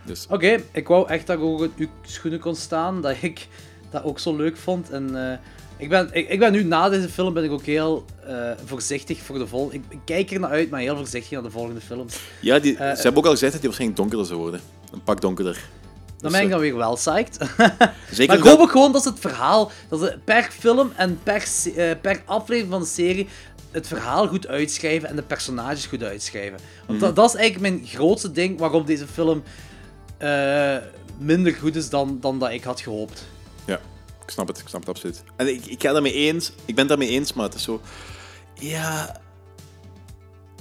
Dus 0.05 0.27
Oké, 0.31 0.63
ik 0.73 0.89
wou 0.89 1.09
echt 1.09 1.27
dat 1.27 1.37
ik 1.37 1.43
ook 1.43 1.63
in 1.63 1.73
uw 1.77 1.89
schoenen 2.03 2.41
kon 2.41 2.55
staan, 2.57 3.03
dat 3.03 3.17
ik 3.21 3.47
dat 3.91 4.05
ook 4.05 4.19
zo 4.19 4.37
leuk 4.37 4.57
vond. 4.57 4.91
En 4.91 5.31
eh, 5.31 5.39
Ik 5.77 5.89
ben, 5.89 6.09
ik, 6.13 6.29
ik 6.29 6.39
ben 6.39 6.53
nu 6.53 6.63
na 6.65 6.89
deze 6.89 7.09
film 7.09 7.35
ben 7.35 7.45
ik 7.45 7.51
ook 7.51 7.65
heel 7.65 8.05
eh, 8.27 8.51
voorzichtig 8.65 9.19
voor 9.19 9.39
de 9.39 9.47
volgende. 9.47 9.77
Ik, 9.77 9.83
ik 9.89 9.99
kijk 10.05 10.31
er 10.31 10.41
naar 10.41 10.51
uit, 10.51 10.71
maar 10.71 10.81
heel 10.81 10.97
voorzichtig 10.97 11.31
naar 11.31 11.43
de 11.43 11.51
volgende 11.51 11.81
films. 11.81 12.21
Ja, 12.41 12.59
die, 12.59 12.77
Eh, 12.77 12.95
ze 12.97 13.03
hebben 13.03 13.17
ook 13.17 13.27
al 13.27 13.31
gezegd 13.33 13.53
dat 13.53 13.61
die 13.61 13.71
waarschijnlijk 13.71 14.01
donkerder 14.01 14.27
zou 14.27 14.41
worden. 14.41 14.61
Een 14.93 15.03
pak 15.03 15.21
donkerder. 15.21 15.69
Dan 16.19 16.33
ben 16.33 16.43
ik 16.43 16.51
dan 16.51 16.61
weer 16.61 16.77
wel 16.77 16.95
psyched. 16.95 17.37
Zeker 17.39 17.77
maar 17.77 18.19
ik 18.21 18.29
dat- 18.29 18.47
hoop 18.47 18.59
ook 18.61 18.71
gewoon 18.71 18.93
dat 18.93 19.03
ze 19.03 19.09
het 19.09 19.19
verhaal, 19.21 19.71
dat 19.89 20.01
ze 20.01 20.19
per 20.25 20.43
film 20.43 20.93
en 20.97 21.19
per, 21.23 21.49
eh, 21.77 21.91
per 22.01 22.23
aflevering 22.25 22.73
van 22.73 22.81
de 22.81 22.87
serie 22.87 23.29
het 23.71 23.87
verhaal 23.87 24.29
goed 24.29 24.47
uitschrijven 24.47 25.09
en 25.09 25.17
de 25.17 25.23
personages 25.23 25.87
goed 25.87 26.03
uitschrijven. 26.03 26.59
Want 26.87 27.01
dat, 27.01 27.09
Mhm. 27.11 27.21
dat 27.21 27.29
is 27.35 27.41
eigenlijk 27.41 27.75
mijn 27.75 27.87
grootste 27.87 28.33
ding 28.33 28.59
waarom 28.59 28.85
deze 28.85 29.07
film 29.07 29.43
eh, 30.19 30.77
minder 31.19 31.53
goed 31.55 31.77
is 31.77 31.89
dan, 31.91 32.19
dan 32.21 32.39
dat 32.39 32.51
ik 32.51 32.65
had 32.65 32.81
gehoopt. 32.81 33.25
Ja, 33.65 33.81
ik 34.25 34.31
snap 34.31 34.49
het, 34.49 34.59
ik 34.59 34.69
snap 34.69 34.81
het 34.81 34.89
absoluut. 34.89 35.23
En 35.37 35.49
ik, 35.49 35.67
ik 35.67 35.83
ga 35.83 35.93
daarmee 35.93 36.13
eens, 36.13 36.49
ik 36.65 36.75
ben 36.75 36.79
het 36.79 36.89
daarmee 36.89 37.09
eens, 37.09 37.33
maar 37.33 37.45
het 37.45 37.55
is 37.55 37.63
zo... 37.63 37.81
Ja... 38.55 39.21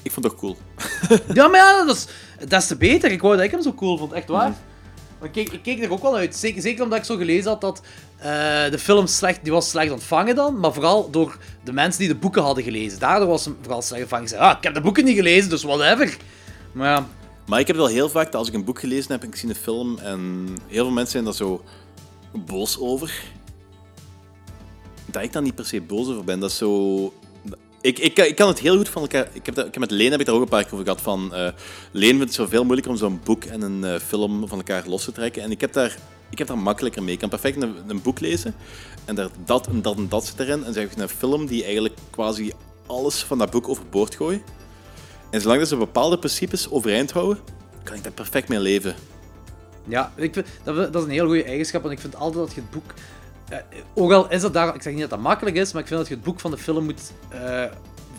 Ik 0.01 0.11
vond 0.11 0.25
het 0.25 0.33
toch 0.37 0.41
cool. 0.41 0.57
Ja, 1.33 1.47
maar 1.47 1.59
ja, 1.59 1.85
dat 1.85 1.95
is 1.95 2.07
des 2.47 2.67
te 2.67 2.75
beter. 2.75 3.11
Ik 3.11 3.21
wou 3.21 3.35
dat 3.35 3.45
ik 3.45 3.51
hem 3.51 3.61
zo 3.61 3.73
cool 3.73 3.97
vond, 3.97 4.11
echt 4.11 4.27
waar. 4.27 4.49
Mhm. 4.49 4.57
Maar 5.19 5.29
ik 5.33 5.59
keek, 5.63 5.83
er 5.83 5.91
ook 5.91 6.01
wel 6.01 6.15
uit. 6.15 6.35
Zeker, 6.35 6.61
zeker 6.61 6.83
omdat 6.83 6.99
ik 6.99 7.05
zo 7.05 7.15
gelezen 7.15 7.49
had 7.49 7.61
dat 7.61 7.81
eh, 8.17 8.25
de 8.71 8.79
film 8.79 9.07
slecht, 9.07 9.43
die 9.43 9.51
was 9.51 9.69
slecht 9.69 9.91
ontvangen 9.91 10.35
dan. 10.35 10.59
Maar 10.59 10.73
vooral 10.73 11.11
door 11.11 11.37
de 11.63 11.73
mensen 11.73 11.99
die 11.99 12.09
de 12.09 12.15
boeken 12.15 12.41
hadden 12.41 12.63
gelezen. 12.63 12.99
Daardoor 12.99 13.27
was 13.27 13.45
hem 13.45 13.57
vooral 13.61 13.81
slecht 13.81 14.01
ontvangen. 14.01 14.27
Zei, 14.27 14.41
ah, 14.41 14.57
ik 14.57 14.63
heb 14.63 14.73
de 14.73 14.81
boeken 14.81 15.05
niet 15.05 15.15
gelezen, 15.15 15.49
dus 15.49 15.63
whatever. 15.63 16.17
Maar 16.71 16.89
ja, 16.89 17.07
Maar 17.47 17.59
ik 17.59 17.67
heb 17.67 17.75
wel 17.75 17.87
heel 17.87 18.09
vaak 18.09 18.25
dat 18.25 18.35
als 18.35 18.47
ik 18.47 18.53
een 18.53 18.63
boek 18.63 18.79
gelezen 18.79 19.11
heb 19.11 19.21
en 19.21 19.27
ik 19.27 19.35
zie 19.35 19.49
een 19.49 19.55
film 19.55 19.97
en 19.97 20.47
heel 20.67 20.83
veel 20.83 20.93
mensen 20.93 21.11
zijn 21.11 21.23
daar 21.23 21.33
zo 21.33 21.63
boos 22.45 22.79
over. 22.79 23.23
Dat 25.05 25.23
ik 25.23 25.33
daar 25.33 25.41
niet 25.41 25.55
per 25.55 25.65
se 25.65 25.81
boos 25.81 26.07
over 26.07 26.23
ben. 26.23 26.39
Dat 26.39 26.49
is 26.49 26.57
zo... 26.57 27.13
Ik, 27.81 27.99
ik, 27.99 28.17
ik 28.19 28.35
kan 28.35 28.47
het 28.47 28.59
heel 28.59 28.77
goed 28.77 28.89
van 28.89 29.01
elkaar... 29.01 29.27
Ik 29.33 29.45
heb, 29.45 29.57
ik 29.57 29.79
met 29.79 29.91
Leen 29.91 30.11
heb 30.11 30.19
ik 30.19 30.25
daar 30.25 30.35
ook 30.35 30.41
een 30.41 30.47
paar 30.47 30.63
keer 30.63 30.73
over 30.73 30.85
gehad. 30.85 31.01
Van, 31.01 31.33
eh 31.33 31.49
Leen 31.91 32.09
vindt 32.09 32.23
het 32.23 32.33
zo 32.33 32.45
veel 32.45 32.63
moeilijker 32.63 32.91
om 32.91 32.97
zo'n 32.97 33.21
boek 33.23 33.43
en 33.43 33.61
een 33.61 33.83
eh, 33.83 33.99
film 33.99 34.47
van 34.47 34.57
elkaar 34.57 34.87
los 34.87 35.03
te 35.03 35.11
trekken. 35.11 35.41
En 35.41 35.51
ik 35.51 35.61
heb 35.61 35.73
daar, 35.73 35.97
ik 36.29 36.37
heb 36.37 36.47
daar 36.47 36.57
makkelijker 36.57 37.03
mee. 37.03 37.13
Ik 37.13 37.19
kan 37.19 37.29
perfect 37.29 37.61
een, 37.61 37.75
een 37.87 38.01
boek 38.01 38.19
lezen 38.19 38.55
en 39.05 39.15
daar 39.15 39.29
dat 39.45 39.67
en 39.67 39.81
dat 39.81 39.97
en 39.97 40.09
dat 40.09 40.25
zit 40.25 40.39
erin. 40.39 40.63
En 40.63 40.73
zeg 40.73 40.83
ik 40.91 40.97
een 40.97 41.09
film 41.09 41.45
die 41.45 41.63
eigenlijk 41.63 41.95
quasi 42.09 42.51
alles 42.85 43.23
van 43.23 43.37
dat 43.37 43.51
boek 43.51 43.67
overboord 43.67 44.15
gooit. 44.15 44.41
En 45.31 45.41
zolang 45.41 45.67
ze 45.67 45.75
bepaalde 45.75 46.19
principes 46.19 46.69
overeind 46.69 47.11
houden, 47.11 47.39
kan 47.83 47.95
ik 47.95 48.03
daar 48.03 48.11
perfect 48.11 48.49
mee 48.49 48.59
leven. 48.59 48.95
ja 49.87 50.13
ik 50.15 50.33
vind, 50.33 50.47
dat, 50.63 50.75
dat 50.75 50.95
is 50.95 51.03
een 51.03 51.13
heel 51.13 51.25
goede 51.25 51.43
eigenschap. 51.43 51.81
Want 51.81 51.93
ik 51.93 51.99
vind 51.99 52.15
altijd 52.15 52.45
dat 52.45 52.55
je 52.55 52.61
het 52.61 52.69
boek... 52.69 52.93
eh, 53.49 53.57
ook 53.95 54.11
al 54.11 54.29
is 54.29 54.41
dat 54.41 54.53
daar... 54.53 54.75
Ik 54.75 54.81
zeg 54.81 54.91
niet 54.93 55.01
dat 55.01 55.09
dat 55.09 55.19
makkelijk 55.19 55.55
is, 55.55 55.71
maar 55.73 55.81
ik 55.81 55.87
vind 55.87 55.99
dat 55.99 56.09
je 56.09 56.15
het 56.15 56.23
boek 56.23 56.39
van 56.39 56.51
de 56.51 56.57
film 56.57 56.83
moet 56.83 57.11
eh, 57.29 57.63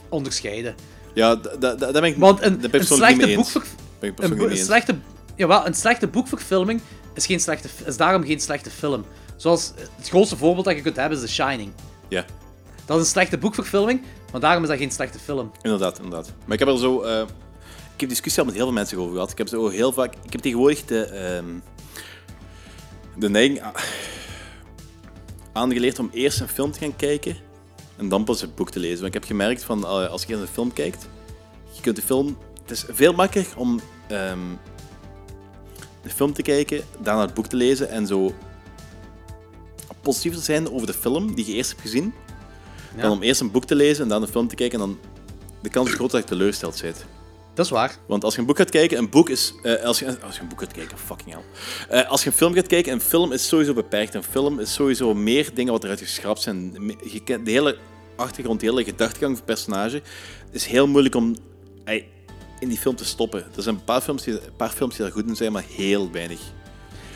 onderscheiden. 0.08 0.74
Ja, 1.14 1.34
da- 1.34 1.56
da- 1.56 1.74
da- 1.74 1.92
daar 1.92 1.92
ben 1.92 2.04
ik, 2.04 2.16
Want 2.16 2.42
een, 2.42 2.64
een 2.74 2.84
slechte 2.84 3.34
boekver- 3.34 3.66
een, 4.50 4.56
slechte, 4.56 4.94
jawel, 5.36 5.66
een 5.66 5.74
slechte 5.74 6.06
boekverfilming 6.06 6.80
is, 7.14 7.26
geen 7.26 7.40
slechte, 7.40 7.68
is 7.86 7.96
daarom 7.96 8.24
geen 8.24 8.40
slechte 8.40 8.70
film. 8.70 9.04
Zoals 9.36 9.72
eh, 9.76 9.82
het 9.96 10.08
grootste 10.08 10.36
voorbeeld 10.36 10.64
dat 10.64 10.76
je 10.76 10.82
kunt 10.82 10.96
hebben 10.96 11.18
is 11.18 11.24
The 11.24 11.30
Shining. 11.42 11.72
Ja, 12.08 12.24
Dat 12.84 12.96
is 12.96 13.02
een 13.02 13.08
slechte 13.08 13.38
boekverfilming, 13.38 14.02
maar 14.32 14.40
daarom 14.40 14.62
is 14.62 14.68
dat 14.68 14.78
geen 14.78 14.90
slechte 14.90 15.18
film. 15.18 15.50
inderdaad, 15.62 15.96
inderdaad. 15.96 16.32
Maar 16.44 16.52
ik 16.52 16.58
heb 16.58 16.68
er 16.68 16.78
zo... 16.78 17.02
ik 17.94 18.00
heb 18.00 18.08
discussie 18.08 18.40
al 18.40 18.46
met 18.46 18.54
heel 18.56 18.64
veel 18.66 18.74
mensen 18.74 18.98
over 18.98 19.12
gehad. 19.12 19.30
Ik 19.30 19.38
heb 19.38 19.48
zo 19.48 19.68
heel 19.68 19.92
vaak... 19.92 20.14
Ik 20.24 20.32
heb 20.32 20.40
tegenwoordig 20.40 20.84
de... 20.84 21.04
ehm, 21.04 21.44
de 23.16 23.28
neiging 23.28 23.62
a- 23.62 23.72
aangeleerd 25.52 25.98
om 25.98 26.10
eerst 26.12 26.40
een 26.40 26.48
film 26.48 26.70
te 26.72 26.78
gaan 26.78 26.96
kijken 26.96 27.36
en 27.96 28.08
dan 28.08 28.24
pas 28.24 28.40
het 28.40 28.54
boek 28.54 28.70
te 28.70 28.78
lezen. 28.78 28.96
Want 28.96 29.06
ik 29.06 29.20
heb 29.20 29.24
gemerkt 29.24 29.62
van, 29.64 29.84
eh, 29.84 30.08
als 30.08 30.24
je 30.24 30.32
naar 30.32 30.42
een 30.42 30.48
film 30.48 30.72
kijkt, 30.72 31.08
je 31.72 31.80
kunt 31.80 31.96
de 31.96 32.02
film... 32.02 32.36
Het 32.62 32.70
is 32.70 32.84
veel 32.88 33.12
makkelijker 33.12 33.58
om 33.58 33.80
ehm, 34.08 34.38
de 36.02 36.10
film 36.10 36.32
te 36.32 36.42
kijken, 36.42 36.82
daarna 37.00 37.20
het 37.20 37.34
boek 37.34 37.46
te 37.46 37.56
lezen 37.56 37.88
en 37.90 38.06
zo 38.06 38.34
positief 40.00 40.34
te 40.34 40.40
zijn 40.40 40.72
over 40.72 40.86
de 40.86 40.92
film 40.92 41.34
die 41.34 41.46
je 41.46 41.52
eerst 41.52 41.70
hebt 41.70 41.82
gezien, 41.82 42.14
Ja. 42.96 43.02
dan 43.02 43.10
om 43.10 43.22
eerst 43.22 43.40
een 43.40 43.50
boek 43.50 43.64
te 43.64 43.74
lezen 43.74 44.02
en 44.02 44.08
dan 44.08 44.22
een 44.22 44.28
film 44.28 44.48
te 44.48 44.54
kijken 44.54 44.80
en 44.80 44.86
dan 44.86 44.98
de 45.62 45.68
kans 45.68 45.88
is 45.88 45.94
groot 45.94 46.10
dat 46.10 46.20
je 46.22 46.26
teleurgesteld 46.28 46.80
bent. 46.82 47.04
Dat 47.58 47.66
is 47.66 47.72
waar. 47.72 47.96
Want 48.06 48.24
als 48.24 48.34
je 48.34 48.40
een 48.40 48.46
boek 48.46 48.56
gaat 48.56 48.70
kijken, 48.70 48.98
een 48.98 49.08
boek 49.10 49.28
is... 49.28 49.54
eh, 49.62 49.82
als, 49.84 49.98
je, 49.98 50.16
als 50.22 50.34
je 50.34 50.40
een 50.40 50.48
boek 50.48 50.60
gaat 50.60 50.72
kijken, 50.72 50.98
fucking 50.98 51.34
hell. 51.34 51.42
Eh, 52.00 52.10
als 52.10 52.22
je 52.22 52.30
een 52.30 52.36
film 52.36 52.54
gaat 52.54 52.66
kijken, 52.66 52.92
een 52.92 53.00
film 53.00 53.32
is 53.32 53.48
sowieso 53.48 53.72
beperkt. 53.74 54.14
Een 54.14 54.22
film 54.22 54.60
is 54.60 54.72
sowieso 54.74 55.14
meer 55.14 55.54
dingen 55.54 55.72
wat 55.72 55.84
eruit 55.84 55.98
geschrapt 56.00 56.40
zijn. 56.42 56.72
Me- 56.86 56.96
Je 57.10 57.20
kent 57.22 57.44
de 57.44 57.50
hele 57.50 57.78
achtergrond, 58.16 58.60
de 58.60 58.66
hele 58.66 58.84
gedachtegang 58.84 59.36
van 59.36 59.46
het 59.46 59.54
personage. 59.54 59.94
Het 60.46 60.54
is 60.54 60.66
heel 60.66 60.86
moeilijk 60.86 61.14
om 61.14 61.36
in 62.60 62.68
die 62.68 62.78
film 62.78 62.96
te 62.96 63.04
stoppen. 63.04 63.44
Er 63.56 63.62
zijn 63.62 63.74
een 63.74 63.84
paar 63.84 64.00
films 64.00 64.22
die, 64.22 64.32
een 64.34 64.56
paar 64.56 64.70
films 64.70 64.94
die 64.96 65.04
daar 65.04 65.12
goed 65.14 65.26
in 65.26 65.36
zijn, 65.36 65.52
maar 65.52 65.64
heel 65.76 66.10
weinig. 66.10 66.40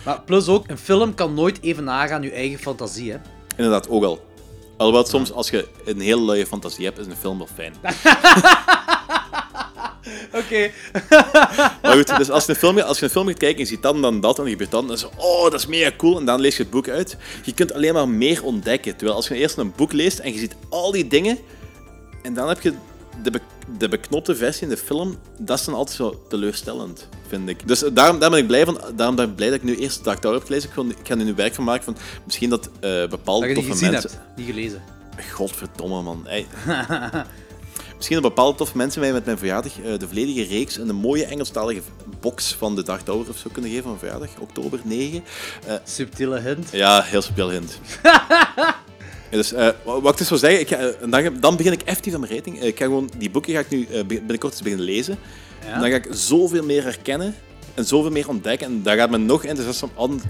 Maar 0.05 0.21
plus 0.21 0.49
ook, 0.49 0.69
een 0.69 0.79
film 0.79 1.15
kan 1.15 1.35
nooit 1.35 1.59
even 1.63 1.85
nagaan 1.85 2.23
je 2.23 2.31
eigen 2.33 2.59
fantasie, 2.59 3.13
hè. 3.13 3.19
Inderdaad, 3.57 3.89
ook 3.89 4.05
al. 4.05 4.25
Alhoewel 4.77 5.05
soms, 5.07 5.33
als 5.33 5.51
je 5.51 5.69
een 5.85 6.01
hele 6.01 6.21
luie 6.21 6.47
fantasie 6.47 6.85
hebt, 6.85 6.99
is 6.99 7.07
een 7.07 7.17
film 7.17 7.39
wel 7.39 7.49
fijn. 7.55 7.75
Oké. 10.41 10.71
Maar 11.83 11.93
goed, 11.93 12.17
dus 12.17 12.31
als 12.31 12.45
je, 12.45 12.51
een 12.53 12.59
film, 12.59 12.79
als 12.79 12.99
je 12.99 13.05
een 13.05 13.11
film 13.11 13.27
gaat 13.27 13.39
kijken 13.39 13.57
en 13.59 13.63
je 13.65 13.69
ziet 13.71 13.83
dat 13.83 13.95
en 13.95 14.01
dan 14.01 14.21
dat 14.21 14.39
en 14.39 14.45
er 14.45 14.51
gebeurt 14.51 14.71
dat, 14.71 14.87
dan 14.89 14.97
is 14.97 15.05
oh, 15.17 15.43
dat 15.43 15.55
is 15.55 15.67
mega 15.67 15.91
cool. 15.97 16.19
En 16.19 16.25
dan 16.25 16.41
lees 16.41 16.57
je 16.57 16.63
het 16.63 16.73
boek 16.73 16.89
uit. 16.89 17.17
Je 17.45 17.55
kunt 17.55 17.73
alleen 17.73 17.95
maar 17.95 18.09
meer 18.09 18.45
ontdekken. 18.45 18.97
Terwijl 18.97 19.17
als 19.17 19.29
je 19.29 19.35
eerst 19.35 19.57
een 19.57 19.73
boek 19.77 19.93
leest 19.93 20.19
en 20.19 20.33
je 20.33 20.39
ziet 20.39 20.55
al 20.69 20.91
die 20.93 21.07
dingen, 21.07 21.39
en 22.23 22.35
dan 22.35 22.49
heb 22.49 22.61
je 22.61 22.73
de, 23.23 23.31
be- 23.31 23.41
de 23.79 23.89
beknopte 23.89 24.37
versie 24.37 24.63
in 24.63 24.69
de 24.69 24.77
film, 24.77 25.19
dat 25.39 25.59
is 25.59 25.65
dan 25.65 25.75
altijd 25.75 25.97
zo 25.97 26.23
teleurstellend, 26.29 27.09
vind 27.29 27.49
ik. 27.49 27.69
Dus 27.69 27.79
daarom, 27.79 27.93
daarom 27.95 28.31
ben 28.31 28.39
ik 28.39 28.47
blij 28.47 28.65
van, 28.65 28.81
daarom 28.97 29.17
ben 29.17 29.29
ik 29.29 29.37
blij 29.37 29.49
dat 29.49 29.57
ik 29.57 29.65
nu 29.65 29.77
eerst 29.77 30.05
Dark 30.05 30.19
Tower 30.19 30.39
heb 30.39 30.47
gelezen. 30.47 30.71
Ik, 30.89 30.97
ga 31.03 31.17
er 31.19 31.25
nu 31.25 31.35
werk 31.35 31.55
van 31.55 31.65
maken 31.65 31.85
van 31.85 31.97
misschien 32.25 32.51
dat 32.51 32.69
eh, 32.81 33.09
bepaalde 33.09 33.47
Dat 33.47 33.57
je 33.57 33.63
die 33.63 33.81
mensen... 33.81 33.93
hebt, 33.93 34.19
niet 34.37 34.47
gelezen. 34.47 34.83
Godverdomme, 35.33 36.03
man. 36.03 36.27
Misschien 38.03 38.23
dat 38.23 38.35
bepaalde 38.35 38.57
toffe 38.59 38.77
mensen 38.77 39.01
mij 39.01 39.13
met 39.13 39.25
mijn 39.25 39.39
verjaardag 39.39 39.81
eh, 39.81 39.99
de 39.99 40.07
volledige 40.09 40.43
reeks 40.43 40.79
en 40.79 40.89
een 40.89 40.95
mooie 40.97 41.25
Engelstalige 41.25 41.81
box 42.21 42.55
van 42.55 42.75
de 42.75 42.83
Dark 42.83 43.01
Tower 43.01 43.29
of 43.29 43.37
zo 43.37 43.51
kunnen 43.53 43.71
geven 43.71 43.85
van 43.85 43.99
verjaardag, 43.99 44.29
oktober 44.39 44.81
9. 44.85 45.25
Eh, 45.67 45.75
Subtiele 45.85 46.41
hint. 46.41 46.69
ja, 46.73 47.03
heel 47.03 47.23
subtiel 47.23 47.51
hint. 47.51 47.79
Ja, 49.31 49.39
dus 49.39 49.53
eh, 49.53 49.69
wa- 49.85 50.01
wat 50.01 50.13
ik 50.13 50.19
dus 50.19 50.27
zou 50.29 50.41
zeggen, 50.41 50.61
ik 50.61 50.69
ga, 50.69 51.07
dan, 51.07 51.41
dan 51.41 51.57
begin 51.57 51.73
ik 51.73 51.83
effectief 51.83 52.15
aan 52.15 52.21
mijn 52.21 52.33
rating. 52.33 52.63
Ik 52.63 52.79
ga 52.79 52.85
gewoon, 52.85 53.11
die 53.19 53.31
boeken 53.31 53.53
ga 53.53 53.59
ik 53.61 53.69
nu 53.69 53.87
binnenkort 54.05 54.53
eens 54.53 54.63
beginnen 54.63 54.87
lezen. 54.87 55.19
Ja. 55.65 55.73
En 55.73 55.81
dan 55.81 55.91
ga 55.91 55.97
ik 55.97 56.07
zoveel 56.11 56.65
meer 56.65 56.83
herkennen 56.83 57.35
en 57.75 57.85
zoveel 57.85 58.11
meer 58.11 58.29
ontdekken. 58.29 58.67
En 58.67 58.83
dat 58.83 58.95
gaat 58.97 59.11
me 59.11 59.19
nog 59.19 59.45
enthousiast, 59.45 59.85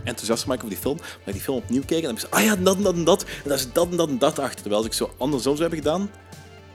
enthousiast 0.04 0.46
maken 0.46 0.64
over 0.64 0.74
die 0.74 0.84
film. 0.84 0.98
Ik 1.24 1.32
die 1.32 1.42
film 1.42 1.56
opnieuw 1.56 1.82
kijken 1.86 2.08
en 2.08 2.14
dan 2.14 2.14
heb 2.14 2.24
ik 2.24 2.30
zo, 2.30 2.36
ah 2.36 2.44
ja, 2.44 2.62
dat 2.64 2.76
en 2.76 2.82
dat 2.82 2.94
en 2.94 3.04
dat. 3.04 3.22
En 3.22 3.48
daar 3.48 3.58
is 3.58 3.72
dat 3.72 3.88
en 3.90 3.96
dat 3.96 4.08
en 4.08 4.18
dat 4.18 4.38
achter. 4.38 4.60
Terwijl 4.60 4.76
als 4.76 4.86
ik 4.86 4.92
zo 4.92 5.10
andersom 5.18 5.56
zou 5.56 5.68
hebben 5.70 5.78
gedaan, 5.78 6.10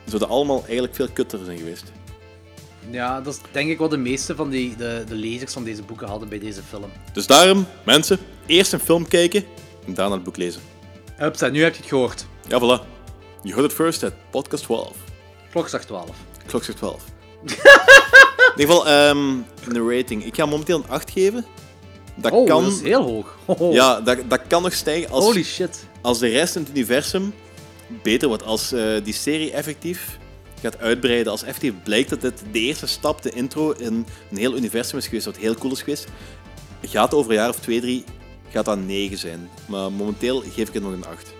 zouden 0.07 0.29
allemaal 0.29 0.63
eigenlijk 0.63 0.95
veel 0.95 1.09
kutter 1.13 1.39
zijn 1.45 1.57
geweest. 1.57 1.83
Ja, 2.89 3.21
dat 3.21 3.33
is 3.33 3.39
denk 3.51 3.69
ik 3.69 3.77
wat 3.77 3.89
de 3.89 3.97
meeste 3.97 4.35
van 4.35 4.49
die, 4.49 4.75
de, 4.75 5.03
de 5.07 5.15
lezers 5.15 5.53
van 5.53 5.63
deze 5.63 5.81
boeken 5.81 6.07
hadden 6.07 6.29
bij 6.29 6.39
deze 6.39 6.61
film. 6.69 6.89
Dus 7.13 7.27
daarom, 7.27 7.67
mensen, 7.83 8.19
eerst 8.45 8.73
een 8.73 8.79
film 8.79 9.07
kijken 9.07 9.43
en 9.85 9.93
daarna 9.93 10.15
het 10.15 10.23
boek 10.23 10.37
lezen. 10.37 10.61
Hupsa, 11.15 11.47
nu 11.47 11.63
heb 11.63 11.73
je 11.73 11.79
het 11.79 11.89
gehoord. 11.89 12.25
Ja, 12.47 12.59
voilà. 12.59 12.95
You 13.41 13.53
heard 13.53 13.71
it 13.71 13.73
first 13.73 14.03
at 14.03 14.13
podcast 14.29 14.63
12. 14.63 14.95
Klokslag 15.51 15.85
12. 15.85 16.15
Klok 16.45 16.63
zegt 16.63 16.77
12. 16.77 17.03
In 17.43 17.53
ieder 18.57 18.75
geval, 18.75 18.87
ehm, 18.87 19.33
een 19.67 19.89
rating. 19.89 20.25
Ik 20.25 20.35
ga 20.35 20.45
momenteel 20.45 20.77
een 20.77 20.89
8 20.89 21.11
geven. 21.11 21.45
Dat 22.15 22.31
oh, 22.31 22.47
kan... 22.47 22.63
dat 22.63 22.71
is 22.71 22.81
heel 22.81 23.01
hoog. 23.01 23.37
Ja, 23.73 24.01
dat, 24.01 24.17
dat 24.27 24.41
kan 24.47 24.61
nog 24.61 24.73
stijgen 24.73 25.09
als, 25.09 25.23
Holy 25.23 25.43
shit. 25.43 25.85
als 26.01 26.19
de 26.19 26.27
rest 26.27 26.55
in 26.55 26.61
het 26.61 26.69
universum 26.69 27.33
beter 28.03 28.27
wordt. 28.27 28.43
Als 28.43 28.71
eh, 28.71 29.03
die 29.03 29.13
serie 29.13 29.51
effectief 29.51 30.17
gaat 30.61 30.77
uitbreiden. 30.77 31.31
Als 31.31 31.43
effectief 31.43 31.73
blijkt 31.83 32.09
dat 32.09 32.21
dit 32.21 32.43
de 32.51 32.59
eerste 32.59 32.87
stap, 32.87 33.21
de 33.21 33.31
intro, 33.31 33.71
in 33.71 34.05
een 34.31 34.37
heel 34.37 34.55
universum 34.55 34.97
is 34.97 35.05
geweest, 35.07 35.25
wat 35.25 35.37
heel 35.37 35.55
cool 35.55 35.73
is 35.73 35.79
geweest. 35.79 36.07
Gaat 36.81 37.13
over 37.13 37.31
een 37.31 37.37
jaar 37.37 37.49
of 37.49 37.59
twee, 37.59 37.81
drie, 37.81 38.03
gaat 38.49 38.65
dat 38.65 38.79
9 38.79 39.17
zijn. 39.17 39.49
Maar 39.65 39.91
momenteel 39.91 40.41
geef 40.41 40.67
ik 40.67 40.73
het 40.73 40.83
nog 40.83 40.91
een 40.91 41.05
8. 41.05 41.35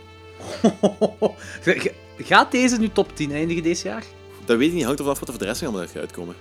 Gaat 2.17 2.51
deze 2.51 2.79
nu 2.79 2.89
top 2.89 3.15
10 3.15 3.31
eindigen 3.31 3.63
dit 3.63 3.81
jaar? 3.81 4.03
Dat 4.45 4.57
weet 4.57 4.67
ik 4.67 4.73
niet, 4.73 4.83
hangt 4.83 4.99
ervan 4.99 5.13
af 5.13 5.19
wat 5.19 5.27
er 5.27 5.33
voor 5.35 5.43
de 5.43 5.49
rest 5.49 5.63
allemaal 5.63 5.81
gaat 5.81 5.97
uitkomen. 5.97 6.35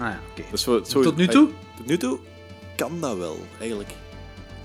Ah 0.00 0.06
ja, 0.06 0.20
oké. 0.30 0.42
Dus 0.50 0.62
Tot 0.90 1.16
nu 1.16 1.26
toe? 1.26 1.48
Tot 1.76 1.86
nu 1.86 1.96
toe 1.96 2.18
kan 2.76 3.00
dat 3.00 3.16
wel, 3.16 3.38
eigenlijk. 3.60 3.90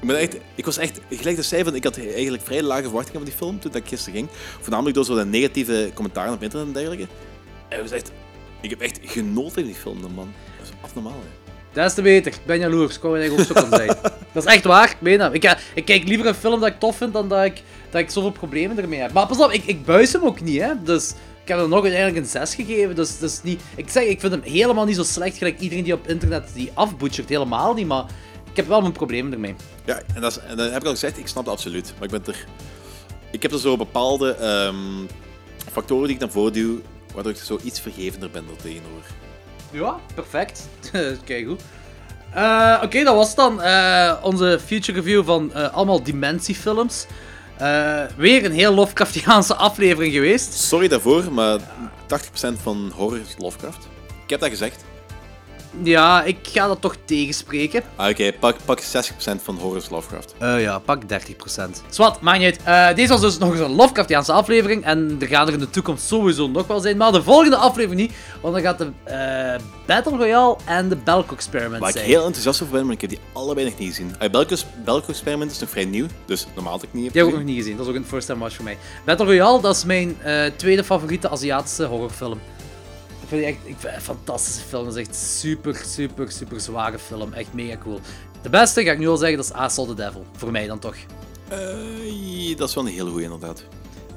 Ik, 0.01 0.07
ben 0.07 0.17
echt, 0.17 0.38
ik 0.55 0.65
was 0.65 0.77
echt, 0.77 0.99
gelijk 1.09 1.35
dat 1.35 1.45
zei, 1.45 1.63
van, 1.63 1.76
ik 1.76 1.84
had 1.84 1.97
eigenlijk 1.97 2.43
vrij 2.43 2.61
lage 2.61 2.81
verwachtingen 2.81 3.19
van 3.19 3.30
die 3.30 3.38
film 3.38 3.59
toen 3.59 3.76
ik 3.76 3.88
gisteren 3.88 4.13
ging. 4.13 4.27
Voornamelijk 4.59 4.95
door 4.95 5.05
zo'n 5.05 5.30
negatieve 5.30 5.91
commentaren 5.93 6.34
op 6.34 6.43
internet 6.43 6.67
en 6.67 6.73
dergelijke. 6.73 7.07
En 7.67 7.80
het 7.80 7.89
was 7.89 7.99
echt, 7.99 8.11
ik 8.61 8.69
heb 8.69 8.81
echt 8.81 8.99
genoten 9.01 9.61
in 9.61 9.67
die 9.67 9.76
film, 9.76 9.99
man. 10.15 10.34
Dat 10.57 10.67
is 10.67 10.73
afnormaal, 10.81 11.11
hè. 11.11 11.39
Des 11.73 11.93
te 11.93 12.01
beter. 12.01 12.31
Ik 12.31 12.45
ben 12.45 12.59
jaloers. 12.59 12.95
Ik 12.95 13.01
wou 13.01 13.17
dat 13.17 13.26
ik 13.26 13.39
ook 13.39 13.45
zo 13.45 13.53
kan 13.53 13.69
zijn. 13.69 13.88
Dat 14.34 14.45
is 14.45 14.53
echt 14.53 14.63
waar. 14.63 14.89
Ik 14.89 14.97
meen 14.99 15.17
dat. 15.17 15.34
Ik, 15.34 15.57
ik 15.73 15.85
kijk 15.85 16.07
liever 16.07 16.27
een 16.27 16.35
film 16.35 16.59
dat 16.59 16.69
ik 16.69 16.80
tof 16.80 16.97
vind 16.97 17.13
dan 17.13 17.30
dat 17.30 17.45
ik, 17.45 17.61
dat 17.89 18.01
ik 18.01 18.09
zoveel 18.09 18.31
problemen 18.31 18.77
ermee 18.77 18.99
heb. 18.99 19.13
Maar 19.13 19.27
pas 19.27 19.39
op, 19.39 19.51
ik, 19.51 19.65
ik 19.65 19.85
buis 19.85 20.13
hem 20.13 20.23
ook 20.23 20.41
niet, 20.41 20.61
hè. 20.61 20.71
Dus 20.84 21.09
ik 21.43 21.47
heb 21.47 21.57
hem 21.57 21.69
nog 21.69 21.84
uiteindelijk 21.84 22.23
een 22.23 22.30
6 22.30 22.55
gegeven. 22.55 22.95
Dus, 22.95 23.19
dus 23.19 23.39
niet... 23.43 23.61
Ik 23.76 23.89
zeg, 23.89 24.03
ik 24.03 24.19
vind 24.19 24.34
hem 24.34 24.41
helemaal 24.41 24.85
niet 24.85 24.95
zo 24.95 25.03
slecht 25.03 25.38
gelijk 25.38 25.59
iedereen 25.59 25.84
die 25.84 25.93
op 25.93 26.07
internet 26.07 26.49
die. 26.53 26.71
Helemaal 27.27 27.73
niet, 27.73 27.88
maar 27.88 28.03
ik 28.03 28.09
heb 28.60 28.68
wel 28.68 28.81
mijn 28.81 28.94
problemen 28.94 29.34
ermee. 29.34 29.56
Ja, 29.86 30.02
en, 30.15 30.22
dat 30.22 30.31
is, 30.31 30.40
en 30.40 30.57
dat 30.57 30.72
heb 30.72 30.81
ik 30.81 30.86
al 30.86 30.91
gezegd, 30.91 31.18
ik 31.18 31.27
snap 31.27 31.44
het 31.44 31.53
absoluut. 31.53 31.94
Maar 31.94 32.03
ik 32.03 32.23
ben 32.23 32.34
er... 32.34 32.45
Ik 33.31 33.41
heb 33.41 33.52
er 33.52 33.60
zo 33.60 33.77
bepaalde 33.77 34.36
ehm, 34.36 35.06
factoren 35.72 36.06
die 36.06 36.14
ik 36.14 36.22
naar 36.22 36.31
voren 36.31 36.53
duw, 36.53 36.81
waardoor 37.14 37.31
ik 37.31 37.38
zo 37.38 37.60
iets 37.64 37.80
vergevender 37.80 38.30
ben 38.30 38.44
er 38.49 38.61
tegenover. 38.61 39.06
Ja, 39.72 39.99
perfect. 40.15 40.68
Kijk 41.26 41.48
goed. 41.48 41.61
Eh, 42.34 42.81
Oké, 42.84 43.03
dat 43.03 43.15
was 43.15 43.36
dan 43.36 43.61
eh, 43.61 44.14
onze 44.22 44.60
future 44.65 44.99
review 44.99 45.26
van 45.26 45.53
eh, 45.53 45.73
allemaal 45.73 46.03
Dimentiefilms. 46.03 47.06
Eh 47.57 48.03
weer 48.18 48.45
een 48.45 48.52
heel 48.52 48.73
Lovecraftiaanse 48.73 49.56
aflevering 49.56 50.14
geweest. 50.14 50.53
Sorry 50.53 50.88
daarvoor, 50.88 51.34
maar 51.34 51.60
80% 51.60 51.61
van 52.61 52.91
horror 52.95 53.19
is 53.19 53.36
Lovecraft. 53.38 53.88
Ik 54.23 54.30
heb 54.30 54.40
dat 54.40 54.49
gezegd. 54.49 54.84
Ja, 55.84 56.24
ik 56.24 56.38
ga 56.41 56.68
dat 56.68 56.82
toch 56.82 56.96
tegenspreken. 57.06 57.84
Ah, 57.96 58.10
Oké, 58.10 58.34
pak, 58.40 58.56
pak 58.66 58.82
60% 58.82 58.84
van 59.44 59.58
horror 59.58 59.78
is 59.78 59.90
Lovecraft. 59.90 60.36
Eh 60.38 60.62
ja, 60.62 60.80
pak 60.80 61.02
30%. 61.02 61.82
Zwat, 61.90 62.22
maakt 62.22 62.40
niet 62.40 62.60
uit. 62.66 62.90
Eh, 62.90 62.96
deze 62.96 63.12
was 63.12 63.22
dus 63.22 63.38
nog 63.38 63.52
eens 63.52 63.60
een 63.60 63.76
Lovecraftiaanse 63.76 64.32
aflevering. 64.32 64.84
En 64.84 65.18
er 65.20 65.28
gaan 65.28 65.48
er 65.48 65.54
in 65.54 65.60
de 65.60 65.70
toekomst 65.70 66.08
sowieso 66.08 66.48
nog 66.48 66.68
wel 66.68 66.80
zijn. 66.80 66.98
Maar 66.98 67.12
de 67.12 67.24
volgende 67.24 67.56
aflevering 67.56 68.02
niet. 68.02 68.12
Want 68.41 68.54
dan 68.54 68.64
gaat 68.64 68.78
de 68.78 68.90
eh, 69.04 69.62
Battle 69.86 70.18
Royale 70.18 70.58
en 70.66 70.90
de 70.90 70.96
Belko 70.96 71.34
Experiment 71.36 71.80
Waar 71.80 71.90
ik 71.90 71.96
zijn. 71.96 72.08
heel 72.08 72.24
enthousiast 72.26 72.62
over 72.62 72.74
ben, 72.74 72.86
maar 72.86 72.94
ik 72.96 73.02
heb 73.02 73.10
die 73.10 73.20
allebei 73.34 73.66
nog 73.70 73.78
niet 73.78 73.88
gezien. 73.88 74.16
Uh, 74.22 74.30
Belko, 74.30 74.56
Belko 74.86 75.08
Experiment 75.10 75.52
is 75.52 75.60
nog 75.60 75.70
vrij 75.70 75.86
nieuw, 75.86 76.06
dus 76.26 76.48
normaal 76.56 76.74
had 76.74 76.84
ik 76.84 76.90
niet 76.94 77.04
heb 77.04 77.14
Die 77.14 77.22
heb 77.22 77.32
ik 77.32 77.38
ook 77.38 77.40
gezien. 77.40 77.46
nog 77.46 77.56
niet 77.56 77.64
gezien. 77.64 77.78
Dat 77.78 77.86
is 77.86 77.91
ook 77.91 77.98
een 77.98 78.10
first 78.10 78.28
time 78.28 78.40
watch 78.40 78.56
voor 78.56 78.64
mij. 78.64 78.78
Battle 79.06 79.26
Royale, 79.26 79.62
dat 79.62 79.76
is 79.76 79.84
mijn 79.86 80.18
eh, 80.22 80.46
tweede 80.56 80.84
favoriete 80.84 81.30
Aziatische 81.30 81.84
horrorfilm. 81.86 82.40
Ik 83.30 83.35
vind 83.35 83.47
die 83.47 83.56
echt 83.56 83.76
ik 83.76 83.76
vind 83.80 83.95
een 83.95 84.01
fantastische 84.01 84.61
film. 84.68 84.85
Dat 84.85 84.95
is 84.95 85.07
echt 85.07 85.15
super, 85.15 85.76
super, 85.85 86.31
super 86.31 86.60
zware 86.60 86.99
film. 86.99 87.34
Echt 87.34 87.53
mega 87.53 87.77
cool. 87.77 87.99
De 88.41 88.49
beste, 88.49 88.84
ga 88.84 88.91
ik 88.91 88.97
nu 88.97 89.07
al 89.07 89.18
zeggen, 89.18 89.38
dat 89.38 89.45
is 89.45 89.51
Assault 89.51 89.89
the 89.89 89.95
Devil. 89.95 90.26
Voor 90.38 90.51
mij 90.51 90.68
dan 90.68 90.80
toch. 90.80 90.95
Eh, 91.47 92.57
dat 92.57 92.69
is 92.69 92.76
wel 92.76 92.85
een 92.85 92.93
hele 92.93 93.10
goeie 93.10 93.23
inderdaad. 93.23 93.64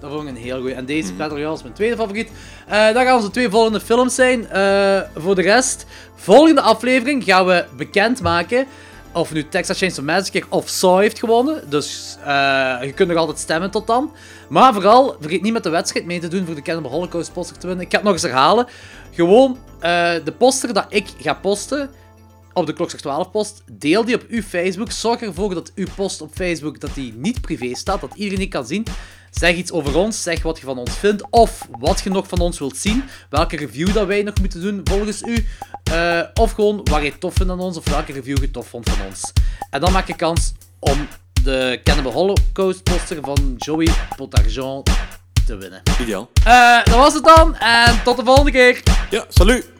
Dat 0.00 0.10
vond 0.10 0.22
ik 0.22 0.28
een 0.28 0.42
heel 0.42 0.60
goeie. 0.60 0.74
En 0.74 0.84
deze 0.84 1.12
Battle 1.12 1.36
Royale 1.36 1.54
is 1.56 1.62
mijn 1.62 1.74
tweede 1.74 1.96
favoriet. 1.96 2.30
Eh 2.66 2.92
dat 2.92 3.02
gaan 3.02 3.16
onze 3.16 3.30
twee 3.30 3.50
volgende 3.50 3.80
films 3.80 4.14
zijn. 4.14 4.48
Eh, 4.48 5.00
voor 5.16 5.34
de 5.34 5.42
rest, 5.42 5.86
volgende 6.14 6.60
aflevering 6.60 7.24
gaan 7.24 7.46
we 7.46 7.64
bekendmaken 7.76 8.66
of 9.12 9.32
nu 9.32 9.48
Texas 9.48 9.78
Chainsaw 9.78 10.04
Massacre 10.04 10.44
of 10.48 10.68
Saw 10.68 11.00
heeft 11.00 11.18
gewonnen. 11.18 11.70
Dus 11.70 12.16
eh, 12.20 12.78
je 12.82 12.92
kunt 12.94 13.08
nog 13.08 13.18
altijd 13.18 13.38
stemmen 13.38 13.70
tot 13.70 13.86
dan. 13.86 14.12
Maar 14.48 14.72
vooral, 14.72 15.16
vergeet 15.20 15.42
niet 15.42 15.52
met 15.52 15.62
de 15.62 15.70
wedstrijd 15.70 16.06
mee 16.06 16.20
te 16.20 16.28
doen 16.28 16.46
voor 16.46 16.54
de 16.54 16.62
Cannibal 16.62 16.90
Holocaust 16.90 17.32
poster 17.32 17.58
te 17.58 17.66
winnen. 17.66 17.84
Ik 17.84 17.90
ga 17.90 17.96
het 17.96 18.06
nog 18.06 18.14
eens 18.14 18.22
herhalen. 18.22 18.66
Gewoon 19.10 19.58
eh, 19.80 20.14
de 20.24 20.34
poster 20.38 20.74
dat 20.74 20.86
ik 20.88 21.06
ga 21.18 21.34
posten 21.34 21.90
op 22.52 22.66
de 22.66 22.72
Klokslag 22.72 23.00
12 23.00 23.30
post, 23.30 23.62
deel 23.72 24.04
die 24.04 24.14
op 24.14 24.24
uw 24.28 24.42
Facebook. 24.42 24.90
Zorg 24.90 25.20
ervoor 25.20 25.54
dat 25.54 25.72
uw 25.74 25.86
post 25.94 26.20
op 26.20 26.30
Facebook 26.34 26.80
dat 26.80 26.94
die 26.94 27.14
niet 27.16 27.40
privé 27.40 27.74
staat, 27.74 28.00
dat 28.00 28.14
iedereen 28.14 28.38
die 28.38 28.48
kan 28.48 28.66
zien. 28.66 28.86
Zeg 29.30 29.56
iets 29.56 29.72
over 29.72 29.96
ons, 29.96 30.22
zeg 30.22 30.42
wat 30.42 30.58
je 30.58 30.64
van 30.64 30.78
ons 30.78 30.96
vindt 30.96 31.22
of 31.30 31.68
wat 31.78 32.00
je 32.00 32.10
nog 32.10 32.28
van 32.28 32.38
ons 32.38 32.58
wilt 32.58 32.76
zien. 32.76 33.04
Welke 33.30 33.56
review 33.56 33.92
dat 33.92 34.06
wij 34.06 34.22
nog 34.22 34.38
moeten 34.40 34.60
doen 34.60 34.80
volgens 34.84 35.22
u. 35.22 35.46
Eh, 35.84 36.20
of 36.34 36.52
gewoon 36.52 36.80
wat 36.84 37.02
je 37.02 37.18
tof 37.18 37.34
vindt 37.34 37.52
aan 37.52 37.60
ons 37.60 37.76
of 37.76 37.88
welke 37.88 38.12
review 38.12 38.38
je 38.40 38.50
tof 38.50 38.68
vond 38.68 38.90
van 38.90 39.06
ons. 39.06 39.32
En 39.70 39.80
dan 39.80 39.92
maak 39.92 40.06
je 40.06 40.16
kans 40.16 40.52
om 40.78 41.08
de 41.42 41.80
Cannibal 41.84 42.12
Holocaust 42.12 42.82
poster 42.82 43.18
van 43.22 43.54
Joey 43.56 43.88
Potargent 44.16 44.90
te 45.46 45.56
winnen. 45.56 45.82
Ideaal. 46.00 46.30
Eh, 46.44 46.84
dat 46.84 46.94
was 46.96 47.14
het 47.14 47.24
dan 47.24 47.56
en 47.56 48.02
tot 48.04 48.16
de 48.16 48.24
volgende 48.24 48.50
keer. 48.50 48.82
Ja, 49.10 49.24
salut! 49.28 49.70